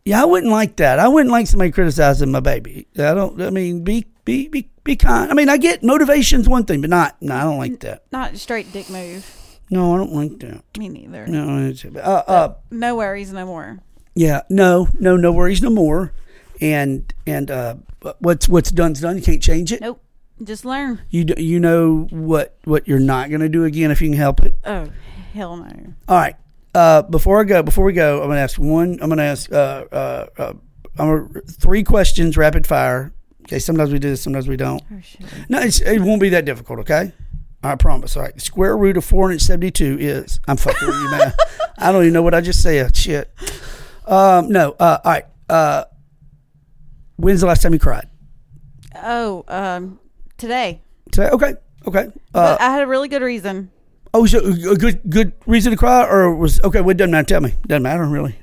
yeah. 0.04 0.22
I 0.22 0.24
wouldn't 0.24 0.50
like 0.50 0.76
that. 0.76 0.98
I 0.98 1.08
wouldn't 1.08 1.30
like 1.30 1.46
somebody 1.46 1.70
criticizing 1.70 2.32
my 2.32 2.40
baby. 2.40 2.88
I 2.96 3.14
don't. 3.14 3.40
I 3.40 3.50
mean, 3.50 3.84
be 3.84 4.06
be 4.24 4.48
be 4.48 4.70
be 4.82 4.96
kind. 4.96 5.30
I 5.30 5.34
mean, 5.34 5.48
I 5.48 5.56
get 5.56 5.84
motivation's 5.84 6.48
one 6.48 6.64
thing, 6.64 6.80
but 6.80 6.90
not. 6.90 7.20
No, 7.20 7.34
I 7.34 7.42
don't 7.42 7.58
like 7.58 7.80
that. 7.80 8.04
Not 8.10 8.36
straight 8.38 8.72
dick 8.72 8.90
move. 8.90 9.41
No, 9.72 9.94
I 9.94 9.96
don't 9.96 10.12
like 10.12 10.38
that. 10.40 10.62
Me 10.76 10.90
neither. 10.90 11.26
No, 11.26 11.72
uh, 11.96 11.98
uh, 12.00 12.54
No 12.70 12.94
worries, 12.94 13.32
no 13.32 13.46
more. 13.46 13.78
Yeah, 14.14 14.42
no, 14.50 14.88
no, 15.00 15.16
no 15.16 15.32
worries, 15.32 15.62
no 15.62 15.70
more. 15.70 16.12
And 16.60 17.10
and 17.26 17.50
uh, 17.50 17.76
what's 18.18 18.50
what's 18.50 18.70
done's 18.70 19.00
done. 19.00 19.16
You 19.16 19.22
can't 19.22 19.42
change 19.42 19.72
it. 19.72 19.80
Nope. 19.80 20.04
Just 20.44 20.66
learn. 20.66 21.00
You 21.08 21.24
you 21.38 21.58
know 21.58 22.06
what 22.10 22.54
what 22.64 22.86
you're 22.86 22.98
not 23.00 23.30
going 23.30 23.40
to 23.40 23.48
do 23.48 23.64
again 23.64 23.90
if 23.90 24.02
you 24.02 24.10
can 24.10 24.18
help 24.18 24.42
it. 24.42 24.54
Oh, 24.64 24.90
hell 25.32 25.56
no. 25.56 25.94
All 26.06 26.18
right. 26.18 26.36
Uh, 26.74 27.00
before 27.00 27.40
I 27.40 27.44
go, 27.44 27.62
before 27.62 27.86
we 27.86 27.94
go, 27.94 28.20
I'm 28.20 28.26
going 28.28 28.36
to 28.36 28.42
ask 28.42 28.58
one. 28.58 28.98
I'm 29.00 29.08
going 29.08 29.16
to 29.16 29.24
ask 29.24 29.50
uh, 29.50 29.84
uh, 29.90 30.26
uh, 30.36 30.52
I'm 30.98 31.28
gonna, 31.28 31.40
three 31.42 31.82
questions, 31.82 32.36
rapid 32.36 32.66
fire. 32.66 33.14
Okay. 33.44 33.58
Sometimes 33.58 33.90
we 33.90 33.98
do 33.98 34.10
this, 34.10 34.20
sometimes 34.20 34.48
we 34.48 34.58
don't. 34.58 34.82
Oh, 34.92 35.00
shit. 35.02 35.22
No, 35.48 35.60
it's, 35.60 35.80
it 35.80 36.00
won't 36.00 36.20
be 36.20 36.28
that 36.28 36.44
difficult. 36.44 36.80
Okay. 36.80 37.12
I 37.62 37.74
promise. 37.76 38.16
All 38.16 38.22
right. 38.24 38.40
Square 38.40 38.76
root 38.78 38.96
of 38.96 39.04
472 39.04 39.98
is. 40.00 40.40
I'm 40.48 40.56
fucking 40.56 40.86
with 40.88 40.96
you, 40.96 41.10
man. 41.10 41.32
I 41.78 41.92
don't 41.92 42.02
even 42.02 42.12
know 42.12 42.22
what 42.22 42.34
I 42.34 42.40
just 42.40 42.62
said. 42.62 42.96
Shit. 42.96 43.32
Um, 44.06 44.48
no. 44.48 44.72
Uh, 44.72 44.98
all 45.04 45.12
right. 45.12 45.24
Uh, 45.48 45.84
when's 47.16 47.40
the 47.40 47.46
last 47.46 47.62
time 47.62 47.72
you 47.72 47.78
cried? 47.78 48.08
Oh, 49.02 49.44
um, 49.48 50.00
today. 50.38 50.80
Today? 51.12 51.28
Okay. 51.30 51.54
Okay. 51.86 52.06
Uh, 52.06 52.10
But 52.32 52.60
I 52.60 52.70
had 52.70 52.82
a 52.82 52.86
really 52.86 53.08
good 53.08 53.22
reason. 53.22 53.70
oh, 54.14 54.26
so 54.26 54.38
a 54.40 54.76
good 54.76 55.00
good 55.08 55.32
reason 55.46 55.70
to 55.72 55.76
cry, 55.76 56.06
or 56.06 56.34
was 56.34 56.60
okay? 56.62 56.80
Well, 56.80 56.90
it 56.90 56.96
doesn't 56.98 57.10
matter. 57.10 57.26
Tell 57.26 57.40
me. 57.40 57.54
Doesn't 57.66 57.82
matter 57.82 58.04
really. 58.06 58.36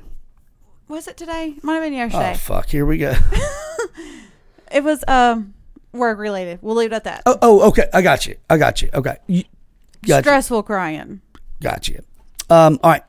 Was 0.88 1.08
it 1.08 1.16
today? 1.18 1.56
Might 1.62 1.76
have 1.76 1.84
been 1.84 1.94
Oh 1.94 1.98
yesterday. 1.98 2.34
fuck! 2.36 2.68
Here 2.70 2.86
we 2.86 2.98
go. 2.98 3.14
It 4.72 4.84
was 4.84 5.04
um 5.08 5.56
work 5.94 6.20
related. 6.20 6.60
We'll 6.62 6.76
leave 6.76 6.92
it 6.92 6.96
at 6.96 7.04
that. 7.06 7.24
Oh, 7.26 7.38
oh, 7.42 7.68
okay. 7.70 7.88
I 7.94 8.02
got 8.02 8.28
you. 8.28 8.36
I 8.50 8.58
got 8.58 8.82
you. 8.82 8.90
Okay. 8.94 9.18
You, 9.28 9.44
got 10.06 10.18
you. 10.18 10.24
Stressful 10.24 10.64
crying. 10.64 11.22
Got 11.62 11.88
you. 11.88 12.02
Um, 12.50 12.80
all 12.84 12.92
right. 12.92 13.04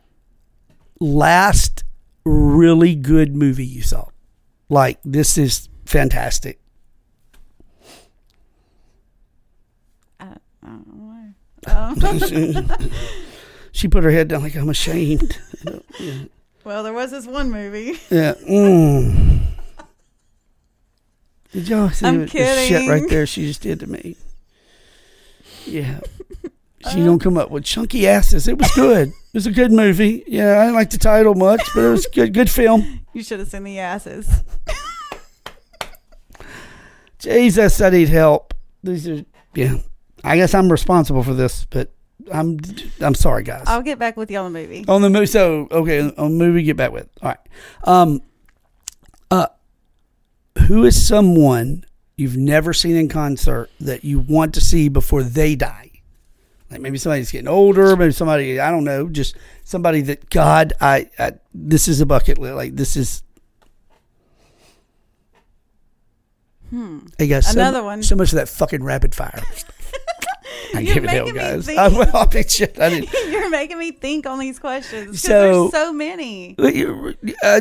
Last 1.00 1.84
really 2.24 2.94
good 2.94 3.34
movie 3.34 3.66
you 3.66 3.82
saw. 3.82 4.06
Like 4.68 5.00
this 5.04 5.38
is 5.38 5.68
fantastic. 5.86 6.60
I, 10.18 10.36
I 10.62 10.66
don't 10.66 10.86
know 10.86 11.32
why. 11.66 12.66
Um, 12.66 12.70
she 13.72 13.88
put 13.88 14.04
her 14.04 14.10
head 14.10 14.28
down 14.28 14.42
like 14.42 14.54
I'm 14.56 14.68
ashamed. 14.68 15.38
well, 16.64 16.82
there 16.82 16.92
was 16.92 17.10
this 17.10 17.26
one 17.26 17.50
movie. 17.50 17.98
Yeah. 18.10 18.34
Mm. 18.48 19.39
Did 21.52 21.68
y'all 21.68 21.90
see 21.90 22.06
I'm 22.06 22.20
what 22.20 22.30
the 22.30 22.66
shit 22.68 22.88
right 22.88 23.08
there 23.08 23.26
she 23.26 23.46
just 23.46 23.62
did 23.62 23.80
to 23.80 23.86
me? 23.86 24.16
Yeah. 25.66 26.00
She 26.90 27.04
gonna 27.04 27.18
come 27.18 27.36
up 27.36 27.50
with 27.50 27.64
chunky 27.64 28.08
asses. 28.08 28.48
It 28.48 28.56
was 28.56 28.72
good. 28.72 29.08
It 29.08 29.14
was 29.34 29.46
a 29.46 29.50
good 29.50 29.70
movie. 29.70 30.24
Yeah, 30.26 30.60
I 30.60 30.62
didn't 30.62 30.76
like 30.76 30.88
the 30.88 30.96
title 30.96 31.34
much, 31.34 31.60
but 31.74 31.84
it 31.84 31.90
was 31.90 32.06
good. 32.06 32.32
Good 32.32 32.48
film. 32.48 33.00
You 33.12 33.22
should 33.22 33.38
have 33.38 33.48
seen 33.48 33.64
the 33.64 33.78
asses. 33.78 34.42
Jesus, 37.18 37.82
I 37.82 37.90
need 37.90 38.08
help. 38.08 38.54
These 38.82 39.08
are 39.08 39.22
yeah. 39.54 39.74
I 40.24 40.36
guess 40.36 40.54
I'm 40.54 40.72
responsible 40.72 41.22
for 41.22 41.34
this, 41.34 41.66
but 41.66 41.92
I'm 42.32 42.58
I'm 43.00 43.14
sorry, 43.14 43.42
guys. 43.42 43.64
I'll 43.66 43.82
get 43.82 43.98
back 43.98 44.16
with 44.16 44.30
you 44.30 44.38
on 44.38 44.50
the 44.50 44.58
movie. 44.58 44.86
on 44.88 45.02
the 45.02 45.10
movie, 45.10 45.26
so 45.26 45.68
okay, 45.70 46.00
on 46.00 46.38
the 46.38 46.44
movie, 46.44 46.62
get 46.62 46.78
back 46.78 46.92
with. 46.92 47.10
All 47.20 47.28
right. 47.28 47.38
Um. 47.84 48.22
Uh. 49.30 49.48
Who 50.70 50.84
is 50.84 51.04
someone 51.04 51.84
you've 52.16 52.36
never 52.36 52.72
seen 52.72 52.94
in 52.94 53.08
concert 53.08 53.70
that 53.80 54.04
you 54.04 54.20
want 54.20 54.54
to 54.54 54.60
see 54.60 54.88
before 54.88 55.24
they 55.24 55.56
die? 55.56 55.90
Like 56.70 56.80
maybe 56.80 56.96
somebody's 56.96 57.32
getting 57.32 57.48
older, 57.48 57.96
maybe 57.96 58.12
somebody 58.12 58.60
I 58.60 58.70
don't 58.70 58.84
know, 58.84 59.08
just 59.08 59.36
somebody 59.64 60.00
that 60.02 60.30
God, 60.30 60.72
I, 60.80 61.10
I 61.18 61.32
this 61.52 61.88
is 61.88 62.00
a 62.00 62.06
bucket 62.06 62.38
list. 62.38 62.54
Like 62.54 62.76
this 62.76 62.96
is. 62.96 63.24
Hmm. 66.68 67.00
guess 67.18 67.28
guys, 67.28 67.46
so- 67.46 67.58
Another 67.58 67.82
one. 67.82 68.04
So 68.04 68.14
much 68.14 68.28
of 68.32 68.36
that 68.36 68.48
fucking 68.48 68.84
rapid 68.84 69.12
fire. 69.12 69.42
I 70.72 70.78
You're 70.82 70.94
give 70.94 71.02
it 71.02 71.10
hell, 71.10 71.32
guys. 71.32 71.68
I, 71.76 71.88
well, 71.88 72.16
I 72.16 72.32
mean, 72.32 72.46
shit, 72.46 72.78
I 72.78 72.90
didn't. 72.90 73.12
You're 73.32 73.50
making 73.50 73.76
me 73.76 73.90
think 73.90 74.24
on 74.24 74.38
these 74.38 74.60
questions 74.60 75.06
because 75.06 75.22
So- 75.22 75.68
there's 75.68 75.72
so 75.72 75.92
many. 75.92 76.54
Uh, 77.42 77.60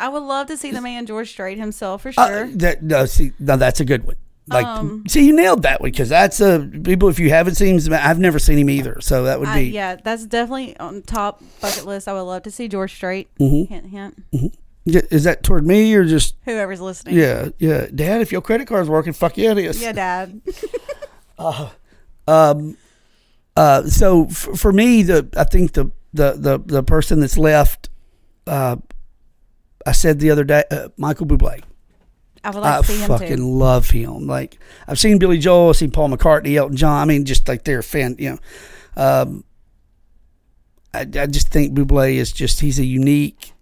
I 0.00 0.08
would 0.08 0.22
love 0.22 0.46
to 0.48 0.56
see 0.56 0.70
the 0.70 0.80
man 0.80 1.06
George 1.06 1.30
Strait 1.30 1.58
himself 1.58 2.02
for 2.02 2.12
Uh, 2.16 2.26
sure. 2.26 2.46
that 2.56 2.82
no, 2.82 3.06
see, 3.06 3.32
now 3.38 3.56
that's 3.56 3.80
a 3.80 3.84
good 3.84 4.04
one. 4.06 4.16
Like, 4.48 4.66
Um, 4.66 5.04
see, 5.06 5.26
you 5.26 5.32
nailed 5.32 5.62
that 5.62 5.80
one 5.80 5.90
because 5.92 6.08
that's 6.08 6.40
a 6.40 6.68
people. 6.82 7.08
If 7.08 7.20
you 7.20 7.30
haven't 7.30 7.54
seen 7.54 7.78
him, 7.78 7.92
I've 7.92 8.18
never 8.18 8.38
seen 8.40 8.58
him 8.58 8.68
either, 8.70 9.00
so 9.00 9.22
that 9.24 9.38
would 9.38 9.48
I, 9.48 9.60
be. 9.60 9.64
yeah, 9.68 9.94
that's 10.02 10.26
definitely 10.26 10.76
on 10.78 11.02
top 11.02 11.40
bucket 11.60 11.86
list. 11.86 12.08
I 12.08 12.14
would 12.14 12.22
love 12.22 12.42
to 12.44 12.50
see 12.50 12.66
George 12.66 12.92
Strait. 12.94 13.28
Mhm. 13.38 13.68
Hint, 13.68 13.86
hint. 13.86 14.54
Yeah, 14.86 15.02
Is 15.10 15.22
that 15.24 15.44
toward 15.44 15.66
me 15.66 15.94
or 15.94 16.04
just 16.04 16.34
Whoever's 16.46 16.80
listening. 16.80 17.14
yeah, 17.16 17.50
yeah, 17.58 17.86
Dad? 17.94 18.22
If 18.22 18.32
your 18.32 18.40
credit 18.40 18.66
card's 18.66 18.88
working, 18.88 19.12
fuck 19.12 19.36
yeah, 19.36 19.52
it 19.52 19.58
is. 19.58 19.80
Yeah, 19.80 19.92
Dad. 19.92 20.40
Um, 22.28 22.76
uh, 23.56 23.84
so 23.84 24.26
f- 24.26 24.48
for 24.56 24.72
me, 24.72 25.02
the 25.02 25.28
I 25.36 25.44
think 25.44 25.72
the 25.72 25.90
the 26.12 26.32
the 26.32 26.58
the 26.64 26.82
person 26.82 27.20
that's 27.20 27.38
left, 27.38 27.88
uh, 28.46 28.76
I 29.86 29.92
said 29.92 30.20
the 30.20 30.30
other 30.30 30.44
day, 30.44 30.64
uh, 30.70 30.88
Michael 30.96 31.26
Bublé. 31.26 31.62
I 32.42 32.50
would 32.50 32.60
like 32.60 32.72
I 32.72 32.80
to 32.80 32.86
see 32.86 32.98
him 32.98 33.08
fucking 33.08 33.36
too. 33.36 33.50
love 33.58 33.90
him. 33.90 34.26
Like 34.26 34.58
I've 34.88 34.98
seen 34.98 35.18
Billy 35.18 35.38
Joel, 35.38 35.70
I've 35.70 35.76
seen 35.76 35.90
Paul 35.90 36.08
McCartney, 36.10 36.54
Elton 36.56 36.76
John. 36.76 37.00
I 37.00 37.04
mean, 37.04 37.24
just 37.24 37.46
like 37.48 37.64
they're 37.64 37.82
fan. 37.82 38.16
You 38.18 38.30
know, 38.30 38.38
um, 38.96 39.44
I, 40.94 41.00
I 41.00 41.26
just 41.26 41.48
think 41.50 41.74
Bublé 41.74 42.14
is 42.14 42.32
just 42.32 42.60
he's 42.60 42.78
a 42.78 42.84
unique 42.84 43.52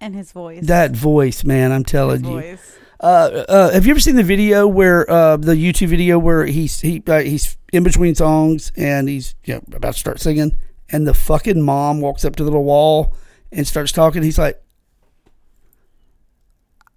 And 0.00 0.14
his 0.14 0.32
voice. 0.32 0.66
that 0.66 0.90
voice, 0.92 1.44
man. 1.44 1.70
I'm 1.72 1.84
his 1.84 1.90
telling 1.90 2.24
you. 2.24 2.30
voice. 2.32 2.78
Uh, 2.98 3.44
uh, 3.48 3.70
have 3.72 3.84
you 3.84 3.90
ever 3.90 4.00
seen 4.00 4.16
the 4.16 4.22
video 4.22 4.66
where 4.66 5.08
uh, 5.10 5.36
the 5.36 5.54
YouTube 5.54 5.88
video 5.88 6.18
where 6.18 6.46
he's 6.46 6.80
he 6.80 7.02
uh, 7.06 7.20
he's 7.20 7.56
in 7.72 7.84
between 7.84 8.14
songs 8.14 8.72
and 8.76 9.08
he's 9.08 9.34
you 9.44 9.54
know, 9.54 9.60
about 9.74 9.92
to 9.92 9.98
start 10.00 10.18
singing 10.18 10.56
and 10.88 11.06
the 11.06 11.14
fucking 11.14 11.60
mom 11.60 12.00
walks 12.00 12.24
up 12.24 12.36
to 12.36 12.42
the 12.42 12.50
little 12.50 12.64
wall 12.64 13.14
and 13.52 13.66
starts 13.66 13.92
talking. 13.92 14.22
He's 14.22 14.38
like, 14.38 14.60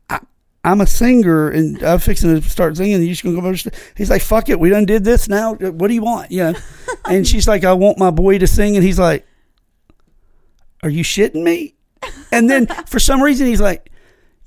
I, 0.09 0.19
"I'm 0.69 0.81
a 0.81 0.87
singer 0.87 1.49
and 1.49 1.81
I'm 1.83 1.99
fixing 1.99 2.39
to 2.39 2.49
start 2.49 2.77
singing. 2.77 2.95
And 2.95 3.03
you 3.03 3.09
just 3.09 3.23
gonna 3.23 3.39
go 3.39 3.47
over?" 3.47 3.71
He's 3.95 4.09
like, 4.09 4.21
"Fuck 4.21 4.49
it, 4.49 4.59
we 4.59 4.69
done 4.69 4.85
did 4.85 5.03
this. 5.03 5.27
Now, 5.27 5.55
what 5.55 5.87
do 5.87 5.93
you 5.93 6.01
want?" 6.01 6.31
You 6.31 6.43
know, 6.43 6.53
and 7.05 7.27
she's 7.27 7.47
like, 7.47 7.63
"I 7.63 7.73
want 7.73 7.97
my 7.97 8.11
boy 8.11 8.37
to 8.37 8.47
sing," 8.47 8.75
and 8.75 8.85
he's 8.85 8.99
like, 8.99 9.25
"Are 10.83 10.89
you 10.89 11.03
shitting 11.03 11.43
me?" 11.43 11.75
And 12.31 12.49
then 12.49 12.67
for 12.87 12.99
some 12.99 13.21
reason 13.21 13.47
he's 13.47 13.61
like 13.61 13.89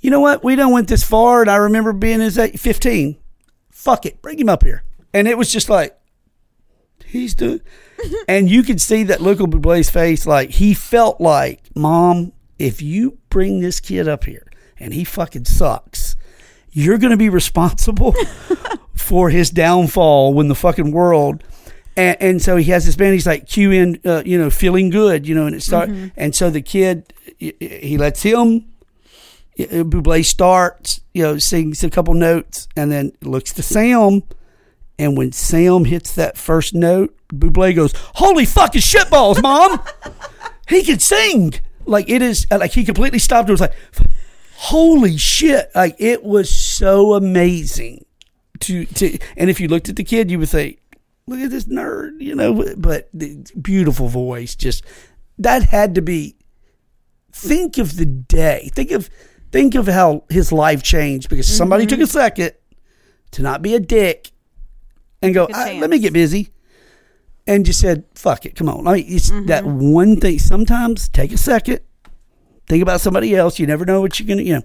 you 0.02 0.10
know 0.10 0.20
what? 0.20 0.42
We 0.44 0.56
done 0.56 0.72
went 0.72 0.88
this 0.88 1.04
far, 1.04 1.40
and 1.40 1.50
I 1.50 1.56
remember 1.56 1.92
being 1.92 2.20
as 2.20 2.36
at 2.36 2.58
15. 2.58 3.16
Fuck 3.70 4.04
it, 4.04 4.20
bring 4.20 4.38
him 4.38 4.48
up 4.48 4.64
here. 4.64 4.82
And 5.14 5.28
it 5.28 5.38
was 5.38 5.50
just 5.50 5.70
like, 5.70 5.96
he's 7.06 7.34
doing. 7.34 7.60
and 8.28 8.50
you 8.50 8.64
could 8.64 8.80
see 8.80 9.04
that 9.04 9.22
look 9.22 9.40
on 9.40 9.52
Bublé's 9.52 9.90
face, 9.90 10.26
like 10.26 10.50
he 10.50 10.74
felt 10.74 11.20
like, 11.20 11.60
Mom, 11.76 12.32
if 12.58 12.82
you 12.82 13.18
bring 13.30 13.60
this 13.60 13.78
kid 13.78 14.08
up 14.08 14.24
here 14.24 14.50
and 14.78 14.92
he 14.92 15.04
fucking 15.04 15.44
sucks, 15.44 16.11
you're 16.72 16.98
going 16.98 17.10
to 17.10 17.16
be 17.16 17.28
responsible 17.28 18.14
for 18.94 19.30
his 19.30 19.50
downfall 19.50 20.34
when 20.34 20.48
the 20.48 20.54
fucking 20.54 20.90
world. 20.92 21.42
And, 21.96 22.16
and 22.20 22.42
so 22.42 22.56
he 22.56 22.70
has 22.70 22.86
this 22.86 22.96
band. 22.96 23.12
He's 23.12 23.26
like 23.26 23.46
cue 23.46 23.70
in, 23.70 24.00
uh, 24.04 24.22
you 24.24 24.38
know, 24.38 24.48
feeling 24.50 24.90
good, 24.90 25.26
you 25.28 25.34
know, 25.34 25.46
and 25.46 25.54
it 25.54 25.62
start. 25.62 25.90
And 26.16 26.34
so 26.34 26.48
the 26.50 26.62
kid, 26.62 27.12
he- 27.38 27.98
lets 27.98 28.22
him 28.22 28.72
Bublé 29.58 30.24
starts, 30.24 31.00
you 31.12 31.22
know, 31.22 31.38
sings 31.38 31.84
a 31.84 31.90
couple 31.90 32.14
notes, 32.14 32.68
and 32.76 32.90
then 32.90 33.12
looks 33.20 33.52
to 33.54 33.62
Sam. 33.62 34.22
And 34.98 35.16
when 35.16 35.32
Sam 35.32 35.84
hits 35.84 36.14
that 36.14 36.36
first 36.38 36.74
note, 36.74 37.14
Bublé 37.28 37.74
goes, 37.74 37.92
"Holy 38.14 38.44
fucking 38.46 38.80
shitballs, 38.80 39.42
mom! 39.42 39.80
he 40.68 40.82
can 40.82 40.98
sing! 40.98 41.54
Like 41.84 42.08
it 42.08 42.22
is, 42.22 42.46
like 42.50 42.72
he 42.72 42.84
completely 42.84 43.18
stopped. 43.18 43.48
It 43.48 43.52
was 43.52 43.60
like, 43.60 43.74
holy 44.62 45.16
shit! 45.16 45.70
Like 45.74 45.97
it 45.98 46.22
was 46.22 46.48
so 46.55 47.14
amazing 47.14 48.05
to 48.60 48.86
to. 48.86 49.18
And 49.36 49.51
if 49.51 49.60
you 49.60 49.68
looked 49.68 49.89
at 49.89 49.97
the 49.97 50.05
kid, 50.05 50.30
you 50.30 50.39
would 50.39 50.48
say, 50.48 50.78
"Look 51.26 51.40
at 51.40 51.51
this 51.51 51.64
nerd," 51.64 52.20
you 52.20 52.34
know. 52.34 52.74
But 52.76 53.09
the 53.12 53.44
beautiful 53.60 54.09
voice, 54.09 54.55
just 54.55 54.84
that 55.39 55.64
had 55.64 55.94
to 55.97 56.02
be 56.02 56.36
think 57.32 57.78
of 57.78 57.97
the 57.97 58.06
day. 58.06 58.70
Think 58.72 58.93
of 58.93 59.10
think 59.51 59.74
of 59.74 59.86
how 59.86 60.24
his 60.28 60.52
life 60.52 60.82
changed 60.82 61.28
because 61.28 61.47
somebody 61.47 61.84
took 61.84 61.98
mm-hmm. 61.98 62.05
a 62.05 62.22
second 62.22 62.52
to 63.32 63.43
not 63.43 63.62
be 63.62 63.74
a 63.74 63.80
dick 63.80 64.30
and 65.20 65.34
go, 65.34 65.48
"I- 65.52 65.78
"Let 65.80 65.90
me 65.90 65.98
get 65.98 66.12
busy," 66.12 66.51
and 67.48 67.66
just 67.66 67.80
said, 67.80 68.05
"Fuck 68.14 68.47
it, 68.47 68.55
come 68.55 68.68
on." 68.68 68.86
I 68.86 68.94
mean, 68.94 69.06
it's 69.09 69.30
that 69.30 69.64
mm-hmm. 69.64 69.90
one 69.90 70.20
thing. 70.20 70.39
Sometimes 70.39 71.09
take 71.09 71.32
a 71.32 71.39
second, 71.39 71.80
think 72.72 72.82
about 72.82 73.02
somebody 73.02 73.36
else. 73.36 73.58
You 73.58 73.66
never 73.66 73.84
know 73.84 74.00
what 74.00 74.18
you're 74.18 74.26
gonna. 74.26 74.42
You 74.42 74.54
know, 74.54 74.62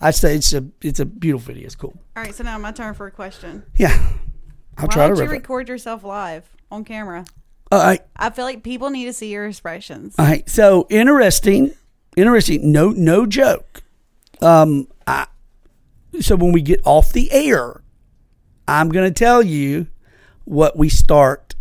I 0.00 0.10
say 0.10 0.34
it's 0.34 0.52
a 0.52 0.64
it's 0.82 1.00
a 1.00 1.06
beautiful 1.06 1.46
video. 1.54 1.64
It's 1.66 1.74
cool. 1.74 1.98
All 2.14 2.22
right, 2.22 2.34
so 2.34 2.44
now 2.44 2.58
my 2.58 2.72
turn 2.72 2.92
for 2.92 3.06
a 3.06 3.10
question. 3.10 3.64
Yeah, 3.74 3.96
I'll 4.76 4.86
Why 4.86 4.92
try 4.92 5.06
don't 5.08 5.16
to 5.16 5.22
you 5.22 5.28
rev 5.28 5.32
it. 5.32 5.36
record 5.42 5.68
yourself 5.68 6.04
live 6.04 6.48
on 6.70 6.84
camera? 6.84 7.24
All 7.72 7.78
right, 7.80 8.02
I 8.16 8.28
feel 8.30 8.44
like 8.44 8.62
people 8.62 8.90
need 8.90 9.06
to 9.06 9.12
see 9.14 9.30
your 9.32 9.46
expressions. 9.46 10.14
all 10.18 10.26
right. 10.26 10.48
So 10.48 10.86
interesting, 10.90 11.72
interesting. 12.16 12.70
No, 12.70 12.90
no 12.90 13.24
joke. 13.24 13.82
Um, 14.42 14.88
I, 15.06 15.26
so 16.20 16.36
when 16.36 16.52
we 16.52 16.60
get 16.60 16.80
off 16.84 17.12
the 17.12 17.32
air, 17.32 17.82
I'm 18.66 18.90
going 18.90 19.06
to 19.12 19.18
tell 19.18 19.42
you 19.42 19.86
what 20.44 20.76
we 20.76 20.88
start 20.90 21.54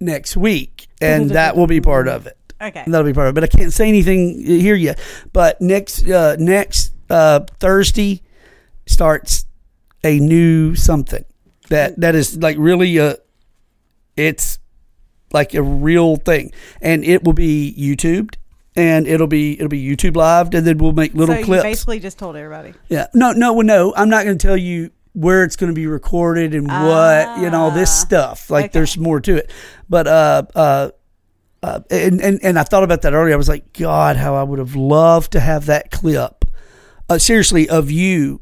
next 0.00 0.36
week, 0.36 0.88
and 1.00 1.30
that 1.30 1.56
will 1.56 1.66
be 1.66 1.80
part 1.80 2.08
of 2.08 2.26
it. 2.26 2.45
Okay. 2.60 2.84
That'll 2.86 3.04
be 3.06 3.12
part 3.12 3.28
of 3.28 3.32
it. 3.32 3.40
But 3.40 3.44
I 3.44 3.48
can't 3.58 3.72
say 3.72 3.88
anything 3.88 4.44
here 4.44 4.74
yet. 4.74 4.98
But 5.32 5.60
next 5.60 6.08
uh, 6.08 6.36
next 6.38 6.92
uh, 7.10 7.40
Thursday 7.60 8.22
starts 8.86 9.46
a 10.04 10.18
new 10.18 10.74
something 10.74 11.24
that 11.68 11.98
that 12.00 12.14
is 12.14 12.36
like 12.38 12.56
really 12.58 12.96
a 12.98 13.16
it's 14.16 14.58
like 15.32 15.54
a 15.54 15.62
real 15.62 16.16
thing, 16.16 16.52
and 16.80 17.04
it 17.04 17.24
will 17.24 17.32
be 17.34 17.74
YouTubed. 17.78 18.36
And 18.78 19.06
it'll 19.06 19.26
be 19.26 19.54
it'll 19.54 19.68
be 19.70 19.82
YouTube 19.82 20.16
live, 20.16 20.52
and 20.52 20.66
then 20.66 20.76
we'll 20.76 20.92
make 20.92 21.14
little 21.14 21.34
so 21.34 21.44
clips. 21.44 21.62
basically 21.62 21.98
just 21.98 22.18
told 22.18 22.36
everybody. 22.36 22.74
Yeah. 22.90 23.06
No, 23.14 23.32
no, 23.32 23.54
well, 23.54 23.64
no. 23.66 23.94
I'm 23.96 24.10
not 24.10 24.24
going 24.26 24.36
to 24.36 24.46
tell 24.46 24.56
you 24.56 24.90
where 25.14 25.44
it's 25.44 25.56
going 25.56 25.72
to 25.72 25.74
be 25.74 25.86
recorded 25.86 26.54
and 26.54 26.68
what, 26.68 27.38
you 27.40 27.48
know, 27.48 27.62
all 27.62 27.70
this 27.70 27.88
Ah, 27.88 28.04
stuff. 28.04 28.50
Like 28.50 28.66
okay. 28.66 28.72
there's 28.74 28.98
more 28.98 29.18
to 29.18 29.36
it. 29.36 29.50
But, 29.88 30.06
uh, 30.06 30.42
uh, 30.54 30.90
uh, 31.62 31.80
and, 31.90 32.20
and, 32.20 32.38
and 32.42 32.58
I 32.58 32.62
thought 32.62 32.84
about 32.84 33.02
that 33.02 33.14
earlier. 33.14 33.34
I 33.34 33.36
was 33.36 33.48
like, 33.48 33.72
God, 33.72 34.16
how 34.16 34.34
I 34.34 34.42
would 34.42 34.58
have 34.58 34.76
loved 34.76 35.32
to 35.32 35.40
have 35.40 35.66
that 35.66 35.90
clip, 35.90 36.44
uh, 37.08 37.18
seriously, 37.18 37.68
of 37.68 37.90
you, 37.90 38.40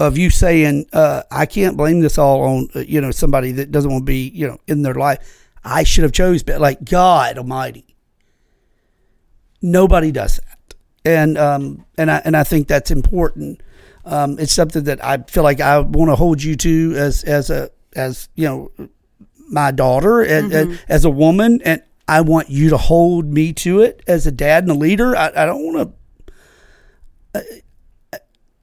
of 0.00 0.18
you 0.18 0.30
saying, 0.30 0.86
uh, 0.92 1.22
I 1.30 1.46
can't 1.46 1.76
blame 1.76 2.00
this 2.00 2.18
all 2.18 2.40
on, 2.42 2.68
uh, 2.74 2.80
you 2.80 3.00
know, 3.00 3.10
somebody 3.10 3.52
that 3.52 3.70
doesn't 3.70 3.90
want 3.90 4.02
to 4.02 4.06
be, 4.06 4.30
you 4.30 4.48
know, 4.48 4.58
in 4.66 4.82
their 4.82 4.94
life. 4.94 5.48
I 5.64 5.84
should 5.84 6.02
have 6.02 6.12
chose, 6.12 6.42
but 6.42 6.60
like 6.60 6.84
God 6.84 7.38
Almighty, 7.38 7.96
nobody 9.62 10.12
does 10.12 10.36
that, 10.36 10.74
and 11.04 11.38
um, 11.38 11.86
and 11.96 12.10
I 12.10 12.20
and 12.24 12.36
I 12.36 12.44
think 12.44 12.68
that's 12.68 12.90
important. 12.90 13.62
Um, 14.04 14.38
it's 14.38 14.52
something 14.52 14.84
that 14.84 15.02
I 15.02 15.18
feel 15.22 15.42
like 15.42 15.60
I 15.60 15.78
want 15.78 16.10
to 16.10 16.16
hold 16.16 16.42
you 16.42 16.54
to 16.56 16.94
as 16.96 17.24
as 17.24 17.48
a 17.48 17.70
as 17.96 18.28
you 18.34 18.46
know 18.46 18.88
my 19.48 19.70
daughter 19.70 20.20
and, 20.20 20.52
and 20.52 20.80
as 20.88 21.06
a 21.06 21.10
woman, 21.10 21.62
and 21.64 21.82
I 22.06 22.20
want 22.20 22.50
you 22.50 22.70
to 22.70 22.76
hold 22.76 23.26
me 23.26 23.52
to 23.54 23.80
it 23.80 24.02
as 24.06 24.26
a 24.26 24.32
dad 24.32 24.64
and 24.64 24.70
a 24.70 24.74
leader. 24.74 25.16
I, 25.16 25.30
I 25.34 25.46
don't 25.46 25.64
want 25.64 25.94
to. 27.34 27.40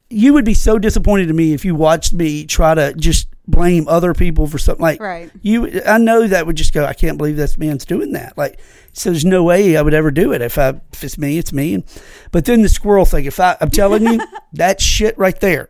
you 0.10 0.34
would 0.34 0.46
be 0.46 0.54
so 0.54 0.78
disappointed 0.78 1.30
in 1.30 1.36
me 1.36 1.54
if 1.54 1.64
you 1.66 1.74
watched 1.76 2.14
me 2.14 2.46
try 2.46 2.76
to 2.76 2.94
just 2.94 3.28
blame 3.48 3.88
other 3.88 4.14
people 4.14 4.46
for 4.48 4.58
something 4.58 4.82
like 4.82 5.00
Right. 5.02 5.32
you 5.42 5.82
i 5.86 5.98
know 5.98 6.28
that 6.28 6.46
would 6.46 6.56
just 6.56 6.74
go 6.74 6.86
i 6.86 6.94
can't 6.94 7.18
believe 7.18 7.36
this 7.36 7.58
man's 7.58 7.86
doing 7.86 8.12
that 8.14 8.38
like 8.38 8.60
so 8.94 9.10
there's 9.10 9.26
no 9.26 9.44
way 9.44 9.76
i 9.76 9.82
would 9.82 9.94
ever 9.96 10.12
do 10.12 10.32
it 10.32 10.42
if 10.42 10.58
i 10.58 10.70
if 10.94 11.04
it's 11.04 11.18
me 11.18 11.38
it's 11.38 11.52
me 11.52 11.84
but 12.32 12.46
then 12.46 12.62
the 12.62 12.70
squirrel 12.70 13.04
thing 13.04 13.26
if 13.26 13.40
i 13.40 13.58
i'm 13.60 13.72
telling 13.72 14.04
you 14.06 14.20
that 14.54 14.80
shit 14.80 15.18
right 15.18 15.40
there 15.42 15.70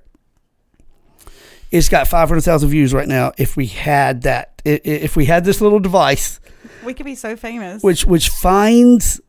it's 1.71 1.89
got 1.89 2.07
500000 2.07 2.69
views 2.69 2.93
right 2.93 3.07
now 3.07 3.31
if 3.37 3.55
we 3.55 3.65
had 3.67 4.23
that 4.23 4.61
if 4.65 5.15
we 5.15 5.25
had 5.25 5.43
this 5.45 5.61
little 5.61 5.79
device 5.79 6.39
We 6.83 6.93
could 6.93 7.05
be 7.05 7.15
so 7.15 7.35
famous. 7.35 7.81
which 7.81 8.05
which 8.05 8.29
finds 8.29 9.19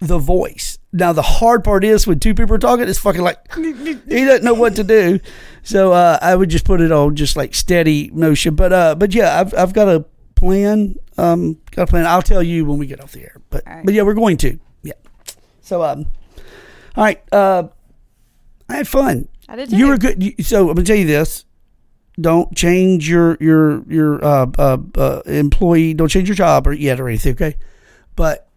the 0.00 0.18
voice. 0.18 0.78
Now 0.92 1.12
the 1.12 1.22
hard 1.22 1.64
part 1.64 1.84
is 1.84 2.06
when 2.06 2.20
two 2.20 2.32
people 2.34 2.54
are 2.54 2.58
talking, 2.58 2.88
it's 2.88 2.98
fucking 3.00 3.20
like 3.20 3.38
he 3.56 3.94
doesn't 4.24 4.44
know 4.44 4.54
what 4.54 4.76
to 4.76 4.84
do. 4.84 5.20
So 5.62 5.92
uh, 5.92 6.18
I 6.22 6.34
would 6.34 6.48
just 6.50 6.64
put 6.64 6.80
it 6.80 6.90
on 6.92 7.14
just 7.16 7.36
like 7.36 7.54
steady 7.54 8.10
motion. 8.12 8.54
But 8.54 8.72
uh, 8.72 8.94
but 8.94 9.12
yeah, 9.12 9.40
I've 9.40 9.52
I've 9.54 9.72
got 9.72 9.88
a 9.88 10.04
plan. 10.34 10.94
Um, 11.18 11.60
got 11.72 11.82
a 11.82 11.86
plan. 11.88 12.06
I'll 12.06 12.22
tell 12.22 12.42
you 12.42 12.64
when 12.64 12.78
we 12.78 12.86
get 12.86 13.00
off 13.00 13.12
the 13.12 13.22
air. 13.22 13.40
But 13.50 13.64
right. 13.66 13.84
but 13.84 13.92
yeah, 13.92 14.02
we're 14.02 14.14
going 14.14 14.36
to. 14.38 14.58
Yeah. 14.82 14.92
So 15.60 15.82
um, 15.82 16.06
all 16.96 17.04
right. 17.04 17.20
Uh, 17.32 17.64
I 18.68 18.76
had 18.76 18.88
fun. 18.88 19.28
I 19.48 19.56
did 19.56 19.72
You 19.72 19.88
were 19.88 19.98
good. 19.98 20.34
So 20.46 20.68
I'm 20.70 20.74
gonna 20.76 20.86
tell 20.86 20.96
you 20.96 21.06
this. 21.06 21.44
Don't 22.20 22.54
change 22.56 23.08
your 23.08 23.36
your 23.40 23.82
your 23.90 24.24
uh, 24.24 24.46
uh, 24.58 24.78
uh, 24.96 25.20
employee. 25.26 25.94
Don't 25.94 26.08
change 26.08 26.28
your 26.28 26.34
job 26.34 26.66
or 26.66 26.72
yet 26.72 26.98
or 27.00 27.08
anything. 27.08 27.32
Okay, 27.34 27.56
but 28.16 28.48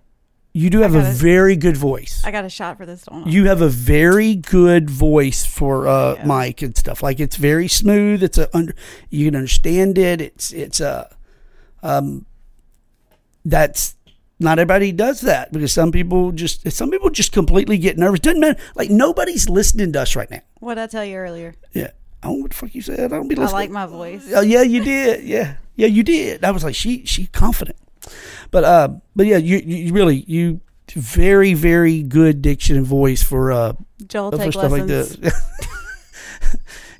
you 0.54 0.70
do 0.70 0.80
have 0.82 0.96
a 0.96 1.02
gotta- 1.02 1.14
very 1.14 1.56
good 1.56 1.78
voice. 1.78 2.22
I 2.26 2.32
got 2.32 2.44
a 2.44 2.50
shot 2.50 2.78
for 2.78 2.86
this, 2.86 3.04
don't 3.04 3.26
You 3.28 3.46
have 3.46 3.62
a 3.62 3.70
very 3.70 4.36
good 4.36 4.90
voice 4.90 5.46
for 5.46 5.88
uh, 5.88 6.16
Yeah. 6.16 6.26
mic 6.26 6.62
and 6.62 6.76
stuff. 6.76 7.02
Like 7.04 7.20
it's 7.20 7.36
very 7.38 7.68
smooth. 7.68 8.24
It's 8.24 8.38
a 8.38 8.50
under. 8.56 8.74
You 9.10 9.28
can 9.28 9.36
understand 9.36 9.98
it. 9.98 10.22
It's 10.22 10.52
it's 10.52 10.80
a 10.80 11.16
um. 11.84 12.26
That's 13.46 13.96
not 14.40 14.60
everybody 14.60 14.92
does 14.92 15.22
that 15.22 15.52
because 15.52 15.72
some 15.72 15.92
people 15.92 16.32
just 16.32 16.70
some 16.72 16.90
people 16.92 17.10
just 17.10 17.32
completely 17.32 17.78
get 17.78 17.98
nervous. 17.98 18.20
Doesn't 18.22 18.40
matter. 18.40 18.60
Like 18.76 18.90
nobody's 18.90 19.50
listening 19.50 19.94
to 19.94 20.02
us 20.02 20.16
right 20.16 20.30
now. 20.30 20.42
What 20.60 20.76
did 20.76 20.82
I 20.84 20.88
tell 20.88 21.06
you 21.06 21.16
earlier? 21.18 21.54
Yeah. 21.74 21.92
I 22.24 22.28
don't 22.28 22.38
know 22.38 22.42
what 22.44 22.52
the 22.52 22.58
fuck 22.58 22.76
you 22.76 22.82
said. 22.82 23.00
I 23.00 23.08
don't 23.18 23.28
be 23.28 23.36
listening. 23.36 23.50
I 23.56 23.60
like 23.60 23.70
my 23.72 23.86
voice. 23.86 24.32
Oh 24.34 24.42
yeah, 24.42 24.62
you 24.62 24.84
did. 24.84 25.24
Yeah, 25.24 25.56
yeah, 25.76 25.88
you 25.88 26.04
did. 26.04 26.44
I 26.44 26.52
was 26.52 26.64
like, 26.64 26.76
she, 26.76 27.06
she 27.06 27.26
confident. 27.28 27.78
But 28.52 28.64
uh, 28.64 28.90
but 29.16 29.26
yeah, 29.26 29.38
you, 29.38 29.58
you 29.58 29.94
really 29.94 30.24
you 30.28 30.62
very 30.94 31.54
very 31.54 32.04
good 32.04 32.42
diction 32.42 32.76
and 32.76 32.86
voice 32.86 33.24
for 33.24 33.52
uh 33.52 33.74
Joel 34.08 34.32
for 34.32 34.38
take 34.38 34.52
stuff 34.52 34.72
like 34.72 34.88
this. 34.88 35.18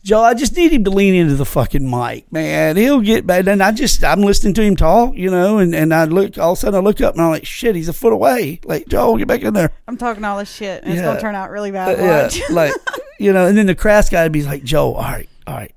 Joe, 0.04 0.22
I 0.24 0.34
just 0.34 0.58
need 0.58 0.72
him 0.72 0.84
to 0.86 0.90
lean 0.90 1.14
into 1.14 1.36
the 1.36 1.46
fucking 1.46 1.88
mic, 1.88 2.32
man. 2.32 2.76
He'll 2.76 3.02
get 3.02 3.28
bad. 3.28 3.48
And 3.48 3.62
I 3.62 3.72
just, 3.72 4.04
I'm 4.04 4.22
listening 4.22 4.56
to 4.56 4.64
him 4.64 4.76
talk, 4.76 5.16
you 5.16 5.30
know, 5.30 5.60
and, 5.60 5.76
and 5.76 5.94
I 5.94 6.06
look, 6.06 6.40
all 6.40 6.54
of 6.54 6.58
a 6.58 6.60
sudden 6.62 6.80
I 6.80 6.82
look 6.84 7.02
up 7.02 7.14
and 7.14 7.22
I'm 7.24 7.30
like, 7.30 7.46
shit, 7.46 7.76
he's 7.76 7.88
a 7.88 7.94
foot 7.94 8.12
away. 8.12 8.60
Like, 8.64 8.88
Joe, 8.88 9.16
get 9.18 9.28
back 9.28 9.44
in 9.44 9.54
there. 9.54 9.70
I'm 9.88 9.98
talking 9.98 10.24
all 10.26 10.40
this 10.40 10.52
shit, 10.52 10.84
and 10.84 10.92
it's 10.92 11.04
gonna 11.04 11.22
turn 11.22 11.36
out 11.36 11.52
really 11.52 11.70
Uh, 11.70 11.74
bad. 11.74 12.34
yeah, 12.36 12.46
like 12.50 12.74
you 13.22 13.32
know, 13.34 13.46
and 13.48 13.58
then 13.58 13.66
the 13.68 13.76
crass 13.76 14.10
guy 14.10 14.24
would 14.24 14.32
be 14.32 14.44
like, 14.44 14.64
"Joe, 14.64 14.94
all 14.96 15.02
right, 15.04 15.30
all 15.48 15.56
right, 15.56 15.74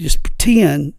just 0.00 0.22
pretend 0.22 0.94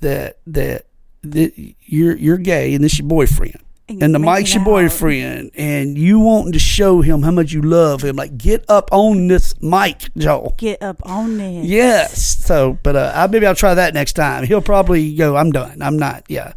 that 0.00 0.38
that 0.46 0.86
that 1.22 1.52
you're 1.82 2.16
you're 2.16 2.38
gay 2.38 2.74
and 2.74 2.82
this 2.84 2.92
is 2.94 2.98
your 3.00 3.08
boyfriend, 3.08 3.58
And 3.88 4.02
and 4.02 4.14
the 4.14 4.18
mic's 4.18 4.54
your 4.54 4.60
out. 4.62 4.66
boyfriend, 4.66 5.50
and 5.56 5.96
you 5.96 6.18
wanting 6.20 6.52
to 6.52 6.58
show 6.58 7.00
him 7.02 7.22
how 7.22 7.30
much 7.30 7.52
you 7.52 7.62
love 7.62 8.02
him. 8.02 8.16
Like, 8.16 8.36
get 8.38 8.64
up 8.68 8.88
on 8.92 9.28
this 9.28 9.60
mic, 9.62 10.08
Joe. 10.16 10.54
Get 10.58 10.82
up 10.82 11.00
on 11.04 11.38
this. 11.38 11.66
Yes. 11.66 12.44
So, 12.44 12.78
but 12.82 12.96
uh, 12.96 13.12
I, 13.14 13.26
maybe 13.28 13.46
I'll 13.46 13.54
try 13.54 13.74
that 13.74 13.94
next 13.94 14.12
time. 14.14 14.44
He'll 14.44 14.62
probably 14.62 15.14
go, 15.14 15.36
"I'm 15.36 15.50
done. 15.52 15.82
I'm 15.82 15.98
not. 15.98 16.24
Yeah, 16.28 16.52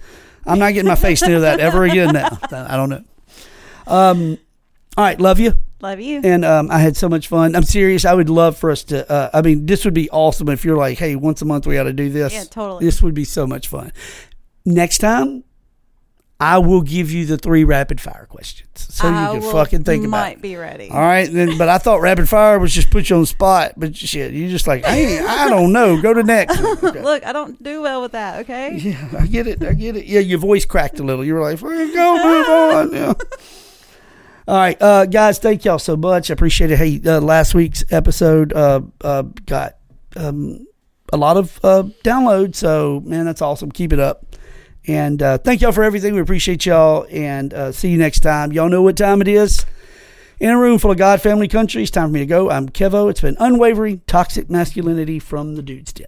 I'm 0.46 0.60
not 0.60 0.74
getting 0.74 0.90
my 0.90 0.96
face 0.96 1.22
near 1.24 1.40
that 1.42 1.60
ever 1.60 1.84
again." 1.84 2.14
Now, 2.14 2.38
I 2.52 2.76
don't 2.76 2.90
know. 2.90 3.04
Um. 3.88 4.38
All 4.98 5.04
right, 5.06 5.20
love 5.22 5.40
you 5.40 5.54
Love 5.82 6.00
you. 6.02 6.20
and 6.24 6.44
um, 6.44 6.70
I 6.72 6.80
had 6.80 6.98
so 6.98 7.08
much 7.08 7.28
fun. 7.30 7.56
I'm 7.56 7.64
serious. 7.64 8.04
I 8.06 8.14
would 8.14 8.30
love 8.30 8.58
for 8.58 8.70
us 8.72 8.84
to. 8.86 9.10
Uh, 9.10 9.30
I 9.34 9.42
mean, 9.42 9.66
this 9.66 9.86
would 9.86 9.94
be 9.94 10.10
awesome 10.10 10.50
if 10.50 10.66
you're 10.66 10.78
like, 10.78 10.98
hey, 10.98 11.16
once 11.16 11.42
a 11.42 11.46
month 11.46 11.66
we 11.68 11.76
got 11.76 11.84
to 11.84 11.94
do 11.94 12.10
this. 12.10 12.34
Yeah, 12.34 12.44
totally. 12.44 12.86
This 12.86 13.02
would 13.02 13.14
be 13.14 13.24
so 13.24 13.48
much 13.48 13.68
fun. 13.70 13.92
Next 14.66 14.98
time, 14.98 15.46
I 16.42 16.58
will 16.60 16.82
give 16.82 17.12
you 17.12 17.26
the 17.26 17.38
three 17.38 17.64
rapid 17.66 18.00
fire 18.00 18.26
questions 18.30 18.70
so 18.76 19.08
I 19.10 19.34
you 19.34 19.42
can 19.42 19.52
fucking 19.52 19.84
think 19.84 20.06
about 20.06 20.28
it. 20.28 20.30
You 20.32 20.36
Might 20.36 20.42
be 20.42 20.56
ready. 20.56 20.90
All 20.90 21.00
right, 21.02 21.30
then. 21.32 21.58
But 21.58 21.70
I 21.70 21.78
thought 21.78 22.02
rapid 22.02 22.28
fire 22.30 22.60
was 22.60 22.74
just 22.74 22.90
put 22.92 23.10
you 23.10 23.16
on 23.18 23.24
the 23.24 23.28
spot. 23.28 23.74
But 23.78 23.96
shit, 23.96 24.34
you 24.34 24.50
just 24.50 24.68
like, 24.68 24.86
hey, 24.86 25.20
I 25.20 25.50
don't 25.50 25.72
know. 25.74 26.02
Go 26.02 26.14
to 26.14 26.24
next. 26.24 26.60
Okay. 26.90 27.04
Look, 27.04 27.26
I 27.26 27.34
don't 27.34 27.62
do 27.62 27.82
well 27.82 28.02
with 28.02 28.14
that. 28.14 28.40
Okay. 28.42 28.76
Yeah, 28.78 29.10
I 29.20 29.28
get 29.28 29.48
it. 29.48 29.62
I 29.64 29.74
get 29.74 29.96
it. 29.98 30.06
Yeah, 30.06 30.22
your 30.22 30.40
voice 30.40 30.66
cracked 30.66 31.00
a 31.00 31.04
little. 31.04 31.26
You 31.26 31.34
were 31.34 31.42
like, 31.42 31.60
"Fucking 31.60 31.94
go, 31.94 32.14
move 32.24 32.50
on. 32.50 32.94
Yeah. 32.94 33.14
All 34.50 34.58
right, 34.58 34.82
uh, 34.82 35.06
guys, 35.06 35.38
thank 35.38 35.64
y'all 35.64 35.78
so 35.78 35.96
much. 35.96 36.32
I 36.32 36.34
appreciate 36.34 36.72
it. 36.72 36.78
Hey, 36.78 37.00
uh, 37.06 37.22
last 37.22 37.54
week's 37.54 37.84
episode 37.92 38.52
uh, 38.52 38.82
uh, 39.02 39.22
got 39.46 39.76
um, 40.16 40.66
a 41.14 41.18
lot 41.18 41.38
of 41.38 41.60
uh, 41.64 41.84
downloads, 42.04 42.56
so 42.56 43.00
man, 43.06 43.28
that's 43.28 43.44
awesome. 43.44 43.72
Keep 43.72 43.94
it 43.94 44.00
up. 44.00 44.26
And 44.88 45.22
uh, 45.22 45.38
thank 45.38 45.62
y'all 45.62 45.72
for 45.72 45.84
everything. 45.84 46.16
We 46.16 46.22
appreciate 46.22 46.66
y'all, 46.66 47.06
and 47.12 47.54
see 47.76 47.92
you 47.92 48.00
next 48.00 48.22
time. 48.22 48.52
Y'all 48.52 48.70
know 48.70 48.82
what 48.82 48.98
time 48.98 49.22
it 49.22 49.28
is. 49.28 49.68
In 50.40 50.50
a 50.50 50.58
room 50.58 50.80
full 50.80 50.90
of 50.90 50.98
God, 50.98 51.22
family, 51.22 51.48
country, 51.48 51.84
it's 51.84 51.92
time 51.92 52.08
for 52.08 52.14
me 52.14 52.22
to 52.22 52.26
go. 52.26 52.50
I'm 52.50 52.70
Kevo. 52.70 53.08
It's 53.12 53.22
been 53.22 53.38
unwavering, 53.40 54.02
toxic 54.08 54.50
masculinity 54.50 55.20
from 55.20 55.58
the 55.58 55.62
Dude's 55.62 55.94
Den. 55.94 56.08